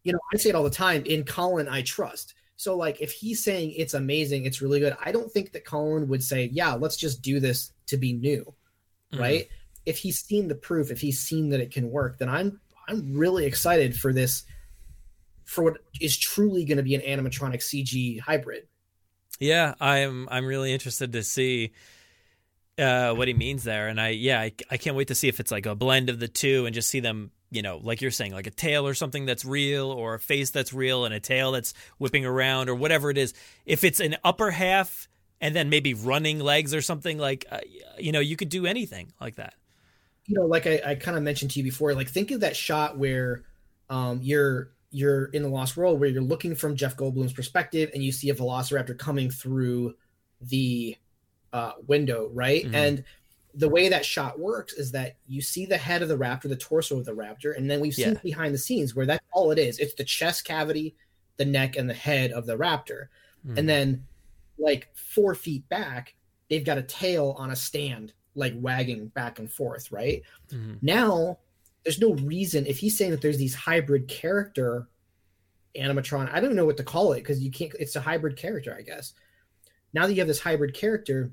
you 0.03 0.11
know 0.11 0.19
i 0.33 0.37
say 0.37 0.49
it 0.49 0.55
all 0.55 0.63
the 0.63 0.69
time 0.69 1.03
in 1.05 1.23
colin 1.23 1.67
i 1.69 1.81
trust. 1.81 2.33
So 2.57 2.75
like 2.75 2.99
if 3.01 3.11
he's 3.11 3.43
saying 3.43 3.73
it's 3.77 3.93
amazing 3.93 4.45
it's 4.45 4.61
really 4.61 4.81
good 4.81 4.97
i 5.03 5.11
don't 5.13 5.31
think 5.31 5.53
that 5.53 5.63
colin 5.63 6.09
would 6.09 6.23
say 6.23 6.49
yeah 6.51 6.73
let's 6.73 6.97
just 6.97 7.21
do 7.21 7.39
this 7.39 7.71
to 7.87 7.97
be 7.97 8.13
new 8.13 8.43
mm-hmm. 9.13 9.19
right? 9.21 9.47
If 9.85 9.99
he's 9.99 10.19
seen 10.19 10.47
the 10.47 10.55
proof 10.55 10.91
if 10.91 10.99
he's 10.99 11.19
seen 11.19 11.49
that 11.49 11.61
it 11.61 11.71
can 11.71 11.89
work 11.89 12.17
then 12.17 12.27
i'm 12.27 12.59
I'm 12.87 13.15
really 13.15 13.45
excited 13.45 13.97
for 13.97 14.13
this 14.13 14.43
for 15.45 15.63
what 15.63 15.77
is 16.01 16.17
truly 16.17 16.65
going 16.65 16.77
to 16.77 16.83
be 16.83 16.95
an 16.95 17.01
animatronic 17.01 17.59
CG 17.59 18.19
hybrid. 18.19 18.67
Yeah, 19.39 19.75
I'm 19.79 20.27
I'm 20.29 20.45
really 20.45 20.73
interested 20.73 21.13
to 21.13 21.23
see 21.23 21.73
uh, 22.77 23.13
what 23.13 23.27
he 23.27 23.33
means 23.33 23.63
there, 23.63 23.87
and 23.87 23.99
I 23.99 24.09
yeah 24.09 24.39
I, 24.39 24.53
I 24.71 24.77
can't 24.77 24.95
wait 24.95 25.09
to 25.09 25.15
see 25.15 25.27
if 25.27 25.39
it's 25.39 25.51
like 25.51 25.65
a 25.65 25.75
blend 25.75 26.09
of 26.09 26.19
the 26.19 26.27
two 26.27 26.65
and 26.65 26.73
just 26.73 26.89
see 26.89 26.99
them 26.99 27.31
you 27.51 27.61
know 27.61 27.79
like 27.83 28.01
you're 28.01 28.11
saying 28.11 28.33
like 28.33 28.47
a 28.47 28.51
tail 28.51 28.87
or 28.87 28.93
something 28.93 29.25
that's 29.25 29.45
real 29.45 29.91
or 29.91 30.15
a 30.15 30.19
face 30.19 30.51
that's 30.51 30.73
real 30.73 31.05
and 31.05 31.13
a 31.13 31.19
tail 31.19 31.51
that's 31.51 31.73
whipping 31.97 32.25
around 32.25 32.69
or 32.69 32.75
whatever 32.75 33.09
it 33.09 33.17
is. 33.17 33.33
If 33.65 33.83
it's 33.83 33.99
an 33.99 34.15
upper 34.23 34.51
half 34.51 35.07
and 35.41 35.55
then 35.55 35.69
maybe 35.69 35.93
running 35.93 36.39
legs 36.39 36.73
or 36.73 36.81
something 36.81 37.17
like 37.17 37.45
uh, 37.51 37.59
you 37.99 38.11
know 38.11 38.21
you 38.21 38.35
could 38.35 38.49
do 38.49 38.65
anything 38.65 39.11
like 39.19 39.35
that 39.35 39.53
you 40.25 40.35
know, 40.35 40.45
like 40.45 40.67
I, 40.67 40.81
I 40.85 40.95
kind 40.95 41.17
of 41.17 41.23
mentioned 41.23 41.51
to 41.51 41.59
you 41.59 41.63
before, 41.63 41.93
like 41.93 42.09
think 42.09 42.31
of 42.31 42.41
that 42.41 42.55
shot 42.55 42.97
where 42.97 43.43
um, 43.89 44.19
you're 44.21 44.71
you're 44.91 45.25
in 45.25 45.43
the 45.43 45.49
Lost 45.49 45.75
World 45.75 45.99
where 45.99 46.09
you're 46.09 46.21
looking 46.21 46.55
from 46.55 46.75
Jeff 46.75 46.95
Goldblum's 46.95 47.33
perspective 47.33 47.91
and 47.93 48.01
you 48.01 48.11
see 48.11 48.29
a 48.29 48.35
Velociraptor 48.35 48.97
coming 48.97 49.29
through 49.29 49.93
the 50.41 50.95
uh, 51.51 51.73
window, 51.85 52.29
right? 52.33 52.63
Mm-hmm. 52.63 52.75
And 52.75 53.03
the 53.53 53.69
way 53.69 53.89
that 53.89 54.05
shot 54.05 54.39
works 54.39 54.73
is 54.73 54.91
that 54.93 55.17
you 55.27 55.41
see 55.41 55.65
the 55.65 55.77
head 55.77 56.01
of 56.01 56.07
the 56.07 56.17
raptor, 56.17 56.49
the 56.49 56.55
torso 56.55 56.97
of 56.97 57.05
the 57.05 57.13
raptor, 57.13 57.55
and 57.55 57.69
then 57.69 57.79
we've 57.79 57.93
seen 57.93 58.13
yeah. 58.13 58.19
behind 58.23 58.53
the 58.53 58.59
scenes 58.59 58.95
where 58.95 59.05
that's 59.05 59.25
all 59.31 59.51
it 59.51 59.59
is. 59.59 59.79
It's 59.79 59.93
the 59.93 60.03
chest 60.03 60.45
cavity, 60.45 60.95
the 61.37 61.45
neck, 61.45 61.75
and 61.77 61.89
the 61.89 61.93
head 61.93 62.31
of 62.31 62.45
the 62.45 62.57
raptor. 62.57 63.07
Mm-hmm. 63.45 63.57
And 63.57 63.69
then, 63.69 64.05
like 64.57 64.89
four 64.93 65.35
feet 65.35 65.67
back, 65.69 66.15
they've 66.49 66.65
got 66.65 66.77
a 66.77 66.83
tail 66.83 67.35
on 67.37 67.51
a 67.51 67.55
stand 67.55 68.13
like 68.35 68.53
wagging 68.57 69.07
back 69.07 69.39
and 69.39 69.51
forth, 69.51 69.91
right? 69.91 70.21
Mm-hmm. 70.51 70.75
Now 70.81 71.39
there's 71.83 72.01
no 72.01 72.13
reason 72.15 72.65
if 72.65 72.77
he's 72.77 72.97
saying 72.97 73.11
that 73.11 73.21
there's 73.21 73.37
these 73.37 73.55
hybrid 73.55 74.07
character 74.07 74.87
animatron. 75.77 76.31
I 76.33 76.39
don't 76.39 76.55
know 76.55 76.65
what 76.65 76.77
to 76.77 76.83
call 76.83 77.13
it 77.13 77.19
because 77.19 77.41
you 77.41 77.51
can't. 77.51 77.73
It's 77.79 77.95
a 77.95 78.01
hybrid 78.01 78.37
character, 78.37 78.75
I 78.77 78.81
guess. 78.81 79.13
Now 79.93 80.07
that 80.07 80.13
you 80.13 80.19
have 80.19 80.27
this 80.27 80.39
hybrid 80.39 80.73
character, 80.73 81.31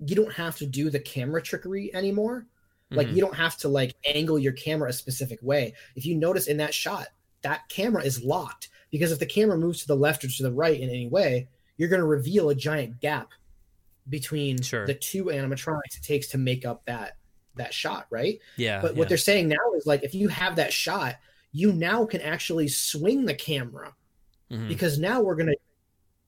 you 0.00 0.16
don't 0.16 0.32
have 0.32 0.56
to 0.56 0.66
do 0.66 0.90
the 0.90 1.00
camera 1.00 1.42
trickery 1.42 1.94
anymore. 1.94 2.46
Like 2.90 3.08
Mhm. 3.08 3.14
you 3.14 3.20
don't 3.20 3.34
have 3.36 3.56
to 3.58 3.68
like 3.68 3.94
angle 4.04 4.38
your 4.38 4.52
camera 4.52 4.90
a 4.90 4.92
specific 4.92 5.38
way. 5.42 5.74
If 5.96 6.06
you 6.06 6.14
notice 6.14 6.46
in 6.46 6.56
that 6.58 6.74
shot, 6.74 7.08
that 7.42 7.68
camera 7.68 8.02
is 8.04 8.22
locked 8.22 8.68
because 8.90 9.10
if 9.12 9.18
the 9.18 9.26
camera 9.26 9.56
moves 9.56 9.80
to 9.80 9.86
the 9.86 9.96
left 9.96 10.24
or 10.24 10.28
to 10.28 10.42
the 10.42 10.52
right 10.52 10.78
in 10.78 10.88
any 10.88 11.08
way, 11.08 11.48
you're 11.76 11.88
going 11.88 12.00
to 12.00 12.06
reveal 12.06 12.50
a 12.50 12.54
giant 12.54 13.00
gap 13.00 13.30
between 14.08 14.60
Sure. 14.60 14.86
the 14.86 14.94
two 14.94 15.24
animatronics 15.26 15.96
it 15.96 16.02
takes 16.02 16.26
to 16.28 16.38
make 16.38 16.64
up 16.66 16.84
that 16.86 17.16
that 17.56 17.72
shot, 17.72 18.06
right? 18.10 18.40
Yeah. 18.56 18.80
But 18.82 18.92
yeah. 18.94 18.98
what 18.98 19.08
they're 19.08 19.16
saying 19.16 19.48
now 19.48 19.72
is 19.76 19.86
like 19.86 20.02
if 20.02 20.14
you 20.14 20.28
have 20.28 20.56
that 20.56 20.72
shot, 20.72 21.16
you 21.52 21.72
now 21.72 22.04
can 22.04 22.20
actually 22.20 22.66
swing 22.68 23.24
the 23.26 23.34
camera 23.34 23.94
Mhm. 24.50 24.66
because 24.68 24.98
now 24.98 25.20
we're 25.22 25.36
gonna 25.36 25.54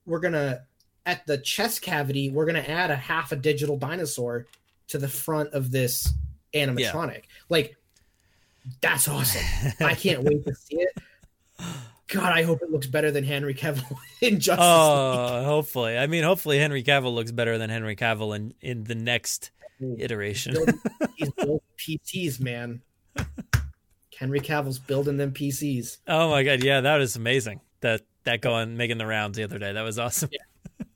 we're 0.07 0.20
gonna 0.20 0.65
at 1.05 1.27
the 1.27 1.39
chest 1.39 1.82
cavity 1.82 2.31
we're 2.31 2.47
gonna 2.47 2.61
add 2.61 2.90
a 2.90 2.97
half 2.97 3.32
a 3.32 3.36
digital 3.36 3.77
dinosaur 3.77 4.47
to 4.89 4.98
the 4.98 5.09
front 5.09 5.53
of 5.53 5.70
this 5.73 6.12
animatronic. 6.55 7.24
Like 7.48 7.77
that's 8.81 9.09
awesome. 9.09 9.44
I 9.81 9.94
can't 9.94 10.23
wait 10.23 10.44
to 10.47 10.55
see 10.55 10.77
it. 10.78 11.03
God, 12.09 12.33
I 12.33 12.43
hope 12.45 12.62
it 12.62 12.70
looks 12.70 12.87
better 12.87 13.11
than 13.11 13.24
Henry 13.24 13.55
Cavill 13.55 13.97
in 14.20 14.39
Justice 14.39 14.61
League. 14.62 14.69
Oh, 14.69 15.43
hopefully. 15.45 15.99
I 15.99 16.07
mean, 16.07 16.23
hopefully 16.24 16.59
Henry 16.59 16.83
Cavill 16.85 17.15
looks 17.15 17.33
better 17.33 17.59
than 17.59 17.69
Henry 17.70 17.97
Cavill 17.97 18.35
in 18.37 18.55
in 18.61 18.85
the 18.85 18.95
next 18.95 19.51
iteration. 19.99 20.55
Building- 20.55 20.81
He's 21.16 21.31
building 21.33 21.61
PCs, 21.78 22.41
man. 22.41 22.83
Henry 24.16 24.41
Cavill's 24.41 24.78
building 24.78 25.16
them 25.16 25.33
PCs. 25.33 25.99
Oh 26.07 26.31
my 26.31 26.43
god, 26.43 26.62
yeah, 26.62 26.81
that 26.81 26.97
was 26.99 27.16
amazing. 27.16 27.61
That 27.81 28.03
that 28.24 28.41
going 28.41 28.77
making 28.77 28.99
the 28.99 29.07
rounds 29.07 29.37
the 29.37 29.45
other 29.45 29.59
day. 29.59 29.73
That 29.73 29.83
was 29.83 29.99
awesome. 29.99 30.31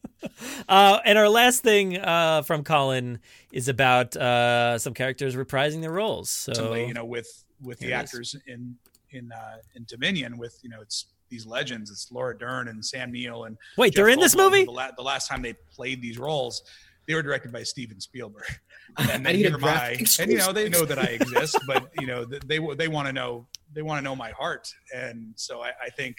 uh, 0.69 1.01
and 1.05 1.19
our 1.19 1.29
last 1.29 1.63
thing 1.63 1.99
uh, 1.99 2.43
from 2.43 2.65
Colin 2.65 3.19
is 3.53 3.69
about 3.69 4.17
uh, 4.17 4.79
some 4.79 4.95
characters 4.95 5.37
reprising 5.37 5.81
their 5.83 5.93
roles. 5.93 6.31
So 6.31 6.75
you 6.75 6.95
know, 6.95 7.05
with 7.05 7.45
with 7.61 7.79
the 7.81 7.87
Here 7.87 7.97
it 7.97 7.99
is. 8.05 8.05
actors 8.05 8.37
in 8.47 8.77
in 9.13 9.31
uh, 9.33 9.59
in 9.75 9.85
Dominion, 9.89 10.39
with 10.39 10.59
you 10.63 10.71
know, 10.71 10.81
it's 10.81 11.07
these 11.31 11.47
legends. 11.47 11.91
It's 11.91 12.11
Laura 12.11 12.37
Dern 12.37 12.69
and 12.69 12.85
Sam 12.85 13.13
Neill 13.13 13.45
and 13.45 13.57
Wait, 13.77 13.93
Jeff 13.93 13.97
they're 13.97 14.09
in 14.09 14.21
this 14.21 14.37
movie? 14.37 14.65
The, 14.65 14.71
la- 14.71 14.91
the 14.97 15.03
last 15.03 15.29
time 15.29 15.43
they 15.43 15.55
played 15.73 16.03
these 16.03 16.19
roles, 16.19 16.63
they 17.07 17.15
were 17.15 17.23
directed 17.23 17.53
by 17.53 17.63
Steven 17.63 18.01
Spielberg. 18.01 18.45
And 18.99 19.09
I 19.09 19.13
then 19.13 19.23
need 19.23 19.37
here 19.47 19.55
am 19.55 19.65
I, 19.65 20.05
and 20.19 20.33
you 20.33 20.39
know, 20.39 20.53
they 20.53 20.69
know 20.69 20.85
that 20.85 20.99
I 20.99 21.05
exist, 21.05 21.57
but 21.69 21.93
you 22.01 22.09
know, 22.09 22.25
th- 22.25 22.43
they 22.45 22.59
they 22.75 22.89
want 22.89 23.07
to 23.07 23.13
know 23.13 23.47
they 23.73 23.83
want 23.83 24.01
to 24.01 24.03
know 24.03 24.17
my 24.17 24.33
heart, 24.33 24.67
and 24.93 25.33
so 25.37 25.61
I, 25.61 25.71
I 25.81 25.91
think 25.91 26.17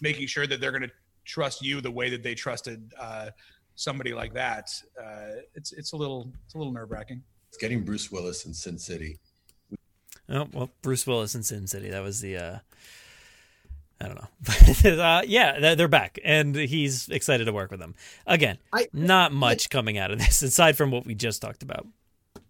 making 0.00 0.26
sure 0.26 0.44
that 0.44 0.60
they're 0.60 0.72
going 0.72 0.82
to 0.82 0.90
trust 1.24 1.62
you 1.62 1.80
the 1.80 1.92
way 1.92 2.10
that 2.10 2.24
they 2.24 2.34
trusted 2.34 2.92
uh, 2.98 3.30
somebody 3.76 4.12
like 4.12 4.34
that, 4.34 4.68
uh, 5.00 5.42
it's 5.54 5.70
it's 5.70 5.92
a 5.92 5.96
little 5.96 6.32
it's 6.44 6.56
a 6.56 6.58
little 6.58 6.72
nerve 6.72 6.90
wracking. 6.90 7.22
It's 7.50 7.58
getting 7.58 7.84
Bruce 7.84 8.10
Willis 8.10 8.46
in 8.46 8.52
Sin 8.52 8.78
City. 8.78 9.16
Oh 10.28 10.46
well, 10.52 10.70
Bruce 10.82 11.06
Willis 11.06 11.34
in 11.34 11.42
Sin 11.42 11.66
City. 11.66 11.90
That 11.90 12.02
was 12.02 12.20
the. 12.20 12.36
Uh, 12.36 12.58
I 14.00 14.06
don't 14.06 14.14
know. 14.84 15.02
uh, 15.02 15.22
yeah, 15.26 15.74
they're- 15.74 15.88
back, 15.88 16.18
and 16.22 16.54
he's 16.54 17.08
excited 17.08 17.46
to 17.46 17.52
work 17.52 17.70
with 17.72 17.80
them 17.80 17.94
again. 18.26 18.58
I- 18.72 18.88
not 18.92 19.32
much 19.32 19.70
coming 19.70 19.98
out 19.98 20.10
of 20.12 20.18
this 20.18 20.42
aside 20.42 20.76
from 20.76 20.90
what 20.90 21.04
we 21.04 21.14
just 21.14 21.42
talked 21.42 21.62
about. 21.62 21.86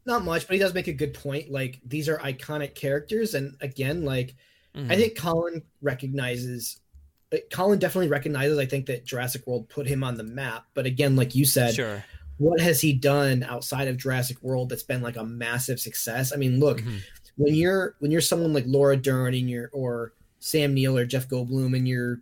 Not 0.04 0.24
much, 0.24 0.46
but 0.46 0.54
he 0.54 0.58
does 0.58 0.74
make 0.74 0.88
a 0.88 0.92
good 0.92 1.14
point. 1.14 1.50
Like 1.50 1.80
these 1.86 2.08
are 2.08 2.18
iconic 2.18 2.74
characters, 2.74 3.34
and 3.34 3.56
again, 3.60 4.04
like 4.04 4.34
Mhm. 4.76 4.92
I 4.92 4.96
think 4.96 5.16
Colin 5.16 5.62
recognizes. 5.80 6.78
Colin 7.50 7.78
definitely 7.78 8.08
recognizes. 8.08 8.58
I 8.58 8.66
think 8.66 8.86
that 8.86 9.04
Jurassic 9.06 9.46
World 9.46 9.68
put 9.68 9.86
him 9.86 10.02
on 10.04 10.16
the 10.16 10.24
map, 10.24 10.66
but 10.74 10.84
again, 10.86 11.14
like 11.16 11.34
you 11.34 11.44
said, 11.46 11.74
Sure. 11.74 12.04
what 12.38 12.60
has 12.60 12.80
he 12.80 12.92
done 12.92 13.42
outside 13.42 13.88
of 13.88 13.96
Jurassic 13.96 14.42
World 14.42 14.68
that's 14.70 14.82
been 14.82 15.02
like 15.02 15.16
a 15.16 15.24
massive 15.24 15.78
success? 15.80 16.32
I 16.32 16.36
mean, 16.36 16.58
look, 16.60 16.80
Mhm. 16.82 17.00
When 17.38 17.54
you're 17.54 17.94
when 18.00 18.10
you're 18.10 18.20
someone 18.20 18.52
like 18.52 18.64
Laura 18.66 18.96
Dern 18.96 19.32
and 19.34 19.48
you're 19.48 19.70
or 19.72 20.12
Sam 20.40 20.74
Neill 20.74 20.98
or 20.98 21.06
Jeff 21.06 21.28
Goldblum 21.28 21.74
and 21.74 21.88
you're 21.88 22.20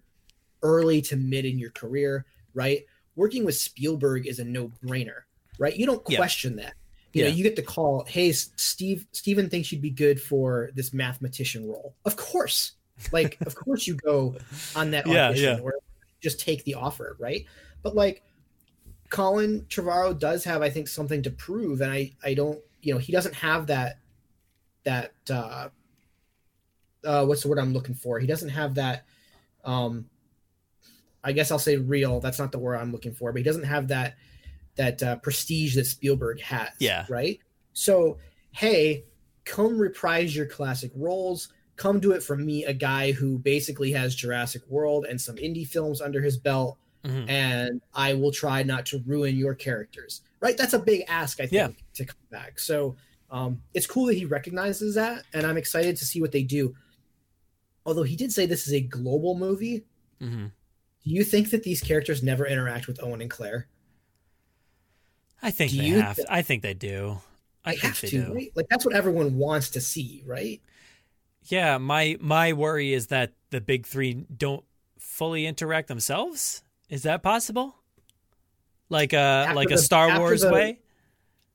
early 0.63 1.03
to 1.03 1.17
mid 1.17 1.45
in 1.45 1.59
your 1.59 1.71
career, 1.71 2.25
right? 2.55 2.85
Working 3.17 3.45
with 3.45 3.57
Spielberg 3.57 4.27
is 4.27 4.39
a 4.39 4.45
no 4.45 4.69
brainer, 4.85 5.23
right? 5.59 5.77
You 5.77 5.87
don't 5.87 6.03
Yeah. 6.09 6.17
question 6.19 6.57
that. 6.57 6.75
You 7.13 7.25
Yeah. 7.25 7.31
know, 7.31 7.37
you 7.37 7.43
get 7.43 7.57
the 7.57 7.63
call, 7.63 8.05
hey, 8.07 8.31
Steve, 8.33 9.07
Steven 9.13 9.49
thinks 9.49 9.73
you'd 9.73 9.81
be 9.83 9.91
good 9.91 10.21
for 10.21 10.71
this 10.75 10.93
mathematician 10.93 11.67
role. 11.67 11.95
Of 12.05 12.17
course. 12.17 12.73
Like, 13.13 13.39
of 13.47 13.55
course 13.55 13.87
you 13.87 13.95
go 13.95 14.37
on 14.75 14.91
that 14.93 15.07
Yeah, 15.07 15.29
audition 15.29 15.57
yeah. 15.57 15.63
or 15.63 15.75
just 16.21 16.41
take 16.41 16.65
the 16.65 16.75
offer, 16.75 17.17
right? 17.19 17.45
But 17.83 17.95
like 17.95 18.23
Colin 19.09 19.63
Trevorrow 19.69 20.19
does 20.19 20.45
have, 20.45 20.63
I 20.63 20.71
think, 20.71 20.89
something 20.89 21.23
to 21.23 21.31
prove, 21.31 21.81
and 21.81 21.93
I, 21.93 22.13
I 22.25 22.35
don't, 22.35 22.59
you 22.83 22.93
know, 22.93 22.99
he 22.99 23.13
doesn't 23.13 23.35
have 23.35 23.67
that, 23.69 23.99
that, 24.87 25.13
uh, 25.29 25.69
uh, 27.05 27.27
what's 27.27 27.43
the 27.43 27.49
word 27.49 27.59
I'm 27.59 27.73
looking 27.73 27.95
for? 27.95 28.19
He 28.19 28.27
doesn't 28.27 28.49
have 28.49 28.75
that, 28.77 29.05
um, 29.65 30.07
I 31.23 31.33
guess 31.33 31.51
I'll 31.51 31.59
say 31.59 31.77
real. 31.77 32.21
That's 32.21 32.39
not 32.39 32.53
the 32.53 32.59
word 32.59 32.77
I'm 32.77 32.93
looking 32.93 33.13
for, 33.13 33.33
but 33.33 33.39
he 33.39 33.45
doesn't 33.45 33.65
have 33.65 33.89
that, 33.89 34.17
that 34.77 35.03
uh, 35.03 35.17
prestige 35.17 35.75
that 35.75 35.87
Spielberg 35.87 36.41
has. 36.41 36.71
Yeah. 36.79 37.05
Right. 37.09 37.41
So, 37.75 38.19
hey, 38.53 39.05
come 39.45 39.79
reprise 39.79 40.35
your 40.35 40.47
classic 40.47 40.93
roles. 40.95 41.49
Come 41.77 42.01
do 42.01 42.13
it 42.13 42.23
from 42.23 42.47
me, 42.47 42.65
a 42.65 42.73
guy 42.73 43.13
who 43.13 43.39
basically 43.39 43.93
has 43.93 44.15
Jurassic 44.15 44.63
World 44.69 45.05
and 45.05 45.21
some 45.21 45.37
indie 45.37 45.67
films 45.67 46.01
under 46.01 46.23
his 46.23 46.37
belt 46.39 46.79
Mhm. 47.05 47.29
and 47.29 47.81
I 47.95 48.15
will 48.15 48.33
try 48.33 48.63
not 48.65 48.87
to 48.87 49.03
ruin 49.07 49.37
your 49.37 49.55
characters. 49.55 50.23
Right? 50.41 50.57
That's 50.57 50.73
a 50.75 50.79
big 50.79 51.05
ask, 51.09 51.39
I 51.41 51.47
think, 51.47 51.53
Yeah. 51.53 51.69
to 51.95 52.05
come 52.05 52.17
back. 52.31 52.59
So 52.59 52.97
um, 53.31 53.61
it's 53.75 53.87
cool 53.87 54.07
that 54.07 54.15
he 54.15 54.25
recognizes 54.25 54.95
that, 54.95 55.25
and 55.33 55.47
I'm 55.47 55.57
excited 55.57 55.97
to 55.97 56.05
see 56.05 56.21
what 56.21 56.33
they 56.33 56.43
do. 56.43 56.75
Although 57.85 58.03
he 58.05 58.17
did 58.17 58.33
say 58.33 58.47
this 58.47 58.67
is 58.67 58.73
a 58.75 58.81
global 58.81 59.37
movie, 59.37 59.85
Mhm. 60.21 60.51
do 61.05 61.11
you 61.11 61.25
think 61.25 61.51
that 61.51 61.63
these 61.63 61.81
characters 61.81 62.23
never 62.23 62.47
interact 62.47 62.87
with 62.87 63.03
Owen 63.03 63.21
and 63.21 63.31
Claire? 63.31 63.69
I 65.43 65.51
think 65.51 65.73
Do 65.73 65.79
they 65.79 65.89
have. 65.89 66.17
thi- 66.17 66.25
I 66.29 66.43
think 66.43 66.63
they 66.63 66.75
do. 66.75 67.21
I 67.65 67.73
They 67.75 67.81
have 67.81 68.01
they 68.01 68.09
to, 68.09 68.25
do. 68.27 68.35
right? 68.35 68.53
Like 68.55 68.67
that's 68.71 68.85
what 68.85 68.95
everyone 68.95 69.37
wants 69.37 69.71
to 69.71 69.81
see, 69.81 70.23
right? 70.27 70.61
Yeah, 71.45 71.79
my 71.79 72.17
my 72.21 72.53
worry 72.53 72.93
is 72.93 73.09
that 73.09 73.33
the 73.51 73.61
big 73.61 73.87
three 73.87 74.15
don't 74.15 74.65
fully 74.99 75.47
interact 75.47 75.89
themselves. 75.89 76.63
Is 76.89 77.03
that 77.03 77.23
possible? 77.23 77.77
Like 78.89 79.13
a 79.13 79.53
like 79.55 79.71
a 79.71 79.79
Star 79.79 80.09
after 80.09 80.21
Wars 80.21 80.41
the- 80.43 80.53
way? 80.53 80.81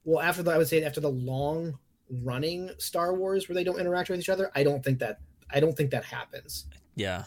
Well, 0.03 0.19
after 0.22 0.44
the, 0.44 0.52
I 0.52 0.57
would 0.57 0.68
say 0.68 0.84
after 0.84 0.99
the 0.99 1.10
long 1.10 1.78
running 2.23 2.72
Star 2.78 3.14
Wars 3.14 3.48
where 3.48 3.56
they 3.56 3.64
don't 3.64 3.80
interact 3.80 4.10
with 4.10 4.19
each 4.19 4.30
other, 4.30 4.52
I 4.56 4.64
don't 4.64 4.84
think 4.84 4.99
that 4.99 5.19
I 5.49 5.60
don't 5.60 5.76
think 5.76 5.91
that 5.91 6.03
happens. 6.06 6.65
Yeah. 6.95 7.26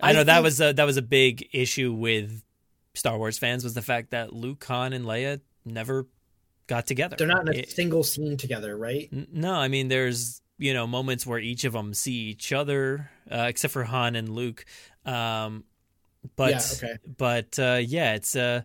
I, 0.00 0.10
I 0.10 0.12
know 0.12 0.24
that 0.24 0.42
was 0.42 0.60
a, 0.60 0.72
that 0.72 0.84
was 0.84 0.96
a 0.96 1.02
big 1.02 1.48
issue 1.52 1.92
with 1.92 2.42
Star 2.94 3.16
Wars 3.18 3.38
fans 3.38 3.64
was 3.64 3.74
the 3.74 3.82
fact 3.82 4.10
that 4.10 4.32
Luke, 4.32 4.62
Han, 4.64 4.92
and 4.92 5.04
Leia 5.04 5.40
never 5.64 6.06
got 6.66 6.86
together. 6.86 7.16
They're 7.18 7.26
not 7.26 7.48
in 7.48 7.54
a 7.54 7.58
It- 7.58 7.70
single 7.70 8.02
scene 8.04 8.36
together, 8.36 8.76
right? 8.76 9.08
No, 9.32 9.54
I 9.54 9.68
mean 9.68 9.88
there's 9.88 10.40
you 10.58 10.74
know 10.74 10.86
moments 10.86 11.26
where 11.26 11.38
each 11.38 11.64
of 11.64 11.72
them 11.72 11.94
see 11.94 12.12
each 12.28 12.52
other, 12.52 13.10
uh, 13.30 13.46
except 13.48 13.72
for 13.72 13.84
Han 13.84 14.14
and 14.16 14.28
Luke. 14.28 14.64
Um, 15.04 15.64
but 16.36 16.50
Yeah, 16.50 16.60
okay. 16.88 16.98
but 17.18 17.58
uh, 17.58 17.80
yeah, 17.84 18.14
it's 18.14 18.36
uh, 18.36 18.62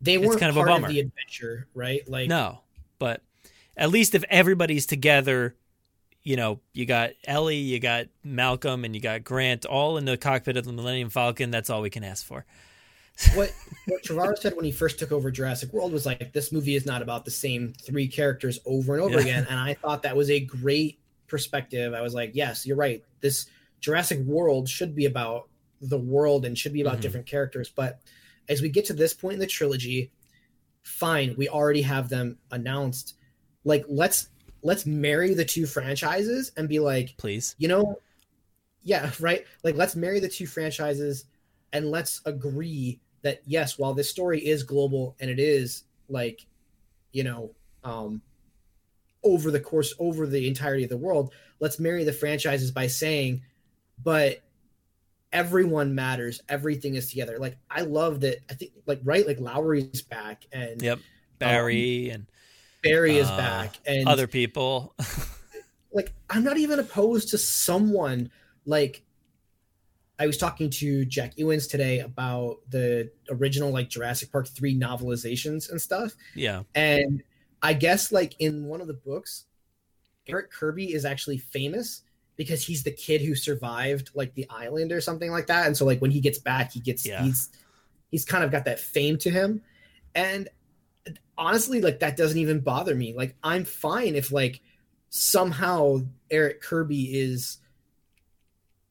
They 0.00 0.14
It's 0.14 0.26
weren't 0.26 0.40
kind 0.40 0.50
of 0.50 0.56
a 0.56 0.64
part 0.64 0.82
of, 0.82 0.88
the 0.88 1.00
adventure, 1.00 1.66
right? 1.74 2.08
Like 2.08 2.28
no, 2.28 2.60
but 2.98 3.22
at 3.76 3.90
least 3.90 4.14
if 4.14 4.24
everybody's 4.28 4.86
together, 4.86 5.56
you 6.22 6.36
know, 6.36 6.60
you 6.72 6.86
got 6.86 7.10
Ellie, 7.24 7.56
you 7.56 7.80
got 7.80 8.06
Malcolm, 8.22 8.84
and 8.84 8.94
you 8.94 9.00
got 9.00 9.24
Grant 9.24 9.64
all 9.66 9.96
in 9.96 10.04
the 10.04 10.16
cockpit 10.16 10.56
of 10.56 10.64
the 10.64 10.72
Millennium 10.72 11.10
Falcon. 11.10 11.50
That's 11.50 11.68
all 11.70 11.82
we 11.82 11.90
can 11.90 12.04
ask 12.04 12.24
for. 12.24 12.44
what 13.34 13.52
what 13.86 14.02
Trevorrow 14.04 14.38
said 14.38 14.54
when 14.54 14.64
he 14.64 14.70
first 14.70 14.98
took 15.00 15.10
over 15.10 15.30
Jurassic 15.32 15.72
World 15.72 15.92
was 15.92 16.06
like, 16.06 16.32
this 16.32 16.52
movie 16.52 16.76
is 16.76 16.86
not 16.86 17.02
about 17.02 17.24
the 17.24 17.32
same 17.32 17.72
three 17.82 18.06
characters 18.06 18.60
over 18.64 18.94
and 18.94 19.02
over 19.02 19.14
Yeah. 19.14 19.20
again. 19.22 19.46
And 19.50 19.58
I 19.58 19.74
thought 19.74 20.04
that 20.04 20.16
was 20.16 20.30
a 20.30 20.38
great 20.38 21.00
perspective. 21.26 21.94
I 21.94 22.00
was 22.00 22.14
like, 22.14 22.30
yes, 22.34 22.64
you're 22.64 22.76
right. 22.76 23.02
This 23.20 23.46
Jurassic 23.80 24.20
World 24.20 24.68
should 24.68 24.94
be 24.94 25.06
about 25.06 25.48
the 25.80 25.98
world 25.98 26.44
and 26.44 26.56
should 26.56 26.72
be 26.72 26.80
about 26.80 26.98
Mhm. 26.98 27.02
different 27.02 27.26
characters. 27.26 27.68
But 27.68 28.00
as 28.48 28.62
we 28.62 28.68
get 28.68 28.84
to 28.86 28.92
this 28.92 29.14
point 29.14 29.34
in 29.34 29.40
the 29.40 29.46
trilogy, 29.46 30.10
fine, 30.82 31.34
we 31.36 31.48
already 31.48 31.82
have 31.82 32.08
them 32.08 32.38
announced. 32.50 33.14
Like, 33.64 33.84
let's 33.88 34.28
let's 34.62 34.86
marry 34.86 35.34
the 35.34 35.44
two 35.44 35.66
franchises 35.66 36.52
and 36.56 36.68
be 36.68 36.80
like, 36.80 37.16
Please, 37.16 37.54
you 37.58 37.68
know, 37.68 38.00
yeah, 38.82 39.10
right. 39.20 39.44
Like, 39.64 39.76
let's 39.76 39.96
marry 39.96 40.20
the 40.20 40.28
two 40.28 40.46
franchises 40.46 41.26
and 41.72 41.90
let's 41.90 42.20
agree 42.24 43.00
that 43.22 43.42
yes, 43.44 43.78
while 43.78 43.94
this 43.94 44.10
story 44.10 44.44
is 44.44 44.62
global 44.62 45.16
and 45.20 45.30
it 45.30 45.38
is 45.38 45.84
like, 46.08 46.46
you 47.12 47.24
know, 47.24 47.50
um, 47.84 48.22
over 49.24 49.50
the 49.50 49.60
course 49.60 49.94
over 49.98 50.26
the 50.26 50.46
entirety 50.46 50.84
of 50.84 50.90
the 50.90 50.96
world. 50.96 51.32
Let's 51.60 51.78
marry 51.78 52.04
the 52.04 52.12
franchises 52.12 52.70
by 52.70 52.86
saying, 52.86 53.42
but 54.02 54.40
everyone 55.32 55.94
matters. 55.94 56.40
Everything 56.48 56.94
is 56.94 57.10
together. 57.10 57.38
Like 57.38 57.58
I 57.70 57.82
love 57.82 58.20
that. 58.20 58.38
I 58.50 58.54
think 58.54 58.72
like 58.86 59.00
right, 59.04 59.26
like 59.26 59.40
Lowery's 59.40 60.02
back 60.02 60.44
and 60.52 60.80
yep, 60.80 60.98
Barry 61.38 62.10
um, 62.10 62.14
and 62.14 62.26
Barry 62.82 63.16
is 63.16 63.28
uh, 63.28 63.36
back 63.36 63.76
and 63.86 64.08
other 64.08 64.26
people. 64.26 64.94
like 65.92 66.12
I'm 66.30 66.44
not 66.44 66.58
even 66.58 66.78
opposed 66.78 67.28
to 67.30 67.38
someone 67.38 68.30
like 68.66 69.04
I 70.18 70.26
was 70.26 70.36
talking 70.36 70.68
to 70.70 71.04
Jack 71.04 71.36
Ewens 71.36 71.70
today 71.70 72.00
about 72.00 72.58
the 72.68 73.10
original 73.30 73.70
like 73.70 73.88
Jurassic 73.88 74.32
Park 74.32 74.48
3 74.48 74.78
novelizations 74.78 75.70
and 75.70 75.80
stuff. 75.80 76.12
Yeah. 76.34 76.64
And 76.74 77.22
I 77.62 77.72
guess 77.72 78.10
like 78.10 78.34
in 78.40 78.64
one 78.64 78.80
of 78.80 78.88
the 78.88 78.94
books, 78.94 79.44
Eric 80.26 80.50
Kirby 80.50 80.92
is 80.92 81.04
actually 81.04 81.38
famous 81.38 82.02
because 82.38 82.64
he's 82.64 82.84
the 82.84 82.90
kid 82.90 83.20
who 83.20 83.34
survived 83.34 84.10
like 84.14 84.32
the 84.34 84.46
island 84.48 84.92
or 84.92 85.00
something 85.02 85.30
like 85.30 85.48
that. 85.48 85.66
And 85.66 85.76
so 85.76 85.84
like 85.84 86.00
when 86.00 86.12
he 86.12 86.20
gets 86.20 86.38
back, 86.38 86.72
he 86.72 86.80
gets 86.80 87.04
yeah. 87.04 87.22
he's 87.22 87.50
he's 88.10 88.24
kind 88.24 88.44
of 88.44 88.50
got 88.50 88.64
that 88.64 88.80
fame 88.80 89.18
to 89.18 89.30
him. 89.30 89.60
And 90.14 90.48
honestly, 91.36 91.82
like 91.82 91.98
that 91.98 92.16
doesn't 92.16 92.38
even 92.38 92.60
bother 92.60 92.94
me. 92.94 93.12
Like 93.12 93.36
I'm 93.42 93.64
fine 93.64 94.14
if 94.14 94.32
like 94.32 94.60
somehow 95.10 95.98
Eric 96.30 96.62
Kirby 96.62 97.18
is 97.18 97.58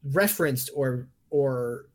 referenced 0.04 0.70
or 0.76 1.08
or 1.30 1.86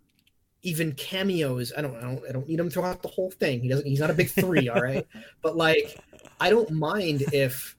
even 0.62 0.92
cameos. 0.92 1.72
I 1.76 1.82
don't, 1.82 1.96
I 1.96 2.00
don't, 2.00 2.22
I 2.28 2.32
don't 2.32 2.48
need 2.48 2.60
him 2.60 2.70
throughout 2.70 3.02
the 3.02 3.08
whole 3.08 3.30
thing. 3.30 3.60
He 3.60 3.68
doesn't. 3.68 3.86
He's 3.86 4.00
not 4.00 4.10
a 4.10 4.14
big 4.14 4.30
three, 4.30 4.68
all 4.68 4.80
right. 4.80 5.06
But 5.42 5.56
like, 5.56 5.98
I 6.40 6.48
don't 6.48 6.70
mind 6.70 7.24
if 7.32 7.76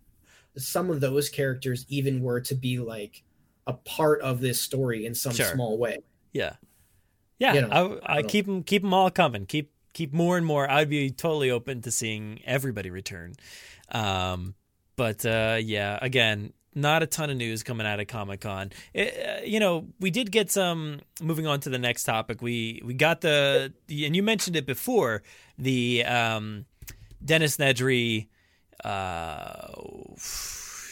some 0.58 0.91
of 0.91 1.00
those 1.00 1.30
characters 1.30 1.86
even 1.90 2.22
were 2.22 2.41
to 2.41 2.54
be 2.54 2.78
like 2.78 3.24
a 3.68 3.73
part 3.73 4.22
of 4.22 4.41
this 4.41 4.61
story 4.61 5.06
in 5.06 5.15
some 5.15 5.34
sure. 5.34 5.48
small 5.48 5.77
way. 5.77 5.99
Yeah, 6.31 6.56
yeah. 7.40 7.53
You 7.53 7.61
know, 7.61 7.99
I, 8.03 8.14
I, 8.14 8.18
I 8.18 8.23
keep 8.23 8.45
them, 8.45 8.64
keep 8.64 8.81
them 8.81 8.94
all 8.94 9.10
coming. 9.10 9.45
Keep 9.45 9.72
keep 9.94 10.14
more 10.14 10.38
and 10.38 10.45
more. 10.45 10.69
I'd 10.69 10.90
be 10.90 11.10
totally 11.11 11.52
open 11.52 11.81
to 11.81 11.91
seeing 11.91 12.41
everybody 12.45 12.90
return. 12.90 13.34
Um, 13.91 14.56
but 14.95 15.26
uh, 15.26 15.60
yeah, 15.61 15.99
again, 16.02 16.53
not 16.76 17.03
a 17.03 17.07
ton 17.07 17.30
of 17.30 17.38
news 17.38 17.64
coming 17.64 17.85
out 17.85 17.99
of 17.99 18.07
Comic 18.07 18.41
Con. 18.41 18.72
Uh, 18.98 19.03
you 19.44 19.60
know, 19.60 19.88
we 19.99 20.11
did 20.11 20.31
get 20.31 20.52
some. 20.52 21.02
Moving 21.22 21.48
on 21.48 21.60
to 21.61 21.69
the 21.69 21.80
next 21.80 22.03
topic, 22.03 22.41
we 22.41 22.81
we 22.84 22.94
got 22.94 23.22
the, 23.22 23.73
the 23.88 24.06
and 24.06 24.15
you 24.15 24.23
mentioned 24.23 24.56
it 24.56 24.65
before 24.65 25.23
the 25.57 26.03
um, 26.06 26.65
Dennis 27.23 27.57
Nedry 27.57 28.27
uh, 28.84 29.68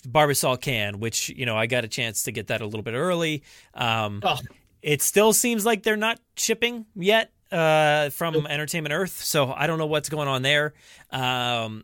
Barbasol 0.07 0.59
can, 0.59 0.99
which 0.99 1.29
you 1.29 1.45
know 1.45 1.57
I 1.57 1.67
got 1.67 1.83
a 1.83 1.87
chance 1.87 2.23
to 2.23 2.31
get 2.31 2.47
that 2.47 2.61
a 2.61 2.65
little 2.65 2.83
bit 2.83 2.93
early. 2.93 3.43
Um, 3.73 4.21
oh. 4.23 4.39
It 4.81 5.01
still 5.01 5.31
seems 5.31 5.65
like 5.65 5.83
they're 5.83 5.95
not 5.95 6.19
shipping 6.35 6.87
yet 6.95 7.31
uh, 7.51 8.09
from 8.09 8.47
Entertainment 8.47 8.93
Earth, 8.93 9.23
so 9.23 9.53
I 9.53 9.67
don't 9.67 9.77
know 9.77 9.85
what's 9.85 10.09
going 10.09 10.27
on 10.27 10.41
there. 10.41 10.73
Um, 11.11 11.83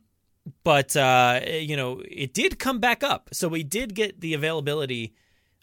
but 0.64 0.95
uh, 0.95 1.41
you 1.48 1.77
know, 1.77 2.02
it 2.10 2.34
did 2.34 2.57
come 2.57 2.80
back 2.80 3.03
up, 3.03 3.30
so 3.34 3.48
we 3.48 3.64
did 3.64 3.94
get 3.94 4.19
the 4.19 4.34
availability 4.34 5.14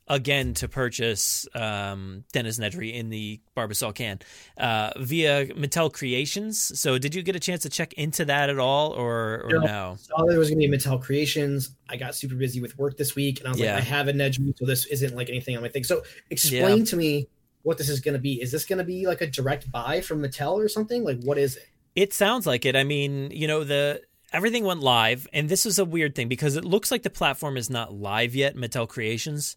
again 0.07 0.55
to 0.55 0.69
purchase 0.69 1.47
um, 1.55 2.25
Dennis 2.33 2.59
Nedry 2.59 2.93
in 2.93 3.11
the 3.11 3.41
Barbasol 3.57 3.95
can 3.95 4.21
uh, 4.59 4.91
via 4.99 5.47
Mattel 5.47 5.93
Creations. 5.93 6.79
So, 6.79 6.99
did 6.99 7.15
you 7.15 7.23
get 7.23 7.37
a 7.37 7.41
chance 7.41 7.63
to 7.63 7.69
check 7.69 7.93
into 7.95 8.25
that 8.27 8.51
at 8.51 8.59
all, 8.59 8.93
or, 8.93 9.45
or 9.45 9.51
no? 9.51 9.61
no? 9.61 9.97
Saw 9.99 10.25
there 10.27 10.39
was 10.39 10.51
going 10.51 10.61
to 10.61 10.69
be 10.69 10.77
Mattel 10.77 11.03
Creations. 11.03 11.75
I 11.89 11.97
got 11.97 12.15
super 12.15 12.35
busy 12.35 12.61
with 12.61 12.77
work 12.79 12.97
this 12.97 13.15
week, 13.15 13.41
and 13.41 13.49
I 13.49 13.51
was 13.53 13.61
yeah. 13.61 13.75
like, 13.75 13.83
I 13.83 13.87
have 13.87 14.09
a 14.09 14.13
Nedry, 14.13 14.57
so 14.59 14.67
this 14.67 14.87
isn't 14.87 15.15
like 15.15 15.29
anything 15.29 15.57
on 15.57 15.63
my 15.63 15.69
thing. 15.69 15.85
So, 15.85 16.03
explain 16.31 16.79
yeah. 16.79 16.85
to 16.85 16.97
me 16.97 17.29
what 17.63 17.79
this 17.79 17.89
is 17.89 18.01
going 18.01 18.15
to 18.15 18.21
be. 18.21 18.41
Is 18.41 18.53
this 18.53 18.65
going 18.65 18.79
to 18.79 18.85
be 18.85 19.07
like 19.07 19.21
a 19.21 19.27
direct 19.27 19.71
buy 19.71 20.01
from 20.01 20.23
Mattel 20.23 20.55
or 20.55 20.69
something? 20.69 21.05
Like, 21.05 21.21
what 21.23 21.39
is 21.39 21.57
it? 21.57 21.69
It 21.95 22.13
sounds 22.13 22.47
like 22.47 22.65
it. 22.65 22.77
I 22.77 22.85
mean, 22.85 23.31
you 23.31 23.47
know 23.47 23.65
the 23.65 24.03
everything 24.33 24.65
went 24.65 24.81
live, 24.81 25.27
and 25.33 25.49
this 25.49 25.65
is 25.65 25.79
a 25.79 25.85
weird 25.85 26.15
thing 26.15 26.29
because 26.29 26.57
it 26.57 26.65
looks 26.65 26.91
like 26.91 27.03
the 27.03 27.11
platform 27.11 27.57
is 27.57 27.71
not 27.71 27.95
live 27.95 28.35
yet, 28.35 28.57
Mattel 28.57 28.89
Creations. 28.89 29.57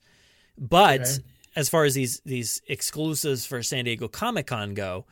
But 0.57 1.01
okay. 1.01 1.11
as 1.55 1.69
far 1.69 1.85
as 1.85 1.93
these 1.93 2.21
these 2.25 2.61
exclusives 2.67 3.45
for 3.45 3.61
San 3.63 3.85
Diego 3.85 4.07
Comic 4.07 4.47
Con 4.47 4.73
go, 4.73 5.05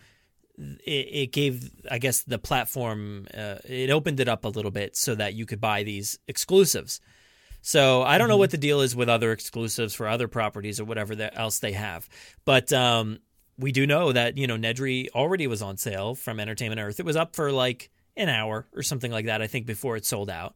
it, 0.58 0.92
it, 1.12 1.32
gave 1.32 1.72
I 1.90 2.00
guess 2.00 2.22
the 2.22 2.40
platform 2.40 3.28
uh, 3.34 3.58
it 3.66 3.90
opened 3.90 4.20
it 4.20 4.28
up 4.28 4.46
a 4.46 4.50
little 4.50 4.72
bit 4.72 4.96
so 4.96 5.16
that 5.16 5.34
you 5.34 5.46
could 5.46 5.62
buy 5.62 5.84
these 5.84 6.20
exclusives. 6.28 7.00
So 7.62 8.04
I 8.04 8.18
don't 8.18 8.26
mm-hmm. 8.26 8.32
know 8.32 8.38
what 8.38 8.52
the 8.52 8.58
deal 8.58 8.82
is 8.82 8.96
with 8.96 9.10
other 9.10 9.32
exclusives 9.32 9.96
for 9.96 10.08
other 10.08 10.28
properties 10.28 10.80
or 10.80 10.86
whatever 10.86 11.16
else 11.34 11.60
they 11.60 11.72
have, 11.72 12.08
but 12.46 12.72
um, 12.72 13.20
we 13.58 13.72
do 13.72 13.88
know 13.88 14.12
that 14.12 14.38
you 14.38 14.48
know 14.48 14.58
Nedry 14.58 15.10
already 15.10 15.48
was 15.48 15.62
on 15.62 15.78
sale 15.78 16.16
from 16.16 16.40
Entertainment 16.40 16.82
Earth. 16.82 17.00
It 17.00 17.06
was 17.06 17.16
up 17.16 17.36
for 17.36 17.52
like 17.52 17.90
an 18.18 18.30
hour 18.30 18.68
or 18.74 18.84
something 18.84 19.12
like 19.12 19.26
that, 19.26 19.42
I 19.42 19.48
think, 19.48 19.66
before 19.66 19.96
it 19.96 20.06
sold 20.06 20.30
out. 20.30 20.56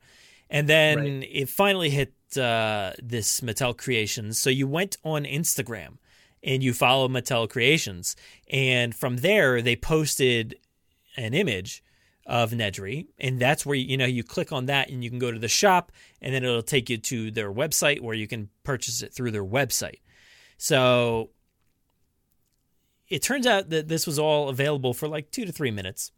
And 0.50 0.68
then 0.68 0.98
right. 1.00 1.30
it 1.30 1.50
finally 1.50 1.90
hit 1.90 2.14
uh, 2.38 2.94
this 3.02 3.42
Mattel 3.42 3.78
Creations. 3.78 4.40
So 4.40 4.50
you 4.50 4.68
went 4.68 4.98
on 5.04 5.24
Instagram 5.24 5.98
and 6.44 6.64
you 6.64 6.74
follow 6.74 7.08
Mattel 7.08 7.50
Creations. 7.50 8.16
And 8.50 8.96
from 8.96 9.18
there, 9.18 9.62
they 9.62 9.76
posted 9.76 10.58
an 11.18 11.34
image 11.34 11.84
of 12.26 12.52
Nedry. 12.52 13.08
And 13.18 13.40
that's 13.40 13.66
where, 13.66 13.76
you 13.76 13.98
know, 13.98 14.06
you 14.06 14.24
click 14.24 14.52
on 14.52 14.68
that 14.68 14.90
and 14.90 15.04
you 15.04 15.10
can 15.10 15.20
go 15.20 15.32
to 15.32 15.40
the 15.40 15.48
shop 15.48 15.92
and 16.22 16.34
then 16.34 16.44
it'll 16.44 16.62
take 16.62 16.90
you 16.90 16.98
to 16.98 17.32
their 17.32 17.52
website 17.52 18.02
where 18.02 18.16
you 18.16 18.28
can 18.28 18.50
purchase 18.64 19.02
it 19.02 19.14
through 19.14 19.32
their 19.32 19.44
website. 19.44 20.00
So 20.58 21.32
it 23.10 23.24
turns 23.24 23.48
out 23.48 23.70
that 23.70 23.88
this 23.88 24.06
was 24.06 24.20
all 24.20 24.50
available 24.50 24.94
for 24.94 25.08
like 25.08 25.32
two 25.32 25.46
to 25.46 25.52
three 25.52 25.72
minutes 25.72 26.12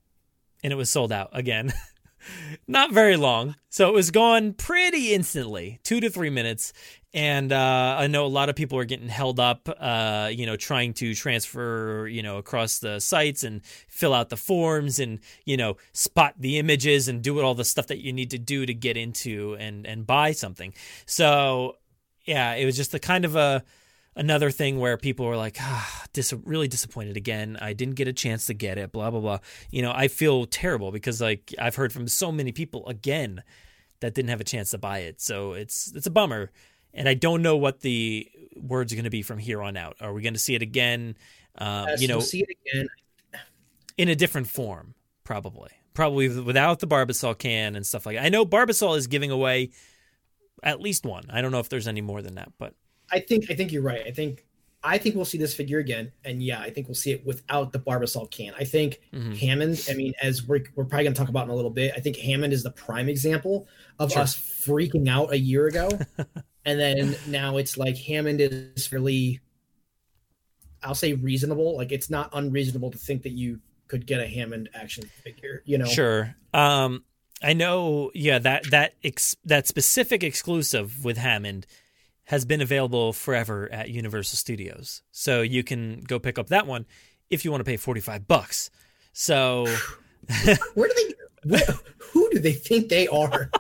and 0.63 0.73
it 0.73 0.75
was 0.75 0.91
sold 0.91 1.11
out 1.11 1.29
again. 1.31 1.71
Not 2.67 2.91
very 2.91 3.17
long. 3.17 3.55
So 3.69 3.87
it 3.89 3.93
was 3.93 4.11
gone 4.11 4.53
pretty 4.53 5.13
instantly, 5.13 5.79
two 5.83 5.99
to 5.99 6.09
three 6.09 6.29
minutes. 6.29 6.73
And 7.13 7.51
uh, 7.51 7.97
I 7.99 8.07
know 8.07 8.25
a 8.25 8.27
lot 8.27 8.47
of 8.47 8.55
people 8.55 8.77
are 8.77 8.85
getting 8.85 9.09
held 9.09 9.39
up, 9.39 9.67
uh, 9.79 10.29
you 10.31 10.45
know, 10.45 10.55
trying 10.55 10.93
to 10.95 11.13
transfer, 11.13 12.07
you 12.07 12.23
know, 12.23 12.37
across 12.37 12.79
the 12.79 12.99
sites 12.99 13.43
and 13.43 13.65
fill 13.65 14.13
out 14.13 14.29
the 14.29 14.37
forms 14.37 14.97
and, 14.99 15.19
you 15.43 15.57
know, 15.57 15.75
spot 15.91 16.35
the 16.39 16.57
images 16.57 17.09
and 17.09 17.21
do 17.21 17.41
all 17.41 17.53
the 17.53 17.65
stuff 17.65 17.87
that 17.87 17.99
you 17.99 18.13
need 18.13 18.31
to 18.31 18.37
do 18.37 18.65
to 18.65 18.73
get 18.73 18.95
into 18.95 19.57
and, 19.59 19.85
and 19.85 20.07
buy 20.07 20.31
something. 20.31 20.73
So, 21.05 21.75
yeah, 22.23 22.53
it 22.53 22.65
was 22.65 22.77
just 22.77 22.93
a 22.93 22.99
kind 22.99 23.25
of 23.25 23.35
a 23.35 23.63
another 24.21 24.51
thing 24.51 24.79
where 24.79 24.97
people 24.97 25.25
were 25.25 25.35
like, 25.35 25.57
ah, 25.59 26.05
dis- 26.13 26.33
really 26.45 26.67
disappointed 26.67 27.17
again. 27.17 27.57
I 27.59 27.73
didn't 27.73 27.95
get 27.95 28.07
a 28.07 28.13
chance 28.13 28.45
to 28.45 28.53
get 28.53 28.77
it, 28.77 28.91
blah, 28.91 29.09
blah, 29.09 29.19
blah. 29.19 29.39
You 29.71 29.81
know, 29.81 29.91
I 29.93 30.07
feel 30.07 30.45
terrible 30.45 30.91
because 30.91 31.19
like 31.19 31.53
I've 31.59 31.75
heard 31.75 31.91
from 31.91 32.07
so 32.07 32.31
many 32.31 32.51
people 32.51 32.87
again 32.87 33.43
that 33.99 34.13
didn't 34.13 34.29
have 34.29 34.39
a 34.39 34.45
chance 34.45 34.71
to 34.71 34.77
buy 34.77 34.99
it. 34.99 35.19
So 35.19 35.53
it's, 35.53 35.91
it's 35.95 36.05
a 36.05 36.11
bummer. 36.11 36.51
And 36.93 37.09
I 37.09 37.15
don't 37.15 37.41
know 37.41 37.57
what 37.57 37.81
the 37.81 38.29
words 38.55 38.93
are 38.93 38.95
going 38.95 39.05
to 39.05 39.09
be 39.09 39.23
from 39.23 39.39
here 39.39 39.61
on 39.61 39.75
out. 39.75 39.97
Are 40.01 40.13
we 40.13 40.21
going 40.21 40.33
to 40.33 40.39
see 40.39 40.55
it 40.55 40.61
again? 40.61 41.15
Um, 41.57 41.87
yes, 41.87 42.01
you 42.01 42.07
know, 42.07 42.17
we'll 42.17 42.25
see 42.25 42.43
it 42.47 42.57
again 42.65 42.89
in 43.97 44.07
a 44.07 44.15
different 44.15 44.47
form, 44.47 44.93
probably, 45.23 45.71
probably 45.93 46.29
without 46.29 46.79
the 46.79 46.87
Barbasol 46.87 47.37
can 47.37 47.75
and 47.75 47.85
stuff 47.85 48.05
like 48.05 48.17
that. 48.17 48.25
I 48.25 48.29
know 48.29 48.45
Barbasol 48.45 48.97
is 48.97 49.07
giving 49.07 49.31
away 49.31 49.71
at 50.61 50.79
least 50.79 51.05
one. 51.05 51.25
I 51.31 51.41
don't 51.41 51.51
know 51.51 51.59
if 51.59 51.69
there's 51.69 51.87
any 51.87 52.01
more 52.01 52.21
than 52.21 52.35
that, 52.35 52.51
but 52.59 52.75
I 53.11 53.19
think 53.19 53.49
I 53.49 53.55
think 53.55 53.71
you're 53.71 53.81
right. 53.81 54.05
I 54.05 54.11
think 54.11 54.45
I 54.83 54.97
think 54.97 55.15
we'll 55.15 55.25
see 55.25 55.37
this 55.37 55.53
figure 55.53 55.77
again, 55.77 56.11
and 56.25 56.41
yeah, 56.41 56.59
I 56.59 56.71
think 56.71 56.87
we'll 56.87 56.95
see 56.95 57.11
it 57.11 57.25
without 57.25 57.71
the 57.71 57.79
Barbasol 57.79 58.31
can. 58.31 58.53
I 58.57 58.63
think 58.63 58.99
mm-hmm. 59.13 59.33
Hammond. 59.33 59.85
I 59.89 59.93
mean, 59.93 60.13
as 60.21 60.47
we're 60.47 60.63
we're 60.75 60.85
probably 60.85 61.03
going 61.03 61.13
to 61.13 61.19
talk 61.19 61.29
about 61.29 61.45
in 61.45 61.51
a 61.51 61.55
little 61.55 61.71
bit, 61.71 61.93
I 61.95 61.99
think 61.99 62.17
Hammond 62.17 62.51
is 62.51 62.63
the 62.63 62.71
prime 62.71 63.07
example 63.07 63.67
of 63.99 64.11
sure. 64.11 64.23
us 64.23 64.35
freaking 64.35 65.07
out 65.07 65.33
a 65.33 65.37
year 65.37 65.67
ago, 65.67 65.89
and 66.65 66.79
then 66.79 67.15
now 67.27 67.57
it's 67.57 67.77
like 67.77 67.95
Hammond 67.95 68.41
is 68.41 68.91
really, 68.91 69.39
I'll 70.81 70.95
say 70.95 71.13
reasonable. 71.13 71.77
Like 71.77 71.91
it's 71.91 72.09
not 72.09 72.31
unreasonable 72.33 72.89
to 72.89 72.97
think 72.97 73.21
that 73.23 73.33
you 73.33 73.59
could 73.87 74.07
get 74.07 74.19
a 74.19 74.27
Hammond 74.27 74.69
action 74.73 75.03
figure. 75.23 75.61
You 75.65 75.77
know, 75.77 75.85
sure. 75.85 76.35
Um, 76.55 77.03
I 77.43 77.53
know. 77.53 78.09
Yeah, 78.15 78.39
that 78.39 78.71
that 78.71 78.93
ex- 79.03 79.35
that 79.45 79.67
specific 79.67 80.23
exclusive 80.23 81.05
with 81.05 81.17
Hammond 81.17 81.67
has 82.31 82.45
been 82.45 82.61
available 82.61 83.11
forever 83.11 83.67
at 83.73 83.89
Universal 83.89 84.37
Studios. 84.37 85.01
So 85.11 85.41
you 85.41 85.65
can 85.65 85.99
go 85.99 86.17
pick 86.17 86.39
up 86.39 86.47
that 86.47 86.65
one 86.65 86.85
if 87.29 87.43
you 87.43 87.51
want 87.51 87.59
to 87.59 87.65
pay 87.65 87.75
45 87.75 88.25
bucks. 88.25 88.71
So 89.11 89.65
where 90.73 90.87
do 90.87 90.93
they 90.95 91.49
where, 91.49 91.61
who 92.13 92.29
do 92.31 92.39
they 92.39 92.53
think 92.53 92.87
they 92.87 93.05
are? 93.09 93.51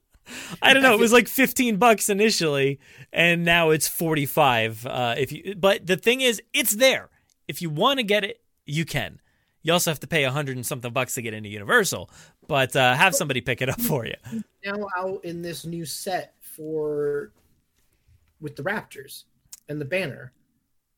I 0.60 0.74
don't 0.74 0.82
know. 0.82 0.92
It 0.92 1.00
was 1.00 1.14
like 1.14 1.28
15 1.28 1.78
bucks 1.78 2.10
initially 2.10 2.78
and 3.10 3.42
now 3.42 3.70
it's 3.70 3.88
45 3.88 4.84
uh, 4.84 5.14
if 5.16 5.32
you 5.32 5.54
but 5.56 5.86
the 5.86 5.96
thing 5.96 6.20
is 6.20 6.42
it's 6.52 6.76
there. 6.76 7.08
If 7.48 7.62
you 7.62 7.70
want 7.70 8.00
to 8.00 8.02
get 8.02 8.22
it, 8.22 8.42
you 8.66 8.84
can. 8.84 9.18
You 9.62 9.72
also 9.72 9.90
have 9.90 10.00
to 10.00 10.06
pay 10.06 10.24
a 10.24 10.30
hundred 10.30 10.56
and 10.56 10.66
something 10.66 10.92
bucks 10.92 11.14
to 11.14 11.22
get 11.22 11.32
into 11.32 11.48
Universal, 11.48 12.10
but 12.46 12.76
uh, 12.76 12.94
have 12.94 13.14
somebody 13.14 13.40
pick 13.40 13.62
it 13.62 13.70
up 13.70 13.80
for 13.80 14.04
you. 14.04 14.14
Now 14.62 14.86
out 14.94 15.24
in 15.24 15.40
this 15.40 15.64
new 15.64 15.86
set 15.86 16.34
for 16.42 17.32
with 18.40 18.56
the 18.56 18.62
Raptors 18.62 19.24
and 19.68 19.80
the 19.80 19.84
banner, 19.84 20.32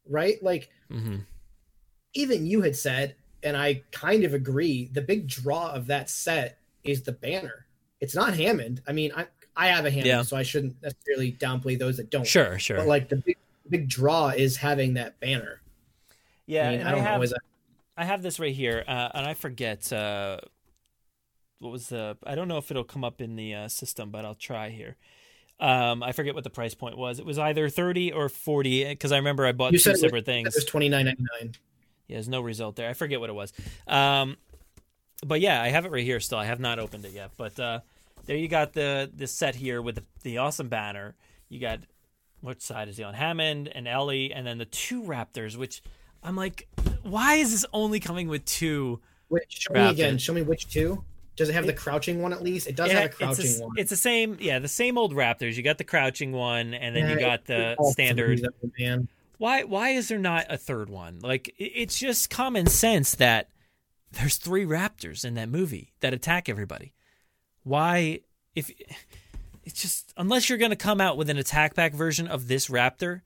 right? 0.09 0.43
Like 0.43 0.71
mm-hmm. 0.91 1.17
even 2.15 2.47
you 2.47 2.63
had 2.63 2.77
said, 2.77 3.17
and 3.43 3.57
I 3.57 3.83
kind 3.91 4.25
of 4.25 4.35
agree, 4.35 4.89
the 4.93 5.03
big 5.03 5.27
draw 5.27 5.73
of 5.73 5.87
that 5.87 6.09
set 6.09 6.59
is 6.85 7.03
the 7.03 7.13
banner. 7.13 7.67
It's 8.01 8.15
not 8.15 8.35
Hammond. 8.35 8.83
I 8.87 8.93
mean, 8.93 9.13
I 9.17 9.27
I 9.57 9.69
have 9.69 9.85
a 9.85 9.91
Hammond, 9.91 10.07
Yeah. 10.07 10.23
so 10.23 10.37
I 10.37 10.43
shouldn't 10.43 10.81
necessarily 10.83 11.33
downplay 11.33 11.79
those 11.79 11.97
that 11.99 12.11
don't. 12.11 12.27
Sure, 12.27 12.59
sure. 12.59 12.79
But 12.79 12.87
like 12.87 13.09
the 13.09 13.17
big 13.17 13.37
big 13.69 13.89
draw 13.89 14.29
is 14.29 14.57
having 14.57 14.95
that 14.95 15.19
banner. 15.21 15.61
Yeah, 16.47 16.69
I 16.69 16.71
mean, 16.71 16.81
and 16.81 16.89
I 16.89 16.93
I, 16.93 16.95
don't 16.95 17.05
know, 17.05 17.11
have 17.11 17.23
is 17.23 17.31
that- 17.31 17.41
I 17.97 18.05
have 18.05 18.23
this 18.23 18.41
right 18.41 18.55
here, 18.55 18.85
uh, 18.89 19.11
and 19.15 19.27
I 19.27 19.35
forget 19.35 19.93
uh, 19.93 20.39
what 21.59 21.71
was 21.71 21.89
the. 21.89 22.17
I 22.25 22.35
don't 22.35 22.49
know 22.49 22.59
if 22.59 22.71
it'll 22.71 22.85
come 22.85 23.05
up 23.05 23.21
in 23.21 23.37
the 23.37 23.55
uh, 23.55 23.69
system, 23.69 24.11
but 24.11 24.25
I'll 24.25 24.35
try 24.35 24.71
here. 24.71 24.97
Um, 25.63 26.03
I 26.03 26.11
forget 26.13 26.35
what 26.35 26.43
the 26.45 26.51
price 26.51 26.75
point 26.75 26.99
was. 26.99 27.19
It 27.21 27.25
was 27.25 27.39
either 27.39 27.69
thirty 27.69 28.13
or 28.13 28.29
forty 28.29 28.85
because 28.85 29.13
I 29.13 29.17
remember 29.19 29.47
I 29.47 29.53
bought 29.53 29.73
You 29.73 29.79
two 29.79 29.91
it 29.91 29.93
was- 29.93 30.01
separate 30.01 30.19
It 30.21 30.25
things. 30.27 30.55
was 30.55 30.65
twenty 30.65 30.89
nine 30.89 31.05
ninety 31.07 31.25
nine. 31.41 31.55
Yeah, 32.09 32.17
there's 32.17 32.29
no 32.29 32.41
result 32.41 32.75
there. 32.77 32.91
I 32.91 32.95
forget 32.95 33.21
what 33.21 33.31
it 33.31 33.35
was. 33.35 33.53
Um, 33.87 34.37
but 35.25 35.41
yeah, 35.41 35.63
I 35.63 35.69
have 35.69 35.87
it 35.87 35.93
right 35.93 36.05
here 36.05 36.19
still. 36.21 36.39
I 36.39 36.47
have 36.47 36.59
not 36.61 36.79
opened 36.81 37.05
it 37.05 37.13
yet. 37.13 37.31
But 37.37 37.59
uh, 37.61 37.81
there 38.27 38.37
you 38.37 38.49
got 38.49 38.73
the 38.73 39.09
the 39.15 39.27
set 39.29 39.55
here 39.55 39.81
with 39.81 39.95
the, 39.95 40.05
the 40.25 40.39
awesome 40.39 40.69
banner. 40.69 41.15
You 41.49 41.61
got 41.61 41.79
which 42.41 42.61
side 42.61 42.89
is 42.89 42.97
he 42.97 43.05
on? 43.05 43.15
Hammond 43.15 43.69
and 43.69 43.87
Ellie, 43.87 44.33
and 44.33 44.45
then 44.45 44.59
the 44.59 44.65
two 44.65 45.03
Raptors. 45.03 45.57
Which 45.57 45.81
I'm 46.25 46.35
like, 46.35 46.67
why 47.05 47.35
is 47.37 47.53
this 47.53 47.65
only 47.73 48.01
coming 48.01 48.27
with 48.27 48.45
two? 48.45 49.01
Wait, 49.29 49.45
show 49.49 49.73
me 49.75 49.81
again. 49.89 50.19
Show 50.19 50.33
me 50.33 50.43
which 50.43 50.69
two. 50.69 51.05
Does 51.43 51.49
it 51.49 51.55
have 51.55 51.67
the 51.67 51.73
crouching 51.73 52.23
one 52.23 52.33
at 52.33 52.41
least? 52.41 52.69
It 52.69 52.77
does 52.77 52.89
Yeah, 52.93 53.01
have 53.01 53.11
a 53.11 53.15
crouching 53.15 53.57
the- 53.59 53.63
one. 53.65 53.73
It's 53.77 53.91
the 53.91 53.97
same, 53.97 54.37
yeah, 54.41 54.61
the 54.61 54.69
same 54.69 54.97
old 54.97 55.13
Raptors. 55.13 55.57
You 55.57 55.65
got 55.65 55.77
the 55.79 55.83
crouching 55.85 56.31
one, 56.31 56.73
and 56.73 56.95
then 56.95 57.09
Yeah, 57.09 57.15
you 57.15 57.19
got 57.21 57.45
the 57.47 57.75
standard. 57.91 58.41
Why 59.39 59.65
why 59.65 59.89
is 59.89 60.07
there 60.07 60.19
not 60.19 60.47
a 60.49 60.57
third 60.57 60.89
one? 60.89 61.19
Like 61.21 61.53
it's 61.59 61.99
just 61.99 62.31
common 62.31 62.67
sense 62.67 63.17
that 63.17 63.49
there's 64.13 64.37
three 64.37 64.65
raptors 64.65 65.25
in 65.25 65.35
that 65.35 65.49
movie 65.49 65.93
that 65.99 66.15
attack 66.15 66.49
everybody. 66.49 66.93
Why 67.65 68.21
if 68.55 68.71
it's 69.65 69.83
just 69.83 70.13
unless 70.17 70.49
you're 70.49 70.59
going 70.59 70.71
to 70.71 70.77
come 70.77 71.01
out 71.01 71.17
with 71.17 71.29
an 71.29 71.39
attack 71.39 71.75
back 71.75 71.93
version 71.93 72.29
of 72.29 72.47
this 72.47 72.69
raptor, 72.69 73.23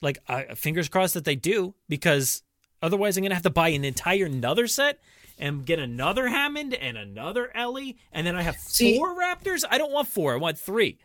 like 0.00 0.18
I, 0.26 0.54
fingers 0.56 0.88
crossed 0.88 1.14
that 1.14 1.24
they 1.24 1.36
do 1.36 1.74
because 1.88 2.42
otherwise 2.82 3.16
I'm 3.16 3.22
going 3.22 3.30
to 3.30 3.36
have 3.36 3.42
to 3.44 3.50
buy 3.50 3.68
an 3.68 3.84
entire 3.84 4.24
another 4.26 4.66
set 4.66 4.98
and 5.38 5.64
get 5.64 5.78
another 5.78 6.28
Hammond 6.28 6.74
and 6.74 6.96
another 6.96 7.50
Ellie 7.56 7.96
and 8.12 8.26
then 8.26 8.36
I 8.36 8.42
have 8.42 8.56
See- 8.56 8.96
four 8.96 9.16
raptors. 9.18 9.64
I 9.70 9.78
don't 9.78 9.92
want 9.92 10.08
four. 10.08 10.34
I 10.34 10.36
want 10.36 10.58
3. 10.58 10.98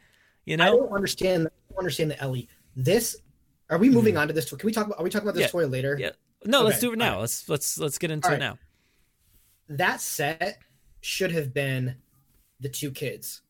You 0.45 0.57
know? 0.57 0.63
I 0.63 0.69
don't 0.69 0.91
understand. 0.93 1.47
I 1.47 1.51
don't 1.73 1.79
understand 1.79 2.11
the 2.11 2.21
Ellie. 2.21 2.47
This. 2.75 3.17
Are 3.69 3.77
we 3.77 3.89
moving 3.89 4.15
on 4.17 4.27
to 4.27 4.33
this? 4.33 4.45
Toy? 4.49 4.55
Can 4.57 4.67
we 4.67 4.71
talk 4.71 4.85
about? 4.85 4.99
Are 4.99 5.03
we 5.03 5.09
talking 5.09 5.27
about 5.27 5.35
this. 5.35 5.41
Yeah. 5.47 5.47
toy 5.61 5.65
later? 5.67 5.97
Yeah. 5.99 6.11
No, 6.45 6.61
let's 6.63 6.79
do 6.79 6.93
it 6.93 6.97
now. 6.97 7.13
right. 7.15 7.21
Let's 7.21 7.49
let's 7.49 7.77
let's 7.77 7.97
get 7.97 8.11
into 8.11 8.29
All 8.29 8.35
it 8.35 8.39
now. 8.39 8.57
That 9.69 9.99
set 9.99 10.59
should 11.01 11.31
have 11.31 11.53
been 11.53 11.95
the 12.59 12.69
two 12.69 12.91
kids. 12.91 13.41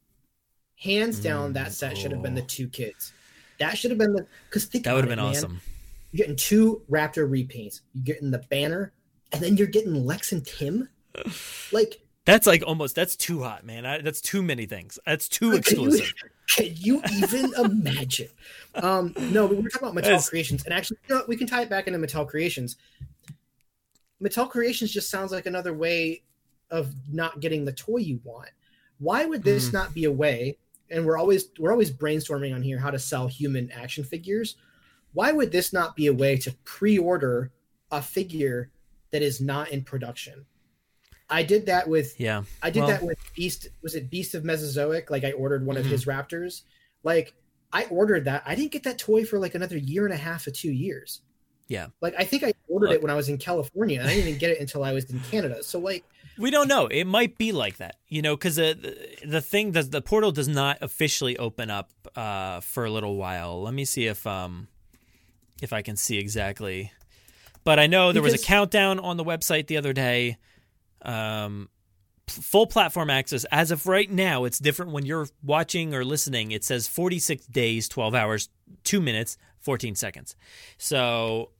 Hands 0.77 1.19
down, 1.19 1.53
that 1.53 1.71
set 1.73 1.97
should 1.97 2.11
have 2.11 2.21
been 2.21 2.35
the 2.35 2.41
two 2.43 2.67
kids. 2.67 3.13
That 3.59 3.77
should 3.77 3.91
have 3.91 3.97
been 3.97 4.13
the 4.13 4.25
because 4.49 4.65
think 4.65 4.83
Mm. 4.83 4.85
That 4.85 4.93
would 4.93 5.03
have 5.03 5.09
been 5.09 5.19
man. 5.23 5.35
awesome. 5.35 5.61
You're 6.11 6.19
getting 6.19 6.35
two 6.35 6.81
Raptor 6.89 7.29
repaints. 7.29 7.81
You're 7.93 8.03
getting 8.03 8.31
the 8.31 8.39
banner, 8.49 8.93
and 9.31 9.41
then 9.41 9.57
you're 9.57 9.67
getting 9.67 10.05
Lex 10.05 10.31
and 10.31 10.45
Tim. 10.45 10.89
Like, 11.71 11.99
That's 12.25 12.45
like 12.47 12.63
almost 12.65 12.95
that's 12.95 13.15
too 13.15 13.41
hot, 13.43 13.65
man. 13.65 13.85
I, 13.85 14.01
that's 14.01 14.21
too 14.21 14.41
many 14.43 14.65
things. 14.65 14.99
That's 15.05 15.27
too 15.27 15.45
Can 15.47 15.53
you- 15.53 15.57
exclusive. 15.59 16.13
Can 16.55 16.69
you 16.77 17.01
even 17.17 17.53
imagine? 17.57 18.29
Um, 18.75 19.13
no, 19.17 19.45
we 19.47 19.57
were 19.57 19.67
talking 19.69 19.89
about 19.89 20.01
Mattel 20.01 20.11
Yes. 20.11 20.29
Creations, 20.29 20.63
and 20.63 20.73
actually, 20.73 20.97
you 21.09 21.15
know, 21.15 21.23
we 21.27 21.35
can 21.35 21.45
tie 21.45 21.63
it 21.63 21.69
back 21.69 21.87
into 21.87 21.99
Mattel 21.99 22.25
Creations. 22.25 22.77
Mattel 24.23 24.49
Creations 24.49 24.91
just 24.91 25.09
sounds 25.09 25.31
like 25.33 25.45
another 25.45 25.73
way 25.73 26.23
of 26.71 26.93
not 27.11 27.41
getting 27.41 27.65
the 27.65 27.73
toy 27.73 27.97
you 27.97 28.19
want. 28.23 28.49
Why 28.99 29.25
would 29.25 29.43
this 29.43 29.69
Mm. 29.69 29.73
not 29.73 29.93
be 29.93 30.05
a 30.05 30.11
way? 30.11 30.57
And 30.89 31.05
we're 31.05 31.17
always 31.17 31.49
we're 31.59 31.71
always 31.71 31.91
brainstorming 31.91 32.55
on 32.55 32.61
here 32.61 32.79
how 32.79 32.91
to 32.91 32.99
sell 32.99 33.27
human 33.27 33.69
action 33.71 34.05
figures. 34.05 34.55
Why 35.13 35.33
would 35.33 35.51
this 35.51 35.73
not 35.73 35.95
be 35.97 36.07
a 36.07 36.13
way 36.13 36.37
to 36.37 36.51
pre-order 36.63 37.51
a 37.91 38.01
figure 38.01 38.69
that 39.17 39.25
is 39.25 39.41
not 39.41 39.69
in 39.69 39.83
production? 39.83 40.45
I 41.27 41.41
did 41.43 41.65
that 41.65 41.89
with 41.89 42.19
Yeah. 42.19 42.43
I 42.61 42.69
did 42.69 42.81
Well- 42.81 42.89
that 42.89 43.01
with 43.03 43.17
Beast. 43.35 43.67
Was 43.81 43.95
it 43.95 44.09
Beast 44.11 44.35
of 44.35 44.43
Mesozoic? 44.45 45.09
Like 45.09 45.23
I 45.23 45.31
ordered 45.31 45.65
one 45.65 45.75
Mhm. 45.75 45.79
of 45.79 45.85
his 45.87 46.05
Raptors. 46.05 46.61
Like 47.03 47.33
I 47.73 47.85
ordered 47.85 48.25
that. 48.25 48.43
I 48.45 48.53
didn't 48.55 48.71
get 48.71 48.83
that 48.83 48.97
toy 48.99 49.25
for 49.25 49.39
like 49.39 49.55
another 49.55 49.77
year 49.77 50.05
and 50.05 50.13
a 50.13 50.17
half 50.17 50.45
or 50.47 50.51
two 50.51 50.71
years. 50.71 51.21
Yeah. 51.67 51.87
Like 51.99 52.13
I 52.17 52.23
think 52.25 52.43
I 52.43 52.53
ordered 52.69 52.87
Look. 52.89 52.95
it 52.97 53.01
when 53.01 53.09
I 53.11 53.15
was 53.15 53.27
in 53.27 53.37
California. 53.39 53.99
And 53.99 54.07
I 54.07 54.13
didn't 54.13 54.27
even 54.27 54.39
get 54.39 54.51
it 54.51 54.59
until 54.61 54.83
I 54.83 54.93
was 54.93 55.09
in 55.09 55.19
Canada. 55.31 55.63
So 55.63 55.79
like 55.79 56.05
We 56.37 56.51
don't 56.51 56.67
know. 56.67 56.85
It 56.85 57.05
might 57.05 57.37
be 57.39 57.51
like 57.51 57.77
that, 57.77 57.95
you 58.07 58.21
know, 58.21 58.35
because 58.37 58.57
the, 58.57 58.95
the 59.25 59.41
thing 59.41 59.71
does 59.71 59.89
the 59.89 60.01
portal 60.03 60.31
does 60.31 60.47
not 60.47 60.77
officially 60.81 61.35
open 61.37 61.71
up 61.71 61.89
uh, 62.15 62.59
for 62.59 62.85
a 62.85 62.91
little 62.91 63.15
while. 63.17 63.59
Let 63.63 63.73
me 63.73 63.85
see 63.85 64.05
if 64.05 64.25
um 64.27 64.67
if 65.63 65.73
I 65.73 65.81
can 65.81 65.97
see 65.97 66.19
exactly. 66.19 66.91
But 67.67 67.79
I 67.79 67.87
know 67.87 68.13
there 68.13 68.21
was 68.21 68.33
a 68.33 68.37
countdown 68.37 68.97
on 68.97 69.17
the 69.17 69.25
website 69.25 69.67
the 69.67 69.75
other 69.75 69.91
day. 69.91 70.37
Um, 71.01 71.67
full 72.29 72.65
platform 72.65 73.09
access 73.09 73.43
as 73.51 73.71
of 73.71 73.87
right 73.87 74.09
now. 74.09 74.45
It's 74.45 74.57
different 74.57 74.93
when 74.93 75.05
you're 75.05 75.27
watching 75.43 75.93
or 75.93 76.05
listening. 76.05 76.51
It 76.51 76.63
says 76.63 76.87
46 76.87 77.45
days, 77.47 77.89
12 77.89 78.15
hours, 78.15 78.47
two 78.85 79.01
minutes, 79.01 79.37
14 79.59 79.95
seconds. 79.95 80.37
So 80.77 81.51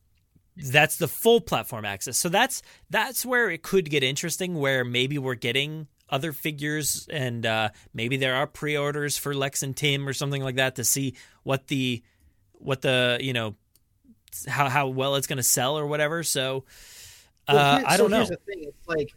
that's 0.55 0.95
the 0.95 1.09
full 1.09 1.41
platform 1.41 1.83
access. 1.83 2.17
So 2.17 2.29
that's 2.29 2.61
that's 2.89 3.25
where 3.25 3.49
it 3.49 3.61
could 3.61 3.89
get 3.89 4.01
interesting. 4.01 4.55
Where 4.55 4.85
maybe 4.85 5.17
we're 5.17 5.35
getting 5.35 5.87
other 6.09 6.31
figures, 6.31 7.05
and 7.11 7.45
uh, 7.45 7.71
maybe 7.93 8.15
there 8.15 8.35
are 8.35 8.47
pre-orders 8.47 9.17
for 9.17 9.35
Lex 9.35 9.61
and 9.61 9.75
Tim 9.75 10.07
or 10.07 10.13
something 10.13 10.41
like 10.41 10.55
that 10.55 10.75
to 10.75 10.85
see 10.85 11.15
what 11.43 11.67
the 11.67 12.01
what 12.53 12.81
the 12.81 13.17
you 13.19 13.33
know 13.33 13.55
how 14.47 14.69
how 14.69 14.87
well 14.87 15.15
it's 15.15 15.27
going 15.27 15.37
to 15.37 15.43
sell 15.43 15.77
or 15.77 15.85
whatever. 15.87 16.23
So 16.23 16.63
uh, 17.47 17.53
Well, 17.53 17.83
I 17.87 17.97
don't 17.97 18.11
know. 18.11 18.17
Here's 18.17 18.29
the 18.29 18.35
thing. 18.37 18.63
It's 18.67 18.87
like, 18.87 19.13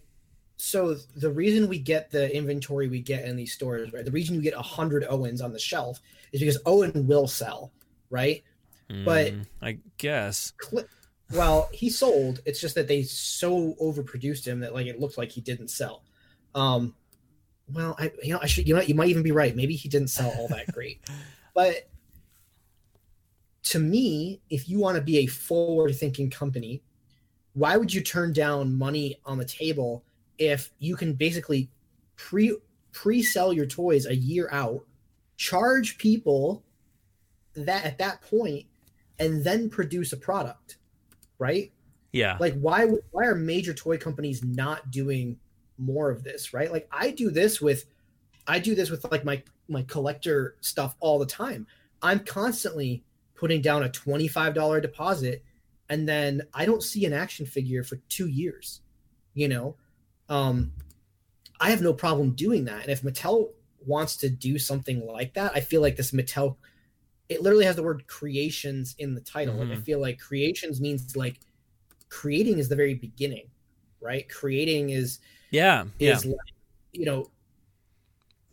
so 0.57 0.95
the 1.17 1.31
reason 1.31 1.69
we 1.69 1.79
get 1.79 2.11
the 2.11 2.35
inventory 2.35 2.89
we 2.89 3.01
get 3.01 3.25
in 3.25 3.37
these 3.37 3.53
stores, 3.53 3.93
right? 3.93 4.05
The 4.05 4.11
reason 4.11 4.35
you 4.35 4.43
get 4.43 4.55
a 4.55 4.63
hundred 4.63 5.05
Owens 5.09 5.41
on 5.41 5.53
the 5.53 5.59
shelf 5.59 6.01
is 6.33 6.41
because 6.41 6.59
Owen 6.67 7.07
will 7.07 7.27
sell, 7.27 7.73
right? 8.11 8.43
but- 9.05 9.33
Mm, 9.33 9.47
I 9.63 9.79
guess 9.99 10.53
Cl- 10.61 10.85
well, 11.33 11.69
he 11.73 11.91
sold. 11.91 12.41
It's 12.45 12.61
just 12.61 12.75
that 12.75 12.89
they 12.89 13.05
so 13.05 13.75
overproduced 13.81 14.45
him 14.45 14.61
that 14.61 14.75
like 14.75 14.87
it 14.89 14.99
looked 14.99 15.17
like 15.17 15.31
he 15.31 15.41
didn't 15.41 15.69
sell. 15.69 16.03
Um, 16.57 16.95
well, 17.73 17.95
I 18.01 18.11
you 18.23 18.33
know 18.33 18.41
I 18.43 18.47
should 18.47 18.67
you 18.67 18.75
know 18.75 18.81
you 18.81 18.97
might 18.97 19.09
even 19.09 19.23
be 19.23 19.31
right. 19.31 19.55
Maybe 19.55 19.77
he 19.77 19.89
didn't 19.89 20.09
sell 20.09 20.31
all 20.37 20.49
that 20.49 20.73
great, 20.73 21.01
but 21.55 21.89
to 23.65 23.79
me, 23.79 24.41
if 24.51 24.69
you 24.69 24.79
want 24.79 24.97
to 24.97 25.03
be 25.03 25.19
a 25.19 25.27
forward-thinking 25.27 26.31
company, 26.31 26.83
why 27.55 27.77
would 27.77 27.93
you 27.93 28.01
turn 28.01 28.33
down 28.33 28.77
money 28.77 29.21
on 29.25 29.39
the 29.39 29.45
table 29.45 30.05
if 30.39 30.71
you 30.79 30.97
can 30.97 31.15
basically 31.15 31.71
pre 32.17 32.57
pre-sell 32.93 33.53
your 33.53 33.67
toys 33.67 34.07
a 34.07 34.15
year 34.15 34.49
out, 34.51 34.85
charge 35.37 35.99
people 35.99 36.65
that 37.55 37.85
at 37.85 37.99
that 37.99 38.23
point, 38.23 38.67
and 39.19 39.45
then 39.45 39.69
produce 39.69 40.13
a 40.13 40.17
product, 40.17 40.79
right? 41.39 41.73
yeah. 42.13 42.37
Like 42.41 42.59
why 42.59 42.87
why 43.11 43.25
are 43.25 43.35
major 43.35 43.73
toy 43.73 43.99
companies 43.99 44.43
not 44.43 44.91
doing 44.91 45.39
more 45.79 46.11
of 46.11 46.25
this, 46.25 46.53
right? 46.53 46.71
Like 46.71 46.89
I 46.93 47.11
do 47.11 47.31
this 47.31 47.61
with 47.61 47.87
I 48.47 48.59
do 48.59 48.75
this 48.75 48.91
with 48.91 49.05
like 49.11 49.25
my 49.25 49.43
my 49.69 49.83
collector 49.83 50.57
stuff 50.61 50.97
all 51.01 51.19
the 51.19 51.27
time. 51.27 51.67
I'm 52.03 52.21
constantly 52.21 53.05
putting 53.41 53.63
down 53.63 53.83
a 53.83 53.89
$25 53.89 54.83
deposit 54.83 55.43
and 55.89 56.09
then 56.09 56.43
I 56.55 56.67
don't 56.67 56.83
see 56.83 57.05
an 57.07 57.13
action 57.13 57.47
figure 57.47 57.83
for 57.83 57.97
2 58.09 58.29
years. 58.29 58.83
You 59.35 59.49
know? 59.49 59.77
Um 60.29 60.73
I 61.59 61.71
have 61.71 61.83
no 61.83 61.93
problem 61.95 62.33
doing 62.33 62.65
that. 62.67 62.83
And 62.83 62.91
if 62.91 63.03
Mattel 63.03 63.51
wants 63.87 64.17
to 64.19 64.29
do 64.31 64.59
something 64.59 65.07
like 65.07 65.35
that, 65.35 65.53
I 65.55 65.61
feel 65.61 65.81
like 65.81 65.97
this 65.97 66.13
Mattel 66.13 66.57
it 67.31 67.43
literally 67.43 67.65
has 67.65 67.77
the 67.77 67.83
word 67.83 68.07
creations 68.09 68.95
in 68.99 69.15
the 69.15 69.21
title. 69.21 69.57
Like 69.57 69.71
I 69.71 69.77
Mhm. 69.77 69.85
feel 69.85 70.01
like 70.01 70.19
creations 70.19 70.81
means 70.81 71.17
like 71.17 71.41
creating 72.11 72.59
is 72.59 72.69
the 72.69 72.77
very 72.77 72.95
beginning, 72.95 73.51
right? 74.01 74.29
Creating 74.29 74.91
is 74.91 75.21
yeah. 75.51 75.87
Yeah. 75.99 76.17
is 76.17 76.27
like, 76.27 76.37
you 76.93 77.07
know, 77.07 77.31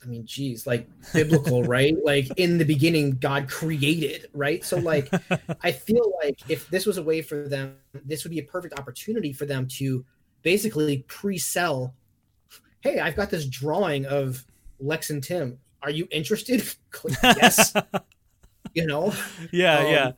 I 0.03 0.05
mean, 0.07 0.25
geez, 0.25 0.65
like 0.67 0.87
biblical, 1.13 1.63
right? 1.75 1.95
Like 2.03 2.27
in 2.37 2.57
the 2.57 2.65
beginning, 2.65 3.11
God 3.11 3.49
created, 3.49 4.27
right? 4.33 4.63
So, 4.63 4.77
like, 4.77 5.11
I 5.63 5.71
feel 5.71 6.13
like 6.23 6.39
if 6.49 6.69
this 6.69 6.85
was 6.85 6.97
a 6.97 7.03
way 7.03 7.21
for 7.21 7.47
them, 7.47 7.75
this 8.05 8.23
would 8.23 8.31
be 8.31 8.39
a 8.39 8.43
perfect 8.43 8.79
opportunity 8.79 9.33
for 9.33 9.45
them 9.45 9.67
to 9.77 10.05
basically 10.43 10.99
pre-sell. 11.07 11.93
Hey, 12.81 12.99
I've 12.99 13.15
got 13.15 13.29
this 13.29 13.45
drawing 13.47 14.05
of 14.05 14.45
Lex 14.79 15.09
and 15.09 15.23
Tim. 15.23 15.57
are 15.81 15.89
you 15.89 16.07
interested? 16.11 16.63
Yes. 17.23 17.73
you 18.73 18.85
know. 18.85 19.13
Yeah, 19.51 19.79
Um, 19.79 19.85
yeah. 19.91 20.11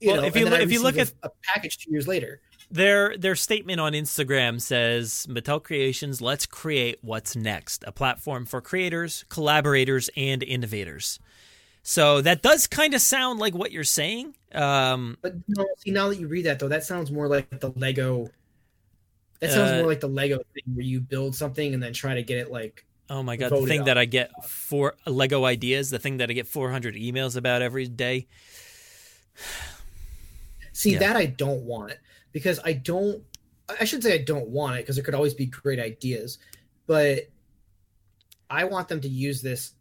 You 0.00 0.08
Well, 0.12 0.20
know, 0.22 0.26
if 0.28 0.36
you 0.36 0.44
then 0.44 0.52
I 0.54 0.56
look- 0.58 0.64
if 0.66 0.72
you 0.72 0.82
look 0.82 0.94
receive 0.96 1.14
a, 1.22 1.26
a 1.26 1.30
package 1.42 1.78
two 1.78 1.90
years 1.90 2.06
later. 2.06 2.40
Their 2.70 3.16
their 3.16 3.34
statement 3.34 3.80
on 3.80 3.92
Instagram 3.94 4.60
says 4.60 5.26
Mattel 5.28 5.62
Creations 5.62 6.20
let's 6.20 6.44
create 6.44 6.98
what's 7.00 7.34
next, 7.34 7.82
a 7.86 7.92
platform 7.92 8.44
for 8.44 8.60
creators, 8.60 9.24
collaborators 9.30 10.10
and 10.16 10.42
innovators. 10.42 11.18
So 11.82 12.20
that 12.20 12.42
does 12.42 12.66
kind 12.66 12.92
of 12.92 13.00
sound 13.00 13.38
like 13.38 13.54
what 13.54 13.72
you're 13.72 13.84
saying. 13.84 14.34
Um 14.52 15.16
But 15.22 15.36
no, 15.48 15.66
see 15.78 15.92
now 15.92 16.08
that 16.10 16.18
you 16.20 16.28
read 16.28 16.44
that 16.44 16.58
though, 16.58 16.68
that 16.68 16.84
sounds 16.84 17.10
more 17.10 17.26
like 17.26 17.48
the 17.58 17.70
Lego. 17.70 18.28
That 19.40 19.50
sounds 19.50 19.70
Uh, 19.70 19.76
more 19.78 19.86
like 19.86 20.00
the 20.00 20.08
Lego 20.08 20.38
thing 20.52 20.64
where 20.74 20.84
you 20.84 21.00
build 21.00 21.34
something 21.34 21.72
and 21.72 21.82
then 21.82 21.94
try 21.94 22.14
to 22.16 22.22
get 22.22 22.36
it 22.36 22.50
like. 22.50 22.84
oh 23.08 23.22
my 23.22 23.36
god, 23.36 23.50
the 23.50 23.66
thing 23.66 23.84
that 23.84 23.96
I 23.96 24.04
get 24.04 24.30
for 24.44 24.94
Lego 25.06 25.46
ideas, 25.46 25.88
the 25.88 25.98
thing 25.98 26.18
that 26.18 26.28
I 26.28 26.34
get 26.34 26.46
400 26.46 26.96
emails 26.96 27.34
about 27.34 27.62
every 27.62 27.88
day. 27.88 28.26
See 30.74 30.92
Yeah. 30.92 30.98
that 30.98 31.16
I 31.16 31.26
don't 31.26 31.62
want 31.62 31.94
because 32.32 32.60
I 32.64 32.72
don't. 32.74 33.22
I 33.80 33.84
should 33.84 34.02
say 34.02 34.14
I 34.14 34.24
don't 34.24 34.48
want 34.48 34.76
it 34.76 34.82
because 34.82 34.96
there 34.96 35.04
could 35.04 35.14
always 35.14 35.34
be 35.34 35.46
great 35.46 35.78
ideas, 35.78 36.38
but 36.86 37.28
I 38.50 38.64
want 38.64 38.88
them 38.88 39.00
to 39.02 39.08
use 39.08 39.42
this 39.42 39.72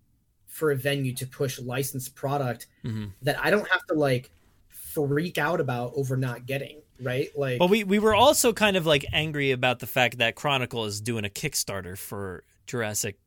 for 0.47 0.71
a 0.71 0.75
venue 0.75 1.13
to 1.13 1.25
push 1.27 1.59
licensed 1.59 2.15
product 2.15 2.67
Mhm. 2.83 3.11
that 3.21 3.39
I 3.43 3.49
don't 3.49 3.67
have 3.69 3.85
to 3.87 3.93
like 3.93 4.31
freak 4.69 5.37
out 5.37 5.61
about 5.61 5.93
over 5.95 6.17
not 6.17 6.45
getting 6.45 6.81
right. 7.01 7.29
Like, 7.37 7.59
But 7.59 7.69
we 7.69 7.83
we 7.83 7.99
were 7.99 8.15
also 8.15 8.51
kind 8.53 8.75
of 8.75 8.85
like 8.85 9.05
angry 9.13 9.51
about 9.51 9.79
the 9.79 9.87
fact 9.87 10.17
that 10.17 10.35
Chronicle 10.35 10.85
is 10.85 10.99
doing 10.99 11.23
a 11.25 11.29
Kickstarter 11.29 11.97
for 11.97 12.43
Jurassic 12.65 13.17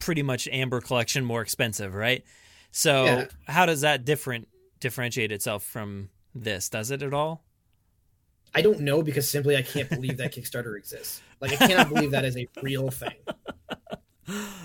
pretty 0.00 0.22
much 0.22 0.48
Amber 0.48 0.80
collection 0.80 1.24
more 1.24 1.40
expensive, 1.42 1.94
right? 1.94 2.24
So 2.72 3.04
Yeah. 3.04 3.28
how 3.46 3.64
does 3.66 3.80
that 3.82 4.04
different 4.04 4.48
differentiate 4.80 5.32
itself 5.32 5.64
from 5.64 6.10
this? 6.34 6.68
Does 6.68 6.90
it 6.90 7.02
at 7.02 7.14
all? 7.14 7.42
I 8.54 8.62
don't 8.62 8.80
know 8.80 9.02
because 9.02 9.28
simply 9.28 9.56
I 9.56 9.62
can't 9.62 9.88
believe 9.88 10.16
that 10.18 10.34
Kickstarter 10.34 10.76
exists. 10.76 11.20
Like, 11.40 11.52
I 11.52 11.66
cannot 11.68 11.88
believe 11.88 12.10
that 12.12 12.24
is 12.24 12.36
a 12.36 12.48
real 12.62 12.90
thing. 12.90 13.14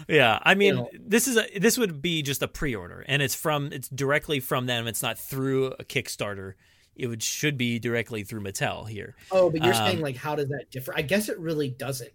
Yeah, 0.09 0.39
I 0.43 0.55
mean, 0.55 0.75
know. 0.75 0.89
this 0.99 1.25
is 1.25 1.37
a 1.37 1.57
this 1.57 1.77
would 1.77 2.01
be 2.01 2.21
just 2.21 2.41
a 2.41 2.47
pre-order, 2.49 3.05
and 3.07 3.21
it's 3.21 3.33
from 3.35 3.71
it's 3.71 3.87
directly 3.87 4.41
from 4.41 4.65
them. 4.65 4.87
It's 4.87 5.01
not 5.01 5.17
through 5.17 5.67
a 5.79 5.85
Kickstarter. 5.85 6.55
It 6.97 7.07
would 7.07 7.23
should 7.23 7.57
be 7.57 7.79
directly 7.79 8.23
through 8.23 8.41
Mattel 8.41 8.89
here. 8.89 9.15
Oh, 9.31 9.49
but 9.49 9.63
you're 9.63 9.73
Um, 9.73 9.87
saying 9.87 10.01
like, 10.01 10.17
how 10.17 10.35
does 10.35 10.49
that 10.49 10.69
differ? 10.69 10.93
I 10.93 11.01
guess 11.01 11.29
it 11.29 11.39
really 11.39 11.69
doesn't, 11.69 12.11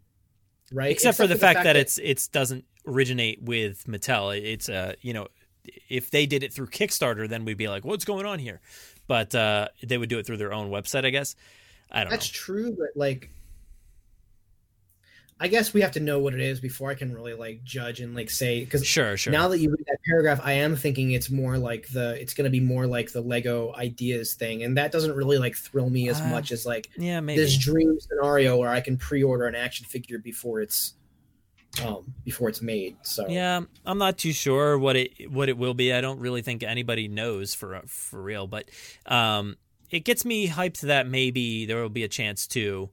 right? 0.72 0.90
except, 0.90 1.16
for 1.16 1.26
the 1.26 1.36
fact, 1.36 1.64
that, 1.64 1.74
it's 1.74 1.96
it's 1.96 2.28
doesn't 2.28 2.66
originate 2.86 3.42
with 3.42 3.84
Mattel. 3.86 4.38
It's 4.38 4.68
uh 4.68 4.92
you 5.00 5.14
know 5.14 5.28
if 5.88 6.10
they 6.10 6.26
did 6.26 6.42
it 6.42 6.52
through 6.52 6.66
Kickstarter, 6.68 7.26
then 7.28 7.44
we'd 7.46 7.56
be 7.56 7.68
like, 7.68 7.84
what's 7.84 8.04
going 8.04 8.26
on 8.26 8.38
here? 8.38 8.60
But 9.06 9.34
uh, 9.34 9.68
they 9.82 9.96
would 9.96 10.10
do 10.10 10.18
it 10.18 10.26
through 10.26 10.36
their 10.36 10.52
own 10.52 10.70
website, 10.70 11.06
I 11.06 11.10
guess. 11.10 11.34
I 11.90 12.04
don't 12.04 12.10
that's 12.10 12.28
know. 12.28 12.36
true, 12.36 12.76
but 12.78 12.88
like, 12.96 13.30
I 15.40 15.46
guess 15.46 15.72
we 15.72 15.82
have 15.82 15.92
to 15.92 16.00
know 16.00 16.18
what 16.18 16.34
it 16.34 16.40
is 16.40 16.58
before 16.60 16.90
I 16.90 16.94
can 16.94 17.14
really 17.14 17.32
like 17.32 17.62
judge 17.62 18.00
and 18.00 18.12
like 18.14 18.28
say 18.28 18.64
because 18.64 18.84
Sure, 18.84 19.16
sure. 19.16 19.32
now 19.32 19.46
that 19.48 19.58
you 19.60 19.70
read 19.70 19.84
that 19.86 19.98
paragraph, 20.04 20.40
I 20.42 20.52
am 20.54 20.74
thinking 20.74 21.12
it's 21.12 21.30
more 21.30 21.56
like 21.58 21.88
the 21.90 22.20
it's 22.20 22.34
going 22.34 22.44
to 22.44 22.50
be 22.50 22.58
more 22.60 22.88
like 22.88 23.12
the 23.12 23.20
Lego 23.20 23.72
ideas 23.76 24.34
thing, 24.34 24.64
and 24.64 24.76
that 24.76 24.90
doesn't 24.90 25.14
really 25.14 25.38
like 25.38 25.54
thrill 25.56 25.90
me 25.90 26.08
as 26.08 26.20
Uh, 26.20 26.28
much 26.28 26.50
as 26.50 26.66
like 26.66 26.90
yeah, 26.96 27.20
maybe. 27.20 27.40
this 27.40 27.56
dream 27.56 27.98
scenario 28.00 28.56
where 28.56 28.70
I 28.70 28.80
can 28.80 28.96
pre-order 28.96 29.46
an 29.46 29.54
action 29.54 29.86
figure 29.86 30.18
before 30.18 30.60
it's 30.60 30.94
um 31.84 32.12
before 32.24 32.48
it's 32.48 32.60
made. 32.60 32.96
So 33.02 33.28
Yeah, 33.28 33.60
I'm 33.84 33.98
not 33.98 34.18
too 34.18 34.32
sure 34.32 34.76
what 34.76 34.96
it 34.96 35.30
what 35.30 35.48
it 35.48 35.56
will 35.56 35.74
be. 35.74 35.92
I 35.92 36.00
don't 36.00 36.18
really 36.18 36.42
think 36.42 36.64
anybody 36.64 37.06
knows 37.06 37.54
for 37.54 37.80
for 37.86 38.20
real, 38.20 38.48
but 38.48 38.68
um, 39.06 39.56
it 39.90 40.00
gets 40.00 40.24
me 40.24 40.48
hyped 40.48 40.80
that 40.80 41.06
maybe 41.06 41.66
there 41.66 41.80
will 41.80 41.88
be 41.88 42.04
a 42.04 42.08
chance 42.08 42.46
to 42.48 42.90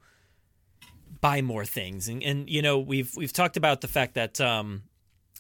buy 1.21 1.41
more 1.41 1.65
things. 1.65 2.07
And, 2.07 2.23
and 2.23 2.49
you 2.49 2.61
know, 2.61 2.79
we've 2.79 3.15
we've 3.15 3.33
talked 3.33 3.57
about 3.57 3.81
the 3.81 3.87
fact 3.87 4.13
that 4.15 4.39
um, 4.39 4.83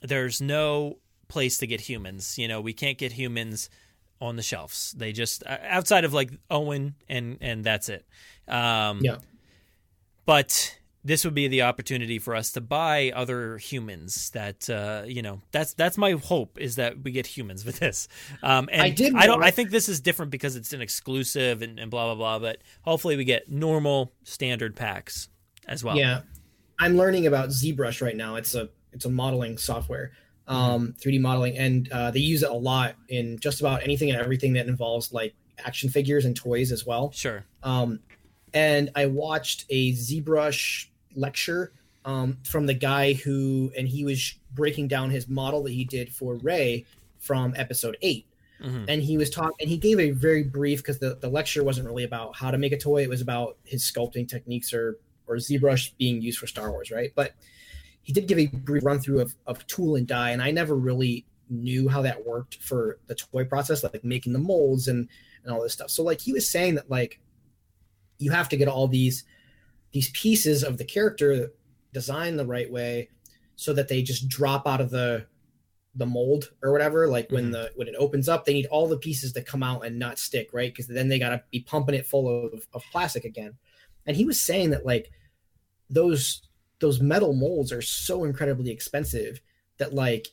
there's 0.01 0.41
no 0.41 0.97
place 1.27 1.57
to 1.59 1.67
get 1.67 1.81
humans. 1.81 2.37
You 2.37 2.47
know, 2.47 2.61
we 2.61 2.73
can't 2.73 2.97
get 2.97 3.11
humans 3.13 3.69
on 4.21 4.35
the 4.35 4.41
shelves. 4.41 4.93
They 4.97 5.11
just 5.11 5.43
outside 5.47 6.05
of 6.05 6.13
like 6.13 6.31
Owen 6.49 6.95
and 7.09 7.37
and 7.41 7.63
that's 7.63 7.89
it. 7.89 8.05
Um, 8.47 9.01
Yeah. 9.03 9.17
but 10.25 10.77
this 11.05 11.23
would 11.23 11.35
be 11.35 11.47
the 11.47 11.61
opportunity 11.61 12.17
for 12.17 12.35
us 12.35 12.51
to 12.53 12.61
buy 12.61 13.11
other 13.15 13.59
humans 13.59 14.31
that 14.31 14.67
uh, 14.69 15.03
you 15.05 15.21
know 15.21 15.39
that's 15.51 15.75
that's 15.75 15.97
my 15.97 16.13
hope 16.13 16.59
is 16.59 16.75
that 16.75 17.03
we 17.03 17.11
get 17.11 17.27
humans 17.27 17.63
with 17.63 17.79
this. 17.79 18.07
Um, 18.41 18.67
and 18.71 18.81
I 18.81 18.89
did 18.89 19.15
I 19.15 19.27
don't 19.27 19.43
I 19.43 19.51
think 19.51 19.69
this 19.69 19.87
is 19.87 19.99
different 19.99 20.31
because 20.31 20.55
it's 20.55 20.73
an 20.73 20.81
exclusive 20.81 21.61
and, 21.61 21.79
and 21.79 21.91
blah 21.91 22.13
blah 22.13 22.15
blah 22.15 22.39
but 22.39 22.57
hopefully 22.81 23.15
we 23.15 23.23
get 23.23 23.49
normal 23.49 24.11
standard 24.23 24.75
packs 24.75 25.29
as 25.67 25.83
well. 25.83 25.95
Yeah, 25.95 26.21
I'm 26.79 26.97
learning 26.97 27.27
about 27.27 27.49
ZBrush 27.49 28.01
right 28.01 28.17
now. 28.17 28.35
It's 28.35 28.55
a 28.55 28.69
it's 28.91 29.05
a 29.05 29.09
modeling 29.09 29.59
software, 29.59 30.11
um, 30.47 30.95
3D 30.99 31.21
modeling, 31.21 31.55
and 31.57 31.91
uh, 31.91 32.09
they 32.09 32.19
use 32.19 32.41
it 32.41 32.49
a 32.49 32.55
lot 32.55 32.95
in 33.09 33.37
just 33.37 33.59
about 33.59 33.83
anything 33.83 34.09
and 34.09 34.19
everything 34.19 34.53
that 34.53 34.67
involves 34.67 35.13
like 35.13 35.35
action 35.63 35.89
figures 35.89 36.25
and 36.25 36.35
toys 36.35 36.71
as 36.71 36.85
well. 36.85 37.11
sure. 37.11 37.45
Um, 37.61 37.99
and 38.53 38.89
I 38.95 39.07
watched 39.07 39.65
a 39.69 39.91
ZBrush 39.91 40.87
lecture 41.15 41.71
um, 42.05 42.37
from 42.43 42.65
the 42.65 42.73
guy 42.73 43.13
who, 43.13 43.71
and 43.77 43.87
he 43.87 44.03
was 44.03 44.35
breaking 44.53 44.87
down 44.87 45.09
his 45.09 45.27
model 45.27 45.63
that 45.63 45.71
he 45.71 45.83
did 45.83 46.13
for 46.13 46.35
Rey 46.35 46.85
from 47.19 47.53
episode 47.57 47.97
8 48.01 48.25
Mhm. 48.61 48.85
and 48.87 49.03
he 49.03 49.17
was 49.17 49.29
talking 49.29 49.55
and 49.59 49.69
he 49.69 49.75
gave 49.75 49.99
a 49.99 50.11
very 50.11 50.41
brief 50.41 50.79
because 50.79 50.97
the, 50.97 51.15
the 51.15 51.27
lecture 51.27 51.61
wasn't 51.61 51.85
really 51.85 52.05
about 52.05 52.33
how 52.37 52.49
to 52.49 52.57
make 52.57 52.71
a 52.71 52.77
toy 52.77 53.03
it 53.03 53.09
was 53.09 53.19
about 53.19 53.57
his 53.65 53.83
sculpting 53.83 54.25
techniques 54.25 54.73
or 54.73 54.97
or 55.27 55.35
ZBrush 55.35 55.91
being 55.97 56.21
used 56.21 56.39
for 56.39 56.47
Star 56.47 56.71
Wars, 56.71 56.91
right? 56.91 57.11
But 57.15 57.33
he 58.03 58.13
did 58.13 58.27
give 58.27 58.37
a 58.37 58.47
brief 58.47 58.85
run 58.85 58.99
through 58.99 59.19
of, 59.21 59.35
of 59.47 59.65
tool 59.67 59.95
and 59.95 60.07
die, 60.07 60.29
and 60.31 60.41
I 60.41 60.51
never 60.51 60.75
really 60.75 61.25
knew 61.49 61.89
how 61.89 62.01
that 62.03 62.25
worked 62.25 62.55
for 62.61 62.99
the 63.07 63.15
toy 63.15 63.43
process, 63.43 63.83
like 63.83 64.03
making 64.03 64.33
the 64.33 64.39
molds 64.39 64.87
and 64.87 65.09
and 65.43 65.53
all 65.53 65.61
this 65.61 65.73
stuff. 65.73 65.89
So 65.89 66.03
like 66.03 66.21
he 66.21 66.31
was 66.31 66.47
saying 66.49 66.75
that 66.75 66.89
like 66.89 67.19
you 68.19 68.31
have 68.31 68.47
to 68.49 68.57
get 68.57 68.67
all 68.67 68.87
these 68.87 69.25
these 69.95 70.09
pieces 70.09 70.61
of 70.61 70.77
the 70.77 70.83
character 70.83 71.53
designed 71.93 72.37
the 72.37 72.45
right 72.45 72.69
way 72.69 73.07
so 73.55 73.71
that 73.71 73.87
they 73.87 74.03
just 74.03 74.27
drop 74.27 74.67
out 74.67 74.81
of 74.81 74.89
the 74.89 75.25
the 75.95 76.05
mold 76.05 76.51
or 76.61 76.73
whatever. 76.73 77.07
Like 77.07 77.31
when 77.31 77.45
mm-hmm. 77.45 77.53
the 77.53 77.71
when 77.75 77.87
it 77.87 77.95
opens 77.97 78.27
up 78.27 78.43
they 78.43 78.51
need 78.51 78.65
all 78.65 78.89
the 78.89 78.97
pieces 78.97 79.31
to 79.31 79.41
come 79.41 79.63
out 79.63 79.85
and 79.85 79.97
not 79.97 80.19
stick 80.19 80.49
right? 80.51 80.69
Because 80.69 80.87
then 80.87 81.07
they 81.07 81.17
got 81.17 81.29
to 81.29 81.41
be 81.49 81.61
pumping 81.61 81.95
it 81.95 82.05
full 82.05 82.27
of, 82.27 82.67
of 82.73 82.83
plastic 82.91 83.23
again. 83.23 83.53
And 84.05 84.17
he 84.17 84.25
was 84.25 84.37
saying 84.37 84.71
that 84.71 84.85
like 84.85 85.11
those 85.89 86.41
those 86.79 86.99
metal 86.99 87.31
molds 87.31 87.71
are 87.71 87.81
so 87.81 88.25
incredibly 88.25 88.71
expensive 88.71 89.39
that 89.77 89.93
like 89.93 90.27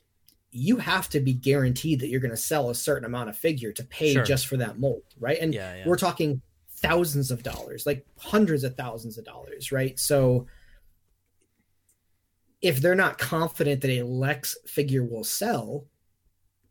you 0.50 0.78
have 0.78 1.08
to 1.10 1.20
be 1.20 1.34
guaranteed 1.34 2.00
that 2.00 2.08
you're 2.08 2.18
going 2.18 2.32
to 2.32 2.36
sell 2.36 2.68
a 2.68 2.74
certain 2.74 3.04
amount 3.04 3.28
of 3.28 3.38
figure 3.38 3.70
to 3.70 3.84
pay 3.84 4.14
Sure. 4.14 4.24
just 4.24 4.48
for 4.48 4.56
that 4.56 4.80
mold 4.80 5.04
right? 5.20 5.38
And 5.40 5.54
Yeah, 5.54 5.76
yeah. 5.76 5.84
we're 5.86 5.96
talking 5.96 6.42
thousands 6.82 7.30
of 7.30 7.42
dollars 7.42 7.86
like 7.86 8.04
hundreds 8.18 8.64
of 8.64 8.74
thousands 8.76 9.16
of 9.16 9.24
dollars 9.24 9.70
right 9.72 9.98
so 9.98 10.46
if 12.60 12.80
they're 12.80 12.94
not 12.94 13.18
confident 13.18 13.80
that 13.80 13.90
a 13.90 14.02
lex 14.02 14.56
figure 14.66 15.04
will 15.04 15.24
sell 15.24 15.86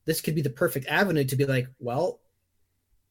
this 0.05 0.21
could 0.21 0.35
be 0.35 0.41
the 0.41 0.49
perfect 0.49 0.87
avenue 0.87 1.23
to 1.23 1.35
be 1.35 1.45
like 1.45 1.67
well 1.79 2.19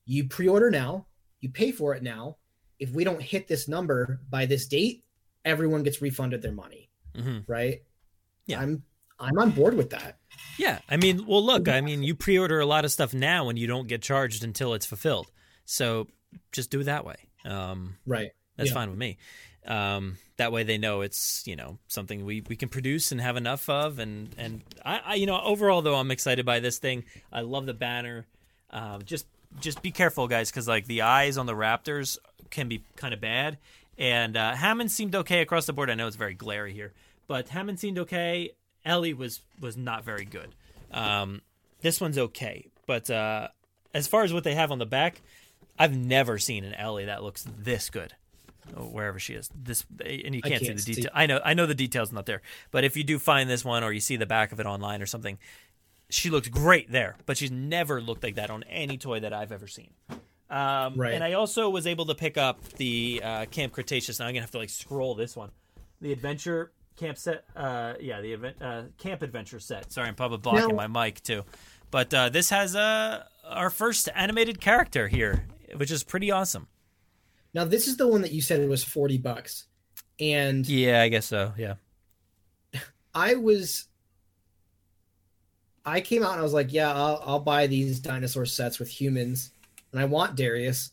you 0.05 0.25
pre-order 0.29 0.71
now 0.71 1.07
you 1.41 1.49
pay 1.49 1.73
for 1.73 1.95
it 1.95 2.03
now 2.03 2.37
if 2.79 2.91
we 2.91 3.05
don't 3.05 3.23
hit 3.23 3.49
this 3.49 3.69
number 3.69 4.21
by 4.29 4.47
this 4.47 4.67
date 4.67 5.05
everyone 5.45 5.83
gets 5.83 6.03
refunded 6.03 6.43
their 6.43 6.53
money 6.53 6.91
Mhm. 7.17 7.45
right 7.49 7.83
Yeah. 8.47 8.61
i'm 8.61 8.83
i'm 9.19 9.39
on 9.39 9.51
board 9.51 9.75
with 9.75 9.91
that 9.91 10.17
Yeah, 10.59 10.79
I 10.89 10.97
mean, 10.97 11.27
well, 11.27 11.45
look, 11.45 11.69
I 11.69 11.81
mean, 11.81 12.03
you 12.03 12.15
pre-order 12.15 12.61
a 12.61 12.67
lot 12.67 12.85
of 12.85 12.93
stuff 12.93 13.13
now, 13.13 13.49
and 13.49 13.59
you 13.59 13.67
don't 13.67 13.89
get 13.89 14.01
charged 14.01 14.43
until 14.45 14.73
it's 14.75 14.87
fulfilled. 14.87 15.31
So 15.65 16.07
just 16.53 16.71
do 16.71 16.81
it 16.81 16.85
that 16.85 17.05
way. 17.05 17.17
Um, 17.45 17.97
right 18.07 18.31
that's 18.57 18.71
Yeah. 18.71 18.75
fine 18.75 18.91
with 18.91 18.99
me. 18.99 19.17
Um, 19.67 20.17
that 20.37 20.53
way, 20.53 20.63
they 20.63 20.79
know 20.79 21.03
it's 21.03 21.47
you 21.47 21.55
know 21.57 21.79
something 21.89 22.25
we, 22.25 22.43
we 22.49 22.57
can 22.57 22.69
produce 22.69 23.13
and 23.13 23.21
have 23.21 23.37
enough 23.37 23.69
of, 23.69 23.99
and 23.99 24.35
and 24.39 24.63
I, 24.85 25.01
I 25.05 25.15
you 25.15 25.27
know 25.27 25.41
overall 25.41 25.83
though 25.83 25.97
I'm 25.97 26.11
excited 26.11 26.47
by 26.47 26.61
this 26.61 26.79
thing. 26.79 27.05
I 27.33 27.43
love 27.43 27.67
the 27.67 27.75
banner. 27.75 28.27
Um, 28.71 29.03
just 29.05 29.27
just 29.61 29.83
be 29.83 29.91
careful, 29.91 30.29
guys, 30.29 30.51
because 30.51 30.67
like 30.69 30.87
the 30.87 31.03
eyes 31.03 31.37
on 31.37 31.47
the 31.47 31.55
Raptors 31.55 32.19
can 32.51 32.69
be 32.69 32.85
kind 32.97 33.13
of 33.13 33.21
bad. 33.21 33.59
And 33.99 34.37
uh, 34.37 34.55
Hammond 34.55 34.91
seemed 34.91 35.15
okay 35.15 35.41
across 35.43 35.67
the 35.67 35.73
board. 35.75 35.91
I 35.91 35.95
know 35.95 36.07
it's 36.07 36.17
very 36.17 36.35
glary 36.35 36.73
here, 36.73 36.93
but 37.29 37.49
Hammond 37.51 37.79
seemed 37.81 37.99
okay. 37.99 38.53
Ellie 38.85 39.13
was 39.15 39.41
was 39.61 39.77
not 39.77 40.05
very 40.05 40.25
good. 40.25 40.55
Um, 40.91 41.43
this 41.83 42.01
one's 42.01 42.17
okay, 42.17 42.69
but 42.87 43.11
uh, 43.11 43.49
as 43.93 44.07
far 44.07 44.23
as 44.23 44.33
what 44.33 44.45
they 44.45 44.55
have 44.55 44.71
on 44.73 44.79
the 44.79 44.87
back, 44.87 45.21
I've 45.81 45.97
never 45.97 46.39
seen 46.39 46.63
an 46.65 46.75
Ellie 46.75 47.07
that 47.07 47.23
looks 47.23 47.45
this 47.59 47.91
good. 47.91 48.15
wherever 48.77 49.19
she 49.19 49.35
is. 49.35 49.51
This 49.55 49.85
and 50.05 50.35
you 50.35 50.43
can't, 50.43 50.63
can't 50.63 50.79
see 50.81 50.93
the 50.93 50.95
detail. 50.95 51.11
I 51.15 51.27
know 51.27 51.41
I 51.45 51.55
know 51.55 51.67
the 51.67 51.75
details 51.75 52.13
not 52.13 52.27
there, 52.27 52.43
but 52.71 52.85
if 52.85 52.97
you 52.97 53.03
do 53.03 53.19
find 53.19 53.49
this 53.51 53.65
one 53.65 53.83
or 53.83 53.91
you 53.93 54.01
see 54.01 54.17
the 54.17 54.27
back 54.27 54.53
of 54.53 54.61
it 54.61 54.67
online 54.67 55.03
or 55.03 55.07
something, 55.07 55.39
she 56.09 56.31
looks 56.31 56.49
great 56.49 56.93
there. 56.93 57.17
But 57.27 57.37
she's 57.39 57.51
never 57.51 58.01
looked 58.01 58.23
like 58.23 58.35
that 58.37 58.51
on 58.51 58.63
any 58.65 58.97
toy 58.99 59.21
that 59.21 59.33
I've 59.33 59.51
ever 59.53 59.67
seen. 59.67 59.91
Um, 60.51 60.95
Right. 60.97 61.15
And 61.15 61.25
I 61.25 61.33
also 61.35 61.71
was 61.71 61.87
able 61.87 62.07
to 62.07 62.15
pick 62.15 62.37
up 62.37 62.63
the 62.77 63.21
uh, 63.25 63.45
Camp 63.47 63.73
Cretaceous. 63.73 64.19
Now 64.21 64.27
I'm 64.27 64.35
gonna 64.35 64.43
have 64.43 64.51
to 64.53 64.59
like 64.59 64.71
scroll 64.71 65.15
this 65.15 65.35
one, 65.37 65.51
the 66.01 66.13
Adventure 66.13 66.73
Camp 66.97 67.17
set. 67.17 67.45
Uh, 67.57 67.95
yeah, 68.01 68.21
the 68.21 68.33
event 68.33 68.57
uh, 68.61 68.83
Camp 68.99 69.23
Adventure 69.23 69.59
set. 69.61 69.91
Sorry, 69.93 70.07
I'm 70.09 70.15
probably 70.15 70.39
blocking 70.39 70.77
Now- 70.77 70.87
my 70.89 71.07
mic 71.07 71.23
too. 71.23 71.45
But 71.91 72.13
uh, 72.15 72.29
this 72.29 72.51
has 72.51 72.77
uh, 72.77 73.25
our 73.49 73.69
first 73.71 74.09
animated 74.15 74.61
character 74.61 75.09
here, 75.09 75.47
which 75.77 75.91
is 75.91 76.03
pretty 76.05 76.31
awesome. 76.31 76.67
Now 77.55 77.65
this 77.65 77.89
is 77.89 77.97
the 77.97 78.07
one 78.07 78.23
that 78.23 78.33
you 78.33 78.41
said 78.43 78.61
it 78.61 78.69
was 78.69 78.85
forty 78.85 79.19
bucks, 79.19 79.67
and 80.19 80.67
Yeah, 80.69 81.03
I 81.03 81.09
guess 81.09 81.27
so. 81.27 81.53
Yeah. 81.57 81.75
I 83.15 83.35
was. 83.35 83.87
I 85.85 86.01
came 86.01 86.23
out 86.23 86.33
and 86.33 86.41
I 86.41 86.43
was 86.43 86.53
like, 86.53 86.73
"Yeah, 86.73 86.93
I'll, 86.93 87.23
I'll 87.25 87.41
buy 87.41 87.67
these 87.67 88.01
dinosaur 88.01 88.45
sets 88.47 88.79
with 88.79 88.89
humans, 88.89 89.51
and 89.93 90.01
I 90.01 90.05
want 90.05 90.37
Darius." 90.37 90.93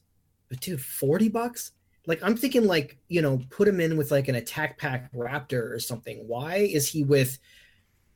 But 0.49 0.61
dude, 0.61 0.81
forty 0.81 1.29
bucks? 1.29 1.71
Like 2.07 2.23
I'm 2.23 2.37
thinking, 2.37 2.65
like 2.65 2.97
you 3.09 3.21
know, 3.21 3.41
put 3.49 3.67
him 3.67 3.79
in 3.81 3.97
with 3.97 4.11
like 4.11 4.29
an 4.29 4.35
attack 4.35 4.77
pack 4.77 5.11
raptor 5.13 5.71
or 5.71 5.79
something. 5.79 6.23
Why 6.27 6.57
is 6.57 6.87
he 6.89 7.03
with? 7.03 7.37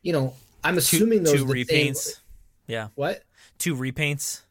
You 0.02 0.14
know, 0.14 0.34
I'm 0.64 0.78
assuming 0.78 1.24
those 1.24 1.44
two 1.44 1.52
are 1.52 1.54
the 1.54 1.66
same- 1.66 1.94
repaints. 1.94 2.20
Yeah. 2.68 2.88
What? 2.96 3.24
Two 3.60 3.76
repaints. 3.76 4.42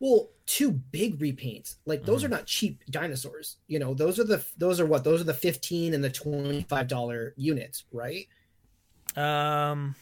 Well, 0.00 0.30
two 0.48 0.72
big 0.72 1.20
repaints. 1.20 1.76
Like 1.84 2.04
those 2.04 2.24
Mm-hmm. 2.24 2.32
are 2.32 2.36
not 2.38 2.46
cheap 2.46 2.82
dinosaurs. 2.90 3.58
You 3.68 3.78
know, 3.78 3.92
those 3.94 4.18
are 4.18 4.24
the 4.24 4.42
those 4.56 4.80
are 4.80 4.86
what? 4.86 5.04
Those 5.04 5.20
are 5.20 5.24
the 5.24 5.34
fifteen 5.34 5.92
and 5.94 6.02
the 6.02 6.10
twenty 6.10 6.62
five 6.62 6.88
dollar 6.88 7.34
units, 7.36 7.84
right? 7.92 8.26
Um. 9.14 9.94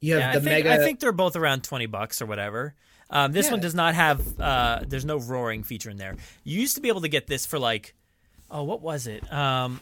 You 0.00 0.14
have 0.14 0.20
yeah, 0.20 0.32
the 0.32 0.38
I 0.38 0.54
think, 0.54 0.66
mega. 0.66 0.72
I 0.74 0.84
think 0.84 0.98
they're 0.98 1.12
both 1.12 1.36
around 1.36 1.62
twenty 1.62 1.86
bucks 1.86 2.20
or 2.20 2.26
whatever. 2.26 2.74
Um, 3.08 3.30
this 3.32 3.50
one 3.50 3.60
does 3.60 3.74
not 3.74 3.94
have. 3.94 4.40
Uh, 4.40 4.80
there's 4.88 5.04
no 5.04 5.18
roaring 5.18 5.62
feature 5.62 5.90
in 5.90 5.98
there. 5.98 6.16
You 6.44 6.58
used 6.60 6.74
to 6.76 6.80
be 6.80 6.88
able 6.88 7.02
to 7.02 7.08
get 7.08 7.26
this 7.26 7.44
for 7.44 7.58
like, 7.58 7.94
oh, 8.50 8.62
what 8.64 8.80
was 8.80 9.06
it? 9.06 9.30
Um, 9.32 9.80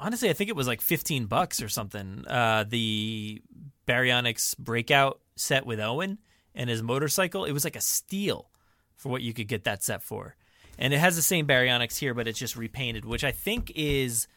honestly, 0.00 0.30
I 0.30 0.32
think 0.32 0.48
it 0.48 0.56
was 0.56 0.66
like 0.66 0.80
fifteen 0.80 1.26
bucks 1.26 1.62
or 1.62 1.68
something. 1.68 2.24
Uh, 2.26 2.64
the 2.66 3.42
Baryonyx 3.86 4.56
breakout 4.58 5.20
set 5.36 5.64
with 5.66 5.78
Owen 5.78 6.18
and 6.60 6.68
his 6.68 6.82
motorcycle. 6.82 7.46
It 7.46 7.52
was 7.52 7.64
like 7.64 7.74
a 7.76 7.80
steal 7.80 8.50
for 8.94 9.08
what 9.08 9.22
you 9.22 9.32
could 9.32 9.48
get 9.48 9.64
that 9.64 9.82
set 9.82 10.02
for. 10.02 10.36
And 10.78 10.92
it 10.92 10.98
has 10.98 11.16
the 11.16 11.22
same 11.22 11.46
Baryonyx 11.46 11.98
here, 11.98 12.12
but 12.12 12.28
it's 12.28 12.38
just 12.38 12.54
repainted, 12.54 13.04
which 13.06 13.24
I 13.24 13.32
think 13.32 13.72
is 13.74 14.28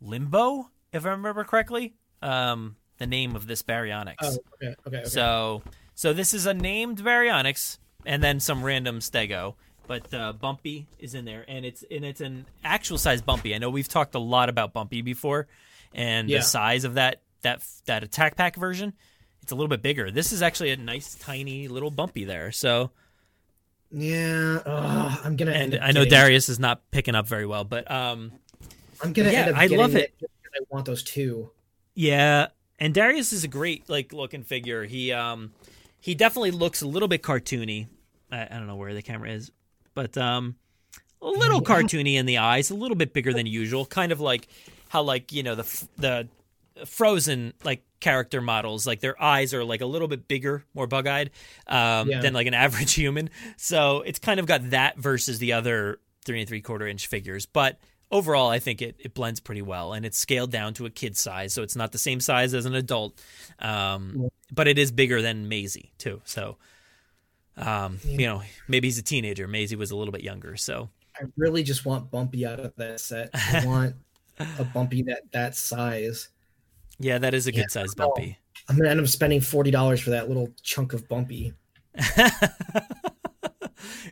Limbo, 0.00 0.70
if 0.92 1.06
I 1.06 1.10
remember 1.10 1.44
correctly. 1.44 1.94
Um, 2.20 2.76
the 2.98 3.06
name 3.06 3.36
of 3.36 3.46
this 3.46 3.62
Baryonyx. 3.62 4.14
Oh, 4.22 4.28
okay, 4.28 4.74
okay, 4.86 4.98
okay. 4.98 5.04
So, 5.08 5.62
so 5.94 6.12
this 6.12 6.34
is 6.34 6.46
a 6.46 6.54
named 6.54 6.98
Baryonyx, 6.98 7.78
and 8.04 8.22
then 8.22 8.40
some 8.40 8.62
random 8.64 8.98
Stego. 8.98 9.54
But 9.86 10.12
uh, 10.12 10.32
Bumpy 10.32 10.86
is 10.98 11.14
in 11.14 11.24
there, 11.24 11.44
and 11.46 11.64
it's 11.64 11.84
and 11.90 12.04
it's 12.04 12.20
an 12.20 12.46
actual 12.64 12.98
size 12.98 13.22
Bumpy. 13.22 13.54
I 13.54 13.58
know 13.58 13.70
we've 13.70 13.86
talked 13.88 14.16
a 14.16 14.18
lot 14.18 14.48
about 14.48 14.72
Bumpy 14.72 15.00
before, 15.02 15.46
and 15.94 16.28
Yeah. 16.28 16.38
the 16.38 16.42
size 16.44 16.82
of 16.84 16.94
that 16.94 17.20
that 17.42 17.62
that 17.84 18.02
attack 18.02 18.36
pack 18.36 18.56
version. 18.56 18.94
It's 19.46 19.52
a 19.52 19.54
little 19.54 19.68
bit 19.68 19.80
bigger. 19.80 20.10
This 20.10 20.32
is 20.32 20.42
actually 20.42 20.72
a 20.72 20.76
nice, 20.76 21.14
tiny 21.14 21.68
little 21.68 21.92
Bumpy 21.92 22.24
there. 22.24 22.50
So, 22.50 22.90
Yeah, 23.92 24.58
I'm 24.66 25.36
gonna. 25.36 25.52
and 25.52 25.74
end 25.74 25.84
I 25.84 25.92
know 25.92 26.00
getting- 26.02 26.10
Darius 26.10 26.48
is 26.48 26.58
not 26.58 26.82
picking 26.90 27.14
up 27.14 27.28
very 27.28 27.46
well, 27.46 27.62
but 27.62 27.88
um, 27.88 28.32
I'm 29.00 29.12
gonna 29.12 29.30
yeah, 29.30 29.52
I 29.54 29.68
love 29.68 29.94
it. 29.94 30.12
because 30.18 30.34
I 30.52 30.58
want 30.68 30.84
those 30.84 31.04
two. 31.04 31.52
Yeah, 31.94 32.48
and 32.80 32.92
Darius 32.92 33.32
is 33.32 33.44
a 33.44 33.48
great 33.48 33.88
like 33.88 34.12
looking 34.12 34.42
figure. 34.42 34.82
He 34.84 35.12
um 35.12 35.52
he 36.00 36.16
definitely 36.16 36.50
looks 36.50 36.82
a 36.82 36.88
little 36.88 37.06
bit 37.06 37.22
cartoony. 37.22 37.86
I, 38.32 38.46
I 38.46 38.58
don't 38.58 38.66
know 38.66 38.74
where 38.74 38.94
the 38.94 39.02
camera 39.02 39.30
is, 39.30 39.52
but 39.94 40.18
um 40.18 40.56
a 41.22 41.28
little 41.28 41.62
cartoony 41.62 42.14
in 42.16 42.26
the 42.26 42.38
eyes, 42.38 42.70
a 42.70 42.74
little 42.74 42.96
bit 42.96 43.12
bigger 43.12 43.32
than 43.32 43.46
usual. 43.46 43.86
Kind 43.86 44.10
of 44.10 44.18
like 44.18 44.48
how 44.88 45.02
like 45.02 45.30
you 45.30 45.44
know 45.44 45.54
the 45.54 45.86
the 45.98 46.28
Frozen 46.84 47.54
like 47.64 47.84
character 48.00 48.40
models, 48.40 48.86
like 48.86 49.00
their 49.00 49.20
eyes 49.22 49.54
are 49.54 49.64
like 49.64 49.80
a 49.80 49.86
little 49.86 50.08
bit 50.08 50.28
bigger, 50.28 50.64
more 50.74 50.86
bug 50.86 51.06
eyed 51.06 51.30
um, 51.66 52.08
Yeah. 52.08 52.20
than 52.20 52.34
like 52.34 52.46
an 52.46 52.54
average 52.64 52.92
human. 52.94 53.30
So 53.56 54.02
it's 54.02 54.18
kind 54.18 54.38
of 54.40 54.46
got 54.46 54.70
that 54.70 54.98
versus 54.98 55.38
the 55.38 55.52
other 55.54 56.00
three 56.24 56.40
and 56.40 56.48
three 56.48 56.60
quarter 56.60 56.86
inch 56.86 57.06
figures, 57.06 57.46
but 57.46 57.78
overall 58.12 58.48
i 58.48 58.60
think 58.60 58.80
it, 58.80 58.94
it 59.00 59.14
blends 59.14 59.40
pretty 59.40 59.62
well 59.62 59.92
and 59.92 60.06
it's 60.06 60.16
scaled 60.16 60.52
down 60.52 60.72
to 60.72 60.86
a 60.86 60.90
kid 60.90 61.16
size 61.16 61.52
so 61.52 61.64
it's 61.64 61.74
not 61.74 61.90
the 61.90 61.98
same 61.98 62.20
size 62.20 62.54
as 62.54 62.64
an 62.64 62.72
adult 62.76 63.20
um, 63.58 64.28
but 64.52 64.68
it 64.68 64.78
is 64.78 64.92
bigger 64.92 65.20
than 65.20 65.48
Maisie 65.48 65.90
too 65.98 66.20
so 66.24 66.56
um, 67.56 67.98
you 68.04 68.24
know 68.28 68.42
maybe 68.68 68.86
he's 68.86 68.96
a 68.98 69.02
teenager 69.02 69.48
Maisie 69.48 69.74
was 69.74 69.90
a 69.90 69.96
little 69.96 70.12
bit 70.12 70.22
younger 70.22 70.56
so 70.56 70.88
I 71.20 71.24
really 71.36 71.62
just 71.62 71.84
want 71.84 72.10
Bumpy 72.10 72.44
out 72.46 72.60
of 72.60 72.74
that 72.76 73.00
set. 73.00 73.30
I 73.32 73.64
want 73.66 73.96
a 74.58 74.64
Bumpy 74.64 75.02
that 75.04 75.22
that 75.32 75.56
size. 75.56 76.28
Yeah 76.98 77.18
that 77.18 77.34
is 77.34 77.46
a 77.46 77.54
Yeah, 77.54 77.62
good 77.62 77.70
size 77.70 77.94
bumpy. 77.94 78.38
I'm 78.68 78.76
gonna 78.76 78.90
end 78.90 79.00
up 79.00 79.06
spending 79.06 79.40
forty 79.40 79.70
dollars 79.70 80.00
for 80.00 80.10
that 80.10 80.28
little 80.28 80.48
chunk 80.62 80.92
of 80.92 81.08
Bumpy. 81.08 81.52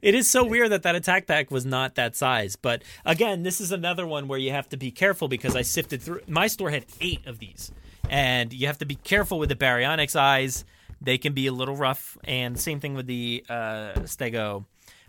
it 0.02 0.14
is 0.14 0.30
so 0.30 0.44
weird 0.44 0.70
that 0.70 0.82
that 0.82 0.94
attack 0.94 1.26
pack 1.26 1.50
was 1.50 1.66
not 1.66 1.94
that 1.96 2.14
size 2.16 2.56
but 2.56 2.82
again 3.04 3.42
this 3.42 3.60
is 3.60 3.72
another 3.72 4.06
one 4.06 4.28
where 4.28 4.38
you 4.38 4.50
have 4.50 4.68
to 4.68 4.76
be 4.76 4.90
careful 4.90 5.28
because 5.28 5.54
i 5.56 5.60
sifted 5.62 6.00
through 6.00 6.20
my 6.26 6.46
store 6.46 6.70
had 6.70 6.86
eight 7.00 7.26
of 7.26 7.38
these 7.38 7.72
and 8.08 8.52
you 8.52 8.66
have 8.66 8.78
to 8.78 8.86
be 8.86 8.94
careful 8.96 9.38
with 9.38 9.48
the 9.48 9.54
baryonyx 9.54 10.14
eyes. 10.14 10.64
They 11.00 11.18
can 11.18 11.32
be 11.32 11.46
a 11.46 11.52
little 11.52 11.74
rough 11.76 12.18
and 12.24 12.58
same 12.58 12.78
thing 12.80 12.94
with 12.94 13.06
the 13.06 13.44
uh, 13.48 13.92
stego 14.00 14.66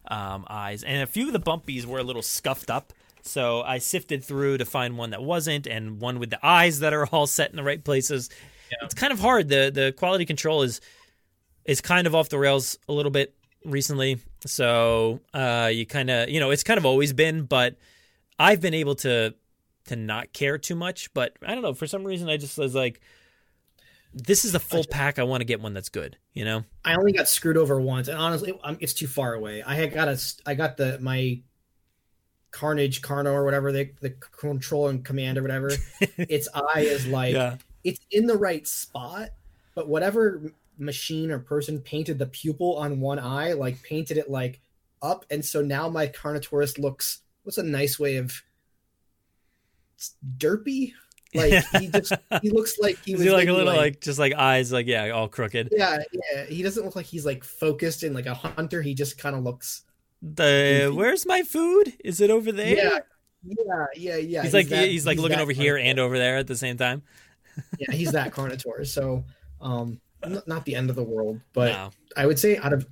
um, 0.08 0.46
eyes. 0.50 0.84
And 0.84 1.02
a 1.04 1.06
few 1.08 1.28
of 1.28 1.34
the 1.34 1.40
bumpies 1.40 1.86
were 1.86 2.00
a 2.00 2.04
little 2.04 2.22
scuffed 2.22 2.70
up 2.70 2.94
so 3.26 3.62
i 3.64 3.78
sifted 3.78 4.24
through 4.24 4.58
to 4.58 4.66
find 4.66 4.98
one 4.98 5.10
that 5.10 5.24
wasn't 5.24 5.68
and 5.68 6.00
one 6.00 6.20
with 6.20 6.30
the 6.30 6.46
eyes 6.46 6.80
that 6.80 6.94
are 6.94 7.06
all 7.08 7.28
set 7.28 7.50
in 7.50 7.56
the 7.56 7.64
right 7.64 7.84
places 7.84 8.30
it's 8.82 8.94
kind 8.94 9.14
of 9.14 9.20
hard 9.20 9.48
the 9.48 9.72
the 9.74 9.94
quality 9.98 10.26
control 10.26 10.62
is 10.62 10.82
is 11.66 11.82
kind 11.82 12.08
of 12.08 12.16
off 12.16 12.30
the 12.30 12.38
rails 12.38 12.78
a 12.88 12.94
little 12.94 13.12
bit 13.12 13.36
recently. 13.66 14.20
So 14.46 15.20
uh, 15.34 15.70
you 15.74 15.86
kind 15.86 16.10
of, 16.10 16.30
you 16.30 16.40
know, 16.40 16.52
it's 16.52 16.64
kind 16.64 16.78
of 16.78 16.86
always 16.86 17.12
been, 17.14 17.44
but 17.44 17.76
I've 18.40 18.62
been 18.62 18.74
able 18.74 18.96
to 18.96 19.34
to 19.86 19.96
not 19.96 20.34
care 20.34 20.58
too 20.58 20.76
much. 20.76 21.14
But 21.14 21.38
I 21.46 21.54
don't 21.54 21.64
know, 21.64 21.74
for 21.74 21.88
some 21.88 22.04
reason, 22.04 22.30
I 22.30 22.38
just 22.38 22.58
was 22.58 22.74
like, 22.74 23.02
this 24.14 24.46
is 24.46 24.56
a 24.56 24.60
full 24.60 24.86
pack. 24.90 25.20
I 25.20 25.24
want 25.24 25.42
to 25.42 25.46
get 25.46 25.62
one 25.62 25.74
that's 25.74 25.90
good. 25.90 26.18
You 26.34 26.46
know? 26.46 26.64
I 26.84 26.96
only 26.96 27.12
got 27.12 27.28
screwed 27.28 27.58
over 27.58 27.80
once, 27.82 28.08
and 28.08 28.18
honestly, 28.18 28.58
I'm, 28.64 28.78
it's 28.80 28.94
too 28.94 29.08
far 29.08 29.34
away. 29.34 29.64
I 29.64 29.76
had 29.76 29.94
got 29.94 30.08
a, 30.08 30.20
I 30.46 30.54
got 30.54 30.78
the 30.78 31.00
my 31.00 31.42
Carnage 32.56 33.02
Carno 33.02 33.34
or 33.34 33.44
whatever 33.44 33.74
the 33.74 33.90
the 34.00 34.12
control 34.12 34.88
and 34.88 35.04
command 35.04 35.38
or 35.38 35.42
whatever. 35.42 35.72
its 36.18 36.48
eye 36.54 36.86
is 36.88 37.06
like 37.06 37.34
Yeah. 37.34 37.58
it's 37.84 38.00
in 38.12 38.28
the 38.28 38.38
right 38.38 38.66
spot, 38.66 39.30
but 39.76 39.90
whatever 39.90 40.42
machine 40.78 41.32
or 41.32 41.40
person 41.40 41.80
painted 41.82 42.18
the 42.18 42.26
pupil 42.26 42.78
on 42.78 43.02
one 43.02 43.20
eye, 43.20 43.52
like 43.52 43.84
painted 43.84 44.18
it 44.18 44.30
like 44.30 44.62
up, 45.02 45.26
and 45.30 45.44
so 45.44 45.62
now 45.62 45.90
my 45.90 46.08
Carnotaurus 46.08 46.80
looks. 46.80 47.20
What's 47.44 47.58
a 47.58 47.64
nice 47.64 48.00
way 48.00 48.16
of 48.16 48.42
it's 49.96 50.16
derpy? 50.38 50.94
Like 51.36 51.66
he 51.82 51.90
just 51.90 52.14
he 52.42 52.50
looks 52.50 52.80
like 52.80 52.98
he 53.04 53.14
was 53.14 53.24
he 53.24 53.30
like 53.30 53.50
a 53.50 53.52
little 53.52 53.76
like, 53.76 54.00
just 54.00 54.18
like 54.18 54.34
eyes 54.36 54.72
like 54.72 54.88
yeah 54.88 55.10
all 55.10 55.28
crooked. 55.28 55.68
yeah, 55.74 55.98
yeah. 56.14 56.46
He 56.46 56.64
doesn't 56.64 56.86
look 56.86 56.96
like 56.96 57.08
he's 57.08 57.26
like 57.26 57.44
focused 57.44 58.04
and 58.04 58.16
like 58.16 58.26
a 58.26 58.34
hunter. 58.34 58.82
He 58.82 58.94
just 58.94 59.18
kind 59.18 59.36
of 59.36 59.44
looks. 59.44 59.84
The 60.34 60.92
where's 60.94 61.26
my 61.26 61.44
food? 61.44 61.94
Is 62.04 62.20
it 62.20 62.30
over 62.32 62.52
there? 62.52 62.76
Yeah, 62.76 63.00
yeah, 63.44 63.86
yeah, 63.96 64.16
yeah. 64.16 64.44
He's 64.44 64.54
like 64.54 64.68
that- 64.70 64.88
he's 64.88 65.06
like 65.06 65.20
looking 65.20 65.40
over 65.40 65.52
here 65.52 65.78
and 65.78 66.00
over 66.00 66.18
there 66.18 66.38
at 66.38 66.48
the 66.48 66.56
same 66.56 66.78
time. 66.78 67.04
yeah, 67.80 67.92
he's 67.94 68.12
that 68.14 68.34
Carnotaur. 68.34 68.86
So, 68.88 69.24
um, 69.62 70.02
not 70.48 70.66
the 70.66 70.76
end 70.76 70.90
of 70.90 70.96
the 70.96 71.04
world, 71.04 71.40
but 71.54 71.72
No. 71.72 71.92
I 72.18 72.26
would 72.26 72.40
say 72.40 72.58
out 72.58 72.74
of 72.74 72.88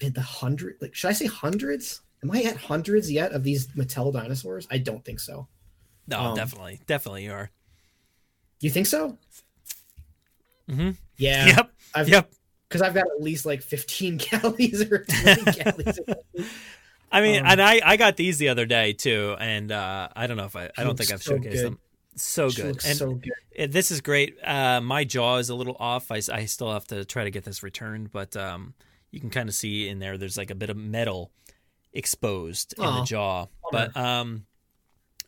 in 0.00 0.12
the 0.12 0.20
hundred, 0.22 0.76
like 0.80 0.94
should 0.94 1.08
I 1.08 1.12
say 1.12 1.26
hundreds? 1.26 2.00
Am 2.22 2.30
I 2.30 2.42
at 2.42 2.56
hundreds 2.56 3.10
yet 3.12 3.32
of 3.32 3.44
these 3.44 3.68
Mattel 3.68 4.12
dinosaurs? 4.12 4.66
I 4.70 4.78
don't 4.78 5.04
think 5.04 5.20
so. 5.20 5.46
No, 6.08 6.18
Um, 6.18 6.34
definitely, 6.36 6.80
definitely 6.86 7.24
you 7.24 7.32
are. 7.32 7.50
You 8.60 8.70
think 8.70 8.86
so? 8.86 9.18
Mm-hmm. 10.68 10.90
Yeah. 11.16 11.46
Yep. 11.56 11.70
I've, 11.94 12.08
Yep. 12.08 12.32
Because 12.68 12.82
I've 12.82 12.94
got 12.94 13.06
at 13.06 13.22
least 13.22 13.46
like 13.46 13.62
fifteen 13.62 14.16
galleys 14.18 14.82
or 14.82 15.04
twenty 15.04 15.42
galleys. 15.52 15.98
I 17.12 17.20
mean, 17.20 17.40
Um, 17.40 17.46
and 17.46 17.62
I 17.62 17.80
I 17.84 17.96
got 17.96 18.16
these 18.16 18.38
the 18.38 18.48
other 18.48 18.66
day 18.66 18.92
too, 18.92 19.36
and 19.38 19.70
uh, 19.70 20.08
I 20.16 20.26
don't 20.26 20.36
know 20.36 20.44
if 20.46 20.56
I 20.56 20.70
I 20.76 20.84
don't 20.84 20.96
think 20.98 21.12
I've 21.12 21.22
so 21.22 21.36
showcased 21.36 21.42
good. 21.52 21.64
them. 21.64 21.78
So 22.16 22.48
She 22.48 22.62
good, 22.62 22.84
and 22.86 22.96
so 22.98 23.12
good. 23.14 23.32
it- 23.52 23.72
this 23.72 23.90
is 23.90 24.00
great. 24.00 24.36
Uh, 24.42 24.80
my 24.80 25.04
jaw 25.04 25.36
is 25.36 25.50
a 25.50 25.54
little 25.54 25.76
off. 25.78 26.10
I, 26.10 26.20
I 26.32 26.46
still 26.46 26.72
have 26.72 26.86
to 26.88 27.04
try 27.04 27.24
to 27.24 27.30
get 27.30 27.44
this 27.44 27.62
returned, 27.62 28.10
but 28.10 28.34
um, 28.36 28.72
you 29.10 29.20
can 29.20 29.28
kind 29.30 29.48
of 29.50 29.54
see 29.54 29.86
in 29.88 29.98
there. 29.98 30.16
There's 30.16 30.38
like 30.38 30.50
a 30.50 30.54
bit 30.54 30.70
of 30.70 30.76
metal 30.78 31.30
exposed 31.92 32.74
in 32.78 32.84
the 32.84 33.02
jaw. 33.04 33.46
But 33.70 33.94
um, 33.96 34.46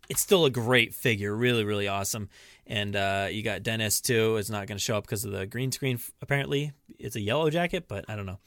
it's 0.08 0.20
still 0.22 0.46
a 0.46 0.50
great 0.50 0.94
figure, 0.94 1.34
really, 1.36 1.64
really 1.64 1.88
awesome. 1.88 2.28
And 2.70 2.94
uh, 2.94 3.28
you 3.30 3.42
got 3.42 3.62
Dennis 3.62 4.00
too. 4.02 4.36
Is 4.36 4.50
not 4.50 4.66
going 4.66 4.76
to 4.76 4.84
show 4.84 4.96
up 4.98 5.04
because 5.04 5.24
of 5.24 5.32
the 5.32 5.46
green 5.46 5.72
screen. 5.72 5.98
Apparently, 6.20 6.72
it's 6.98 7.16
a 7.16 7.20
yellow 7.20 7.48
jacket, 7.48 7.86
but 7.88 8.04
I 8.08 8.14
don't 8.14 8.26
know. 8.26 8.38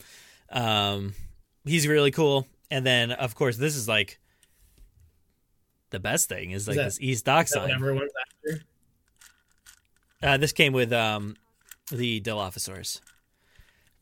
Um, 0.51 1.15
he's 1.65 1.87
really 1.87 2.11
cool. 2.11 2.45
And 2.69 2.85
then, 2.85 3.11
of 3.11 3.33
course, 3.35 3.57
this 3.57 3.75
is 3.75 3.87
like 3.87 4.19
the 5.89 5.99
best 5.99 6.29
thing 6.29 6.51
is 6.51 6.67
like 6.67 6.77
that- 6.77 6.83
this 6.85 7.01
East 7.01 7.25
Dock 7.25 7.45
Is 7.45 7.51
sign. 7.51 7.71
everyone's 7.71 8.11
after? 8.45 8.61
Uh, 10.23 10.37
this 10.37 10.51
came 10.51 10.71
with 10.73 10.93
um, 10.93 11.35
the 11.91 12.21
Dilophosaurus, 12.21 13.01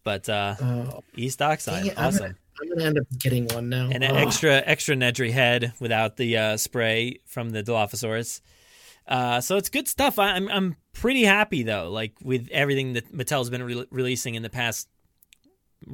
but 0.03 0.27
uh, 0.27 0.55
Oh, 0.61 1.01
East 1.15 1.39
Dock 1.39 1.61
sign, 1.61 1.87
it, 1.87 1.93
I'm 1.97 2.07
awesome. 2.07 2.21
gonna, 2.23 2.35
I'm 2.61 2.69
gonna 2.69 2.83
end 2.87 2.99
up 2.99 3.05
getting 3.17 3.47
one 3.47 3.69
now. 3.69 3.89
and 3.89 4.03
an 4.03 4.15
extra 4.17 4.61
extra 4.65 4.95
Nedry 4.95 5.31
head 5.31 5.71
without 5.79 6.17
the 6.17 6.35
uh, 6.37 6.57
spray 6.57 7.19
from 7.25 7.51
the 7.51 7.63
Dilophosaurus. 7.63 8.41
Uh, 9.09 9.41
so 9.41 9.57
it's 9.57 9.69
good 9.69 9.87
stuff. 9.87 10.19
I, 10.19 10.33
I'm 10.33 10.47
I'm 10.49 10.75
pretty 10.93 11.23
happy 11.23 11.63
though, 11.63 11.89
like 11.89 12.13
with 12.23 12.47
everything 12.51 12.93
that 12.93 13.11
Mattel's 13.11 13.49
been 13.49 13.63
re- 13.63 13.87
releasing 13.89 14.35
in 14.35 14.43
the 14.43 14.49
past 14.51 14.87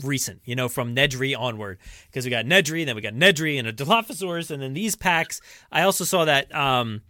recent, 0.03 0.41
you 0.43 0.55
know, 0.55 0.67
from 0.67 0.93
Nedry 0.93 1.37
onward, 1.37 1.79
because 2.07 2.25
we 2.25 2.31
got 2.31 2.45
Nedry, 2.45 2.85
then 2.85 2.95
we 2.95 3.01
got 3.01 3.13
Nedry 3.13 3.57
and 3.57 3.67
a 3.67 3.73
Dilophosaurus, 3.73 4.51
and 4.51 4.61
then 4.61 4.73
these 4.73 4.95
packs. 4.95 5.39
I 5.71 5.83
also 5.83 6.03
saw 6.03 6.25
that 6.25 6.53
um, 6.53 7.03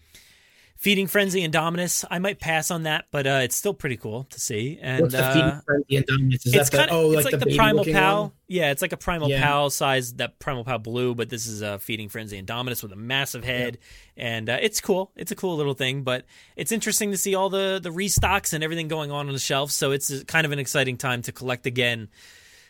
Feeding 0.85 1.07
Frenzy 1.07 1.41
Indominus. 1.41 2.05
I 2.11 2.19
might 2.19 2.39
pass 2.39 2.69
on 2.69 2.83
that, 2.83 3.05
but 3.09 3.25
uh, 3.25 3.39
it's 3.41 3.55
still 3.55 3.73
pretty 3.73 3.97
cool 3.97 4.25
to 4.25 4.39
see. 4.39 4.77
And 4.79 5.01
What's 5.01 5.15
the 5.15 5.25
uh, 5.25 5.33
feeding 5.33 5.61
frenzy 5.65 6.05
Indominus? 6.05 6.45
Is 6.45 6.53
it's 6.53 6.69
that 6.69 6.77
kind 6.77 6.89
the, 6.91 6.93
oh, 6.93 7.11
it's 7.13 7.25
like, 7.25 7.33
like, 7.33 7.39
the, 7.39 7.49
the, 7.49 7.57
primal 7.57 7.83
pal. 7.83 8.21
one? 8.21 8.31
Yeah, 8.47 8.69
it's 8.69 8.83
like 8.83 8.91
a 8.91 8.97
primal 8.97 9.27
Yeah. 9.27 9.41
pal 9.41 9.71
size, 9.71 10.13
that 10.17 10.37
primal 10.37 10.63
pal 10.63 10.77
blue, 10.77 11.15
but 11.15 11.29
this 11.29 11.47
is 11.47 11.63
a 11.63 11.79
feeding 11.79 12.07
frenzy 12.07 12.39
Indominus 12.39 12.83
with 12.83 12.91
a 12.91 12.95
massive 12.95 13.43
head, 13.43 13.79
and 14.15 14.47
uh, 14.47 14.59
it's 14.61 14.79
cool. 14.79 15.09
It's 15.15 15.31
a 15.31 15.35
cool 15.35 15.57
little 15.57 15.73
thing, 15.73 16.03
but 16.03 16.23
it's 16.55 16.71
interesting 16.71 17.09
to 17.09 17.17
see 17.17 17.33
all 17.33 17.49
the 17.49 17.79
the 17.81 17.89
restocks 17.89 18.53
and 18.53 18.63
everything 18.63 18.87
going 18.87 19.09
on 19.09 19.25
on 19.25 19.33
the 19.33 19.39
shelf. 19.39 19.71
So 19.71 19.89
it's 19.89 20.23
kind 20.25 20.45
of 20.45 20.51
an 20.51 20.59
exciting 20.59 20.97
time 20.97 21.23
to 21.23 21.31
collect 21.31 21.65
again. 21.65 22.09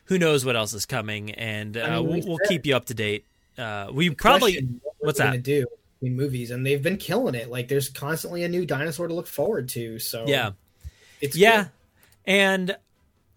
Who 0.06 0.18
knows 0.18 0.46
what 0.46 0.56
else 0.56 0.74
is 0.74 0.86
coming, 0.86 1.32
and 1.32 1.76
uh, 1.76 1.82
I 1.82 1.90
mean, 1.98 2.06
we 2.06 2.20
we'll, 2.20 2.28
we'll 2.28 2.48
keep 2.48 2.66
you 2.66 2.78
up 2.78 2.86
to 2.86 2.94
date. 2.94 3.26
Uh, 3.58 3.90
we 3.92 4.10
probably 4.12 4.54
Question, 4.54 4.80
what 4.84 4.96
what's 5.00 5.18
that? 5.18 5.26
gonna 5.26 5.40
do 5.40 5.66
in 6.06 6.16
movies, 6.16 6.52
and 6.52 6.66
they've 6.66 6.82
been 6.84 6.98
killing 6.98 7.36
it. 7.36 7.50
Like 7.50 7.68
there's 7.68 7.90
constantly 7.90 8.44
a 8.44 8.48
new 8.48 8.66
dinosaur 8.66 9.08
to 9.08 9.14
look 9.14 9.28
forward 9.28 9.70
to. 9.70 10.00
So 10.00 10.26
Yeah. 10.28 10.52
it's 11.22 11.36
yeah 11.36 11.64
good. 11.64 11.72
and 12.26 12.78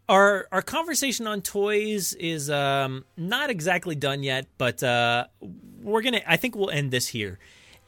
our 0.08 0.48
our 0.50 0.62
conversation 0.62 1.26
on 1.26 1.42
toys 1.42 2.14
is 2.14 2.48
um 2.50 3.04
not 3.16 3.50
exactly 3.50 3.94
done 3.94 4.22
yet 4.22 4.46
but 4.56 4.82
uh 4.82 5.26
we're 5.82 6.00
gonna 6.02 6.20
i 6.26 6.36
think 6.36 6.56
we'll 6.56 6.70
end 6.70 6.90
this 6.90 7.08
here 7.08 7.38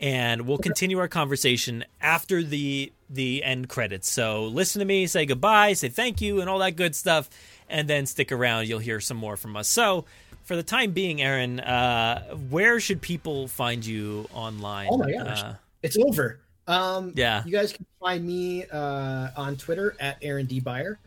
and 0.00 0.42
we'll 0.42 0.58
continue 0.58 0.98
our 0.98 1.08
conversation 1.08 1.82
after 2.00 2.42
the 2.42 2.92
the 3.08 3.42
end 3.42 3.68
credits 3.70 4.10
so 4.10 4.44
listen 4.44 4.80
to 4.80 4.84
me 4.84 5.06
say 5.06 5.24
goodbye 5.24 5.72
say 5.72 5.88
thank 5.88 6.20
you 6.20 6.40
and 6.42 6.50
all 6.50 6.58
that 6.58 6.76
good 6.76 6.94
stuff 6.94 7.30
and 7.70 7.88
then 7.88 8.04
stick 8.04 8.30
around 8.30 8.68
you'll 8.68 8.78
hear 8.78 9.00
some 9.00 9.16
more 9.16 9.36
from 9.38 9.56
us 9.56 9.66
so 9.66 10.04
for 10.50 10.56
the 10.56 10.64
time 10.64 10.90
being 10.90 11.22
aaron 11.22 11.60
uh 11.60 12.24
where 12.50 12.80
should 12.80 13.00
people 13.00 13.46
find 13.46 13.86
you 13.86 14.26
online 14.34 14.88
Oh 14.90 14.98
my 14.98 15.12
gosh, 15.12 15.42
uh, 15.44 15.54
it's 15.84 15.96
over. 15.96 16.40
Um, 16.66 17.12
Yeah. 17.14 17.44
you 17.44 17.52
guys 17.52 17.72
can 17.72 17.86
find 18.00 18.26
me 18.26 18.64
uh, 18.64 19.28
on 19.36 19.56
Twitter 19.56 19.94
at 20.00 20.18
Aaron 20.22 20.46
D 20.46 20.58
Beyer, 20.58 20.98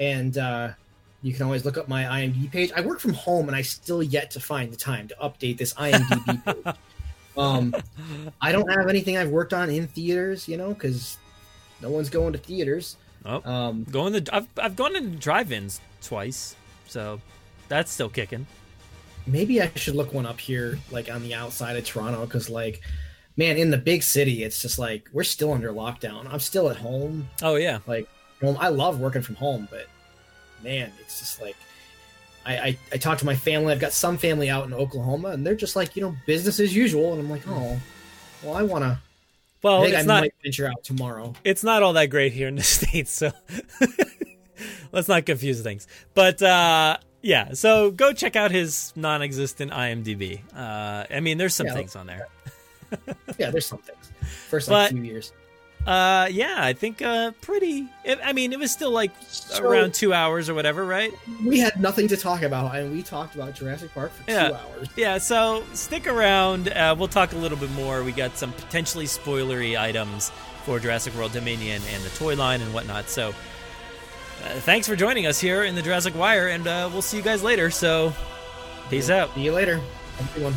and 0.00 0.36
uh, 0.36 0.70
you 1.22 1.32
can 1.32 1.44
always 1.44 1.64
look 1.64 1.78
up 1.78 1.86
my 1.86 2.02
IMDb 2.02 2.50
page. 2.50 2.72
I 2.74 2.80
work 2.80 2.98
from 2.98 3.12
home, 3.14 3.46
and 3.48 3.54
I 3.54 3.62
still 3.62 4.02
yet 4.02 4.32
to 4.32 4.40
find 4.40 4.72
the 4.72 4.76
time 4.76 5.06
to 5.08 5.14
update 5.22 5.58
this 5.58 5.74
IMDb 5.74 6.44
page. 6.64 6.74
Um, 7.36 7.72
I 8.40 8.50
don't 8.50 8.68
have 8.68 8.88
anything 8.88 9.16
I've 9.16 9.30
worked 9.30 9.54
on 9.54 9.70
in 9.70 9.86
theaters, 9.86 10.48
you 10.48 10.56
know, 10.56 10.74
because 10.74 11.18
no 11.80 11.90
one's 11.90 12.10
going 12.10 12.32
to 12.32 12.38
theaters. 12.38 12.96
oh 13.24 13.48
Um, 13.48 13.84
going 13.84 14.12
to 14.24 14.34
I've 14.34 14.48
I've 14.58 14.74
gone 14.74 14.94
to 14.94 15.00
drive-ins 15.00 15.80
twice, 16.02 16.56
so 16.88 17.20
that's 17.68 17.92
still 17.92 18.08
kicking. 18.08 18.46
Maybe 19.28 19.60
I 19.62 19.70
should 19.76 19.94
look 19.94 20.12
one 20.12 20.26
up 20.26 20.40
here, 20.40 20.78
like 20.90 21.10
on 21.10 21.22
the 21.22 21.34
outside 21.34 21.76
of 21.76 21.84
Toronto, 21.84 22.24
because 22.24 22.50
like, 22.50 22.80
man, 23.36 23.56
in 23.56 23.70
the 23.70 23.78
big 23.78 24.02
city, 24.02 24.42
it's 24.44 24.60
just 24.60 24.78
like 24.78 25.08
we're 25.12 25.24
still 25.24 25.52
under 25.52 25.72
lockdown. 25.72 26.26
I'm 26.32 26.40
still 26.40 26.70
at 26.70 26.76
home. 26.76 27.28
Oh 27.42 27.54
yeah, 27.56 27.78
Like, 27.86 28.08
home. 28.40 28.56
I 28.58 28.68
love 28.68 29.00
working 29.00 29.22
from 29.22 29.34
home, 29.36 29.68
but 29.70 29.86
man, 30.62 30.90
it's 31.00 31.18
just 31.20 31.40
like. 31.40 31.56
I, 32.46 32.56
I, 32.56 32.78
I 32.92 32.96
talk 32.96 33.18
to 33.18 33.26
my 33.26 33.36
family. 33.36 33.72
I've 33.74 33.80
got 33.80 33.92
some 33.92 34.16
family 34.16 34.48
out 34.48 34.64
in 34.64 34.72
Oklahoma, 34.72 35.30
and 35.30 35.46
they're 35.46 35.54
just 35.54 35.76
like, 35.76 35.94
you 35.96 36.00
know, 36.02 36.16
business 36.26 36.60
as 36.60 36.74
usual. 36.74 37.12
And 37.12 37.20
I'm 37.20 37.28
like, 37.28 37.42
oh, 37.46 37.78
well, 38.42 38.54
I 38.54 38.62
want 38.62 38.84
to. 38.84 38.98
well 39.62 39.80
I 39.80 39.82
think 39.82 39.94
it's 39.96 40.04
I 40.04 40.06
not 40.06 40.22
might 40.22 40.34
venture 40.42 40.66
out 40.66 40.82
tomorrow. 40.82 41.34
it's 41.44 41.62
not 41.62 41.82
all 41.82 41.92
that 41.94 42.06
great 42.06 42.32
here 42.32 42.48
in 42.48 42.54
the 42.54 42.62
states, 42.78 43.12
so 43.12 43.32
let's 44.92 45.08
not 45.08 45.26
confuse 45.26 45.60
things. 45.60 45.86
But 46.14 46.40
uh, 46.40 46.96
yeah, 47.22 47.52
so 47.54 47.90
go 47.90 48.12
check 48.12 48.36
out 48.36 48.50
his 48.50 48.92
non-existent 48.96 49.72
IMDb. 49.72 50.40
Uh, 50.54 51.04
I 51.10 51.20
mean, 51.20 51.38
there's 51.38 51.54
some 51.54 51.66
Yeah. 51.66 51.74
things 51.74 51.96
on 51.96 52.06
there. 52.06 52.28
Yeah, 53.38 53.50
there's 53.50 53.66
some 53.66 53.78
things. 53.80 54.10
First 54.48 54.68
like 54.68 54.90
But- 54.90 54.94
few 54.94 55.02
years. 55.02 55.32
Uh, 55.86 56.26
yeah, 56.30 56.56
I 56.58 56.72
think 56.72 57.00
uh, 57.02 57.30
pretty. 57.40 57.86
It, 58.04 58.18
I 58.22 58.32
mean, 58.32 58.52
it 58.52 58.58
was 58.58 58.72
still 58.72 58.90
like 58.90 59.10
So- 59.28 59.62
around 59.62 59.94
two 59.94 60.12
hours 60.12 60.48
or 60.48 60.54
whatever, 60.54 60.84
right? 60.84 61.12
We 61.44 61.58
had 61.60 61.80
nothing 61.80 62.08
to 62.08 62.16
talk 62.16 62.42
about, 62.42 62.74
and 62.74 62.92
we 62.92 63.02
talked 63.02 63.34
about 63.36 63.54
Jurassic 63.54 63.94
Park 63.94 64.12
for 64.12 64.30
Yeah. 64.30 64.48
two 64.48 64.54
hours. 64.54 64.88
Yeah, 64.96 65.18
so 65.18 65.64
stick 65.74 66.06
around. 66.06 66.68
Uh, 66.70 66.94
we'll 66.98 67.08
talk 67.08 67.32
a 67.32 67.36
little 67.36 67.56
bit 67.58 67.70
more. 67.72 68.02
We 68.02 68.12
got 68.12 68.36
some 68.36 68.52
potentially 68.52 69.06
spoilery 69.06 69.78
items 69.80 70.30
for 70.64 70.78
Jurassic 70.80 71.14
World 71.14 71.32
Dominion 71.32 71.80
and 71.92 72.02
the 72.02 72.10
toy 72.10 72.34
line 72.36 72.60
and 72.60 72.74
whatnot. 72.74 73.08
So 73.08 73.32
uh, 74.44 74.60
thanks 74.60 74.86
for 74.86 74.96
joining 74.96 75.26
us 75.26 75.40
here 75.40 75.64
in 75.64 75.74
the 75.74 75.82
Jurassic 75.82 76.14
Wire, 76.14 76.48
and 76.48 76.66
uh, 76.66 76.88
we'll 76.92 77.02
see 77.02 77.16
you 77.16 77.22
guys 77.22 77.42
later. 77.42 77.70
So 77.70 78.12
peace 78.90 79.10
out. 79.10 79.34
See 79.34 79.44
you 79.44 79.52
later. 79.52 79.80
Have 80.16 80.30
a 80.30 80.34
good 80.34 80.44
one. 80.44 80.54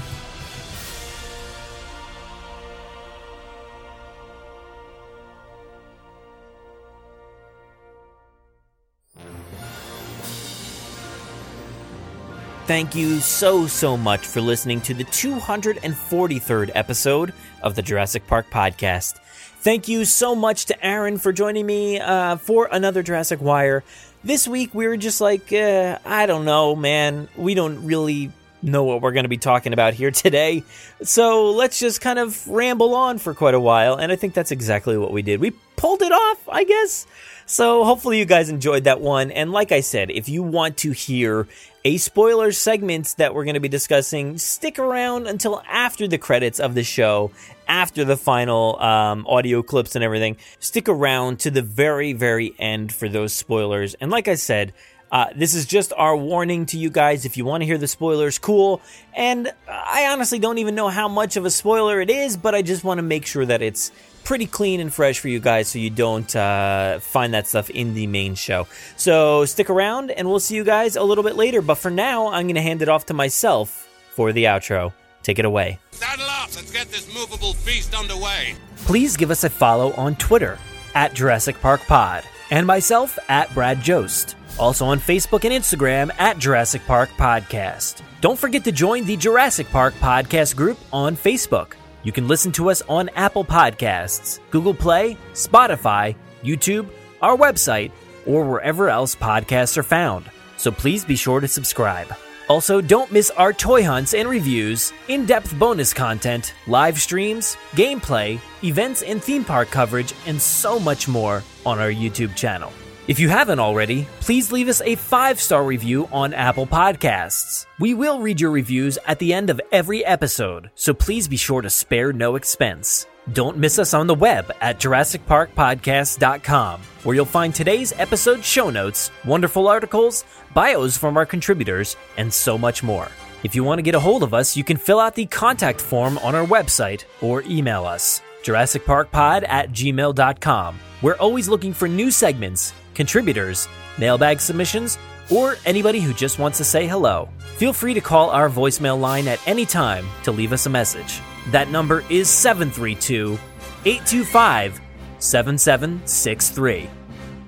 Thank 12.71 12.95
you 12.95 13.19
so, 13.19 13.67
so 13.67 13.97
much 13.97 14.25
for 14.25 14.39
listening 14.39 14.79
to 14.81 14.93
the 14.93 15.03
243rd 15.03 16.71
episode 16.73 17.33
of 17.61 17.75
the 17.75 17.81
Jurassic 17.81 18.25
Park 18.27 18.49
podcast. 18.49 19.19
Thank 19.61 19.87
you 19.87 20.05
so 20.05 20.33
much 20.33 20.65
to 20.65 20.83
Aaron 20.85 21.19
for 21.19 21.31
joining 21.31 21.67
me 21.67 21.99
uh, 21.99 22.37
for 22.37 22.67
another 22.71 23.03
Jurassic 23.03 23.39
Wire. 23.41 23.83
This 24.23 24.47
week 24.47 24.73
we 24.73 24.87
were 24.87 24.97
just 24.97 25.21
like, 25.21 25.53
uh, 25.53 25.99
I 26.03 26.25
don't 26.25 26.45
know, 26.45 26.75
man. 26.75 27.29
We 27.37 27.53
don't 27.53 27.85
really 27.85 28.31
know 28.63 28.83
what 28.85 29.03
we're 29.03 29.11
going 29.11 29.25
to 29.25 29.29
be 29.29 29.37
talking 29.37 29.71
about 29.71 29.93
here 29.93 30.09
today. 30.25 30.63
So 31.03 31.51
let's 31.51 31.79
just 31.79 32.01
kind 32.01 32.17
of 32.17 32.47
ramble 32.47 32.95
on 32.95 33.19
for 33.19 33.35
quite 33.35 33.53
a 33.53 33.59
while. 33.59 33.97
And 33.97 34.11
I 34.11 34.15
think 34.15 34.33
that's 34.33 34.49
exactly 34.51 34.97
what 34.97 35.11
we 35.11 35.21
did. 35.21 35.39
We 35.39 35.51
pulled 35.75 36.01
it 36.01 36.11
off, 36.11 36.49
I 36.49 36.63
guess. 36.63 37.05
So 37.45 37.83
hopefully 37.83 38.19
you 38.19 38.25
guys 38.25 38.49
enjoyed 38.49 38.85
that 38.85 39.01
one. 39.01 39.31
And 39.31 39.51
like 39.51 39.71
I 39.71 39.81
said, 39.81 40.11
if 40.11 40.29
you 40.29 40.43
want 40.43 40.77
to 40.77 40.91
hear 40.91 41.47
a 41.83 41.97
spoiler 41.97 42.51
segment 42.51 43.15
that 43.17 43.33
we're 43.33 43.43
going 43.43 43.55
to 43.55 43.59
be 43.59 43.67
discussing, 43.67 44.37
stick 44.37 44.77
around 44.77 45.27
until 45.27 45.61
after 45.67 46.07
the 46.07 46.17
credits 46.17 46.59
of 46.59 46.75
the 46.75 46.83
show, 46.83 47.31
after 47.67 48.03
the 48.03 48.17
final 48.17 48.77
um, 48.81 49.25
audio 49.27 49.63
clips 49.63 49.95
and 49.95 50.03
everything. 50.03 50.35
Stick 50.59 50.89
around 50.89 51.39
to 51.39 51.49
the 51.49 51.61
very, 51.61 52.11
very 52.11 52.53
end 52.59 52.93
for 52.93 53.07
those 53.07 53.33
spoilers. 53.33 53.93
And 53.95 54.11
like 54.11 54.27
I 54.27 54.35
said, 54.35 54.73
uh, 55.11 55.27
this 55.35 55.53
is 55.53 55.65
just 55.65 55.91
our 55.97 56.15
warning 56.15 56.65
to 56.67 56.77
you 56.77 56.89
guys. 56.89 57.25
If 57.25 57.37
you 57.37 57.45
want 57.45 57.61
to 57.61 57.65
hear 57.65 57.77
the 57.77 57.87
spoilers, 57.87 58.39
cool. 58.39 58.81
And 59.13 59.51
I 59.67 60.07
honestly 60.11 60.39
don't 60.39 60.57
even 60.57 60.75
know 60.75 60.89
how 60.89 61.07
much 61.07 61.37
of 61.37 61.45
a 61.45 61.49
spoiler 61.49 61.99
it 61.99 62.09
is, 62.09 62.37
but 62.37 62.55
I 62.55 62.61
just 62.61 62.83
want 62.83 62.99
to 62.99 63.03
make 63.03 63.25
sure 63.25 63.45
that 63.45 63.61
it's 63.61 63.91
pretty 64.23 64.45
clean 64.45 64.79
and 64.79 64.93
fresh 64.93 65.19
for 65.19 65.27
you 65.27 65.39
guys 65.39 65.67
so 65.67 65.79
you 65.79 65.89
don't 65.89 66.35
uh, 66.35 66.99
find 66.99 67.33
that 67.33 67.47
stuff 67.47 67.69
in 67.69 67.93
the 67.93 68.07
main 68.07 68.35
show. 68.35 68.67
So 68.97 69.45
stick 69.45 69.69
around 69.69 70.11
and 70.11 70.27
we'll 70.29 70.39
see 70.39 70.55
you 70.55 70.63
guys 70.63 70.95
a 70.95 71.03
little 71.03 71.23
bit 71.23 71.35
later. 71.35 71.61
But 71.61 71.75
for 71.75 71.91
now, 71.91 72.27
I'm 72.27 72.45
going 72.45 72.55
to 72.55 72.61
hand 72.61 72.81
it 72.81 72.89
off 72.89 73.07
to 73.07 73.13
myself 73.13 73.87
for 74.11 74.31
the 74.31 74.45
outro. 74.45 74.93
Take 75.23 75.39
it 75.39 75.45
away. 75.45 75.79
Saddle 75.91 76.25
up! 76.25 76.49
Let's 76.55 76.71
get 76.71 76.87
this 76.87 77.13
movable 77.13 77.53
feast 77.53 77.93
underway. 77.93 78.55
Please 78.77 79.15
give 79.15 79.31
us 79.31 79.43
a 79.43 79.49
follow 79.49 79.93
on 79.93 80.15
Twitter 80.15 80.57
at 80.95 81.13
Jurassic 81.13 81.59
Park 81.61 81.81
Pod 81.81 82.23
and 82.49 82.65
myself 82.65 83.17
at 83.29 83.53
Brad 83.53 83.81
Jost. 83.81 84.35
Also 84.59 84.85
on 84.85 84.99
Facebook 84.99 85.45
and 85.45 85.53
Instagram 85.53 86.11
at 86.19 86.37
Jurassic 86.37 86.85
Park 86.85 87.09
Podcast. 87.11 88.01
Don't 88.19 88.37
forget 88.37 88.63
to 88.65 88.71
join 88.71 89.05
the 89.05 89.15
Jurassic 89.15 89.69
Park 89.69 89.93
Podcast 89.95 90.55
group 90.55 90.77
on 90.91 91.15
Facebook. 91.15 91.73
You 92.03 92.11
can 92.11 92.27
listen 92.27 92.51
to 92.53 92.69
us 92.71 92.81
on 92.89 93.09
Apple 93.09 93.45
Podcasts, 93.45 94.39
Google 94.49 94.73
Play, 94.73 95.17
Spotify, 95.33 96.15
YouTube, 96.43 96.89
our 97.21 97.37
website, 97.37 97.91
or 98.25 98.43
wherever 98.43 98.89
else 98.89 99.15
podcasts 99.15 99.77
are 99.77 99.83
found. 99.83 100.29
So 100.57 100.71
please 100.71 101.05
be 101.05 101.15
sure 101.15 101.39
to 101.39 101.47
subscribe. 101.47 102.07
Also, 102.49 102.81
don't 102.81 103.11
miss 103.11 103.29
our 103.31 103.53
toy 103.53 103.83
hunts 103.83 104.13
and 104.13 104.27
reviews, 104.27 104.91
in 105.07 105.25
depth 105.25 105.57
bonus 105.57 105.93
content, 105.93 106.53
live 106.67 106.99
streams, 106.99 107.55
gameplay, 107.73 108.41
events 108.63 109.03
and 109.03 109.23
theme 109.23 109.45
park 109.45 109.69
coverage, 109.69 110.13
and 110.25 110.41
so 110.41 110.79
much 110.79 111.07
more 111.07 111.43
on 111.65 111.79
our 111.79 111.91
YouTube 111.91 112.35
channel. 112.35 112.73
If 113.11 113.19
you 113.19 113.27
haven't 113.27 113.59
already, 113.59 114.07
please 114.21 114.53
leave 114.53 114.69
us 114.69 114.79
a 114.79 114.95
five 114.95 115.41
star 115.41 115.65
review 115.65 116.07
on 116.13 116.33
Apple 116.33 116.65
Podcasts. 116.65 117.65
We 117.77 117.93
will 117.93 118.21
read 118.21 118.39
your 118.39 118.51
reviews 118.51 118.97
at 119.05 119.19
the 119.19 119.33
end 119.33 119.49
of 119.49 119.59
every 119.69 120.05
episode, 120.05 120.71
so 120.75 120.93
please 120.93 121.27
be 121.27 121.35
sure 121.35 121.61
to 121.61 121.69
spare 121.69 122.13
no 122.13 122.37
expense. 122.37 123.07
Don't 123.33 123.57
miss 123.57 123.79
us 123.79 123.93
on 123.93 124.07
the 124.07 124.15
web 124.15 124.49
at 124.61 124.79
JurassicParkPodcast.com, 124.79 126.81
where 127.03 127.13
you'll 127.13 127.25
find 127.25 127.53
today's 127.53 127.91
episode 127.99 128.45
show 128.45 128.69
notes, 128.69 129.11
wonderful 129.25 129.67
articles, 129.67 130.23
bios 130.53 130.95
from 130.95 131.17
our 131.17 131.25
contributors, 131.25 131.97
and 132.15 132.33
so 132.33 132.57
much 132.57 132.81
more. 132.81 133.09
If 133.43 133.55
you 133.55 133.65
want 133.65 133.79
to 133.79 133.83
get 133.83 133.95
a 133.95 133.99
hold 133.99 134.23
of 134.23 134.33
us, 134.33 134.55
you 134.55 134.63
can 134.63 134.77
fill 134.77 135.01
out 135.01 135.15
the 135.15 135.25
contact 135.25 135.81
form 135.81 136.17
on 136.19 136.33
our 136.33 136.45
website 136.45 137.03
or 137.19 137.41
email 137.41 137.83
us, 137.83 138.21
JurassicParkPod 138.43 139.45
at 139.49 139.73
gmail.com. 139.73 140.79
We're 141.01 141.15
always 141.15 141.49
looking 141.49 141.73
for 141.73 141.89
new 141.89 142.09
segments, 142.09 142.73
contributors, 143.01 143.67
mailbag 143.97 144.39
submissions, 144.39 144.99
or 145.31 145.55
anybody 145.65 145.99
who 145.99 146.13
just 146.13 146.37
wants 146.37 146.59
to 146.59 146.63
say 146.63 146.85
hello. 146.85 147.27
Feel 147.57 147.73
free 147.73 147.95
to 147.95 148.01
call 148.01 148.29
our 148.29 148.47
voicemail 148.47 148.99
line 148.99 149.27
at 149.27 149.39
any 149.47 149.65
time 149.65 150.05
to 150.23 150.31
leave 150.31 150.53
us 150.53 150.67
a 150.67 150.69
message. 150.69 151.19
That 151.49 151.71
number 151.71 152.03
is 152.11 152.29
732 152.29 153.39
825 153.85 154.79
7763. 155.17 156.89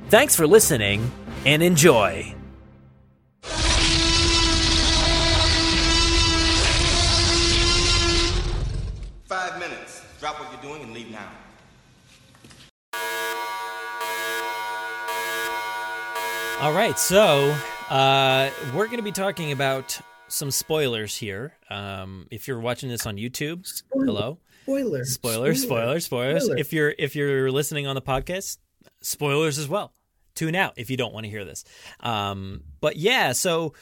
Thanks 0.09 0.35
for 0.35 0.47
listening 0.47 1.11
and 1.45 1.61
enjoy. 1.61 2.33
Five 9.25 9.59
minutes. 9.59 10.01
Drop 10.19 10.39
what 10.39 10.51
you're 10.51 10.61
doing 10.71 10.81
and 10.81 10.93
leave 10.93 11.11
now. 11.11 11.29
All 16.63 16.71
right, 16.71 16.97
so 16.97 17.53
uh, 17.89 18.49
we're 18.73 18.85
going 18.85 18.95
to 18.95 19.03
be 19.03 19.11
talking 19.11 19.51
about 19.51 19.99
some 20.29 20.49
spoilers 20.49 21.13
here. 21.13 21.57
Um, 21.69 22.25
if 22.31 22.47
you're 22.47 22.61
watching 22.61 22.87
this 22.87 23.05
on 23.05 23.17
YouTube, 23.17 23.67
Spoiler. 23.67 24.05
hello. 24.05 24.37
Spoiler. 24.61 25.03
Spoilers, 25.03 25.61
spoilers, 25.61 26.05
spoilers. 26.05 26.43
Spoiler. 26.45 26.57
If 26.57 26.71
you're 26.71 26.95
if 26.97 27.17
you're 27.17 27.51
listening 27.51 27.85
on 27.85 27.95
the 27.95 28.01
podcast, 28.01 28.59
spoilers 29.01 29.57
as 29.57 29.67
well. 29.67 29.91
Tune 30.35 30.55
out 30.55 30.75
if 30.77 30.89
you 30.89 30.95
don't 30.95 31.13
want 31.13 31.25
to 31.25 31.29
hear 31.29 31.43
this. 31.43 31.65
Um, 31.99 32.63
but 32.79 32.95
yeah, 32.95 33.33
so 33.33 33.73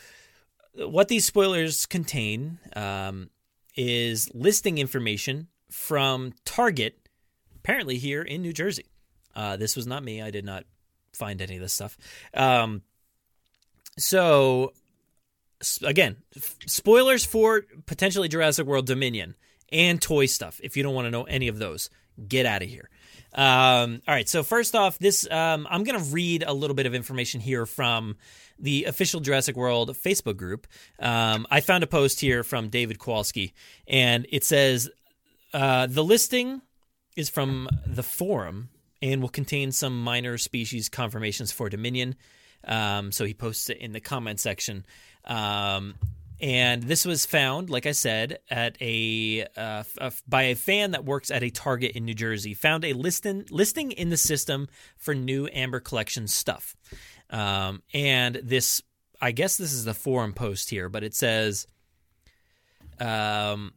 what 0.74 1.08
these 1.08 1.24
spoilers 1.24 1.86
contain 1.86 2.58
um, 2.76 3.30
is 3.76 4.28
listing 4.34 4.80
information 4.80 5.50
from 5.70 6.34
Target, 6.46 6.98
apparently 7.58 8.00
here 8.00 8.24
in 8.24 8.42
New 8.42 8.54
Jersey. 8.54 8.88
Uh, 9.36 9.56
this 9.56 9.76
was 9.76 9.86
not 9.86 10.04
me. 10.04 10.20
I 10.20 10.32
did 10.32 10.46
not 10.46 10.64
find 11.14 11.42
any 11.42 11.56
of 11.56 11.62
this 11.62 11.74
stuff. 11.74 11.98
Um, 12.34 12.82
so 13.98 14.74
again, 15.84 16.18
f- 16.36 16.56
spoilers 16.66 17.26
for 17.26 17.64
potentially 17.86 18.28
Jurassic 18.28 18.66
World 18.66 18.88
Dominion 18.88 19.36
and 19.72 20.02
toy 20.02 20.26
stuff. 20.26 20.60
If 20.64 20.76
you 20.76 20.84
don't 20.84 20.96
want 20.96 21.06
to 21.06 21.12
know 21.12 21.24
any 21.24 21.48
of 21.48 21.60
those, 21.60 21.90
get 22.28 22.46
out 22.46 22.62
of 22.62 22.70
here. 22.70 22.90
Um, 23.34 24.02
all 24.08 24.14
right. 24.14 24.28
So 24.28 24.44
first 24.44 24.76
off, 24.76 25.00
this 25.00 25.30
um, 25.32 25.68
I'm 25.70 25.84
going 25.84 25.98
to 25.98 26.06
read 26.06 26.44
a 26.46 26.54
little 26.54 26.76
bit 26.76 26.86
of 26.86 26.94
information 26.94 27.40
here 27.40 27.66
from 27.66 28.18
the 28.60 28.86
official 28.86 29.22
Jurassic 29.22 29.56
World 29.56 29.96
Facebook 29.96 30.38
group. 30.38 30.68
Um, 31.00 31.48
I 31.50 31.62
found 31.62 31.84
a 31.84 31.88
post 31.88 32.20
here 32.20 32.44
from 32.44 32.70
David 32.70 33.00
Kowalski, 33.00 33.54
and 33.88 34.28
it 34.30 34.44
says 34.44 34.90
uh, 35.54 35.88
the 35.88 36.04
listing 36.04 36.62
is 37.16 37.30
from 37.30 37.70
the 37.86 38.04
forum 38.04 38.70
and 39.02 39.22
will 39.22 39.30
contain 39.30 39.72
some 39.72 40.04
minor 40.04 40.38
species 40.38 40.90
confirmations 40.90 41.52
for 41.52 41.70
Dominion. 41.70 42.16
Um, 42.64 43.12
so 43.12 43.26
he 43.26 43.34
posts 43.34 43.70
it 43.70 43.78
in 43.78 43.92
the 43.92 44.00
comment 44.00 44.40
section. 44.40 44.86
Um, 45.26 45.96
and 46.40 46.82
this 46.84 47.06
was 47.06 47.26
found, 47.26 47.70
like 47.70 47.86
I 47.86 47.92
said, 47.92 48.40
at 48.50 48.76
a, 48.82 49.46
uh, 49.56 49.84
uh, 50.00 50.10
by 50.28 50.44
a 50.44 50.56
fan 50.56 50.92
that 50.92 51.06
works 51.06 51.30
at 51.30 51.44
a 51.44 51.52
Target 51.52 51.92
in 51.92 52.06
New 52.06 52.16
Jersey. 52.16 52.56
Found 52.56 52.84
a 52.84 52.94
listing 52.94 53.46
listing 53.52 53.92
in 53.92 54.10
the 54.10 54.18
system 54.18 54.68
for 54.98 55.14
new 55.14 55.48
Amber 55.54 55.80
Collection 55.80 56.28
stuff. 56.28 56.76
Um, 57.30 57.84
and 57.94 58.36
this, 58.36 58.82
I 59.22 59.32
guess, 59.32 59.58
this 59.58 59.72
is 59.72 59.86
the 59.86 59.94
forum 59.94 60.34
post 60.34 60.72
here, 60.72 60.90
but 60.90 61.04
it 61.04 61.14
says, 61.14 61.68
um, 63.00 63.74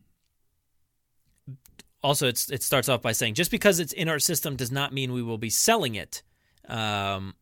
also 2.04 2.28
it's, 2.28 2.50
it 2.50 2.62
starts 2.62 2.88
off 2.88 3.00
by 3.02 3.12
saying 3.12 3.34
just 3.34 3.50
because 3.50 3.80
it's 3.80 3.92
in 3.92 4.08
our 4.08 4.18
system 4.18 4.54
does 4.54 4.70
not 4.70 4.92
mean 4.92 5.12
we 5.12 5.22
will 5.22 5.38
be 5.38 5.50
selling 5.50 5.94
it. 5.94 6.22
Um, 6.68 7.34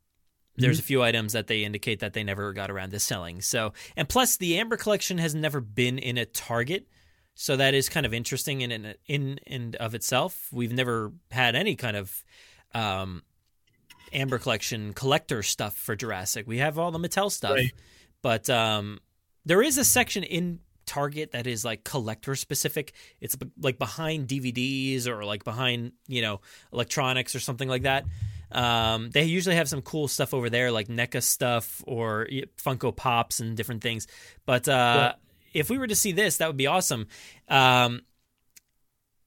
there's 0.56 0.78
a 0.78 0.82
few 0.82 1.02
items 1.02 1.32
that 1.32 1.46
they 1.46 1.64
indicate 1.64 2.00
that 2.00 2.12
they 2.12 2.22
never 2.22 2.52
got 2.52 2.70
around 2.70 2.90
to 2.90 3.00
selling. 3.00 3.40
So 3.40 3.72
and 3.96 4.08
plus 4.08 4.36
the 4.36 4.58
amber 4.58 4.76
collection 4.76 5.18
has 5.18 5.34
never 5.34 5.60
been 5.60 5.98
in 5.98 6.16
a 6.16 6.24
target. 6.24 6.86
So 7.34 7.56
that 7.56 7.74
is 7.74 7.88
kind 7.88 8.06
of 8.06 8.14
interesting 8.14 8.60
in 8.60 8.70
in 8.70 8.94
in 9.06 9.40
and 9.46 9.76
of 9.76 9.94
itself. 9.94 10.48
We've 10.52 10.72
never 10.72 11.12
had 11.30 11.56
any 11.56 11.74
kind 11.74 11.96
of 11.96 12.24
um, 12.74 13.22
amber 14.12 14.38
collection 14.38 14.92
collector 14.92 15.42
stuff 15.42 15.74
for 15.74 15.96
jurassic. 15.96 16.46
We 16.46 16.58
have 16.58 16.78
all 16.78 16.90
the 16.90 16.98
mattel 16.98 17.30
stuff. 17.30 17.56
Right. 17.56 17.72
but 18.20 18.48
um, 18.48 19.00
there 19.44 19.62
is 19.62 19.78
a 19.78 19.84
section 19.84 20.22
in 20.22 20.60
Target 20.86 21.32
that 21.32 21.46
is 21.46 21.64
like 21.64 21.84
collector 21.84 22.34
specific. 22.34 22.92
It's 23.20 23.36
like 23.60 23.78
behind 23.78 24.28
DVDs 24.28 25.06
or 25.06 25.24
like 25.24 25.44
behind 25.44 25.92
you 26.08 26.22
know 26.22 26.40
electronics 26.72 27.34
or 27.34 27.40
something 27.40 27.68
like 27.68 27.82
that. 27.82 28.04
Um, 28.50 29.10
they 29.10 29.24
usually 29.24 29.56
have 29.56 29.68
some 29.68 29.82
cool 29.82 30.08
stuff 30.08 30.34
over 30.34 30.50
there, 30.50 30.70
like 30.70 30.88
NECA 30.88 31.22
stuff 31.22 31.82
or 31.86 32.28
Funko 32.62 32.94
Pops 32.94 33.40
and 33.40 33.56
different 33.56 33.82
things. 33.82 34.06
But 34.44 34.68
uh, 34.68 35.14
if 35.52 35.70
we 35.70 35.78
were 35.78 35.86
to 35.86 35.94
see 35.96 36.12
this, 36.12 36.36
that 36.36 36.48
would 36.48 36.56
be 36.56 36.66
awesome. 36.66 37.06
Um, 37.48 38.02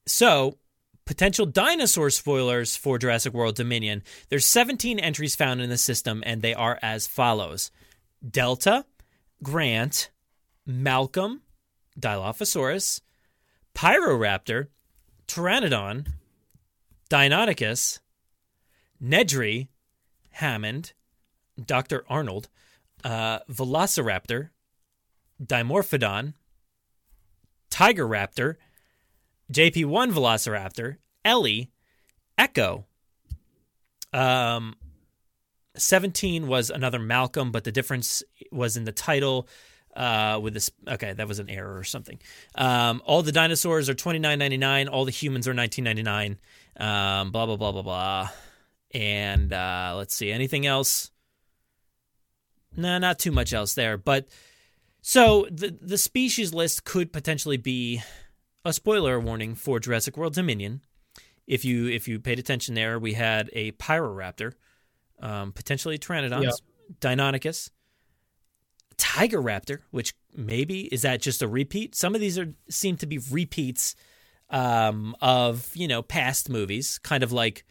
so 0.06 0.57
potential 1.06 1.45
dinosaur 1.45 2.10
spoilers 2.10 2.76
for 2.76 2.98
Jurassic 2.98 3.34
World 3.34 3.56
Dominion. 3.56 4.03
There's 4.30 4.45
17 4.45 4.99
entries 4.99 5.36
found 5.36 5.61
in 5.61 5.69
the 5.69 5.77
system, 5.77 6.23
and 6.26 6.41
they 6.41 6.53
are 6.53 6.80
as 6.82 7.07
follows: 7.07 7.72
Delta, 8.27 8.86
Grant, 9.41 10.10
Malcolm, 10.65 11.41
Dilophosaurus, 12.00 13.02
Pyroraptor, 13.74 14.68
Pteranodon, 15.28 16.08
Deinonychus, 17.10 18.00
Nedry, 19.04 19.68
Hammond, 20.32 20.94
Dr. 21.64 22.04
Arnold, 22.10 22.50
uh, 23.04 23.40
Velociraptor, 23.50 24.50
Dimorphodon, 25.44 26.34
Tiger 27.70 28.08
Raptor, 28.08 28.56
JP1 29.52 30.12
Velociraptor, 30.12 30.98
Ellie, 31.24 31.72
Echo. 32.38 32.86
Um, 34.14 34.76
17 35.76 36.48
was 36.48 36.70
another 36.70 37.00
Malcolm, 37.00 37.52
but 37.52 37.64
the 37.64 37.72
difference 37.72 38.24
was 38.52 38.78
in 38.78 38.86
the 38.86 38.92
title. 38.92 39.48
Uh, 39.96 40.40
with 40.44 40.54
this, 40.54 40.70
okay, 40.88 41.14
that 41.14 41.26
was 41.26 41.40
an 41.40 41.50
error 41.50 41.78
or 41.78 41.86
something. 41.86 42.20
Um, 42.56 43.02
all 43.06 43.22
the 43.22 43.32
dinosaurs 43.32 43.88
are 43.90 43.94
twenty 43.94 44.20
nine 44.20 44.40
ninety 44.40 44.58
nine. 44.58 44.90
All 44.90 45.06
the 45.06 45.12
humans 45.12 45.48
are 45.48 45.54
nineteen 45.54 45.86
ninety 45.86 46.04
nine. 46.04 46.38
Um, 46.78 47.32
blah 47.32 47.46
blah 47.46 47.56
blah 47.56 47.72
blah 47.72 47.82
blah. 47.82 48.30
And 48.94 49.54
uh, 49.54 49.94
let's 49.96 50.14
see, 50.14 50.32
anything 50.32 50.66
else? 50.66 51.12
No, 52.76 52.98
not 52.98 53.20
too 53.20 53.32
much 53.32 53.54
else 53.54 53.74
there. 53.74 53.98
But 53.98 54.28
so 55.02 55.48
the 55.50 55.78
the 55.82 55.98
species 55.98 56.54
list 56.54 56.84
could 56.84 57.14
potentially 57.14 57.58
be 57.58 58.02
a 58.66 58.74
spoiler 58.74 59.20
warning 59.20 59.56
for 59.56 59.80
Jurassic 59.80 60.18
World 60.18 60.34
Dominion. 60.34 60.82
If 61.48 61.64
you 61.64 61.88
if 61.88 62.08
you 62.08 62.20
paid 62.20 62.40
attention 62.40 62.76
there, 62.76 63.00
we 63.00 63.14
had 63.14 63.50
a 63.54 63.72
Pyroraptor, 63.74 64.54
um, 65.20 65.52
potentially 65.52 65.98
Pteranodons, 65.98 66.44
Yeah. 66.44 66.52
Deinonychus, 67.00 67.70
Tiger 68.98 69.42
Raptor, 69.42 69.80
which 69.92 70.14
maybe 70.36 70.82
is 70.94 71.04
that 71.04 71.22
just 71.22 71.42
a 71.42 71.48
repeat? 71.48 71.96
Some 71.96 72.16
of 72.16 72.22
these 72.22 72.38
are 72.38 72.54
seem 72.70 72.98
to 72.98 73.06
be 73.06 73.20
repeats 73.32 73.96
um, 74.50 75.16
of 75.22 75.72
you 75.76 75.88
know 75.88 76.02
past 76.02 76.50
movies, 76.50 77.00
kind 77.00 77.24
of 77.24 77.32
like 77.32 77.66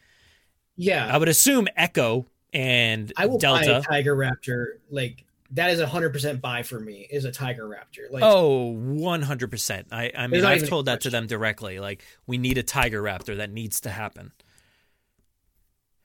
Yeah. 0.77 1.09
I 1.13 1.19
would 1.19 1.29
assume 1.29 1.69
Echo 1.77 2.27
and 2.53 3.13
I 3.17 3.27
will 3.27 3.39
buy 3.39 3.63
a 3.65 3.83
Tiger 3.83 4.17
Raptor. 4.17 4.67
Like 4.91 5.25
that 5.51 5.71
is 5.71 5.81
a 5.81 5.87
hundred 5.87 6.13
percent 6.13 6.41
buy 6.41 6.63
for 6.63 6.81
me. 6.81 7.07
Is 7.11 7.25
a 7.25 7.33
Tiger 7.33 7.69
Raptor. 7.69 8.11
Like 8.11 8.23
oh, 8.23 8.75
100%. 8.75 9.85
I 9.93 10.11
I 10.17 10.27
mean 10.27 10.45
I've 10.45 10.69
told 10.69 10.87
that 10.87 11.03
to 11.03 11.11
them 11.11 11.27
directly. 11.27 11.81
Like, 11.81 12.05
we 12.27 12.39
need 12.39 12.59
a 12.59 12.63
Tiger 12.63 13.03
Raptor. 13.03 13.37
That 13.37 13.51
needs 13.51 13.81
to 13.83 13.91
happen. 13.91 14.33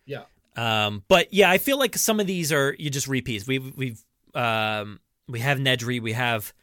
yeah. 0.06 0.24
Um, 0.56 1.04
but 1.08 1.34
yeah, 1.34 1.50
I 1.50 1.58
feel 1.58 1.80
like 1.80 1.96
some 1.96 2.20
of 2.20 2.28
these 2.28 2.52
are 2.52 2.76
you 2.78 2.90
just 2.90 3.08
repeats. 3.08 3.48
We've 3.48 3.74
we've 3.78 4.04
um, 4.36 5.00
we 5.30 5.39
have 5.39 5.60
Nedry, 5.60 6.01
we 6.01 6.14
have 6.14 6.53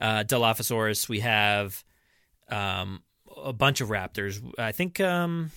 uh, 0.00 0.24
Dilophosaurus. 0.24 1.08
We 1.08 1.20
have 1.20 1.84
um, 2.50 3.02
a 3.36 3.52
bunch 3.52 3.80
of 3.80 3.88
raptors. 3.88 4.42
I 4.58 4.72
think 4.72 5.00
um, 5.00 5.50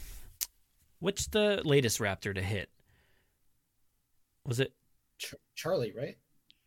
what's 1.00 1.28
the 1.28 1.62
latest 1.66 2.00
raptor 2.00 2.34
to 2.34 2.42
hit? 2.42 2.70
Was 4.46 4.60
it 4.60 4.74
Ch- 5.18 5.36
Charlie? 5.56 5.94
Right? 5.98 6.18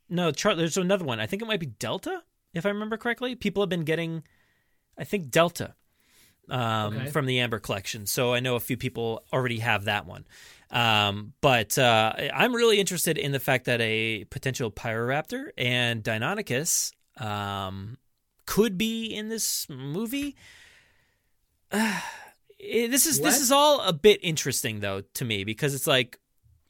No, 0.08 0.30
Char- 0.30 0.54
there's 0.56 0.76
another 0.76 1.04
one. 1.04 1.20
I 1.20 1.26
think 1.26 1.42
it 1.42 1.48
might 1.48 1.60
be 1.60 1.66
Delta, 1.66 2.22
if 2.52 2.66
I 2.66 2.70
remember 2.70 2.96
correctly. 2.96 3.34
People 3.34 3.62
have 3.62 3.70
been 3.70 3.84
getting, 3.84 4.24
I 4.98 5.04
think 5.04 5.30
Delta 5.30 5.74
um, 6.50 6.94
Okay. 6.96 7.10
from 7.10 7.26
the 7.26 7.40
Amber 7.40 7.58
collection. 7.58 8.06
So 8.06 8.34
I 8.34 8.40
know 8.40 8.56
a 8.56 8.60
few 8.60 8.76
people 8.76 9.24
already 9.32 9.58
have 9.60 9.84
that 9.84 10.06
one. 10.06 10.24
Um, 10.70 11.34
but 11.40 11.78
uh, 11.78 12.12
I'm 12.34 12.54
really 12.54 12.80
interested 12.80 13.16
in 13.18 13.32
the 13.32 13.38
fact 13.40 13.66
that 13.66 13.80
a 13.80 14.24
potential 14.24 14.70
Pyroraptor 14.70 15.50
and 15.56 16.02
Deinonychus 16.02 16.92
um, 17.18 17.98
could 18.46 18.76
be 18.76 19.06
in 19.06 19.28
this 19.28 19.66
movie. 19.68 20.34
Uh, 21.70 22.00
eh, 22.60 22.88
this 22.88 23.06
is 23.06 23.20
What? 23.20 23.26
this 23.26 23.40
is 23.40 23.52
all 23.52 23.80
a 23.82 23.92
bit 23.92 24.20
interesting 24.22 24.80
though 24.80 25.02
to 25.14 25.24
me 25.24 25.44
because 25.44 25.74
it's 25.74 25.86
like 25.86 26.18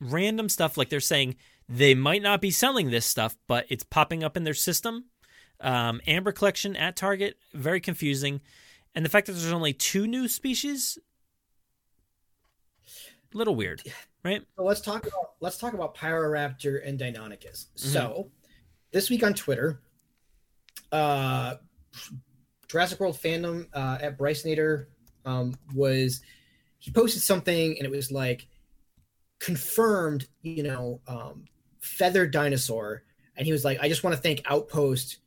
random 0.00 0.48
stuff. 0.48 0.76
Like 0.76 0.88
they're 0.90 1.00
saying 1.00 1.36
they 1.68 1.94
might 1.94 2.22
not 2.22 2.40
be 2.40 2.50
selling 2.50 2.90
this 2.90 3.06
stuff, 3.06 3.36
but 3.46 3.64
it's 3.70 3.84
popping 3.84 4.22
up 4.22 4.36
in 4.36 4.44
their 4.44 4.54
system. 4.54 5.06
Um, 5.60 6.00
Amber 6.06 6.32
collection 6.32 6.76
at 6.76 6.94
Target, 6.96 7.38
very 7.54 7.80
confusing, 7.80 8.42
and 8.94 9.04
the 9.04 9.08
fact 9.08 9.26
that 9.26 9.32
there's 9.32 9.52
only 9.52 9.72
two 9.72 10.06
new 10.06 10.28
species, 10.28 10.98
little 13.32 13.54
weird, 13.54 13.82
right? 14.24 14.42
So 14.56 14.64
let's 14.64 14.80
talk 14.80 15.06
about 15.06 15.32
let's 15.40 15.58
talk 15.58 15.74
about 15.74 15.96
Pyroraptor 15.96 16.86
and 16.86 16.98
Deinonychus. 16.98 17.66
So 17.74 18.30
this 18.92 19.10
week 19.10 19.24
on 19.24 19.34
Twitter, 19.34 19.80
uh, 20.92 21.56
Jurassic 22.68 23.00
World 23.00 23.16
fandom 23.16 23.66
uh, 23.74 23.98
at 24.00 24.16
Bryce 24.16 24.44
Nader 24.44 24.86
um, 25.24 25.54
was 25.74 26.20
he 26.78 26.90
posted 26.90 27.22
something 27.22 27.76
and 27.78 27.86
it 27.86 27.90
was 27.90 28.12
like 28.12 28.46
confirmed, 29.40 30.26
you 30.42 30.62
know, 30.62 31.00
um, 31.08 31.44
feathered 31.80 32.30
dinosaur, 32.30 33.02
and 33.36 33.46
he 33.46 33.52
was 33.52 33.64
like, 33.64 33.78
I 33.80 33.88
just 33.88 34.04
want 34.04 34.14
to 34.16 34.22
thank 34.22 34.42
Outpost 34.46 35.18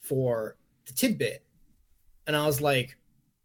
for 0.00 0.56
the 0.86 0.92
tidbit, 0.92 1.44
and 2.26 2.34
I 2.34 2.46
was 2.46 2.60
like, 2.60 2.96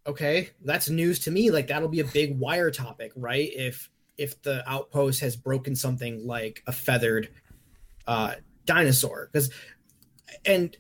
okay, 0.08 0.50
that's 0.64 0.90
news 0.90 1.20
to 1.20 1.32
me. 1.32 1.52
Like 1.52 1.68
that'll 1.68 1.90
be 1.90 2.00
a 2.00 2.06
big 2.06 2.40
wire 2.40 2.72
topic, 2.72 3.12
right? 3.16 3.50
If 3.54 3.90
if 4.18 4.42
the 4.42 4.68
outpost 4.70 5.20
has 5.20 5.36
broken 5.36 5.76
something 5.76 6.26
like 6.26 6.64
a 6.66 6.72
feathered 6.72 7.30
uh, 8.08 8.36
dinosaur, 8.66 9.30
because 9.32 9.52
and 10.46 10.76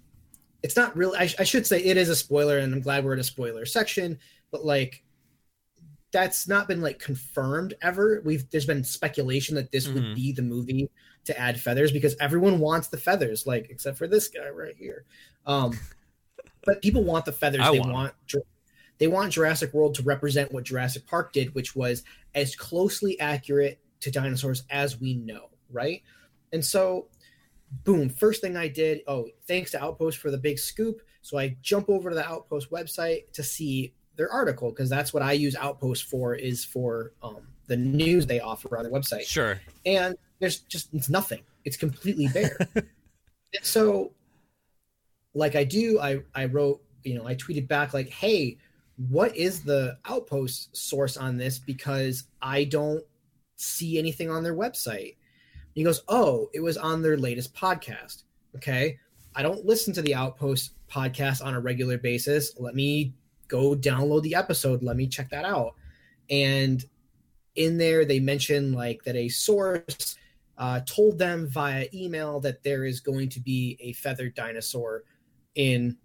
it's 0.64 0.76
not 0.76 0.95
really. 0.95 1.18
I, 1.18 1.30
I 1.40 1.44
should 1.44 1.68
say 1.68 1.84
it 1.84 1.98
is 1.98 2.10
a 2.10 2.16
spoiler, 2.16 2.58
and 2.58 2.74
I'm 2.74 2.82
glad 2.82 3.04
we're 3.04 3.14
in 3.14 3.20
a 3.20 3.24
spoiler 3.24 3.66
section. 3.66 4.18
But 4.49 4.66
like, 4.66 5.04
that's 6.12 6.48
not 6.48 6.68
been 6.68 6.82
like 6.82 6.99
confirmed 6.99 7.74
ever. 7.82 8.22
We've 8.26 8.49
there's 8.49 8.66
been 8.66 8.84
speculation 8.84 9.56
that 9.56 9.72
this 9.72 9.88
Mhm. 9.88 9.94
would 9.94 10.16
be 10.16 10.32
the 10.32 10.41
movie 10.41 10.90
to 11.26 11.38
add 11.38 11.60
feathers 11.60 11.91
because 11.91 12.16
everyone 12.20 12.60
wants 12.60 12.88
the 12.88 12.98
feathers, 12.98 13.45
like 13.45 13.68
except 13.70 13.98
for 13.98 14.08
this 14.08 14.30
guy 14.30 14.49
right 14.49 14.76
here. 14.76 15.04
Um, 15.45 15.78
but 16.66 16.82
people 16.82 17.04
want 17.04 17.26
the 17.26 17.34
feathers. 17.34 17.62
I 17.62 17.72
they 17.72 17.80
want 17.80 17.91
want 17.91 18.14
they 18.99 19.07
want 19.07 19.34
Jurassic 19.34 19.74
World 19.74 19.95
to 19.95 20.03
represent 20.03 20.52
what 20.52 20.64
Jurassic 20.64 21.06
Park 21.06 21.34
did, 21.34 21.53
which 21.56 21.76
was 21.76 22.03
as 22.36 22.56
closely 22.56 23.19
accurate 23.19 23.80
to 23.99 24.11
dinosaurs 24.11 24.64
as 24.69 24.99
we 24.99 25.15
know, 25.15 25.49
right? 25.72 26.02
And 26.53 26.64
so, 26.64 27.07
boom, 27.84 28.10
first 28.10 28.41
thing 28.41 28.56
I 28.57 28.68
did, 28.68 29.02
oh, 29.07 29.28
thanks 29.48 29.72
to 29.72 29.84
Outpost 29.84 30.18
for 30.18 30.32
the 30.32 30.38
big 30.38 30.57
scoop. 30.60 31.02
So 31.22 31.38
I 31.38 31.57
jump 31.61 31.90
over 31.90 32.10
to 32.10 32.15
the 32.15 32.26
Outpost 32.28 32.72
website 32.72 33.32
to 33.34 33.44
see 33.44 33.94
their 34.15 34.32
article 34.32 34.69
because 34.72 34.90
that's 34.90 35.14
what 35.14 35.24
I 35.24 35.34
use 35.34 35.56
Outpost 35.56 36.06
for 36.06 36.34
is 36.36 36.64
for 36.65 37.14
um, 37.22 37.38
the 37.68 37.78
news 37.78 38.26
they 38.26 38.40
offer 38.40 38.78
on 38.78 38.84
their 38.84 38.91
website 38.91 39.24
Sure. 39.24 39.60
and 39.86 40.15
there's 40.40 40.60
just 40.61 40.88
it's 40.94 41.10
nothing 41.10 41.41
it's 41.65 41.76
completely 41.78 42.28
bare 42.30 42.57
and 42.76 42.86
so 43.61 44.14
like 45.34 45.56
i 45.56 45.64
do 45.65 45.99
i 45.99 46.19
i 46.34 46.45
wrote 46.45 46.82
you 47.03 47.14
know 47.15 47.28
i 47.28 47.36
tweeted 47.36 47.68
back 47.68 47.94
like 47.94 48.07
hey 48.10 48.57
what 48.98 49.36
is 49.36 49.64
the 49.64 49.98
outpost 50.06 50.76
source 50.76 51.18
on 51.18 51.38
this? 51.38 51.60
Because 51.60 52.26
i 52.41 52.64
don't 52.64 53.03
see 53.56 53.98
anything 53.98 54.30
on 54.30 54.44
their 54.44 54.56
website. 54.56 55.15
He 55.74 55.84
goes 55.84 56.03
oh 56.07 56.49
it 56.53 56.60
was 56.60 56.78
on 56.78 57.02
their 57.02 57.18
latest 57.18 57.56
podcast. 57.56 58.24
Okay. 58.56 58.98
I 59.36 59.44
don't 59.44 59.65
listen 59.65 59.94
to 59.94 60.02
the 60.02 60.15
outpost 60.15 60.72
podcast 60.90 61.45
on 61.45 61.53
a 61.53 61.60
regular 61.60 61.98
basis. 61.98 62.60
Let 62.60 62.74
me 62.74 63.14
go 63.48 63.76
download 63.76 64.24
the 64.24 64.36
episode. 64.36 64.82
Let 64.82 64.98
me 64.98 65.07
check 65.07 65.30
that 65.30 65.45
out. 65.45 65.76
And 66.30 66.84
in 67.56 67.78
there 67.78 68.06
they 68.06 68.19
mention 68.19 68.74
like 68.74 69.03
that 69.03 69.15
a 69.15 69.30
source 69.30 70.18
uh, 70.57 70.82
told 70.86 71.19
them 71.19 71.48
via 71.48 71.88
email 71.94 72.40
that 72.40 72.64
there 72.64 72.84
is 72.84 72.99
going 72.99 73.30
to 73.30 73.40
be 73.40 73.78
a 73.80 73.94
feathered 73.94 74.34
dinosaur 74.34 75.03
in 75.56 75.98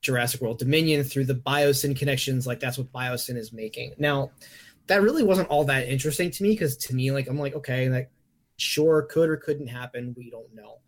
Jurassic 0.00 0.40
World 0.40 0.58
Dominion 0.58 1.04
through 1.04 1.24
the 1.24 1.34
Biosyn 1.34 1.96
connections. 1.96 2.46
Like 2.46 2.60
that's 2.60 2.78
what 2.78 2.92
Biosyn 2.92 3.36
is 3.36 3.52
making. 3.52 3.92
Now, 3.98 4.30
that 4.86 5.02
really 5.02 5.22
wasn't 5.22 5.48
all 5.48 5.64
that 5.64 5.88
interesting 5.88 6.30
to 6.30 6.42
me 6.42 6.50
because 6.50 6.76
to 6.76 6.94
me, 6.94 7.10
like 7.10 7.28
I'm 7.28 7.38
like, 7.38 7.54
okay, 7.54 7.88
like 7.88 8.10
sure 8.56 9.02
could 9.02 9.28
or 9.28 9.36
couldn't 9.36 9.66
happen. 9.66 10.14
We 10.16 10.30
don't 10.30 10.54
know. 10.54 10.78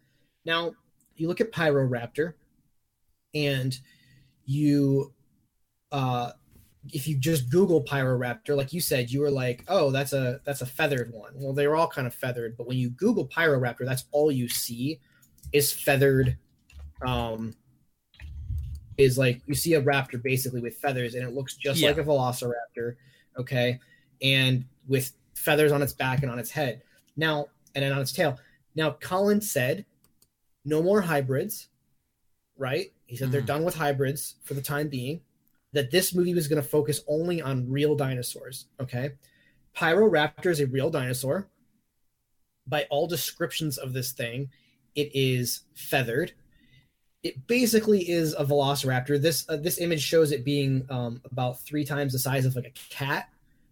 Now, 0.44 0.72
you 1.16 1.28
look 1.28 1.40
at 1.40 1.52
Pyroraptor, 1.52 2.34
and 3.34 3.78
you 4.44 5.12
uh 5.92 6.32
if 6.92 7.06
you 7.06 7.16
just 7.18 7.50
Google 7.50 7.84
Pyroraptor, 7.84 8.56
like 8.56 8.72
you 8.72 8.80
said, 8.80 9.10
you 9.10 9.20
were 9.20 9.30
like, 9.30 9.64
oh, 9.68 9.90
that's 9.90 10.12
a 10.12 10.40
that's 10.44 10.62
a 10.62 10.66
feathered 10.66 11.12
one. 11.12 11.32
Well, 11.34 11.52
they 11.52 11.66
were 11.66 11.76
all 11.76 11.88
kind 11.88 12.06
of 12.06 12.14
feathered, 12.14 12.56
but 12.56 12.66
when 12.66 12.78
you 12.78 12.90
Google 12.90 13.26
Pyroraptor, 13.26 13.84
that's 13.84 14.04
all 14.10 14.30
you 14.30 14.48
see 14.48 15.00
is 15.52 15.72
feathered. 15.72 16.38
Um, 17.04 17.54
is 18.98 19.16
like 19.16 19.40
you 19.46 19.54
see 19.54 19.74
a 19.74 19.80
raptor 19.82 20.20
basically 20.20 20.60
with 20.60 20.76
feathers, 20.76 21.14
and 21.14 21.26
it 21.26 21.32
looks 21.32 21.56
just 21.56 21.80
Yeah. 21.80 21.88
like 21.88 21.98
a 21.98 22.04
Velociraptor, 22.04 22.96
okay, 23.38 23.78
and 24.20 24.64
with 24.88 25.12
feathers 25.34 25.70
on 25.72 25.80
its 25.80 25.92
back 25.92 26.22
and 26.22 26.30
on 26.30 26.38
its 26.38 26.50
head. 26.50 26.82
Now, 27.16 27.46
and 27.74 27.84
then 27.84 27.92
on 27.92 28.00
its 28.00 28.12
tail. 28.12 28.38
Now, 28.74 28.92
Colin 29.00 29.40
said, 29.40 29.86
no 30.64 30.82
more 30.82 31.00
hybrids, 31.00 31.68
right? 32.56 32.92
He 33.06 33.16
said 33.16 33.30
they're 33.30 33.40
Mhm. 33.40 33.46
done 33.46 33.64
with 33.64 33.76
hybrids 33.76 34.34
for 34.42 34.54
the 34.54 34.60
time 34.62 34.88
being 34.88 35.22
that 35.72 35.90
this 35.90 36.12
movie 36.12 36.34
was 36.34 36.48
going 36.48 36.60
to 36.60 36.68
focus 36.68 37.02
only 37.06 37.40
on 37.40 37.70
real 37.70 37.94
dinosaurs. 37.94 38.66
Okay. 38.80 39.12
Pyroraptor 39.76 40.50
is 40.50 40.60
a 40.60 40.66
real 40.66 40.90
dinosaur. 40.90 41.48
By 42.66 42.84
all 42.90 43.06
descriptions 43.06 43.78
of 43.78 43.92
this 43.92 44.12
thing, 44.12 44.50
it 44.94 45.14
is 45.14 45.62
feathered. 45.74 46.32
It 47.22 47.46
basically 47.46 48.08
is 48.08 48.34
a 48.38 48.44
velociraptor. 48.44 49.20
This 49.20 49.44
uh, 49.48 49.56
this 49.56 49.78
image 49.80 50.02
shows 50.02 50.30
it 50.32 50.44
being 50.44 50.86
um, 50.88 51.20
about 51.30 51.60
three 51.60 51.84
times 51.84 52.12
the 52.12 52.18
size 52.18 52.44
of 52.46 52.54
like 52.54 52.66
a 52.66 52.94
cat. 52.94 53.28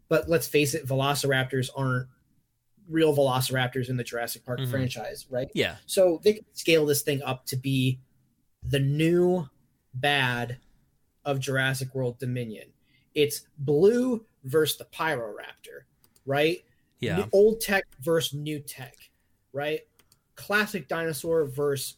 But 0.08 0.28
let's 0.28 0.46
face 0.48 0.74
it, 0.74 0.86
velociraptors 0.86 1.68
aren't 1.76 2.08
real 2.88 3.14
velociraptors 3.16 3.88
in 3.88 3.96
the 3.96 4.04
Jurassic 4.04 4.44
Park 4.44 4.60
Mhm. 4.60 4.70
franchise, 4.70 5.26
right? 5.30 5.48
Yeah. 5.54 5.76
So 5.86 6.20
they 6.22 6.34
could 6.34 6.44
scale 6.52 6.86
this 6.86 7.02
thing 7.02 7.22
up 7.22 7.44
to 7.46 7.56
be 7.56 7.98
the 8.62 8.78
new 8.78 9.48
bad 9.94 10.58
of 11.24 11.40
Jurassic 11.40 11.94
World 11.94 12.18
Dominion. 12.20 12.68
It's 13.14 13.42
blue 13.58 14.24
versus 14.44 14.76
the 14.78 14.84
Pyroraptor, 14.84 15.82
right? 16.24 16.64
Yeah. 17.00 17.16
New- 17.16 17.28
old 17.32 17.60
tech 17.60 17.84
versus 18.00 18.34
new 18.34 18.60
tech, 18.60 18.96
right? 19.52 19.80
Classic 20.36 20.86
dinosaur 20.86 21.46
versus 21.46 21.96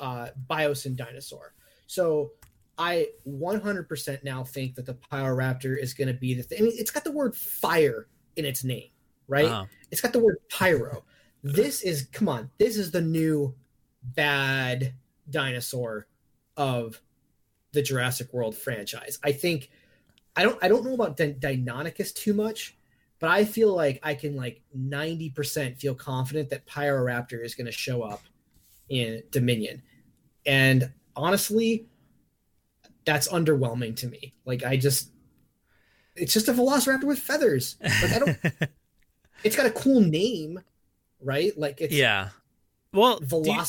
uh, 0.00 0.28
Biosyn 0.48 0.96
dinosaur. 0.96 1.54
So 1.86 2.32
I 2.78 3.08
100% 3.28 4.24
now 4.24 4.42
think 4.42 4.74
that 4.74 4.86
the 4.86 4.94
Pyroraptor 4.94 5.78
is 5.78 5.94
going 5.94 6.08
to 6.08 6.14
be 6.14 6.34
the 6.34 6.42
thing. 6.42 6.58
I 6.58 6.62
mean, 6.62 6.72
it's 6.76 6.90
got 6.90 7.04
the 7.04 7.12
word 7.12 7.36
fire 7.36 8.08
in 8.36 8.44
its 8.44 8.64
name, 8.64 8.88
right? 9.28 9.46
Uh-huh. 9.46 9.66
It's 9.90 10.00
got 10.00 10.12
the 10.12 10.18
word 10.18 10.38
pyro. 10.48 11.04
This 11.42 11.82
is, 11.82 12.08
come 12.12 12.28
on, 12.28 12.50
this 12.58 12.76
is 12.76 12.90
the 12.90 13.00
new 13.00 13.54
bad 14.02 14.94
dinosaur 15.28 16.06
of 16.56 17.00
the 17.72 17.82
Jurassic 17.82 18.32
World 18.32 18.56
franchise. 18.56 19.18
I 19.22 19.32
think 19.32 19.70
I 20.36 20.42
don't 20.42 20.58
I 20.62 20.68
don't 20.68 20.84
know 20.84 20.94
about 20.94 21.16
Deinonychus 21.16 22.14
too 22.14 22.34
much, 22.34 22.76
but 23.18 23.30
I 23.30 23.44
feel 23.44 23.74
like 23.74 24.00
I 24.02 24.14
can 24.14 24.36
like 24.36 24.62
90% 24.76 25.76
feel 25.76 25.94
confident 25.94 26.50
that 26.50 26.66
Pyroraptor 26.66 27.44
is 27.44 27.54
going 27.54 27.66
to 27.66 27.72
show 27.72 28.02
up 28.02 28.22
in 28.88 29.22
Dominion. 29.30 29.82
And 30.50 30.90
honestly, 31.14 31.86
that's 33.04 33.28
underwhelming 33.28 33.94
to 33.96 34.08
me. 34.08 34.34
Like 34.44 34.64
I 34.64 34.76
just 34.76 35.10
it's 36.16 36.32
just 36.32 36.48
a 36.48 36.52
velociraptor 36.52 37.04
with 37.04 37.20
feathers. 37.20 37.76
Like 37.80 38.12
I 38.12 38.18
don't 38.18 38.38
it's 39.44 39.54
got 39.54 39.66
a 39.66 39.70
cool 39.70 40.00
name, 40.00 40.60
right? 41.22 41.56
Like 41.56 41.80
it's 41.80 41.94
yeah. 41.94 42.30
Well, 42.92 43.20
do 43.20 43.42
you- 43.52 43.62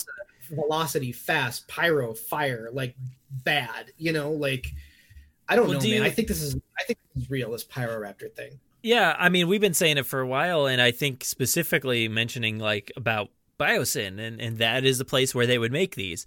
velocity, 0.49 1.11
fast, 1.11 1.67
pyro, 1.67 2.13
fire, 2.15 2.69
like 2.73 2.95
bad. 3.29 3.91
You 3.97 4.11
know, 4.11 4.31
like 4.31 4.73
I 5.47 5.55
don't 5.55 5.65
Well, 5.67 5.75
know, 5.75 5.81
do 5.81 5.89
man. 5.89 5.97
you- 5.99 6.03
I 6.03 6.09
think 6.09 6.27
this 6.27 6.41
is 6.41 6.55
I 6.79 6.83
think 6.83 6.97
this 7.13 7.23
is 7.23 7.29
real. 7.29 7.51
This 7.51 7.63
Pyroraptor 7.63 8.31
thing. 8.33 8.59
Yeah, 8.83 9.15
I 9.19 9.29
mean, 9.29 9.47
we've 9.47 9.61
been 9.61 9.75
saying 9.75 9.99
it 9.99 10.07
for 10.07 10.19
a 10.19 10.27
while, 10.27 10.65
and 10.65 10.81
I 10.81 10.89
think 10.89 11.23
specifically 11.23 12.07
mentioning 12.07 12.57
like 12.57 12.91
about 12.97 13.29
Biosyn, 13.59 14.19
and, 14.19 14.41
and 14.41 14.57
that 14.57 14.83
is 14.83 14.97
the 14.97 15.05
place 15.05 15.35
where 15.35 15.45
they 15.45 15.59
would 15.59 15.71
make 15.71 15.93
these. 15.93 16.25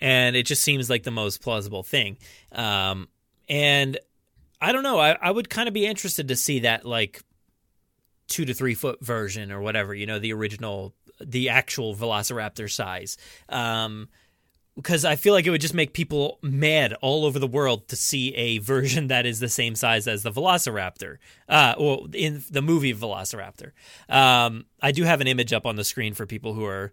And 0.00 0.36
it 0.36 0.44
just 0.46 0.62
seems 0.62 0.90
like 0.90 1.02
the 1.02 1.10
most 1.10 1.40
plausible 1.40 1.82
thing. 1.82 2.18
Um, 2.52 3.08
and 3.48 3.98
I 4.60 4.72
don't 4.72 4.82
know, 4.82 4.98
I, 4.98 5.16
I 5.20 5.30
would 5.30 5.50
kind 5.50 5.68
of 5.68 5.74
be 5.74 5.86
interested 5.86 6.28
to 6.28 6.36
see 6.36 6.60
that 6.60 6.84
like 6.84 7.22
two 8.28 8.44
to 8.44 8.54
three 8.54 8.74
foot 8.74 9.04
version 9.04 9.52
or 9.52 9.60
whatever, 9.60 9.94
you 9.94 10.06
know, 10.06 10.18
the 10.18 10.32
original, 10.32 10.94
the 11.20 11.48
actual 11.48 11.94
Velociraptor 11.94 12.70
size. 12.70 13.16
Um, 13.48 14.08
because 14.76 15.04
I 15.04 15.14
feel 15.16 15.34
like 15.34 15.46
it 15.46 15.50
would 15.50 15.60
just 15.60 15.74
make 15.74 15.92
people 15.92 16.38
mad 16.42 16.94
all 17.00 17.24
over 17.24 17.38
the 17.38 17.46
world 17.46 17.88
to 17.88 17.96
see 17.96 18.34
a 18.34 18.58
version 18.58 19.06
that 19.06 19.24
is 19.24 19.38
the 19.38 19.48
same 19.48 19.76
size 19.76 20.08
as 20.08 20.22
the 20.22 20.32
Velociraptor, 20.32 21.18
uh, 21.48 21.74
well, 21.78 22.08
in 22.12 22.42
the 22.50 22.62
movie 22.62 22.92
Velociraptor. 22.92 23.70
Um, 24.08 24.64
I 24.82 24.90
do 24.90 25.04
have 25.04 25.20
an 25.20 25.28
image 25.28 25.52
up 25.52 25.64
on 25.64 25.76
the 25.76 25.84
screen 25.84 26.12
for 26.14 26.26
people 26.26 26.54
who 26.54 26.64
are 26.64 26.92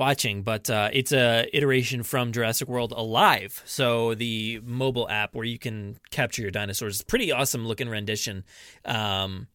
watching, 0.00 0.42
but 0.42 0.68
uh, 0.68 0.88
it's 0.92 1.12
a 1.12 1.46
iteration 1.56 2.02
from 2.02 2.32
Jurassic 2.32 2.66
World 2.66 2.92
Alive, 2.96 3.62
so 3.66 4.14
the 4.14 4.60
mobile 4.64 5.08
app 5.08 5.34
where 5.34 5.44
you 5.44 5.58
can 5.58 5.98
capture 6.10 6.42
your 6.42 6.50
dinosaurs. 6.50 6.96
It's 6.96 7.02
a 7.02 7.06
pretty 7.06 7.30
awesome 7.30 7.68
looking 7.68 7.88
rendition. 7.88 8.44
Um, 8.84 9.46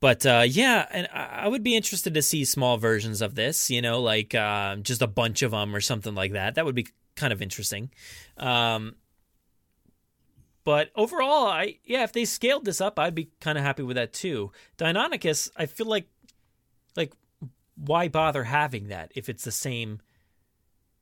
but 0.00 0.26
uh, 0.26 0.44
yeah, 0.46 0.86
and 0.90 1.08
I 1.14 1.44
I 1.44 1.48
would 1.48 1.62
be 1.62 1.76
interested 1.76 2.12
to 2.14 2.20
see 2.20 2.44
small 2.44 2.76
versions 2.76 3.22
of 3.22 3.36
this. 3.36 3.70
You 3.70 3.80
know, 3.80 4.02
like 4.02 4.34
uh, 4.34 4.76
just 4.76 5.00
a 5.00 5.06
bunch 5.06 5.40
of 5.42 5.52
them 5.52 5.74
or 5.74 5.80
something 5.80 6.14
like 6.14 6.32
that. 6.32 6.56
That 6.56 6.66
would 6.66 6.74
be 6.74 6.88
kind 7.14 7.32
of 7.32 7.40
interesting. 7.40 7.90
Um, 8.36 8.96
but 10.64 10.90
overall, 10.96 11.46
I 11.46 11.78
yeah, 11.84 12.02
if 12.02 12.12
they 12.12 12.24
scaled 12.24 12.64
this 12.64 12.80
up, 12.80 12.98
I'd 12.98 13.14
be 13.14 13.30
kind 13.40 13.56
of 13.56 13.64
happy 13.64 13.84
with 13.84 13.96
that 13.96 14.12
too. 14.12 14.50
Deinonychus, 14.78 15.50
I 15.56 15.66
feel 15.66 15.86
like, 15.86 16.08
like, 16.96 17.12
why 17.76 18.08
bother 18.08 18.44
having 18.44 18.88
that 18.88 19.12
if 19.14 19.28
it's 19.28 19.44
the 19.44 19.52
same? 19.52 20.00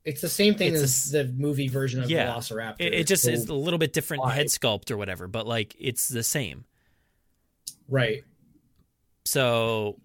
It's 0.05 0.19
the 0.21 0.29
same 0.29 0.55
thing 0.55 0.73
It's 0.73 0.81
a 0.81 0.83
as 0.83 1.11
the 1.11 1.23
movie 1.37 1.69
version 1.69 2.03
of 2.03 2.09
yeah, 2.09 2.33
Velociraptor. 2.33 2.75
It, 2.79 2.93
it 2.93 3.07
just 3.07 3.23
So- 3.23 3.31
is 3.31 3.47
a 3.47 3.53
little 3.53 3.77
bit 3.79 3.93
different 3.93 4.23
why? 4.23 4.33
head 4.33 4.47
sculpt 4.47 4.91
or 4.91 4.97
whatever, 4.97 5.27
but 5.27 5.47
like 5.47 5.75
it's 5.79 6.07
the 6.09 6.23
same. 6.23 6.65
right. 7.87 8.23
So 9.25 9.99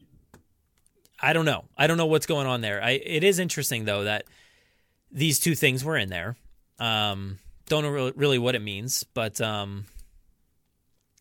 I 1.20 1.32
don't 1.32 1.44
know. 1.44 1.64
I 1.76 1.88
don't 1.88 1.96
know 1.96 2.06
what's 2.06 2.26
going 2.26 2.46
on 2.46 2.60
there. 2.60 2.80
I 2.82 2.90
it 2.90 3.24
is 3.24 3.40
interesting 3.40 3.84
though 3.84 4.04
that 4.04 4.24
these 5.10 5.40
two 5.40 5.56
things 5.56 5.84
were 5.84 5.96
in 5.96 6.08
there. 6.10 6.36
Um, 6.78 7.38
don't 7.66 7.82
know 7.82 7.90
really, 7.90 8.12
really 8.14 8.38
what 8.38 8.54
it 8.54 8.62
means, 8.62 9.02
but 9.14 9.40
um, 9.40 9.86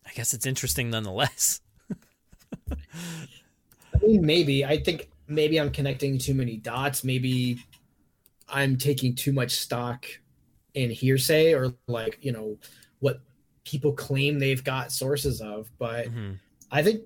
I 0.06 0.12
guess 0.14 0.32
it's 0.34 0.46
interesting 0.46 0.90
nonetheless. 0.90 1.60
I 2.70 4.06
mean, 4.06 4.24
maybe. 4.24 4.64
I 4.64 4.78
think 4.78 5.08
maybe 5.28 5.60
I'm 5.60 5.70
connecting 5.70 6.18
too 6.18 6.34
many 6.34 6.56
dots. 6.56 7.04
Maybe 7.04 7.58
I'm 8.48 8.76
taking 8.76 9.14
too 9.14 9.32
much 9.32 9.52
stock 9.52 10.06
in 10.74 10.90
hearsay 10.90 11.52
or 11.54 11.74
like, 11.86 12.18
you 12.22 12.32
know, 12.32 12.56
what 13.00 13.20
people 13.64 13.92
claim 13.92 14.38
they've 14.38 14.64
got 14.64 14.92
sources 14.92 15.40
of. 15.40 15.70
But 15.78 16.06
Mm-hmm. 16.06 16.32
I 16.70 16.82
think 16.82 17.02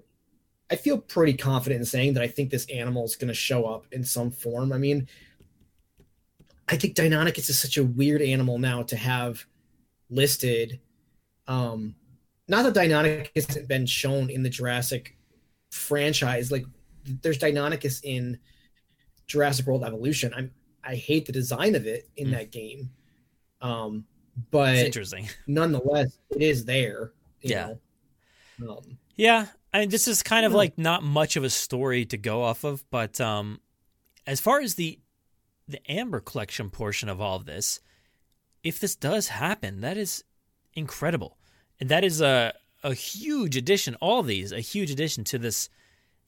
I 0.70 0.76
feel 0.76 0.98
pretty 0.98 1.34
confident 1.34 1.80
in 1.80 1.84
saying 1.84 2.14
that 2.14 2.22
I 2.22 2.28
think 2.28 2.50
this 2.50 2.66
animal 2.66 3.04
is 3.04 3.16
going 3.16 3.28
to 3.28 3.34
show 3.34 3.66
up 3.66 3.86
in 3.92 4.02
some 4.02 4.30
form. 4.30 4.72
I 4.72 4.78
mean, 4.78 5.06
I 6.68 6.76
think 6.76 6.96
Deinonychus 6.96 7.50
is 7.50 7.60
such 7.60 7.76
a 7.76 7.84
weird 7.84 8.22
animal 8.22 8.58
now 8.58 8.82
to 8.84 8.96
have 8.96 9.44
listed. 10.08 10.80
Um, 11.46 11.94
not 12.48 12.62
that 12.62 12.74
Deinonychus 12.74 13.48
hasn't 13.48 13.68
been 13.68 13.86
shown 13.86 14.30
in 14.30 14.42
the 14.42 14.48
Jurassic 14.48 15.16
franchise. 15.70 16.50
Like, 16.50 16.64
there's 17.04 17.38
Deinonychus 17.38 18.00
in 18.04 18.38
Jurassic 19.26 19.66
World 19.66 19.84
Evolution. 19.84 20.32
I'm 20.34 20.50
I 20.84 20.96
hate 20.96 21.26
the 21.26 21.32
design 21.32 21.74
of 21.76 21.86
it 21.86 22.08
in 22.16 22.32
that 22.32 22.50
game, 22.50 22.90
um, 23.60 24.04
but 24.50 24.74
It's 24.74 24.86
interesting. 24.86 25.28
nonetheless, 25.46 26.18
it 26.30 26.42
is 26.42 26.64
there. 26.64 27.12
you 27.40 27.50
Yeah. 27.50 27.74
know? 28.58 28.70
Um, 28.78 28.98
Yeah, 29.16 29.46
I 29.72 29.80
mean, 29.80 29.90
this 29.90 30.08
is 30.08 30.22
kind 30.24 30.44
of 30.44 30.52
Yeah. 30.52 30.58
like 30.58 30.78
not 30.78 31.02
much 31.04 31.36
of 31.36 31.44
a 31.44 31.50
story 31.50 32.04
to 32.06 32.16
go 32.16 32.42
off 32.42 32.64
of, 32.64 32.84
but 32.90 33.20
um, 33.20 33.60
as 34.26 34.40
far 34.40 34.60
as 34.60 34.74
the 34.74 34.98
the 35.68 35.80
Amber 35.90 36.20
Collection 36.20 36.68
portion 36.70 37.08
of 37.08 37.20
all 37.20 37.36
of 37.36 37.46
this, 37.46 37.80
if 38.64 38.80
this 38.80 38.96
does 38.96 39.28
happen, 39.28 39.80
that 39.82 39.96
is 39.96 40.24
incredible, 40.74 41.38
and 41.78 41.88
that 41.88 42.02
is 42.04 42.20
a 42.20 42.54
a 42.82 42.92
huge 42.94 43.56
addition. 43.56 43.94
All 44.00 44.24
these 44.24 44.50
a 44.50 44.58
huge 44.60 44.90
addition 44.90 45.22
to 45.24 45.38
this 45.38 45.68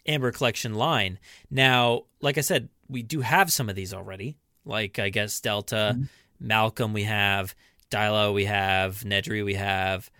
Amber 0.06 0.32
Collection 0.32 0.74
line. 0.74 1.18
Now, 1.50 2.02
like 2.20 2.38
I 2.38 2.42
said, 2.42 2.68
we 2.88 3.02
do 3.02 3.20
have 3.20 3.52
some 3.52 3.68
of 3.68 3.76
these 3.76 3.94
already. 3.94 4.36
Like 4.64 4.98
I 4.98 5.10
guess 5.10 5.40
Delta, 5.40 5.98
Malcolm, 6.40 6.92
we 6.92 7.04
have 7.04 7.54
Dilo, 7.90 8.34
we 8.34 8.46
have 8.46 9.00
Nedry, 9.00 9.44
we 9.44 9.54
have. 9.54 10.10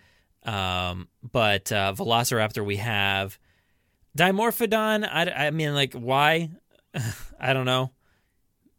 Um, 0.43 1.07
but 1.31 1.71
uh, 1.71 1.93
Velociraptor 1.93 2.65
we 2.65 2.77
have. 2.77 3.37
Dimorphodon, 4.17 5.07
I, 5.11 5.47
I 5.47 5.51
mean, 5.51 5.73
like, 5.73 5.93
why? 5.93 6.51
I 7.39 7.53
don't 7.53 7.65
know. 7.65 7.91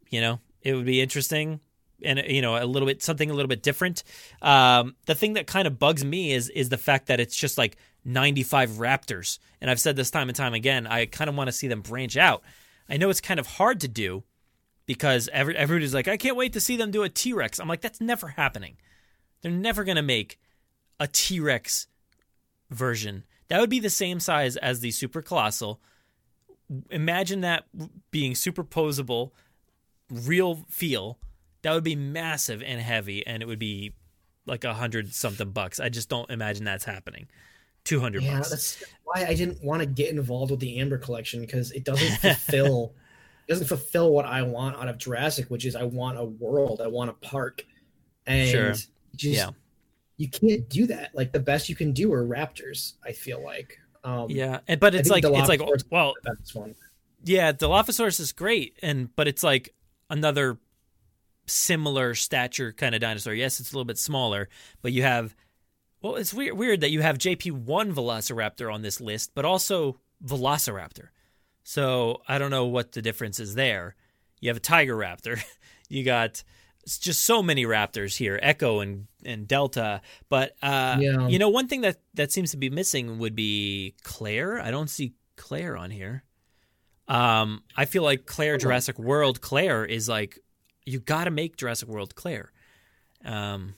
You 0.08 0.20
know, 0.20 0.40
it 0.62 0.74
would 0.74 0.86
be 0.86 1.00
interesting 1.00 1.60
and, 2.02 2.22
you 2.26 2.40
know, 2.40 2.56
a 2.56 2.64
little 2.64 2.86
bit, 2.86 3.02
something 3.02 3.30
a 3.30 3.34
little 3.34 3.48
bit 3.48 3.62
different. 3.62 4.02
Um, 4.40 4.94
the 5.06 5.14
thing 5.14 5.34
that 5.34 5.46
kind 5.46 5.66
of 5.66 5.78
bugs 5.78 6.04
me 6.04 6.32
is, 6.32 6.48
is 6.50 6.68
the 6.68 6.78
fact 6.78 7.08
that 7.08 7.20
it's 7.20 7.36
just 7.36 7.58
like 7.58 7.76
95 8.06 8.70
raptors. 8.70 9.38
And 9.60 9.70
I've 9.70 9.80
said 9.80 9.96
this 9.96 10.10
time 10.10 10.28
and 10.28 10.36
time 10.36 10.54
again, 10.54 10.86
I 10.86 11.06
kind 11.06 11.28
of 11.28 11.36
want 11.36 11.48
to 11.48 11.52
see 11.52 11.68
them 11.68 11.82
branch 11.82 12.16
out. 12.16 12.42
I 12.88 12.96
know 12.96 13.10
it's 13.10 13.20
kind 13.20 13.40
of 13.40 13.46
hard 13.46 13.80
to 13.80 13.88
do 13.88 14.22
because 14.86 15.28
every, 15.32 15.56
everybody's 15.56 15.92
like, 15.92 16.06
I 16.06 16.16
can't 16.16 16.36
wait 16.36 16.52
to 16.52 16.60
see 16.60 16.76
them 16.76 16.92
do 16.92 17.02
a 17.02 17.08
T 17.08 17.32
Rex. 17.32 17.58
I'm 17.58 17.68
like, 17.68 17.80
that's 17.80 18.00
never 18.00 18.28
happening. 18.28 18.76
They're 19.42 19.50
never 19.50 19.82
going 19.82 19.96
to 19.96 20.02
make 20.02 20.38
a 21.00 21.08
T 21.08 21.40
Rex 21.40 21.88
version. 22.70 23.24
That 23.48 23.60
would 23.60 23.70
be 23.70 23.80
the 23.80 23.90
same 23.90 24.20
size 24.20 24.56
as 24.56 24.80
the 24.80 24.92
Super 24.92 25.20
Colossal. 25.20 25.80
Imagine 26.90 27.40
that 27.42 27.64
being 28.10 28.32
superposable, 28.32 29.32
real 30.10 30.64
feel. 30.68 31.18
That 31.62 31.74
would 31.74 31.84
be 31.84 31.96
massive 31.96 32.62
and 32.62 32.80
heavy, 32.80 33.26
and 33.26 33.42
it 33.42 33.46
would 33.46 33.58
be 33.58 33.94
like 34.46 34.64
a 34.64 34.74
hundred 34.74 35.12
something 35.12 35.50
bucks. 35.50 35.80
I 35.80 35.88
just 35.88 36.08
don't 36.08 36.30
imagine 36.30 36.64
that's 36.64 36.84
happening. 36.84 37.28
Two 37.86 38.00
hundred 38.00 38.22
yeah, 38.24 38.38
bucks. 38.38 38.50
that's 38.50 38.84
why 39.04 39.24
I 39.26 39.34
didn't 39.34 39.62
want 39.64 39.80
to 39.80 39.86
get 39.86 40.10
involved 40.10 40.50
with 40.50 40.60
the 40.60 40.78
Amber 40.78 40.98
Collection 40.98 41.40
because 41.40 41.70
it 41.72 41.84
doesn't 41.84 42.16
fulfill 42.20 42.94
it 43.48 43.52
doesn't 43.52 43.68
fulfill 43.68 44.12
what 44.12 44.24
I 44.26 44.42
want 44.42 44.76
out 44.76 44.88
of 44.88 44.98
Jurassic, 44.98 45.46
which 45.48 45.64
is 45.64 45.74
I 45.76 45.84
want 45.84 46.18
a 46.18 46.24
world, 46.24 46.80
I 46.82 46.88
want 46.88 47.10
a 47.10 47.12
park, 47.14 47.64
and 48.26 48.48
Sure. 48.50 48.72
just, 48.72 49.36
Yeah. 49.36 49.50
you 50.16 50.28
can't 50.28 50.68
do 50.68 50.86
that. 50.88 51.14
Like 51.14 51.30
the 51.32 51.38
best 51.40 51.68
you 51.68 51.76
can 51.76 51.92
do 51.92 52.12
are 52.12 52.24
raptors. 52.26 52.94
I 53.04 53.12
feel 53.12 53.42
like. 53.42 53.78
Um, 54.02 54.28
Yeah, 54.30 54.60
and- 54.68 54.80
but 54.80 54.94
it's 54.96 55.08
like 55.08 55.24
it's 55.24 55.48
like 55.48 55.60
well, 55.90 56.14
the 56.24 56.34
best 56.34 56.54
one. 56.54 56.74
Yeah, 57.24 57.52
Dilophosaurus 57.52 58.18
is 58.20 58.32
great, 58.32 58.78
and 58.82 59.14
but 59.16 59.26
it's 59.28 59.42
like 59.44 59.74
another 60.10 60.58
similar 61.46 62.14
stature 62.14 62.72
kind 62.72 62.94
of 62.94 63.00
dinosaur. 63.00 63.32
Yes, 63.34 63.60
it's 63.60 63.70
a 63.72 63.74
little 63.74 63.84
bit 63.84 63.98
smaller, 63.98 64.48
but 64.82 64.92
you 64.92 65.02
have 65.02 65.34
well, 66.02 66.16
it's 66.16 66.32
weird 66.34 66.56
weird 66.56 66.80
that 66.82 66.90
you 66.90 67.02
have 67.02 67.18
JP 67.18 67.52
one 67.64 67.92
Velociraptor 67.94 68.72
on 68.72 68.82
this 68.82 69.00
list, 69.00 69.32
but 69.34 69.44
also 69.44 69.98
Velociraptor. 70.24 71.08
So 71.62 72.22
I 72.28 72.38
don't 72.38 72.50
know 72.50 72.66
what 72.66 72.92
the 72.92 73.02
difference 73.02 73.40
is 73.40 73.54
there. 73.54 73.96
You 74.40 74.48
have 74.50 74.56
a 74.56 74.60
Tiger 74.60 74.96
Raptor. 74.96 75.42
You 75.88 76.02
got 76.02 76.42
it's 76.82 76.98
just 76.98 77.22
so 77.22 77.44
many 77.44 77.64
raptors 77.64 78.16
here, 78.16 78.40
Echo 78.42 78.80
and 78.80 79.06
and 79.24 79.46
Delta. 79.46 80.00
But 80.28 80.56
uh, 80.60 80.96
Yeah. 81.00 81.28
you 81.28 81.38
know, 81.38 81.48
one 81.48 81.68
thing 81.68 81.82
that 81.82 82.00
that 82.14 82.32
seems 82.32 82.50
to 82.50 82.56
be 82.56 82.70
missing 82.70 83.18
would 83.20 83.36
be 83.36 83.94
Claire. 84.02 84.60
I 84.60 84.72
don't 84.72 84.90
see 84.90 85.14
Claire 85.36 85.76
on 85.76 85.92
here. 85.92 86.24
Um, 87.06 87.62
I 87.76 87.84
feel 87.84 88.02
like 88.02 88.26
Claire 88.26 88.58
Jurassic 88.58 88.98
World 88.98 89.40
Claire 89.40 89.84
is 89.84 90.08
like 90.08 90.40
you 90.84 90.98
got 90.98 91.24
to 91.24 91.30
make 91.30 91.56
Jurassic 91.56 91.88
World 91.88 92.16
Claire. 92.16 92.50
Um, 93.24 93.74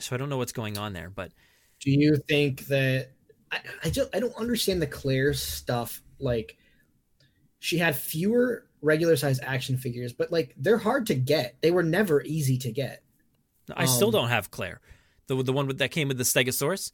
so 0.00 0.14
I 0.14 0.18
don't 0.18 0.28
know 0.28 0.38
what's 0.38 0.52
going 0.52 0.78
on 0.78 0.92
there, 0.92 1.10
but 1.10 1.32
Do 1.80 1.90
you 1.90 2.16
think 2.28 2.66
that 2.66 3.10
I, 3.50 3.60
I 3.84 3.90
just 3.90 4.14
I 4.14 4.20
don't 4.20 4.36
understand 4.36 4.82
the 4.82 4.86
Claire 4.86 5.34
stuff. 5.34 6.02
Like 6.18 6.56
she 7.58 7.78
had 7.78 7.96
fewer 7.96 8.66
regular 8.82 9.16
size 9.16 9.40
action 9.42 9.76
figures, 9.76 10.12
but 10.12 10.32
like 10.32 10.54
they're 10.56 10.78
hard 10.78 11.06
to 11.06 11.14
get. 11.14 11.56
They 11.60 11.70
were 11.70 11.82
never 11.82 12.22
easy 12.22 12.58
to 12.58 12.72
get. 12.72 13.02
I 13.74 13.84
still 13.84 14.08
Um, 14.08 14.12
don't 14.12 14.28
have 14.28 14.50
Claire, 14.50 14.80
the 15.26 15.42
the 15.42 15.52
one 15.52 15.66
with, 15.66 15.78
that 15.78 15.90
came 15.90 16.08
with 16.08 16.18
the 16.18 16.24
Stegosaurus. 16.24 16.92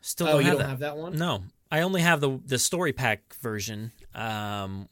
Still 0.00 0.28
Oh, 0.28 0.32
don't 0.32 0.44
you 0.44 0.50
have 0.50 0.58
don't 0.58 0.58
that. 0.58 0.68
have 0.68 0.78
that 0.80 0.96
one? 0.96 1.16
No, 1.16 1.44
I 1.70 1.82
only 1.82 2.00
have 2.00 2.20
the 2.20 2.38
the 2.44 2.58
story 2.58 2.92
pack 2.92 3.34
version, 3.34 3.92
um, 4.14 4.88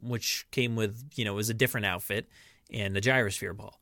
which 0.00 0.46
came 0.50 0.76
with 0.76 1.10
you 1.16 1.24
know 1.24 1.34
was 1.34 1.50
a 1.50 1.54
different 1.54 1.86
outfit 1.86 2.28
and 2.70 2.94
the 2.94 3.00
gyrosphere 3.00 3.56
ball. 3.56 3.80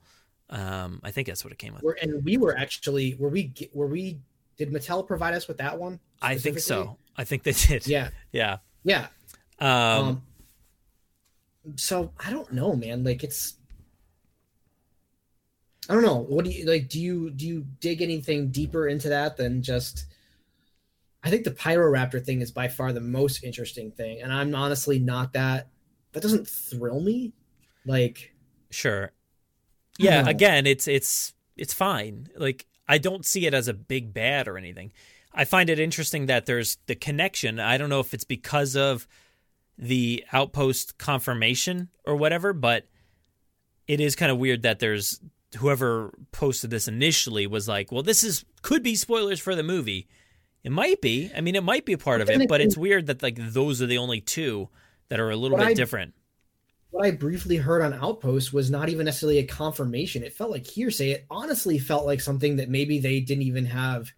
Um, 0.51 1.01
I 1.02 1.10
think 1.10 1.28
that's 1.28 1.44
what 1.44 1.52
it 1.52 1.59
came 1.59 1.74
with. 1.74 1.82
We're, 1.82 1.94
and 1.94 2.24
we 2.24 2.36
were 2.36 2.56
actually 2.56 3.14
were 3.19 3.28
we 3.28 3.52
were 3.73 3.86
we 3.86 4.20
did 4.59 4.70
Mattel 4.70 5.06
provide 5.06 5.35
us 5.35 5.48
with 5.48 5.59
that 5.59 5.78
one? 5.78 5.98
I 6.20 6.36
think 6.36 6.59
so. 6.59 6.98
I 7.16 7.24
think 7.24 7.43
they 7.43 7.52
did. 7.52 7.86
Yeah. 7.86 8.10
Yeah. 8.32 8.59
Yeah. 8.85 9.06
Um, 9.59 9.69
Um, 9.69 10.23
so 11.77 12.12
I 12.19 12.31
don't 12.31 12.52
know, 12.52 12.74
man. 12.74 13.05
Like 13.05 13.23
it's 13.24 13.55
I 15.89 15.94
don't 15.94 16.02
know. 16.05 16.19
What 16.19 16.44
do 16.44 16.51
you 16.51 16.66
like? 16.66 16.89
Do 16.89 17.01
you 17.01 17.31
do 17.31 17.47
you 17.47 17.66
dig 17.81 18.02
anything 18.02 18.51
deeper 18.51 18.89
into 18.89 19.09
that 19.09 19.36
than 19.36 19.62
just? 19.62 20.06
I 21.24 21.31
think 21.31 21.44
the 21.44 21.51
Pyroraptor 21.52 22.24
thing 22.24 22.40
is 22.40 22.51
by 22.51 22.69
far 22.69 22.93
the 22.93 23.01
most 23.01 23.44
interesting 23.44 23.90
thing, 23.93 24.23
and 24.23 24.32
I'm 24.32 24.55
honestly 24.55 24.98
not 24.98 25.32
that. 25.35 25.69
That 26.12 26.23
doesn't 26.23 26.48
thrill 26.48 27.01
me. 27.01 27.32
Like 27.85 28.35
Sure. 28.70 29.12
Yeah, 30.03 30.29
again, 30.29 30.66
it's 30.66 30.87
it's 30.89 31.35
it's 31.57 31.73
fine. 31.74 32.29
Like 32.37 32.66
I 32.89 32.99
don't 32.99 33.24
see 33.24 33.47
it 33.47 33.55
as 33.55 33.69
a 33.69 33.74
big 33.74 34.12
bad 34.12 34.49
or 34.49 34.57
anything. 34.59 34.93
I 35.35 35.45
find 35.45 35.70
it 35.70 35.79
interesting 35.79 36.27
that 36.27 36.47
there's 36.47 36.77
the 36.87 36.95
connection. 36.95 37.59
I 37.59 37.79
don't 37.79 37.89
know 37.89 38.01
if 38.01 38.12
it's 38.12 38.24
because 38.24 38.77
of 38.77 39.07
the 39.79 40.24
outpost 40.33 40.99
confirmation 40.99 41.89
or 42.05 42.16
whatever, 42.16 42.53
but 42.53 42.87
it 43.89 44.01
is 44.01 44.15
kind 44.15 44.31
of 44.31 44.39
weird 44.39 44.62
that 44.62 44.79
there's 44.79 45.20
whoever 45.59 46.12
posted 46.33 46.70
this 46.70 46.89
initially 46.89 47.47
was 47.47 47.66
like, 47.69 47.91
"Well, 47.93 48.03
this 48.03 48.23
is 48.24 48.45
could 48.62 48.83
be 48.83 48.95
spoilers 48.95 49.41
for 49.41 49.55
the 49.55 49.62
movie." 49.62 50.09
It 50.65 50.70
might 50.70 51.01
be. 51.01 51.31
I 51.37 51.41
mean, 51.41 51.57
it 51.57 51.65
might 51.65 51.85
be 51.85 51.93
a 51.93 51.99
part 51.99 52.20
of 52.20 52.31
it, 52.31 52.49
but 52.49 52.61
it's 52.61 52.77
weird 52.77 53.07
that 53.07 53.23
like 53.23 53.37
those 53.37 53.83
are 53.83 53.87
the 53.87 53.99
only 53.99 54.20
two 54.20 54.69
that 55.09 55.19
are 55.19 55.31
a 55.31 55.37
little 55.37 55.57
But 55.59 55.65
bit 55.65 55.70
I- 55.73 55.74
different. 55.74 56.15
What 56.93 57.06
I 57.06 57.10
briefly 57.10 57.56
heard 57.56 57.82
on 57.82 57.94
Outpost 57.94 58.52
was 58.52 58.70
not 58.70 58.89
even 58.89 59.06
necessarily 59.06 59.39
a 59.39 59.47
confirmation. 59.47 60.23
It 60.23 60.35
felt 60.35 60.51
like 60.51 60.66
hearsay. 60.66 61.10
It 61.10 61.27
honestly 61.31 61.78
felt 61.78 62.06
like 62.06 62.20
something 62.20 62.56
that 62.56 62.69
maybe 62.69 63.01
they 63.01 63.19
didn't 63.20 63.43
even 63.43 63.64
have. 63.66 64.12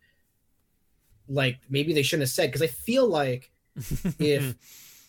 Like 1.29 1.61
maybe 1.71 1.95
they 1.95 2.03
shouldn't 2.03 2.25
have 2.25 2.31
said 2.31 2.49
because 2.49 2.63
I 2.63 2.67
feel 2.67 3.07
like 3.09 3.51
if 4.19 4.57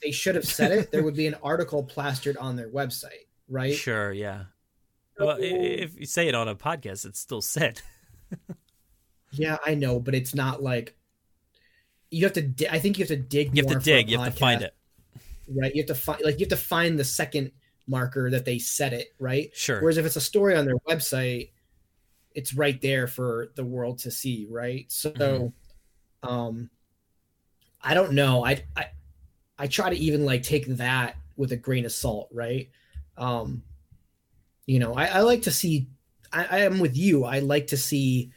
they 0.02 0.12
should 0.12 0.36
have 0.36 0.46
said 0.46 0.72
it, 0.72 0.92
there 0.92 1.04
would 1.04 1.16
be 1.16 1.28
an 1.28 1.36
article 1.44 1.84
plastered 1.84 2.38
on 2.38 2.56
their 2.56 2.70
website, 2.70 3.28
right? 3.50 3.74
Sure, 3.74 4.14
yeah. 4.14 4.44
Well, 5.20 5.38
if 5.40 6.00
you 6.00 6.06
say 6.06 6.28
it 6.28 6.36
on 6.36 6.48
a 6.48 6.56
podcast, 6.56 7.06
it's 7.06 7.20
still 7.20 7.42
said. 7.42 7.82
Yeah, 9.38 9.58
I 9.66 9.76
know, 9.76 10.00
but 10.00 10.16
it's 10.16 10.34
not 10.34 10.64
like 10.64 10.96
you 12.10 12.24
have 12.24 12.34
to. 12.34 12.42
Di- 12.42 12.70
I 12.70 12.80
think 12.80 12.98
you 12.98 13.04
have 13.04 13.10
to 13.10 13.18
dig. 13.18 13.56
You 13.56 13.64
have 13.64 13.74
to 13.74 13.80
dig. 13.80 14.10
You 14.10 14.18
have 14.20 14.34
to 14.34 14.40
find 14.40 14.62
it. 14.62 14.74
Right? 15.48 15.74
You 15.76 15.82
have 15.82 15.88
to 15.88 15.96
find 15.96 16.22
like 16.24 16.36
you 16.40 16.46
have 16.46 16.50
to 16.50 16.58
find 16.58 16.98
the 17.00 17.04
second 17.06 17.52
marker 17.88 18.30
that 18.32 18.46
they 18.46 18.60
set 18.60 18.94
it, 18.94 19.16
right? 19.20 19.52
Sure. 19.54 19.80
Whereas 19.82 19.98
if 19.98 20.06
it's 20.06 20.16
a 20.16 20.22
story 20.22 20.56
on 20.56 20.66
their 20.66 20.78
website, 20.90 21.52
it's 22.34 22.54
right 22.54 22.82
there 22.82 23.08
for 23.08 23.52
the 23.56 23.66
world 23.66 24.00
to 24.00 24.12
see, 24.12 24.48
right? 24.50 24.92
So, 24.92 25.12
Mm-hmm. 25.14 26.30
um, 26.30 26.70
I 27.82 27.94
don't 27.94 28.14
know. 28.14 28.46
I 28.46 28.64
I 28.76 28.88
I 29.58 29.68
try 29.68 29.90
to 29.90 29.96
even 29.98 30.26
like 30.26 30.44
take 30.44 30.68
that 30.78 31.18
with 31.38 31.52
a 31.52 31.58
grain 31.58 31.86
of 31.86 31.92
salt, 31.92 32.30
right? 32.32 32.70
Um, 33.18 33.64
you 34.66 34.80
know, 34.80 34.94
I, 34.94 35.06
I 35.06 35.20
like 35.22 35.44
to 35.44 35.52
see. 35.52 35.88
I, 36.34 36.46
I 36.46 36.58
am 36.60 36.80
with 36.80 36.98
you. 36.98 37.24
I 37.24 37.40
like 37.40 37.68
to 37.68 37.78
see 37.78 38.32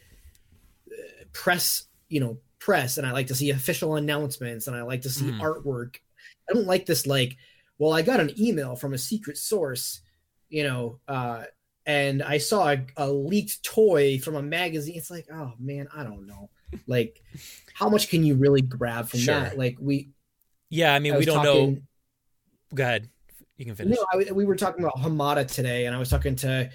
uh, 0.91 1.25
press, 1.33 1.85
you 2.09 2.19
know, 2.19 2.37
press, 2.59 2.97
and 2.97 3.07
I 3.07 3.11
like 3.11 3.27
to 3.27 3.35
see 3.35 3.49
official 3.51 3.95
announcements, 3.95 4.67
and 4.67 4.75
I 4.75 4.83
like 4.83 5.01
to 5.01 5.09
see 5.09 5.33
Mhm. 5.33 5.39
artwork. 5.39 5.97
I 6.49 6.53
don't 6.53 6.67
like 6.67 6.85
this 6.85 7.05
like, 7.05 7.37
well, 7.77 7.93
I 7.93 8.01
got 8.01 8.19
an 8.19 8.31
email 8.39 8.75
from 8.75 8.93
a 8.93 8.97
secret 8.97 9.37
source, 9.37 10.01
you 10.49 10.63
know, 10.63 10.99
uh, 11.07 11.43
and 11.85 12.21
I 12.21 12.37
saw 12.37 12.69
a, 12.69 12.85
a 12.97 13.09
leaked 13.09 13.63
toy 13.63 14.19
from 14.19 14.35
a 14.35 14.41
magazine. 14.41 14.95
It's 14.97 15.09
like, 15.09 15.27
oh 15.33 15.53
man, 15.59 15.87
I 15.95 16.03
don't 16.03 16.27
know. 16.27 16.49
Like, 16.87 17.21
how 17.73 17.89
much 17.89 18.09
can 18.09 18.23
you 18.23 18.35
really 18.35 18.61
grab 18.61 19.07
from 19.09 19.21
Sure. 19.21 19.39
that? 19.39 19.57
Like 19.57 19.77
we, 19.79 20.11
Yeah, 20.69 20.93
I 20.93 20.99
mean, 20.99 21.13
I 21.13 21.17
we 21.17 21.25
don't 21.25 21.43
know. 21.43 21.77
Go 22.73 22.83
ahead. 22.83 23.09
You 23.57 23.65
can 23.65 23.75
finish. 23.75 23.97
no, 23.97 24.05
I, 24.13 24.31
we 24.31 24.45
were 24.45 24.55
talking 24.55 24.83
about 24.83 24.97
Hamada 24.97 25.51
today, 25.51 25.85
and 25.85 25.95
I 25.95 25.99
was 25.99 26.09
talking 26.09 26.35
to 26.37 26.69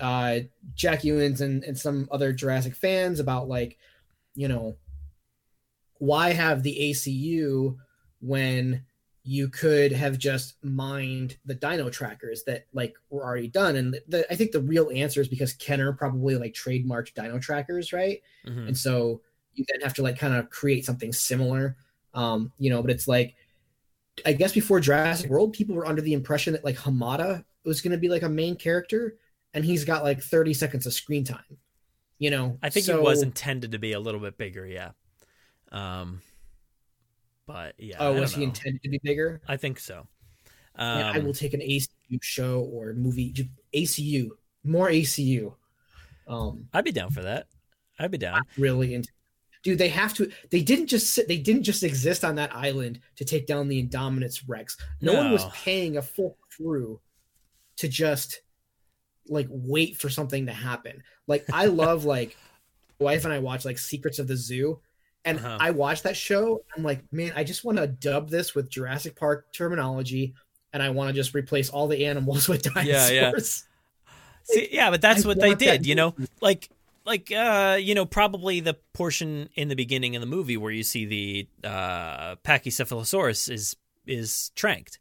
uh, 0.00 0.38
Jack 0.74 1.02
Ewens 1.02 1.40
and, 1.40 1.62
and 1.64 1.78
some 1.78 2.08
other 2.10 2.32
Jurassic 2.32 2.74
fans 2.74 3.20
about 3.20 3.48
like, 3.48 3.78
you 4.34 4.48
know, 4.48 4.76
why 5.98 6.32
have 6.32 6.62
the 6.62 6.90
ACU 6.90 7.76
when 8.20 8.84
you 9.24 9.48
could 9.48 9.90
have 9.90 10.18
just 10.18 10.62
mined 10.62 11.38
the 11.46 11.54
dino 11.54 11.88
trackers 11.88 12.44
that 12.44 12.66
like 12.72 12.94
were 13.08 13.24
already 13.24 13.48
done? 13.48 13.76
And 13.76 13.98
the, 14.06 14.30
I 14.30 14.36
think 14.36 14.52
the 14.52 14.60
real 14.60 14.90
answer 14.94 15.20
is 15.20 15.28
because 15.28 15.54
Kenner 15.54 15.92
probably 15.92 16.36
like 16.36 16.52
trademarked 16.52 17.14
dino 17.14 17.38
trackers, 17.38 17.92
right? 17.92 18.20
Mhm. 18.46 18.68
And 18.68 18.76
so 18.76 19.22
you 19.54 19.64
then 19.68 19.80
have 19.80 19.94
to 19.94 20.02
like 20.02 20.18
kind 20.18 20.34
of 20.34 20.50
create 20.50 20.84
something 20.84 21.12
similar, 21.12 21.76
um, 22.12 22.52
you 22.58 22.68
know. 22.68 22.82
But 22.82 22.90
it's 22.90 23.08
like 23.08 23.34
I 24.26 24.32
guess 24.32 24.52
before 24.52 24.78
Jurassic 24.78 25.30
World, 25.30 25.54
people 25.54 25.74
were 25.74 25.86
under 25.86 26.02
the 26.02 26.12
impression 26.12 26.52
that 26.52 26.64
like 26.64 26.76
Hamada 26.76 27.44
was 27.64 27.80
going 27.80 27.92
to 27.92 27.98
be 27.98 28.08
like 28.08 28.22
a 28.22 28.28
main 28.28 28.56
character, 28.56 29.16
and 29.54 29.64
he's 29.64 29.84
got 29.84 30.04
like 30.04 30.22
30 30.22 30.54
seconds 30.54 30.86
of 30.86 30.92
screen 30.92 31.24
time. 31.24 31.58
You 32.18 32.30
know, 32.30 32.58
I 32.62 32.70
think 32.70 32.86
so, 32.86 32.98
it 32.98 33.02
was 33.02 33.22
intended 33.22 33.72
to 33.72 33.78
be 33.78 33.92
a 33.92 34.00
little 34.00 34.20
bit 34.20 34.38
bigger, 34.38 34.66
yeah. 34.66 34.90
Um, 35.72 36.20
but 37.46 37.74
yeah. 37.78 37.96
Oh, 38.00 38.12
was 38.20 38.34
he 38.34 38.40
know. 38.42 38.48
intended 38.48 38.82
to 38.82 38.88
be 38.88 39.00
bigger? 39.02 39.40
I 39.48 39.56
think 39.56 39.78
so. 39.78 40.06
Man, 40.76 41.04
I 41.06 41.18
Um, 41.18 41.24
will 41.24 41.32
take 41.34 41.54
an 41.54 41.60
ACU 41.60 42.18
show 42.22 42.60
or 42.62 42.92
movie. 42.94 43.32
ACU, 43.74 44.30
more 44.64 44.88
ACU. 44.88 45.54
Um, 46.26 46.68
I'd 46.72 46.84
be 46.84 46.92
down 46.92 47.10
for 47.10 47.22
that. 47.22 47.46
I'd 47.98 48.10
be 48.10 48.18
down. 48.18 48.40
really 48.58 48.94
into. 48.94 49.10
Dude, 49.62 49.78
they 49.78 49.88
have 49.88 50.12
to. 50.14 50.30
They 50.50 50.62
didn't 50.62 50.88
just 50.88 51.14
sit. 51.14 51.28
They 51.28 51.38
didn't 51.38 51.62
just 51.62 51.82
exist 51.82 52.24
on 52.24 52.34
that 52.34 52.54
island 52.54 53.00
to 53.16 53.24
take 53.24 53.46
down 53.46 53.68
the 53.68 53.82
Indominus 53.82 54.42
Rex. 54.46 54.76
No, 55.00 55.14
one 55.14 55.30
was 55.32 55.44
paying 55.54 55.96
a 55.96 56.02
full 56.02 56.36
crew 56.56 57.00
to 57.76 57.88
just 57.88 58.40
like 59.28 59.46
wait 59.50 59.96
for 59.96 60.08
something 60.10 60.46
to 60.46 60.52
happen. 60.52 61.02
Like 61.26 61.46
I 61.52 61.66
love 61.66 62.04
like 62.04 62.36
wife 62.98 63.24
and 63.24 63.32
I 63.32 63.38
watch 63.38 63.64
like 63.64 63.78
Secrets 63.78 64.18
of 64.18 64.28
the 64.28 64.36
Zoo, 64.36 64.80
and 65.24 65.38
Uh-huh. 65.38 65.58
I 65.60 65.70
watch 65.70 66.02
that 66.02 66.16
show. 66.16 66.62
I'm 66.76 66.82
like, 66.82 67.00
man, 67.12 67.32
I 67.34 67.44
just 67.44 67.64
want 67.64 67.78
to 67.78 67.86
dub 67.86 68.28
this 68.30 68.54
with 68.54 68.68
Jurassic 68.68 69.16
Park 69.16 69.52
terminology, 69.52 70.34
and 70.72 70.82
I 70.82 70.90
want 70.90 71.08
to 71.08 71.14
just 71.14 71.34
replace 71.34 71.70
all 71.70 71.86
the 71.88 72.06
animals 72.06 72.48
with 72.48 72.62
dinosaurs. 72.62 73.10
Yeah, 73.10 73.10
yeah. 73.10 73.32
See, 74.44 74.68
yeah, 74.72 74.90
but 74.90 75.00
that's 75.00 75.24
I 75.24 75.28
what 75.28 75.40
they 75.40 75.54
did, 75.54 75.86
you 75.86 75.94
know? 75.94 76.14
Like 76.40 76.68
like 77.06 77.32
uh, 77.32 77.78
you 77.80 77.94
know, 77.94 78.04
probably 78.04 78.60
the 78.60 78.74
portion 78.92 79.48
in 79.54 79.68
the 79.68 79.74
beginning 79.76 80.16
of 80.16 80.20
the 80.20 80.26
movie 80.26 80.56
where 80.58 80.70
you 80.72 80.82
see 80.82 81.06
the 81.06 81.48
uh 81.66 82.36
Pachycephalosaurus 82.36 83.50
is 83.50 83.74
is 84.06 84.50
tranked. 84.54 84.98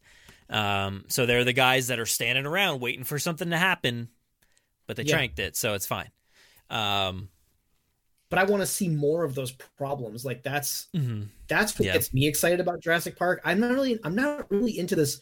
Um, 0.49 1.03
so 1.07 1.25
they're 1.25 1.43
the 1.43 1.51
guys 1.53 1.87
that 1.87 1.99
are 1.99 2.05
standing 2.05 2.45
around 2.45 2.79
waiting 2.79 3.03
for 3.03 3.19
something 3.19 3.49
to 3.49 3.57
happen, 3.57 4.07
but 4.87 4.95
they 4.95 5.03
Yeah. 5.03 5.15
tranked 5.15 5.39
it, 5.39 5.57
so 5.57 5.73
it's 5.73 5.85
fine. 5.87 6.09
Um, 6.69 7.29
but 8.33 8.39
I 8.39 8.45
want 8.49 8.61
to 8.63 8.65
see 8.67 8.89
more 8.89 9.23
of 9.23 9.35
those 9.35 9.51
problems. 9.51 10.25
Like 10.25 10.41
that's 10.41 10.87
mhm. 10.95 11.27
that's 11.47 11.77
what 11.77 11.85
Yeah. 11.85 11.93
gets 11.93 12.11
me 12.15 12.27
excited 12.27 12.59
about 12.59 12.79
Jurassic 12.79 13.15
Park. 13.15 13.39
I'm 13.45 13.59
not 13.59 13.73
really 13.73 13.99
I'm 14.03 14.15
not 14.15 14.49
really 14.49 14.79
into 14.79 14.95
this 14.95 15.21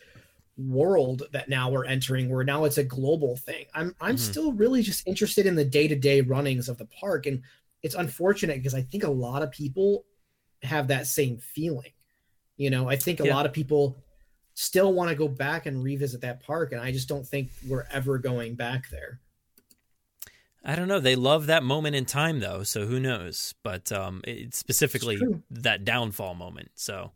world 0.55 1.23
that 1.33 1.49
now 1.49 1.69
we're 1.69 1.83
entering 1.83 2.29
where 2.29 2.45
now 2.45 2.63
it's 2.63 2.77
a 2.77 2.85
global 2.85 3.35
thing. 3.35 3.65
I'm 3.73 3.93
I'm 3.99 4.15
Mhm. 4.15 4.19
still 4.19 4.53
really 4.53 4.81
just 4.81 5.05
interested 5.05 5.45
in 5.45 5.55
the 5.55 5.65
day-to-day 5.65 6.21
runnings 6.21 6.69
of 6.69 6.77
the 6.77 6.85
park 6.85 7.25
and 7.25 7.41
it's 7.83 7.95
unfortunate 7.95 8.59
because 8.59 8.75
I 8.75 8.81
think 8.83 9.03
a 9.03 9.11
lot 9.11 9.41
of 9.41 9.51
people 9.51 10.05
have 10.63 10.87
that 10.87 11.05
same 11.05 11.37
feeling. 11.37 11.91
You 12.55 12.69
know, 12.69 12.87
I 12.87 12.95
think 12.95 13.19
a 13.19 13.25
Yeah. 13.25 13.35
lot 13.35 13.45
of 13.45 13.51
people 13.51 13.97
still 14.53 14.93
want 14.93 15.09
to 15.09 15.15
go 15.17 15.27
back 15.27 15.65
and 15.65 15.83
revisit 15.83 16.21
that 16.21 16.39
park 16.43 16.71
and 16.71 16.79
I 16.79 16.93
just 16.93 17.09
don't 17.09 17.27
think 17.27 17.49
we're 17.67 17.87
ever 17.91 18.17
going 18.19 18.55
back 18.55 18.89
there. 18.89 19.19
I 20.63 20.75
don't 20.75 20.87
know. 20.87 20.99
They 20.99 21.15
love 21.15 21.47
that 21.47 21.63
moment 21.63 21.95
in 21.95 22.05
time, 22.05 22.39
though. 22.39 22.63
So 22.63 22.85
who 22.85 22.99
knows? 22.99 23.55
But 23.63 23.91
um, 23.91 24.21
it's 24.25 24.57
specifically 24.57 25.19
that 25.49 25.83
downfall 25.83 26.35
moment. 26.35 26.71
So 26.75 27.11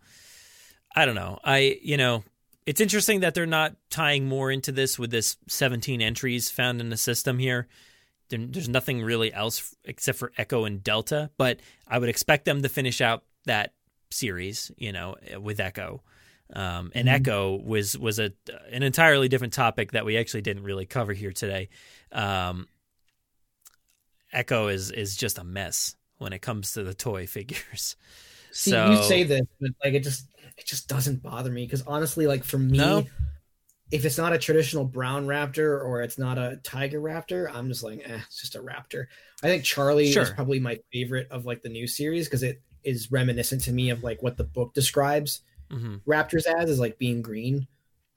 I 0.95 1.05
don't 1.05 1.15
know. 1.15 1.39
I 1.43 1.77
you 1.81 1.97
know, 1.97 2.23
it's 2.65 2.81
interesting 2.81 3.19
that 3.19 3.35
they're 3.35 3.45
not 3.45 3.75
tying 3.91 4.25
more 4.27 4.49
into 4.51 4.71
this 4.71 4.97
with 4.97 5.11
this 5.11 5.37
17 5.47 6.01
entries 6.01 6.49
found 6.49 6.81
in 6.81 6.89
the 6.89 6.97
system 6.97 7.37
here. 7.37 7.67
There, 8.29 8.39
there's 8.39 8.67
nothing 8.69 9.03
really 9.03 9.31
else 9.31 9.75
except 9.83 10.17
for 10.17 10.31
Echo 10.37 10.65
and 10.65 10.83
Delta. 10.83 11.29
But 11.37 11.59
I 11.87 11.99
would 11.99 12.09
expect 12.09 12.45
them 12.45 12.63
to 12.63 12.69
finish 12.69 12.99
out 12.99 13.23
that 13.45 13.73
series. 14.09 14.71
You 14.77 14.91
know, 14.91 15.15
with 15.39 15.59
Echo. 15.59 16.01
Um, 16.53 16.91
and 16.95 17.07
Mhm. 17.07 17.13
Echo 17.13 17.55
was 17.63 17.95
was 17.97 18.17
a 18.17 18.31
an 18.71 18.81
entirely 18.81 19.27
different 19.27 19.53
topic 19.53 19.91
that 19.91 20.05
we 20.05 20.17
actually 20.17 20.41
didn't 20.41 20.63
really 20.63 20.85
cover 20.87 21.13
here 21.13 21.31
today. 21.31 21.69
Um, 22.11 22.67
Echo 24.35 24.67
is 24.67 24.91
is 24.91 25.15
just 25.15 25.37
a 25.39 25.43
mess 25.43 25.95
when 26.17 26.33
it 26.33 26.41
comes 26.41 26.73
to 26.73 26.83
the 26.83 26.93
toy 26.93 27.25
figures. 27.37 27.95
See, 28.51 28.71
so 28.71 28.89
you 28.91 28.97
say 28.97 29.23
this, 29.23 29.41
but 29.59 29.71
like 29.83 29.93
it 29.93 30.03
just 30.03 30.27
it 30.57 30.65
just 30.65 30.87
doesn't 30.87 31.23
bother 31.23 31.51
me 31.51 31.65
because 31.65 31.81
honestly, 31.83 32.27
like 32.27 32.43
for 32.43 32.57
me, 32.57 32.77
No? 32.77 33.05
if 33.91 34.05
it's 34.05 34.17
not 34.17 34.33
a 34.33 34.37
traditional 34.37 34.85
brown 34.85 35.25
raptor 35.27 35.83
or 35.83 36.01
it's 36.01 36.17
not 36.17 36.37
a 36.37 36.59
tiger 36.63 36.99
raptor, 37.01 37.49
I'm 37.53 37.67
just 37.67 37.83
like, 37.83 37.99
eh, 38.05 38.19
it's 38.25 38.39
just 38.41 38.55
a 38.55 38.59
raptor. 38.61 39.07
I 39.43 39.47
think 39.47 39.63
Charlie 39.63 40.11
Sure. 40.11 40.23
is 40.23 40.29
probably 40.31 40.59
my 40.59 40.79
favorite 40.91 41.27
of 41.31 41.45
like 41.45 41.61
the 41.61 41.69
new 41.69 41.85
series 41.87 42.27
because 42.27 42.43
it 42.43 42.61
is 42.83 43.11
reminiscent 43.11 43.63
to 43.63 43.71
me 43.71 43.89
of 43.89 44.03
like 44.03 44.21
what 44.23 44.37
the 44.37 44.43
book 44.43 44.73
describes 44.73 45.41
Mhm. 45.71 46.01
raptors 46.07 46.45
as 46.45 46.69
is 46.69 46.79
like 46.79 46.97
being 46.97 47.21
green. 47.21 47.67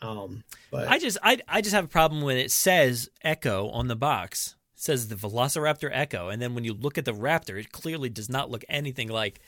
Um, 0.00 0.44
but 0.70 0.86
I 0.88 0.98
just 0.98 1.18
I 1.22 1.40
I 1.48 1.60
just 1.60 1.74
have 1.74 1.84
a 1.84 1.88
problem 1.88 2.22
when 2.22 2.36
it 2.36 2.52
says 2.52 3.08
Echo 3.22 3.68
on 3.70 3.88
the 3.88 3.96
box. 3.96 4.54
Says 4.80 5.09
the 5.09 5.16
Velociraptor 5.16 5.90
Echo, 5.92 6.28
and 6.28 6.40
then 6.40 6.55
when 6.55 6.62
you 6.62 6.72
look 6.72 6.98
at 6.98 7.05
the 7.05 7.12
raptor, 7.12 7.59
it 7.59 7.72
clearly 7.72 8.09
does 8.09 8.28
not 8.28 8.48
look 8.48 8.64
anything 8.68 9.09
like 9.09 9.40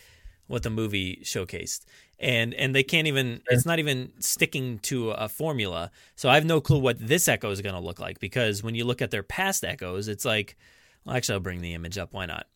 what 0.49 0.65
the 0.65 0.71
movie 0.71 1.21
showcased. 1.23 1.85
And 2.19 2.53
and 2.55 2.75
they 2.75 2.83
can't 2.83 3.07
even 3.07 3.41
it's 3.47 3.65
not 3.65 3.79
even 3.79 4.11
sticking 4.19 4.81
to 4.81 5.13
a 5.13 5.29
formula. 5.29 5.93
So 6.17 6.29
I 6.29 6.35
have 6.35 6.45
no 6.45 6.61
clue 6.61 6.81
what 6.81 6.99
this 6.99 7.29
Echo 7.29 7.53
is 7.53 7.61
going 7.61 7.77
to 7.77 7.81
look 7.81 8.01
like 8.01 8.19
because 8.19 8.61
when 8.63 8.75
you 8.75 8.85
look 8.85 9.01
at 9.01 9.13
their 9.13 9.23
past 9.23 9.65
Echoes, 9.65 10.09
it's 10.09 10.25
like 10.25 10.57
well, 11.05 11.17
actually 11.17 11.35
I'll 11.35 11.41
bring 11.41 11.61
the 11.61 11.75
image 11.75 11.97
up. 11.97 12.13
Why 12.13 12.27
not? 12.27 12.47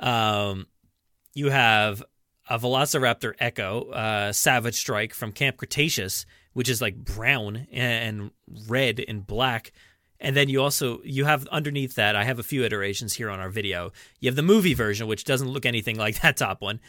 Um, 0.00 0.66
you 1.34 1.50
have 1.50 2.02
a 2.50 2.58
Velociraptor 2.58 3.34
Echo, 3.38 3.90
uh, 3.90 4.32
Savage 4.32 4.74
Strike 4.74 5.14
from 5.14 5.30
Camp 5.30 5.56
Cretaceous, 5.56 6.26
which 6.52 6.68
is 6.68 6.82
like 6.82 6.96
brown 6.96 7.68
and 7.70 8.32
red 8.66 9.02
and 9.06 9.24
black. 9.24 9.72
And 10.20 10.36
then 10.36 10.48
you 10.48 10.62
also 10.62 11.00
you 11.04 11.24
have 11.24 11.46
underneath 11.48 11.94
that. 11.96 12.16
I 12.16 12.24
have 12.24 12.38
a 12.38 12.42
few 12.42 12.64
iterations 12.64 13.14
here 13.14 13.30
on 13.30 13.40
our 13.40 13.50
video. 13.50 13.92
You 14.20 14.28
have 14.28 14.36
the 14.36 14.42
movie 14.42 14.74
version, 14.74 15.06
which 15.06 15.24
doesn't 15.24 15.48
look 15.48 15.66
anything 15.66 15.96
like 15.96 16.20
that 16.22 16.36
top 16.36 16.60
one. 16.60 16.80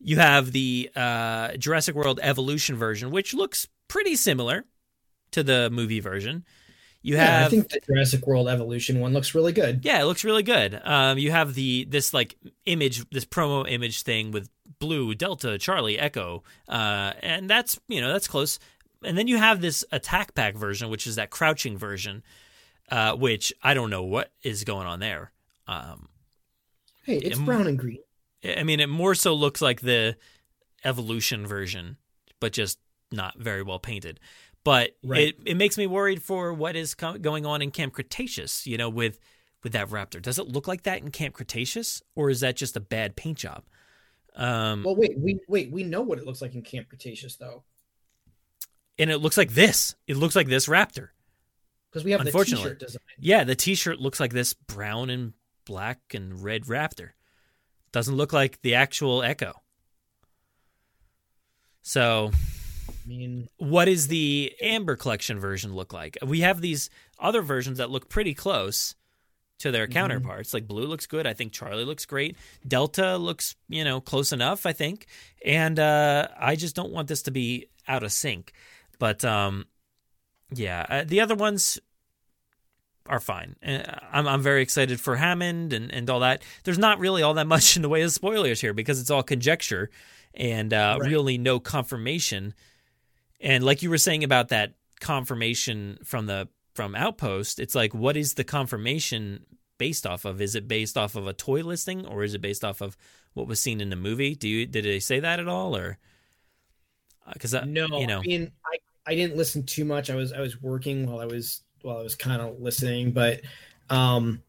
You 0.00 0.18
have 0.18 0.52
the 0.52 0.90
uh, 0.94 1.56
Jurassic 1.56 1.94
World 1.94 2.20
Evolution 2.22 2.76
version, 2.76 3.10
which 3.10 3.32
looks 3.32 3.68
pretty 3.88 4.16
similar 4.16 4.64
to 5.30 5.42
the 5.42 5.70
movie 5.70 6.00
version. 6.00 6.44
You 7.04 7.16
yeah, 7.16 7.40
have 7.40 7.46
I 7.46 7.50
think 7.50 7.68
the 7.68 7.80
Jurassic 7.80 8.26
World 8.26 8.48
Evolution 8.48 8.98
one 8.98 9.12
looks 9.12 9.34
really 9.34 9.52
good. 9.52 9.84
yeah, 9.84 10.00
it 10.00 10.04
looks 10.04 10.24
really 10.24 10.42
good. 10.42 10.80
Um, 10.84 11.18
you 11.18 11.30
have 11.32 11.54
the 11.54 11.84
this 11.84 12.14
like 12.14 12.36
image, 12.64 13.08
this 13.10 13.26
promo 13.26 13.70
image 13.70 14.02
thing 14.02 14.30
with 14.30 14.48
Blue, 14.78 15.14
Delta, 15.14 15.58
Charlie, 15.58 15.98
Echo, 15.98 16.42
uh, 16.66 17.12
and 17.20 17.48
that's 17.48 17.78
you 17.88 18.00
know 18.00 18.10
that's 18.10 18.26
close. 18.26 18.58
And 19.02 19.18
then 19.18 19.28
you 19.28 19.36
have 19.36 19.60
this 19.60 19.84
attack 19.92 20.34
pack 20.34 20.54
version, 20.54 20.88
which 20.88 21.06
is 21.06 21.16
that 21.16 21.28
crouching 21.28 21.76
version, 21.76 22.22
uh, 22.90 23.14
which 23.16 23.52
I 23.62 23.74
don't 23.74 23.90
know 23.90 24.02
what 24.04 24.32
is 24.42 24.64
going 24.64 24.86
on 24.86 25.00
there. 25.00 25.32
Um, 25.66 26.08
Hey, 27.04 27.18
it's 27.18 27.38
Em- 27.38 27.44
brown 27.44 27.66
and 27.66 27.78
green. 27.78 27.98
I 28.56 28.62
mean, 28.62 28.80
it 28.80 28.88
more 28.88 29.14
so 29.14 29.34
looks 29.34 29.60
like 29.60 29.82
the 29.82 30.16
evolution 30.84 31.46
version, 31.46 31.98
but 32.40 32.52
just 32.54 32.78
not 33.12 33.38
very 33.38 33.62
well 33.62 33.78
painted. 33.78 34.20
But 34.64 34.96
Right. 35.02 35.28
it, 35.28 35.36
it 35.44 35.54
makes 35.56 35.76
me 35.76 35.86
worried 35.86 36.22
for 36.22 36.52
what 36.54 36.76
is 36.76 36.94
co- 36.94 37.18
going 37.18 37.44
on 37.44 37.60
in 37.60 37.70
Camp 37.70 37.92
Cretaceous, 37.92 38.66
you 38.66 38.78
know, 38.78 38.88
with 38.88 39.18
with 39.62 39.72
that 39.72 39.88
raptor. 39.88 40.20
Does 40.20 40.38
it 40.38 40.48
look 40.48 40.66
like 40.68 40.82
that 40.84 41.00
in 41.02 41.10
Camp 41.10 41.34
Cretaceous, 41.34 42.02
or 42.14 42.28
is 42.30 42.40
that 42.40 42.56
just 42.56 42.76
a 42.76 42.80
bad 42.80 43.16
paint 43.16 43.38
job? 43.38 43.64
Um, 44.36 44.82
Well, 44.82 44.96
wait, 44.96 45.18
we 45.18 45.40
wait, 45.48 45.70
we 45.70 45.82
know 45.84 46.00
what 46.02 46.18
it 46.18 46.24
looks 46.26 46.40
like 46.42 46.54
in 46.54 46.62
Camp 46.62 46.88
Cretaceous 46.88 47.36
though, 47.36 47.64
and 48.98 49.10
it 49.10 49.18
looks 49.18 49.36
like 49.36 49.52
this. 49.52 49.94
It 50.06 50.16
looks 50.16 50.36
like 50.36 50.48
this 50.48 50.66
raptor. 50.68 51.08
Because 51.94 52.04
we 52.04 52.10
have 52.10 52.22
the 52.22 52.26
Unfortunately, 52.26 52.64
T-shirt 52.64 52.80
design. 52.80 53.00
yeah, 53.20 53.44
the 53.44 53.54
T-shirt 53.54 54.00
looks 54.00 54.18
like 54.18 54.32
this 54.32 54.52
brown 54.52 55.10
and 55.10 55.32
black 55.64 56.00
and 56.12 56.42
red 56.42 56.64
raptor. 56.64 57.10
Doesn't 57.92 58.16
look 58.16 58.32
like 58.32 58.60
the 58.62 58.74
actual 58.74 59.22
Echo. 59.22 59.62
So 61.82 62.32
I 62.88 63.08
mean, 63.08 63.48
what 63.58 63.86
is 63.86 64.08
the 64.08 64.52
Amber 64.60 64.96
Collection 64.96 65.38
version 65.38 65.72
look 65.72 65.92
like? 65.92 66.18
We 66.26 66.40
have 66.40 66.60
these 66.60 66.90
other 67.20 67.42
versions 67.42 67.78
that 67.78 67.90
look 67.90 68.08
pretty 68.08 68.34
close 68.34 68.96
to 69.60 69.70
their 69.70 69.86
counterparts. 69.86 70.52
Like 70.52 70.66
Blue 70.66 70.86
looks 70.86 71.06
good. 71.06 71.28
I 71.28 71.32
think 71.32 71.52
Charlie 71.52 71.84
looks 71.84 72.06
great. 72.06 72.36
Delta 72.66 73.16
looks, 73.16 73.54
you 73.68 73.84
know, 73.84 74.00
close 74.00 74.32
enough, 74.32 74.66
I 74.66 74.72
think. 74.72 75.06
And 75.44 75.78
uh, 75.78 76.26
I 76.36 76.56
just 76.56 76.74
don't 76.74 76.90
want 76.90 77.06
this 77.06 77.22
to 77.22 77.30
be 77.30 77.68
out 77.86 78.02
of 78.02 78.10
sync. 78.10 78.52
But 78.98 79.24
um, 79.24 79.66
yeah, 80.54 80.86
uh, 80.88 81.04
the 81.06 81.20
other 81.20 81.34
ones 81.34 81.78
are 83.06 83.20
fine. 83.20 83.56
Uh, 83.66 83.82
I'm 84.12 84.26
I'm 84.26 84.42
very 84.42 84.62
excited 84.62 85.00
for 85.00 85.16
Hammond 85.16 85.72
and, 85.72 85.92
and 85.92 86.08
all 86.08 86.20
that. 86.20 86.42
There's 86.64 86.78
not 86.78 86.98
really 86.98 87.22
all 87.22 87.34
that 87.34 87.46
much 87.56 87.76
in 87.76 87.82
the 87.82 87.88
way 87.88 88.02
of 88.02 88.12
spoilers 88.12 88.60
here 88.60 88.72
because 88.72 89.00
it's 89.00 89.10
all 89.10 89.22
conjecture 89.22 89.90
and 90.34 90.72
uh, 90.72 90.98
Right. 91.00 91.10
really 91.10 91.38
no 91.38 91.60
confirmation. 91.60 92.54
And 93.40 93.62
like 93.62 93.82
you 93.82 93.90
were 93.90 93.98
saying 93.98 94.24
about 94.24 94.48
that 94.48 94.74
confirmation 95.00 95.98
from 96.04 96.26
the 96.26 96.48
from 96.74 96.94
Outpost, 96.94 97.60
it's 97.60 97.74
like 97.74 97.94
what 97.94 98.16
is 98.16 98.34
the 98.34 98.44
confirmation 98.44 99.44
based 99.76 100.06
off 100.06 100.24
of? 100.24 100.40
Is 100.40 100.54
it 100.54 100.66
based 100.66 100.96
off 100.96 101.14
of 101.14 101.26
a 101.26 101.32
toy 101.32 101.62
listing 101.62 102.06
or 102.06 102.24
is 102.24 102.34
it 102.34 102.40
based 102.40 102.64
off 102.64 102.80
of 102.80 102.96
what 103.34 103.46
was 103.46 103.60
seen 103.60 103.80
in 103.80 103.90
the 103.90 103.96
movie? 103.96 104.34
Do 104.34 104.48
you 104.48 104.66
did 104.66 104.84
they 104.84 105.00
say 105.00 105.20
that 105.20 105.40
at 105.40 105.48
all 105.48 105.76
or? 105.76 105.98
Because 107.32 107.54
no, 107.66 107.86
you 107.98 108.06
know, 108.06 108.18
I 108.18 108.22
mean, 108.22 108.52
I, 108.66 108.76
I 109.06 109.14
didn't 109.14 109.36
listen 109.36 109.64
too 109.64 109.84
much. 109.84 110.10
I 110.10 110.14
was 110.14 110.32
I 110.32 110.40
was 110.40 110.60
working 110.62 111.06
while 111.06 111.20
I 111.20 111.26
was 111.26 111.62
while 111.82 111.98
I 111.98 112.02
was 112.02 112.14
kind 112.14 112.40
of 112.40 112.60
listening, 112.60 113.12
but 113.12 113.42
um, 113.90 114.42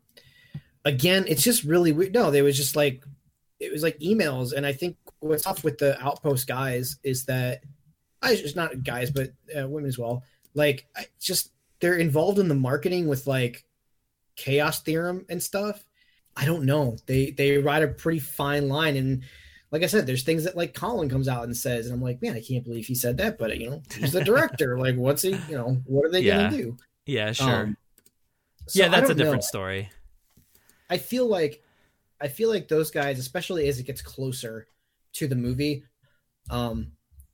again, 0.85 1.25
it's 1.27 1.43
just 1.43 1.63
really 1.63 1.91
weird. 1.91 2.13
No, 2.13 2.31
they 2.31 2.41
was 2.41 2.55
just 2.57 2.75
like 2.75 3.03
it 3.59 3.71
was 3.71 3.83
like 3.83 3.99
emails, 3.99 4.53
and 4.53 4.65
I 4.65 4.73
think 4.73 4.97
what's 5.19 5.45
off 5.47 5.63
with 5.63 5.77
the 5.77 6.01
Outpost 6.01 6.47
guys 6.47 6.97
is 7.03 7.25
that 7.25 7.63
I 8.21 8.31
it's 8.33 8.55
not 8.55 8.83
guys, 8.83 9.11
but 9.11 9.31
uh, 9.57 9.67
women 9.67 9.87
as 9.87 9.97
well. 9.97 10.23
Like, 10.53 10.87
I 10.95 11.05
just 11.19 11.51
they're 11.79 11.97
involved 11.97 12.39
in 12.39 12.47
the 12.47 12.55
marketing 12.55 13.07
with 13.07 13.27
like 13.27 13.65
chaos 14.35 14.81
theorem 14.81 15.25
and 15.29 15.41
stuff. 15.41 15.85
I 16.35 16.45
don't 16.45 16.65
know. 16.65 16.97
They 17.05 17.31
they 17.31 17.57
ride 17.57 17.83
a 17.83 17.87
pretty 17.87 18.19
fine 18.19 18.69
line, 18.69 18.95
and 18.95 19.23
like 19.75 19.83
I 19.83 19.87
said, 19.87 20.07
there's 20.07 20.23
things 20.23 20.45
that 20.45 20.55
like 20.55 20.73
Colin 20.73 21.09
comes 21.09 21.27
out 21.27 21.43
and 21.43 21.55
says, 21.55 21.85
and 21.85 21.93
I'm 21.93 22.01
like, 22.01 22.21
man, 22.21 22.33
I 22.33 22.39
can't 22.39 22.63
believe 22.63 22.85
he 22.85 22.95
said 22.95 23.17
that. 23.17 23.37
But 23.37 23.57
you 23.59 23.69
know, 23.69 23.83
he's 23.93 24.13
the 24.13 24.23
director. 24.23 24.79
like, 24.79 24.95
what's 24.95 25.21
he? 25.21 25.31
You 25.49 25.57
know, 25.57 25.81
what 25.85 26.05
are 26.05 26.11
they 26.11 26.23
Yeah. 26.23 26.37
gonna 26.37 26.49
do? 26.49 26.77
yeah, 27.05 27.33
sure, 27.33 27.63
Um, 27.63 27.77
so 28.67 28.79
yeah, 28.79 28.87
that's 28.87 29.01
a 29.01 29.07
don't 29.07 29.17
know. 29.17 29.23
different 29.25 29.43
story. 29.43 29.89
I 30.89 30.97
feel 30.97 31.27
like 31.27 31.61
I 32.21 32.29
feel 32.29 32.47
like 32.49 32.69
those 32.69 32.89
guys, 32.89 33.19
especially 33.19 33.67
as 33.67 33.77
it 33.77 33.83
gets 33.85 34.01
closer 34.01 34.65
to 35.15 35.27
the 35.27 35.35
movie, 35.35 35.83
um, 36.49 36.93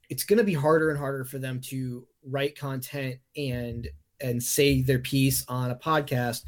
it's 0.10 0.24
going 0.24 0.40
to 0.40 0.44
be 0.44 0.56
harder 0.56 0.90
and 0.90 0.98
harder 0.98 1.24
for 1.24 1.38
them 1.38 1.62
to 1.66 2.08
write 2.26 2.58
content 2.58 3.18
and 3.38 3.88
and 4.20 4.42
say 4.42 4.82
their 4.82 4.98
piece 4.98 5.46
on 5.48 5.70
a 5.70 5.76
podcast 5.76 6.44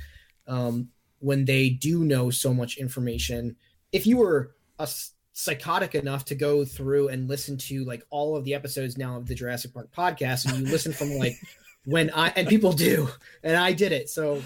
um, 0.48 0.88
when 1.20 1.46
they 1.46 1.70
do 1.70 2.04
know 2.04 2.32
so 2.32 2.52
much 2.52 2.78
information. 2.78 3.56
If 3.92 4.08
you 4.08 4.18
were 4.18 4.56
a 4.80 4.90
psychotic 5.34 5.96
enough 5.96 6.26
to 6.26 6.36
go 6.36 6.64
through 6.64 7.10
and 7.10 7.28
listen 7.28 7.58
to 7.58 7.84
like 7.86 8.06
all 8.12 8.38
of 8.38 8.46
the 8.46 8.54
episodes 8.54 8.98
now 8.98 9.18
of 9.18 9.28
the 9.28 9.36
Jurassic 9.36 9.74
Park 9.74 9.90
podcast, 9.92 10.48
and 10.48 10.60
you 10.60 10.72
listen 10.72 10.94
from 10.94 11.12
like 11.18 11.36
when 11.86 12.12
I 12.12 12.30
and 12.30 12.48
people 12.48 12.72
do, 12.72 13.10
and 13.44 13.58
I 13.58 13.74
did 13.74 13.92
it, 13.92 14.10
so. 14.10 14.42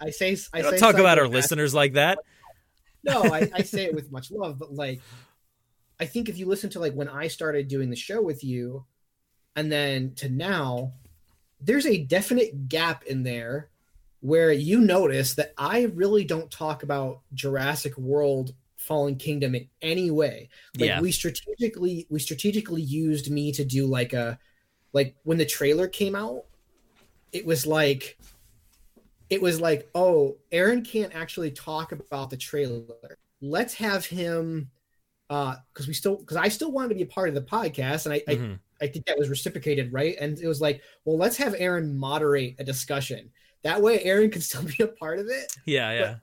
I 0.00 0.10
say 0.10 0.36
I 0.52 0.60
say 0.60 0.76
talk 0.76 0.96
about 0.96 1.18
our 1.18 1.28
listeners 1.28 1.72
like 1.72 1.94
that. 1.94 2.18
no, 3.04 3.22
I, 3.22 3.48
I 3.54 3.62
say 3.62 3.84
it 3.84 3.94
with 3.94 4.10
much 4.10 4.30
love, 4.30 4.58
but 4.58 4.74
like, 4.74 5.00
I 6.00 6.04
think 6.04 6.28
if 6.28 6.36
you 6.36 6.46
listen 6.46 6.68
to 6.70 6.80
like 6.80 6.94
when 6.94 7.08
I 7.08 7.28
started 7.28 7.68
doing 7.68 7.90
the 7.90 7.96
show 7.96 8.20
with 8.20 8.42
you, 8.42 8.84
and 9.56 9.70
then 9.70 10.12
to 10.16 10.28
now, 10.28 10.92
there's 11.60 11.86
a 11.86 12.02
definite 12.02 12.68
gap 12.68 13.04
in 13.04 13.22
there 13.22 13.70
where 14.20 14.52
you 14.52 14.80
notice 14.80 15.34
that 15.34 15.54
I 15.56 15.82
really 15.94 16.24
don't 16.24 16.50
talk 16.50 16.82
about 16.82 17.20
Jurassic 17.32 17.96
World 17.96 18.52
Fallen 18.84 19.16
Kingdom 19.16 19.54
in 19.54 19.68
any 19.82 20.10
way. 20.10 20.48
Like 20.78 20.88
Yeah. 20.88 21.00
we 21.00 21.10
strategically 21.12 22.06
we 22.10 22.20
strategically 22.20 22.82
used 22.82 23.30
me 23.30 23.50
to 23.52 23.64
do 23.64 23.86
like 23.86 24.12
a 24.12 24.38
like 24.92 25.16
when 25.24 25.38
the 25.38 25.46
trailer 25.46 25.88
came 25.88 26.14
out, 26.14 26.44
it 27.32 27.44
was 27.44 27.66
like 27.66 28.18
it 29.30 29.40
was 29.40 29.60
like, 29.60 29.88
oh, 29.94 30.36
Aaron 30.52 30.84
can't 30.84 31.14
actually 31.14 31.50
talk 31.50 31.92
about 31.92 32.30
the 32.30 32.36
trailer. 32.36 33.18
Let's 33.40 33.74
have 33.74 34.04
him 34.06 34.70
uh 35.30 35.56
because 35.72 35.88
we 35.88 35.94
still 35.94 36.16
because 36.16 36.36
I 36.36 36.48
still 36.48 36.70
wanted 36.70 36.90
to 36.90 36.94
be 36.96 37.02
a 37.02 37.06
part 37.06 37.30
of 37.30 37.34
the 37.34 37.40
podcast 37.42 38.04
and 38.04 38.12
I, 38.14 38.20
Mhm. 38.20 38.54
I 38.54 38.84
I 38.84 38.86
think 38.88 39.06
that 39.06 39.16
was 39.16 39.28
reciprocated, 39.30 39.92
right? 39.92 40.14
And 40.20 40.38
it 40.38 40.46
was 40.48 40.60
like, 40.60 40.82
well, 41.04 41.16
let's 41.16 41.36
have 41.38 41.54
Aaron 41.56 41.96
moderate 41.96 42.56
a 42.58 42.64
discussion. 42.64 43.30
That 43.62 43.80
way 43.80 44.02
Aaron 44.04 44.30
can 44.30 44.42
still 44.42 44.62
be 44.62 44.82
a 44.82 44.88
part 44.88 45.18
of 45.18 45.26
it, 45.28 45.50
Yeah, 45.64 45.92
yeah. 45.92 46.16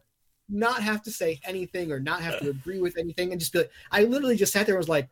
Not 0.51 0.81
have 0.83 1.01
to 1.03 1.11
say 1.11 1.39
anything 1.45 1.91
or 1.91 1.99
not 1.99 2.21
have 2.21 2.39
to 2.39 2.49
agree 2.57 2.79
with 2.81 2.97
anything 2.97 3.31
and 3.31 3.39
just 3.39 3.53
be 3.53 3.59
like, 3.59 3.71
I 3.91 4.03
literally 4.03 4.35
just 4.35 4.53
sat 4.53 4.65
there 4.65 4.75
and 4.75 4.79
was 4.79 4.89
like, 4.89 5.09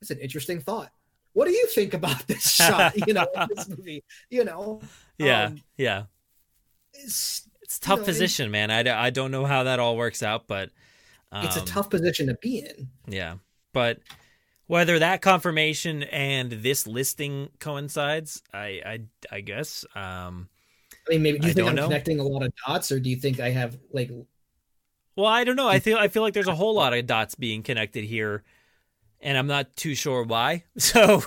that's 0.00 0.10
an 0.10 0.18
interesting 0.18 0.60
thought. 0.60 0.90
What 1.32 1.46
do 1.46 1.52
you 1.52 1.66
think 1.66 1.94
about 1.94 2.26
this 2.26 2.50
shot? 2.56 3.06
You 3.06 3.14
know, 3.14 3.26
this 3.54 3.68
movie, 3.68 4.02
you 4.30 4.44
know? 4.44 4.80
Yeah, 5.18 5.46
Um, 5.46 5.62
yeah. 5.76 6.04
it's 6.94 7.46
It's 7.62 7.76
a 7.78 7.80
tough 7.80 7.98
know, 8.00 8.02
it- 8.04 8.06
position, 8.06 8.50
man. 8.50 8.70
I 8.70 9.10
don't 9.10 9.30
know 9.30 9.44
how 9.44 9.64
that 9.64 9.78
all 9.78 9.96
works 9.96 10.22
out, 10.22 10.46
but 10.46 10.70
um, 11.32 11.44
it's 11.46 11.56
a 11.56 11.64
tough 11.64 11.90
position 11.90 12.26
to 12.28 12.34
be 12.34 12.58
in. 12.58 12.88
Yeah, 13.06 13.36
but 13.72 13.98
Whether 14.66 14.98
that 15.00 15.20
confirmation 15.22 16.02
and 16.04 16.50
this 16.50 16.86
listing 16.86 17.50
coincides, 17.60 18.42
I 18.54 18.80
I, 18.86 19.00
I 19.30 19.40
guess. 19.40 19.84
Um, 19.94 20.48
I 21.08 21.12
mean, 21.14 21.22
maybe 21.22 21.38
do 21.38 21.46
you 21.46 21.50
I 21.50 21.54
think 21.54 21.68
I'm 21.68 21.74
know. 21.76 21.86
connecting 21.88 22.18
a 22.20 22.24
lot 22.24 22.42
of 22.44 22.52
dots, 22.66 22.90
or 22.92 22.98
do 23.00 23.10
you 23.10 23.16
think 23.16 23.38
I 23.40 23.50
have 23.50 23.78
like 23.92 24.10
Well, 25.20 25.30
I 25.30 25.44
don't 25.44 25.56
know. 25.56 25.68
I 25.68 25.80
feel 25.80 25.98
I 25.98 26.08
feel 26.08 26.22
like 26.22 26.34
there's 26.34 26.48
a 26.48 26.54
whole 26.54 26.74
lot 26.74 26.94
of 26.94 27.06
dots 27.14 27.34
being 27.34 27.62
connected 27.62 28.04
here, 28.04 28.42
and 29.20 29.36
I'm 29.36 29.46
not 29.46 29.76
too 29.76 29.94
sure 29.94 30.22
why. 30.22 30.64
So, 30.78 31.22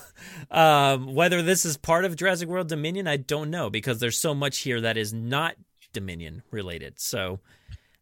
um, 0.50 1.14
whether 1.14 1.42
this 1.42 1.64
is 1.64 1.78
part 1.78 2.06
of 2.06 2.16
Jurassic 2.16 2.50
World 2.50 2.70
Dominion, 2.70 3.08
I 3.08 3.18
don't 3.18 3.52
know 3.52 3.70
because 3.70 4.00
there's 4.00 4.18
so 4.18 4.34
much 4.34 4.60
here 4.60 4.82
that 4.82 4.98
is 4.98 5.14
not 5.14 5.56
Dominion 5.94 6.42
related. 6.50 7.00
So, 7.00 7.40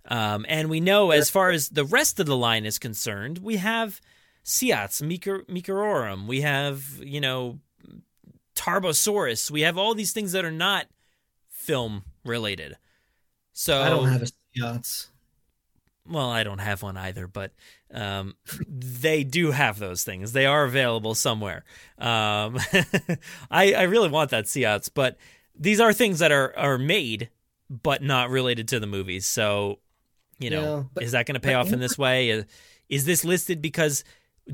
um, 0.06 0.46
and 0.48 0.70
we 0.70 0.80
know 0.80 1.12
as 1.12 1.30
far 1.30 1.50
as 1.50 1.70
the 1.70 1.86
rest 1.86 2.20
of 2.20 2.26
the 2.26 2.38
line 2.38 2.66
is 2.66 2.80
concerned, 2.80 3.40
we 3.40 3.58
have 3.58 4.00
Seats, 4.44 5.02
Mikor- 5.02 6.28
we 6.28 6.42
have 6.42 6.84
you 7.04 7.20
know 7.22 7.60
Tarbosaurus, 8.56 9.52
we 9.52 9.62
have 9.62 9.78
all 9.78 9.94
these 9.94 10.14
things 10.14 10.32
that 10.32 10.46
are 10.46 10.52
not 10.52 10.88
film 11.50 12.04
related. 12.24 12.78
So 13.54 13.82
I 13.82 13.90
don't 13.90 14.08
have 14.08 14.24
a 14.24 14.28
yachts? 14.54 15.11
Well, 16.10 16.30
I 16.30 16.44
don't 16.44 16.60
have 16.60 16.82
one 16.84 16.98
either, 16.98 17.28
but 17.28 17.52
um, 17.94 18.36
they 18.68 19.24
do 19.24 19.52
have 19.52 19.80
those 19.80 20.04
things. 20.04 20.32
They 20.34 20.46
are 20.46 20.64
available 20.64 21.16
somewhere. 21.16 21.64
Um, 21.98 22.58
I, 23.52 23.74
I 23.74 23.84
really 23.84 24.10
want 24.10 24.32
that 24.32 24.48
Seats, 24.48 24.90
but 24.90 25.18
these 25.56 25.80
are 25.80 25.94
things 25.94 26.20
that 26.20 26.32
are, 26.32 26.58
are 26.58 26.78
made, 26.78 27.30
but 27.70 28.02
not 28.02 28.30
related 28.30 28.68
to 28.70 28.80
the 28.80 28.88
movies. 28.88 29.26
So, 29.26 29.80
you 30.40 30.50
know, 30.50 30.78
Yeah, 30.78 30.84
but- 30.94 31.04
is 31.04 31.12
that 31.12 31.26
going 31.26 31.36
to 31.36 31.40
pay 31.40 31.54
off 31.54 31.72
in 31.72 31.80
this 31.80 31.98
way? 31.98 32.30
Is, 32.30 32.46
is 32.90 33.06
this 33.06 33.24
listed 33.24 33.62
because 33.62 34.04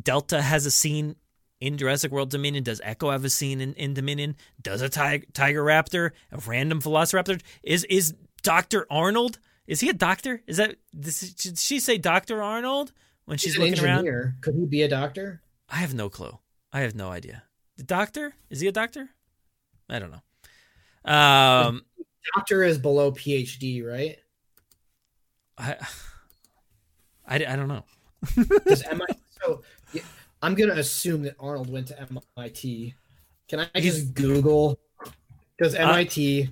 Delta 0.01 0.41
has 0.41 0.65
a 0.65 0.71
scene 0.71 1.15
in 1.59 1.77
Jurassic 1.77 2.11
World 2.11 2.29
Dominion? 2.29 2.63
Does 2.63 2.81
Echo 2.83 3.09
have 3.09 3.23
a 3.25 3.29
scene 3.29 3.61
in, 3.61 3.73
in 3.75 3.93
Dominion? 3.93 4.35
Does 4.61 4.81
a 4.81 4.89
tiger, 4.89 5.25
tiger 5.33 5.63
raptor, 5.63 6.11
a 6.31 6.37
random 6.45 6.81
velociraptor? 6.81 7.41
Is 7.63 7.83
is 7.85 8.13
Doctor 8.43 8.85
Arnold? 8.91 9.39
Is 9.67 9.81
he 9.81 9.89
a 9.89 9.93
doctor? 9.93 10.41
Is 10.47 10.57
that 10.57 10.77
this, 10.93 11.35
should 11.37 11.57
she 11.57 11.79
say 11.79 11.97
Doctor 11.97 12.41
Arnold 12.41 12.93
when 13.25 13.37
she's 13.37 13.57
looking 13.57 13.79
around? 13.79 13.99
engineer. 13.99 14.35
Could 14.41 14.55
he 14.55 14.65
be 14.65 14.81
a 14.83 14.87
doctor? 14.87 15.41
I 15.69 15.77
have 15.77 15.93
no 15.93 16.09
clue. 16.09 16.37
I 16.71 16.79
have 16.81 16.95
no 16.95 17.09
idea. 17.09 17.43
The 17.75 17.83
doctor? 17.83 18.33
Is 18.49 18.61
he 18.61 18.67
a 18.67 18.71
doctor? 18.71 19.09
I 19.89 19.99
don't 19.99 20.11
know. 20.11 21.11
Um, 21.11 21.83
Doctor 22.35 22.63
is 22.63 22.77
below 22.77 23.11
PhD, 23.11 23.85
right? 23.85 24.17
I, 25.57 25.75
I, 27.27 27.35
I 27.35 27.55
don't 27.55 27.67
know. 27.67 27.83
MIT, 28.35 29.19
so 29.41 29.61
yeah, 29.93 30.01
I'm 30.41 30.55
gonna 30.55 30.73
assume 30.73 31.21
that 31.23 31.35
Arnold 31.39 31.69
went 31.71 31.87
to 31.87 32.07
MIT. 32.37 32.93
Can 33.47 33.67
I 33.73 33.79
just 33.79 34.13
Google? 34.13 34.79
Uh, 35.05 35.09
MIT 35.61 36.49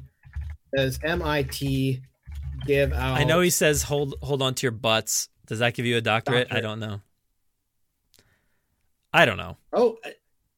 does 0.76 1.00
MIT 1.04 2.02
give 2.66 2.94
out? 2.94 3.18
I 3.18 3.24
know 3.24 3.40
he 3.42 3.50
says 3.50 3.84
hold 3.84 4.16
hold 4.22 4.42
on 4.42 4.54
to 4.56 4.64
your 4.66 4.72
butts. 4.72 5.30
Does 5.48 5.60
that 5.60 5.74
give 5.76 5.86
you 5.86 5.98
a 5.98 6.02
doctorate? 6.02 6.48
I 6.52 6.60
don't 6.62 6.80
know. 6.80 7.02
I 9.14 9.26
don't 9.26 9.38
know. 9.38 9.58
Oh, 9.72 9.98
uh, 10.04 10.10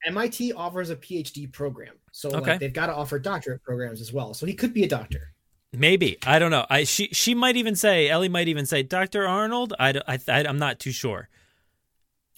MIT 0.06 0.54
offers 0.54 0.90
a 0.90 0.96
PhD 0.96 1.52
program, 1.52 1.96
so 2.12 2.30
Okay. 2.30 2.52
like, 2.52 2.60
they've 2.60 2.74
got 2.74 2.88
to 2.88 2.94
offer 2.96 3.20
doctorate 3.20 3.62
programs 3.64 4.02
as 4.02 4.14
well. 4.14 4.34
So 4.34 4.46
he 4.46 4.54
could 4.54 4.74
be 4.74 4.84
a 4.84 4.88
doctor. 4.88 5.34
Maybe 5.74 6.18
I 6.26 6.40
don't 6.40 6.50
know. 6.52 6.66
I 6.70 6.86
she 6.86 7.10
she 7.12 7.36
might 7.36 7.58
even 7.58 7.76
say 7.76 8.08
Ellie 8.10 8.30
might 8.30 8.48
even 8.48 8.66
say 8.66 8.84
Doctor 8.84 9.28
Arnold. 9.28 9.74
I, 9.78 9.92
don't- 9.92 10.06
I 10.08 10.18
I 10.30 10.46
I'm 10.46 10.58
not 10.58 10.80
too 10.80 10.92
sure. 10.92 11.30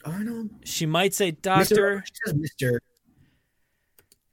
Arnold, 0.04 0.50
She 0.66 0.86
might 0.86 1.14
say 1.14 1.32
Doctor 1.32 2.04
She 2.06 2.14
says 2.26 2.36
Mister. 2.36 2.82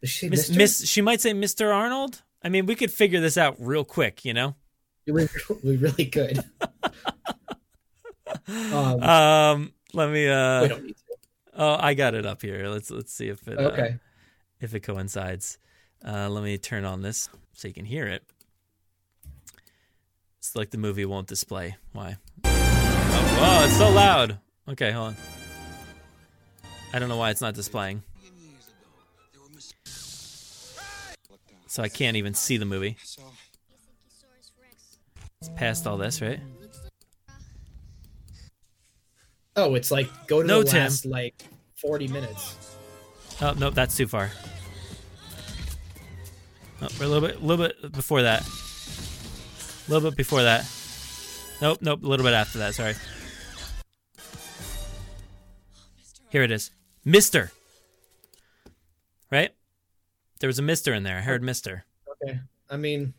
Does 0.00 0.10
she 0.10 0.18
say 0.26 0.28
Miss, 0.30 0.48
Mister? 0.48 0.58
Miss. 0.58 0.88
She 0.88 1.00
might 1.02 1.20
say 1.20 1.32
Mister 1.34 1.72
Arnold. 1.72 2.22
I 2.42 2.48
mean, 2.48 2.66
we 2.66 2.74
could 2.74 2.90
figure 2.90 3.20
this 3.20 3.36
out 3.36 3.56
real 3.58 3.84
quick. 3.84 4.24
You 4.24 4.32
know. 4.32 4.54
We, 5.06 5.28
we 5.62 5.76
really 5.76 6.06
could. 6.06 6.40
um, 8.48 9.02
Um. 9.02 9.72
Let 9.92 10.10
me. 10.10 10.28
Uh. 10.28 10.62
we 10.62 10.68
don't 10.68 10.84
need 10.84 10.96
to. 10.96 11.02
Oh, 11.58 11.76
I 11.80 11.94
got 11.94 12.14
it 12.14 12.26
up 12.26 12.42
here. 12.42 12.68
Let's 12.68 12.90
let's 12.90 13.12
see 13.12 13.28
if 13.28 13.46
it 13.48 13.58
uh, 13.58 13.62
Okay. 13.70 13.96
if 14.60 14.74
it 14.74 14.80
coincides. 14.80 15.58
Uh, 16.06 16.28
let 16.28 16.44
me 16.44 16.58
turn 16.58 16.84
on 16.84 17.00
this 17.02 17.28
so 17.54 17.68
you 17.68 17.74
can 17.74 17.86
hear 17.86 18.06
it. 18.06 18.22
It's 20.38 20.54
like 20.54 20.70
the 20.70 20.78
movie 20.78 21.06
won't 21.06 21.26
display. 21.26 21.76
Why? 21.92 22.18
Oh, 22.44 23.38
wow, 23.40 23.64
it's 23.64 23.76
so 23.78 23.90
loud. 23.90 24.38
Okay, 24.68 24.92
hold 24.92 25.08
on. 25.08 25.16
I 26.92 26.98
don't 26.98 27.08
know 27.08 27.16
why 27.16 27.30
it's 27.30 27.40
not 27.40 27.54
displaying. 27.54 28.02
So 31.66 31.82
I 31.82 31.88
can't 31.88 32.16
even 32.16 32.34
see 32.34 32.58
the 32.58 32.64
movie. 32.64 32.96
It's 35.40 35.50
past 35.54 35.86
all 35.86 35.96
this, 35.96 36.22
right? 36.22 36.40
Oh, 39.54 39.74
it's 39.74 39.90
like 39.90 40.08
go 40.26 40.42
to 40.42 40.48
No, 40.48 40.62
the 40.62 40.70
Tim. 40.70 40.82
last 40.82 41.06
like 41.06 41.44
forty 41.76 42.08
minutes. 42.08 42.76
Oh 43.40 43.54
no, 43.58 43.70
that's 43.70 43.96
too 43.96 44.06
far. 44.06 44.30
Oh, 46.82 46.88
we're 46.98 47.06
a 47.06 47.08
little 47.08 47.26
bit, 47.26 47.36
a 47.36 47.44
little 47.44 47.66
bit 47.66 47.92
before 47.92 48.22
that. 48.22 48.42
A 48.42 49.90
little 49.90 50.10
bit 50.10 50.16
before 50.16 50.42
that. 50.42 50.70
Nope, 51.62 51.78
nope, 51.80 52.02
a 52.02 52.06
little 52.06 52.24
bit 52.24 52.34
after 52.34 52.58
that. 52.58 52.74
Sorry. 52.74 52.94
Here 56.28 56.42
it 56.42 56.50
is, 56.50 56.70
Mister. 57.04 57.50
Right? 59.30 59.52
There 60.40 60.48
was 60.48 60.58
a 60.58 60.62
Mister 60.62 60.92
in 60.92 61.02
there. 61.02 61.18
I 61.18 61.22
heard 61.22 61.42
Mister. 61.42 61.84
Okay. 62.22 62.40
I 62.68 62.76
mean, 62.76 63.14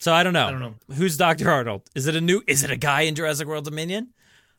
So 0.00 0.14
I 0.14 0.22
don't 0.22 0.32
know. 0.32 0.46
I 0.46 0.50
don't 0.50 0.60
know. 0.60 0.74
Who's 0.94 1.18
Doctor 1.18 1.50
Arnold? 1.50 1.82
Is 1.94 2.06
it 2.06 2.16
a 2.16 2.20
new? 2.22 2.42
Is 2.46 2.64
it 2.64 2.70
a 2.70 2.76
guy 2.76 3.02
in 3.02 3.14
Jurassic 3.14 3.46
World 3.46 3.66
Dominion? 3.66 4.08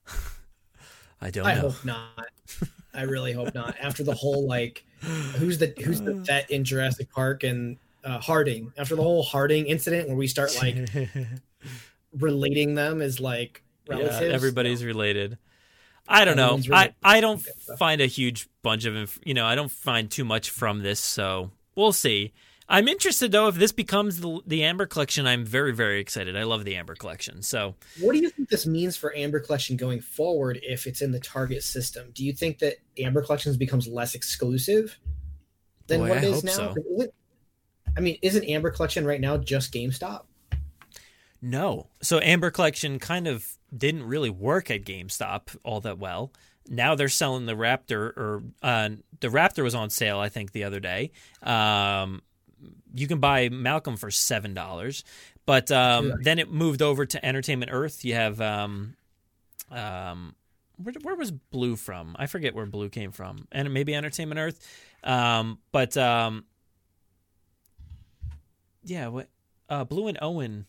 I 1.21 1.31
don't 1.31 1.45
I 1.47 1.55
know. 1.55 1.61
hope 1.61 1.83
not. 1.83 2.27
I 2.93 3.03
really 3.03 3.33
hope 3.33 3.53
not. 3.55 3.75
After 3.81 4.03
the 4.03 4.13
whole 4.13 4.47
like, 4.47 4.83
who's 5.01 5.57
the 5.57 5.73
who's 5.83 5.99
the 5.99 6.13
vet 6.13 6.49
in 6.51 6.63
Jurassic 6.63 7.09
Park 7.11 7.43
and 7.43 7.77
uh, 8.03 8.19
Harding? 8.19 8.71
After 8.77 8.95
the 8.95 9.01
whole 9.01 9.23
Harding 9.23 9.65
incident, 9.65 10.07
where 10.07 10.17
we 10.17 10.27
start 10.27 10.55
like 10.61 10.87
relating 12.17 12.75
them 12.75 13.01
as 13.01 13.19
like 13.19 13.63
relatives. 13.87 14.21
Yeah, 14.21 14.27
everybody's 14.27 14.83
related. 14.85 15.39
I 16.07 16.23
don't 16.23 16.35
know. 16.37 16.59
I. 16.71 16.93
I 17.01 17.19
don't 17.19 17.39
find 17.79 17.99
a 17.99 18.05
huge 18.05 18.47
bunch 18.61 18.85
of, 18.85 18.95
inf- 18.95 19.19
you 19.23 19.33
know, 19.33 19.45
I 19.45 19.55
don't 19.55 19.71
find 19.71 20.09
too 20.11 20.25
much 20.25 20.49
from 20.49 20.83
this, 20.83 20.99
so 20.99 21.51
we'll 21.75 21.93
see. 21.93 22.33
I'm 22.71 22.87
interested 22.87 23.33
though 23.33 23.49
if 23.49 23.55
this 23.55 23.73
becomes 23.73 24.21
the 24.21 24.39
the 24.47 24.63
Amber 24.63 24.85
collection. 24.85 25.27
I'm 25.27 25.45
very 25.45 25.73
very 25.73 25.99
excited. 25.99 26.37
I 26.37 26.43
love 26.43 26.63
the 26.63 26.77
Amber 26.77 26.95
collection. 26.95 27.41
So 27.41 27.75
What 27.99 28.13
do 28.13 28.19
you 28.19 28.29
think 28.29 28.47
this 28.49 28.65
means 28.65 28.95
for 28.95 29.13
Amber 29.15 29.41
Collection 29.41 29.75
going 29.75 29.99
forward 29.99 30.57
if 30.63 30.87
it's 30.87 31.01
in 31.01 31.11
the 31.11 31.19
Target 31.19 31.63
system? 31.63 32.11
Do 32.13 32.25
you 32.25 32.31
think 32.31 32.59
that 32.59 32.77
Amber 32.97 33.21
Collections 33.21 33.57
becomes 33.57 33.87
less 33.87 34.15
exclusive 34.15 34.97
than 35.87 35.99
Boy, 35.99 36.09
what 36.09 36.17
it 36.19 36.23
I 36.23 36.27
is 36.27 36.43
now? 36.45 36.51
so. 36.51 36.75
I 37.97 37.99
mean, 37.99 38.17
isn't 38.21 38.45
Amber 38.45 38.71
Collection 38.71 39.05
right 39.05 39.19
now 39.19 39.35
just 39.35 39.73
GameStop? 39.73 40.23
no, 41.41 41.87
so 42.01 42.19
Amber 42.21 42.51
collection 42.51 42.99
kind 42.99 43.27
of 43.27 43.57
didn't 43.75 44.03
really 44.03 44.29
work 44.29 44.69
at 44.69 44.83
GameStop 44.83 45.57
all 45.63 45.81
that 45.81 45.97
well. 45.97 46.31
Now 46.69 46.93
they're 46.95 47.09
selling 47.09 47.47
the 47.47 47.53
Raptor, 47.55 48.15
or 48.15 48.43
uh, 48.61 48.89
the 49.19 49.27
Raptor 49.27 49.63
was 49.63 49.73
on 49.75 49.89
sale, 49.89 50.19
I 50.19 50.29
think, 50.29 50.51
the 50.51 50.63
other 50.63 50.79
day. 50.79 51.11
Um, 51.41 52.21
you 52.93 53.07
can 53.07 53.19
buy 53.19 53.49
Malcolm 53.49 53.97
for 53.97 54.11
seven 54.11 54.53
dollars, 54.53 55.03
but 55.45 55.71
um, 55.71 56.13
then 56.21 56.39
it 56.39 56.51
moved 56.51 56.81
over 56.81 57.05
to 57.05 57.25
Entertainment 57.25 57.71
Earth. 57.73 58.05
You 58.05 58.15
have 58.15 58.39
um, 58.41 58.95
um, 59.69 60.35
where, 60.77 60.93
where 61.01 61.15
was 61.15 61.31
Blue 61.31 61.75
from? 61.75 62.15
I 62.19 62.27
forget 62.27 62.55
where 62.55 62.65
Blue 62.65 62.89
came 62.89 63.11
from, 63.11 63.47
and 63.51 63.73
maybe 63.73 63.95
Entertainment 63.95 64.39
Earth. 64.39 64.59
Um, 65.03 65.59
but 65.71 65.95
um, 65.97 66.45
yeah, 68.83 69.07
what 69.07 69.29
uh, 69.69 69.83
Blue 69.83 70.07
and 70.07 70.17
Owen. 70.21 70.65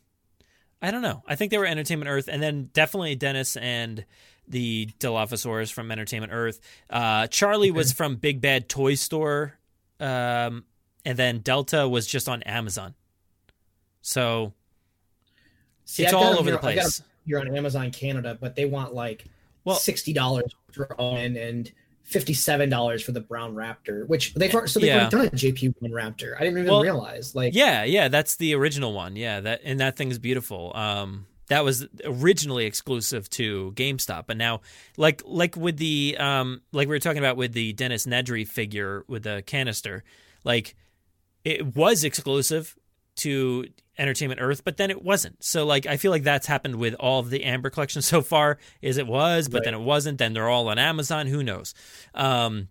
I 0.80 0.90
don't 0.90 1.02
know. 1.02 1.22
I 1.28 1.36
think 1.36 1.52
they 1.52 1.58
were 1.58 1.66
Entertainment 1.66 2.08
Earth, 2.08 2.28
and 2.28 2.42
then 2.42 2.70
definitely 2.72 3.14
Dennis 3.14 3.56
and 3.56 4.04
the 4.48 4.88
Dilophosaurus 4.98 5.72
from 5.72 5.92
Entertainment 5.92 6.32
Earth. 6.32 6.60
Uh, 6.90 7.28
Charlie 7.28 7.70
was 7.70 7.92
from 7.92 8.16
Big 8.16 8.40
Bad 8.40 8.68
Toy 8.68 8.94
Store, 8.94 9.58
um, 10.00 10.64
and 11.04 11.18
then 11.18 11.38
Delta 11.40 11.88
was 11.88 12.06
just 12.06 12.28
on 12.28 12.42
Amazon. 12.44 12.94
So 14.00 14.52
See, 15.84 16.04
it's 16.04 16.12
I've 16.12 16.18
all 16.18 16.32
over 16.34 16.44
here- 16.44 16.52
the 16.52 16.58
place. 16.58 17.02
Here 17.24 17.38
on 17.38 17.54
Amazon 17.56 17.92
Canada, 17.92 18.36
but 18.40 18.56
they 18.56 18.64
want 18.64 18.94
like 18.94 19.24
Well- 19.64 19.76
sixty 19.76 20.12
dollars 20.12 20.52
for 20.72 21.00
Owen 21.00 21.36
and 21.36 21.70
fifty-seven 22.02 22.68
dollars 22.68 23.00
for 23.02 23.12
the 23.12 23.20
Brown 23.20 23.54
Raptor, 23.54 24.06
which 24.08 24.34
they've 24.34 24.50
so 24.66 24.80
they've 24.80 24.88
Yeah. 24.88 25.08
already 25.08 25.10
done 25.10 25.26
a 25.26 25.30
JP 25.30 25.74
one 25.78 25.92
Raptor. 25.92 26.34
I 26.36 26.40
didn't 26.40 26.58
even 26.58 26.70
Well, 26.72 26.82
realize. 26.82 27.36
Like, 27.36 27.54
yeah, 27.54 27.84
yeah, 27.84 28.08
that's 28.08 28.34
the 28.36 28.54
original 28.54 28.92
one. 28.92 29.14
Yeah, 29.14 29.38
that 29.40 29.60
and 29.62 29.78
that 29.78 29.96
thing's 29.96 30.18
beautiful. 30.18 30.72
Um, 30.74 31.26
that 31.46 31.64
was 31.64 31.86
originally 32.04 32.64
exclusive 32.66 33.30
to 33.30 33.72
GameStop, 33.76 34.24
but 34.26 34.36
now, 34.36 34.62
like 34.96 35.22
like 35.24 35.56
with 35.56 35.76
the 35.76 36.16
um 36.18 36.62
like 36.72 36.88
we 36.88 36.94
were 36.94 36.98
talking 36.98 37.18
about 37.20 37.36
with 37.36 37.52
the 37.52 37.72
Dennis 37.72 38.04
Nedry 38.04 38.46
figure 38.48 39.04
with 39.06 39.22
the 39.22 39.44
canister, 39.46 40.02
like 40.42 40.74
it 41.44 41.74
was 41.74 42.04
exclusive 42.04 42.76
to 43.16 43.66
Entertainment 43.98 44.40
Earth, 44.40 44.64
but 44.64 44.76
then 44.76 44.90
it 44.90 45.02
wasn't. 45.02 45.42
So 45.44 45.66
like 45.66 45.86
I 45.86 45.96
feel 45.96 46.10
like 46.10 46.22
that's 46.22 46.46
happened 46.46 46.76
with 46.76 46.94
all 46.94 47.20
of 47.20 47.30
the 47.30 47.44
Amber 47.44 47.70
collection 47.70 48.02
so 48.02 48.22
far. 48.22 48.58
Is 48.80 48.96
it 48.96 49.06
was, 49.06 49.48
but 49.48 49.58
right. 49.58 49.64
then 49.64 49.74
it 49.74 49.80
wasn't. 49.80 50.18
Then 50.18 50.32
they're 50.32 50.48
all 50.48 50.68
on 50.68 50.78
Amazon. 50.78 51.26
Who 51.26 51.42
knows? 51.42 51.74
Um, 52.14 52.68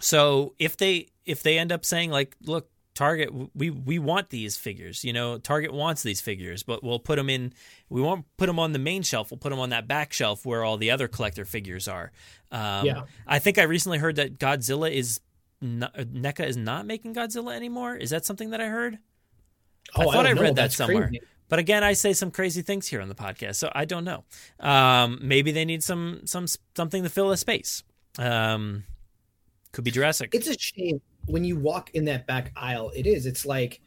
so 0.00 0.54
if 0.58 0.76
they 0.76 1.08
if 1.24 1.42
they 1.42 1.58
end 1.58 1.72
up 1.72 1.84
saying 1.84 2.10
like, 2.10 2.36
look, 2.42 2.70
Target, 2.94 3.30
we 3.54 3.70
we 3.70 3.98
want 3.98 4.30
these 4.30 4.56
figures. 4.56 5.04
You 5.04 5.12
know, 5.12 5.38
Target 5.38 5.72
wants 5.72 6.02
these 6.02 6.20
figures, 6.20 6.64
but 6.64 6.82
we'll 6.82 6.98
put 6.98 7.16
them 7.16 7.30
in. 7.30 7.52
We 7.88 8.00
won't 8.00 8.24
put 8.36 8.46
them 8.46 8.58
on 8.58 8.72
the 8.72 8.80
main 8.80 9.02
shelf. 9.02 9.30
We'll 9.30 9.38
put 9.38 9.50
them 9.50 9.60
on 9.60 9.70
that 9.70 9.86
back 9.86 10.12
shelf 10.12 10.44
where 10.44 10.64
all 10.64 10.76
the 10.76 10.90
other 10.90 11.06
collector 11.06 11.44
figures 11.44 11.86
are. 11.86 12.10
Um, 12.50 12.86
yeah. 12.86 13.02
I 13.26 13.38
think 13.38 13.58
I 13.58 13.62
recently 13.62 13.98
heard 13.98 14.16
that 14.16 14.38
Godzilla 14.38 14.90
is 14.90 15.20
NECA 15.62 16.46
is 16.46 16.56
not 16.56 16.86
making 16.86 17.14
Godzilla 17.14 17.54
anymore. 17.54 17.96
Is 17.96 18.10
that 18.10 18.24
something 18.24 18.50
that 18.50 18.60
I 18.60 18.66
heard? 18.66 18.98
Oh, 19.96 20.08
I 20.08 20.12
thought 20.12 20.26
I, 20.26 20.30
I 20.30 20.32
read 20.32 20.56
that 20.56 20.72
somewhere. 20.72 21.08
Crazy. 21.08 21.22
But 21.48 21.58
again, 21.58 21.82
I 21.82 21.94
say 21.94 22.12
some 22.12 22.30
crazy 22.30 22.62
things 22.62 22.86
here 22.86 23.00
on 23.00 23.08
the 23.08 23.14
podcast, 23.14 23.56
so 23.56 23.70
I 23.74 23.86
don't 23.86 24.04
know. 24.04 24.24
Um, 24.60 25.18
maybe 25.22 25.50
they 25.50 25.64
need 25.64 25.82
some 25.82 26.20
some 26.24 26.46
something 26.76 27.02
to 27.02 27.08
fill 27.08 27.30
a 27.30 27.36
space. 27.36 27.82
Um, 28.18 28.84
could 29.72 29.84
be 29.84 29.90
Jurassic. 29.90 30.34
It's 30.34 30.46
a 30.46 30.58
shame 30.58 31.00
when 31.28 31.44
you 31.44 31.56
walk 31.56 31.90
in 31.94 32.04
that 32.06 32.26
back 32.26 32.52
aisle, 32.56 32.90
it 32.94 33.06
is. 33.06 33.26
It's 33.26 33.46
like 33.46 33.80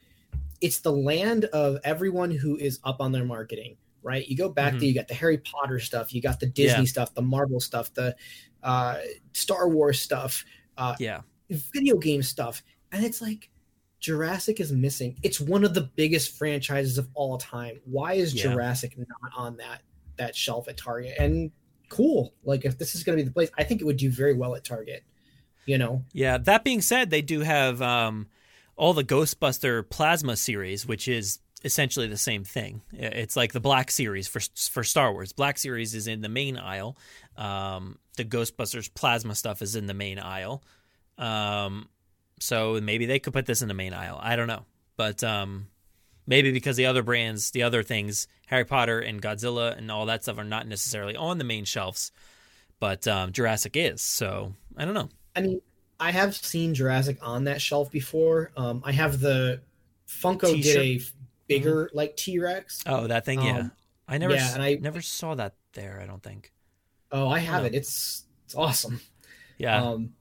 it's 0.62 0.80
the 0.80 0.92
land 0.92 1.46
of 1.46 1.80
everyone 1.84 2.32
who 2.32 2.56
is 2.56 2.80
up 2.84 3.02
on 3.02 3.12
their 3.12 3.26
marketing, 3.26 3.78
right? 4.04 4.28
You 4.28 4.38
go 4.38 4.50
back 4.50 4.74
mm-hmm. 4.74 4.80
to 4.80 4.86
you 4.88 4.94
got 4.94 5.08
the 5.08 5.16
Harry 5.16 5.40
Potter 5.40 5.80
stuff, 5.80 6.14
you 6.14 6.22
got 6.22 6.40
the 6.40 6.46
Disney 6.46 6.84
yeah. 6.84 6.86
stuff, 6.86 7.14
the 7.14 7.22
Marvel 7.22 7.60
stuff, 7.60 7.94
the 7.94 8.16
uh, 8.64 8.98
Star 9.34 9.68
Wars 9.68 10.00
stuff, 10.00 10.46
uh, 10.78 10.96
yeah, 11.00 11.22
video 11.52 11.98
game 11.98 12.24
stuff, 12.24 12.64
and 12.92 13.06
it's 13.06 13.22
like 13.22 13.50
Jurassic 14.00 14.60
is 14.60 14.72
missing. 14.72 15.18
It's 15.24 15.40
one 15.40 15.64
of 15.64 15.74
the 15.74 15.82
biggest 15.82 16.38
franchises 16.38 16.98
of 16.98 17.08
all 17.14 17.38
time. 17.38 17.80
Why 17.86 18.14
is 18.14 18.34
yeah. 18.34 18.44
Jurassic 18.44 18.98
not 18.98 19.32
on 19.36 19.58
that 19.58 19.82
that 20.18 20.36
shelf 20.36 20.68
at 20.68 20.78
Target? 20.78 21.16
And 21.20 21.52
cool, 21.90 22.34
like 22.44 22.66
if 22.66 22.78
this 22.78 22.96
is 22.96 23.04
going 23.04 23.18
to 23.18 23.24
be 23.24 23.28
the 23.28 23.34
place, 23.34 23.52
I 23.58 23.64
think 23.64 23.82
it 23.82 23.86
would 23.86 23.98
do 23.98 24.10
very 24.10 24.34
well 24.34 24.56
at 24.56 24.64
Target 24.64 25.04
you 25.66 25.78
know. 25.78 26.04
Yeah. 26.14 26.38
That 26.38 26.64
being 26.64 26.82
said, 26.82 27.10
they 27.10 27.22
do 27.22 27.42
have 27.42 27.82
um, 27.82 28.28
all 28.76 28.94
the 28.94 29.04
Ghostbuster 29.04 29.88
Plasma 29.90 30.36
series, 30.36 30.86
which 30.86 31.08
is 31.08 31.40
essentially 31.64 32.08
the 32.08 32.18
same 32.18 32.44
thing. 32.44 32.82
It's 32.92 33.36
like 33.36 33.54
the 33.54 33.60
Black 33.60 33.92
Series 33.92 34.28
for 34.28 34.42
for 34.72 34.84
Star 34.84 35.12
Wars. 35.14 35.34
Black 35.34 35.58
Series 35.58 35.94
is 35.94 36.08
in 36.08 36.22
the 36.22 36.30
main 36.30 36.58
aisle. 36.58 36.98
Um, 37.38 38.00
the 38.18 38.26
Ghostbusters 38.26 38.94
Plasma 38.94 39.36
stuff 39.36 39.62
is 39.62 39.76
in 39.76 39.86
the 39.86 39.94
main 39.94 40.20
aisle. 40.20 40.64
Um, 41.22 41.88
so 42.40 42.80
maybe 42.82 43.06
they 43.06 43.20
could 43.20 43.34
put 43.34 43.46
this 43.46 43.62
in 43.62 43.68
the 43.68 43.74
main 43.74 43.94
aisle. 43.94 44.20
I 44.22 44.36
don't 44.36 44.48
know, 44.48 44.66
but 44.98 45.24
um, 45.24 45.68
maybe 46.26 46.52
because 46.52 46.76
the 46.76 46.88
other 46.88 47.04
brands, 47.04 47.52
the 47.52 47.64
other 47.64 47.84
things, 47.84 48.28
Harry 48.48 48.66
Potter 48.66 49.00
and 49.00 49.22
Godzilla 49.22 49.78
and 49.78 49.92
all 49.92 50.08
that 50.08 50.24
stuff 50.24 50.38
are 50.40 50.44
not 50.44 50.68
necessarily 50.68 51.16
on 51.16 51.38
the 51.38 51.44
main 51.44 51.66
shelves, 51.66 52.12
but 52.80 53.08
um, 53.08 53.32
Jurassic 53.32 53.78
is. 53.78 54.02
So 54.02 54.54
I 54.76 54.86
don't 54.86 54.96
know. 54.96 55.10
I 55.36 55.42
mean, 55.42 55.62
I 56.00 56.12
have 56.12 56.36
seen 56.36 56.74
Jurassic 56.74 57.18
on 57.22 57.44
that 57.44 57.62
shelf 57.62 57.92
before. 57.92 58.52
Um, 58.58 58.82
I 58.84 58.92
have 58.92 59.20
the 59.20 59.62
Funko 60.08 60.54
T-shirt. 60.56 60.64
did 60.64 60.78
a 60.78 61.02
bigger 61.48 61.86
mm-hmm. 61.86 61.98
like 61.98 62.18
T 62.18 62.40
Rex. 62.40 62.84
Oh, 62.88 63.06
that 63.08 63.24
thing, 63.24 63.42
yeah. 63.42 63.60
Um, 63.60 63.72
I 64.08 64.18
never, 64.18 64.34
yeah, 64.34 64.54
and 64.54 64.64
I 64.64 64.74
never 64.76 65.02
saw 65.02 65.36
that 65.36 65.54
there. 65.74 66.00
I 66.02 66.08
don't 66.08 66.24
think. 66.24 66.52
Oh, 67.12 67.30
I 67.30 67.40
have 67.40 67.66
it. 67.66 67.76
It's 67.76 68.26
it's 68.46 68.56
awesome. 68.56 69.00
Yeah. 69.58 69.82
Um, 69.84 70.14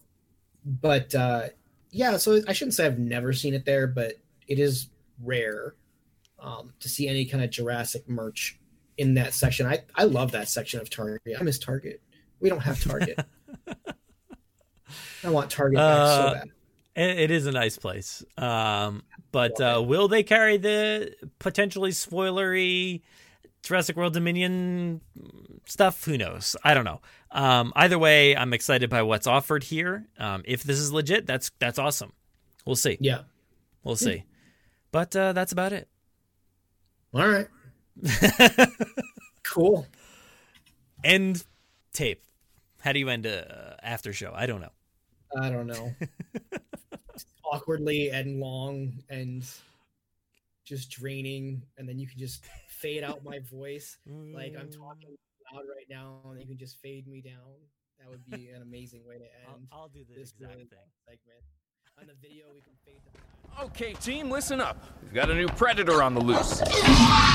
but 0.64 1.14
uh, 1.14 1.48
yeah, 1.90 2.16
so 2.16 2.40
I 2.46 2.52
shouldn't 2.52 2.74
say 2.74 2.86
I've 2.86 2.98
never 2.98 3.32
seen 3.32 3.54
it 3.54 3.64
there, 3.64 3.86
but 3.86 4.14
it 4.46 4.58
is 4.58 4.88
rare 5.22 5.74
um, 6.38 6.72
to 6.80 6.88
see 6.88 7.08
any 7.08 7.24
kind 7.24 7.42
of 7.42 7.50
Jurassic 7.50 8.08
merch 8.08 8.58
in 8.98 9.14
that 9.14 9.34
section. 9.34 9.66
I 9.66 9.80
I 9.94 10.04
love 10.04 10.32
that 10.32 10.48
section 10.48 10.80
of 10.80 10.90
Target. 10.90 11.36
I 11.38 11.42
miss 11.42 11.58
Target. 11.58 12.00
We 12.40 12.48
don't 12.48 12.60
have 12.60 12.82
Target. 12.82 13.18
I 15.24 15.30
want 15.30 15.50
Target 15.50 15.78
back 15.78 15.98
uh, 15.98 16.28
so 16.28 16.34
bad. 16.34 16.48
It 16.96 17.30
is 17.30 17.46
a 17.46 17.52
nice 17.52 17.78
place. 17.78 18.24
Um, 18.36 19.04
but 19.32 19.60
uh, 19.60 19.82
will 19.84 20.08
they 20.08 20.22
carry 20.22 20.56
the 20.56 21.14
potentially 21.38 21.90
spoilery 21.90 23.02
Jurassic 23.62 23.96
World 23.96 24.14
Dominion 24.14 25.00
stuff? 25.66 26.04
Who 26.04 26.16
knows? 26.16 26.56
I 26.64 26.74
don't 26.74 26.84
know. 26.84 27.00
Um, 27.30 27.72
either 27.76 27.98
way, 27.98 28.36
I'm 28.36 28.52
excited 28.52 28.90
by 28.90 29.02
what's 29.02 29.26
offered 29.26 29.64
here. 29.64 30.06
Um, 30.18 30.42
if 30.44 30.62
this 30.62 30.78
is 30.78 30.92
legit, 30.92 31.26
that's 31.26 31.50
that's 31.58 31.78
awesome. 31.78 32.12
We'll 32.64 32.76
see. 32.76 32.96
Yeah, 33.00 33.22
we'll 33.84 33.96
see. 33.96 34.14
Yeah. 34.14 34.22
But 34.92 35.14
uh, 35.14 35.32
that's 35.32 35.52
about 35.52 35.72
it. 35.72 35.88
All 37.14 37.28
right. 37.28 37.48
cool. 39.42 39.86
End 41.04 41.44
tape. 41.92 42.22
How 42.80 42.92
do 42.92 42.98
you 42.98 43.08
end 43.08 43.26
a 43.26 43.76
after 43.82 44.12
show? 44.12 44.32
I 44.34 44.46
don't 44.46 44.60
know. 44.60 44.72
I 45.40 45.50
don't 45.50 45.66
know. 45.66 45.94
awkwardly 47.50 48.10
and 48.10 48.40
long 48.40 48.92
and 49.10 49.44
just 50.64 50.90
draining, 50.90 51.62
and 51.78 51.88
then 51.88 51.98
you 51.98 52.06
can 52.06 52.18
just 52.18 52.44
fade 52.80 53.04
out 53.04 53.22
my 53.24 53.40
voice 53.50 53.98
like 54.06 54.54
I'm 54.58 54.68
mm. 54.68 54.76
talking 54.76 55.16
loud 55.52 55.64
right 55.68 55.86
now, 55.88 56.20
and 56.30 56.40
you 56.40 56.46
can 56.46 56.58
just 56.58 56.78
fade 56.80 57.06
me 57.06 57.20
down. 57.20 57.54
That 57.98 58.08
would 58.08 58.24
be 58.30 58.48
an 58.48 58.62
amazing 58.62 59.02
way 59.06 59.16
to 59.16 59.24
end. 59.48 59.66
I'll, 59.72 59.82
I'll 59.82 59.88
do 59.88 60.00
this 60.08 60.32
exact 60.32 60.54
thing. 60.54 60.68
Segment. 61.04 61.44
On 62.00 62.06
the 62.06 62.14
video, 62.22 62.46
we 62.54 62.60
can 62.60 62.72
fade 62.84 63.00
them. 63.04 63.20
Okay, 63.66 63.92
team, 63.94 64.30
listen 64.30 64.60
up. 64.60 64.82
We've 65.02 65.12
got 65.12 65.30
a 65.30 65.34
new 65.34 65.48
predator 65.48 66.02
on 66.02 66.14
the 66.14 66.20
loose. 66.20 66.60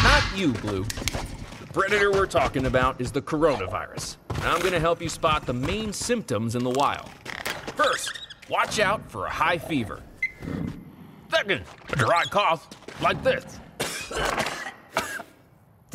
Not 0.03 0.23
you, 0.35 0.53
Blue. 0.53 0.83
The 0.83 1.67
predator 1.71 2.11
we're 2.11 2.25
talking 2.25 2.65
about 2.65 2.99
is 2.99 3.11
the 3.11 3.21
coronavirus. 3.21 4.17
I'm 4.41 4.59
going 4.59 4.71
to 4.71 4.79
help 4.79 5.01
you 5.01 5.09
spot 5.09 5.45
the 5.45 5.53
main 5.53 5.93
symptoms 5.93 6.55
in 6.55 6.63
the 6.63 6.71
wild. 6.71 7.09
First, 7.75 8.19
watch 8.49 8.79
out 8.79 9.11
for 9.11 9.25
a 9.25 9.29
high 9.29 9.57
fever. 9.57 10.01
Second, 11.29 11.63
a 11.91 11.95
dry 11.95 12.23
cough 12.23 12.69
like 13.01 13.21
this. 13.23 13.59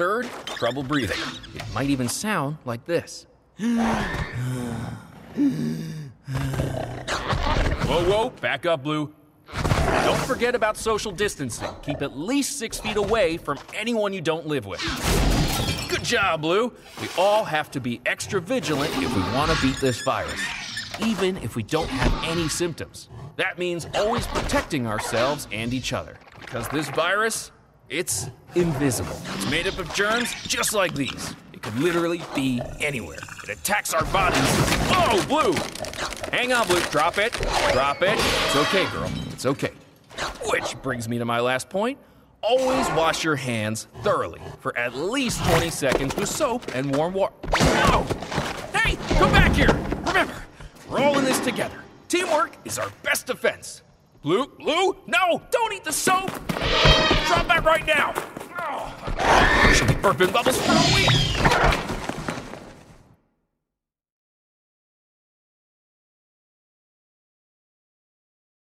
Third, 0.01 0.31
trouble 0.47 0.83
breathing. 0.83 1.19
It 1.55 1.63
might 1.75 1.91
even 1.91 2.09
sound 2.09 2.57
like 2.65 2.87
this. 2.87 3.27
whoa, 3.59 3.77
whoa, 7.85 8.31
back 8.41 8.65
up, 8.65 8.83
Blue. 8.83 9.13
Don't 9.53 10.21
forget 10.21 10.55
about 10.55 10.79
social 10.79 11.13
distancing. 11.13 11.69
Keep 11.83 12.01
at 12.01 12.17
least 12.17 12.59
six 12.59 12.81
feet 12.81 12.97
away 12.97 13.37
from 13.37 13.59
anyone 13.75 14.15
you 14.15 14.23
don't 14.23 14.47
live 14.47 14.65
with. 14.65 14.81
Good 15.91 16.03
job, 16.03 16.41
Blue. 16.41 16.73
We 17.03 17.09
all 17.19 17.45
have 17.45 17.71
to 17.73 17.79
be 17.79 18.01
extra 18.07 18.41
vigilant 18.41 18.91
if 19.03 19.15
we 19.15 19.21
want 19.35 19.51
to 19.51 19.61
beat 19.61 19.77
this 19.83 20.01
virus 20.01 20.41
even 21.03 21.37
if 21.39 21.57
we 21.57 21.63
don't 21.63 21.89
have 21.89 22.25
any 22.31 22.49
symptoms. 22.49 23.09
That 23.37 23.59
means 23.59 23.87
always 23.95 24.27
protecting 24.27 24.87
ourselves 24.87 25.49
and 25.51 25.73
each 25.73 25.95
other. 25.95 26.19
Because 26.39 26.69
this 26.69 26.91
virus, 26.91 27.53
it's 27.91 28.31
invisible. 28.55 29.17
It's 29.35 29.51
made 29.51 29.67
up 29.67 29.79
of 29.79 29.93
germs 29.93 30.33
just 30.47 30.73
like 30.73 30.95
these. 30.95 31.35
It 31.53 31.61
could 31.61 31.77
literally 31.77 32.23
be 32.35 32.63
anywhere. 32.81 33.19
It 33.43 33.51
attacks 33.51 33.93
our 33.93 34.05
bodies. 34.07 34.41
Oh, 34.93 35.25
Blue! 35.29 35.53
Hang 36.33 36.53
on, 36.53 36.67
Blue. 36.69 36.81
Drop 36.83 37.19
it. 37.19 37.33
Drop 37.73 38.01
it. 38.03 38.15
It's 38.17 38.57
okay, 38.57 38.89
girl. 38.91 39.11
It's 39.33 39.45
okay. 39.45 39.73
Which 40.51 40.81
brings 40.83 41.09
me 41.09 41.19
to 41.19 41.25
my 41.25 41.41
last 41.41 41.69
point. 41.69 41.99
Always 42.43 42.89
wash 42.93 43.23
your 43.23 43.37
hands 43.37 43.89
thoroughly 44.03 44.41
for 44.61 44.77
at 44.79 44.95
least 44.95 45.45
20 45.45 45.69
seconds 45.69 46.17
with 46.17 46.29
soap 46.29 46.75
and 46.75 46.95
warm 46.97 47.13
water. 47.13 47.35
No! 47.61 48.07
Hey, 48.73 48.97
come 49.19 49.31
back 49.33 49.53
here! 49.53 49.75
Remember, 50.07 50.35
we're 50.89 51.01
all 51.01 51.19
in 51.19 51.25
this 51.25 51.41
together. 51.41 51.79
Teamwork 52.09 52.57
is 52.65 52.79
our 52.79 52.91
best 53.03 53.27
defense. 53.27 53.83
Blue, 54.23 54.47
Blue, 54.59 54.97
no, 55.07 55.41
don't 55.51 55.73
eat 55.73 55.83
the 55.83 55.93
soap. 55.93 56.29
Drop 56.29 57.49
that 57.49 57.63
right 57.65 57.87
now. 57.87 58.13
Oh, 58.59 59.73
she'll 59.75 59.87
be 59.87 59.95
burping 59.95 60.31
bubbles 60.31 60.61
for 60.61 60.73
a 60.73 60.95
week. 60.95 62.00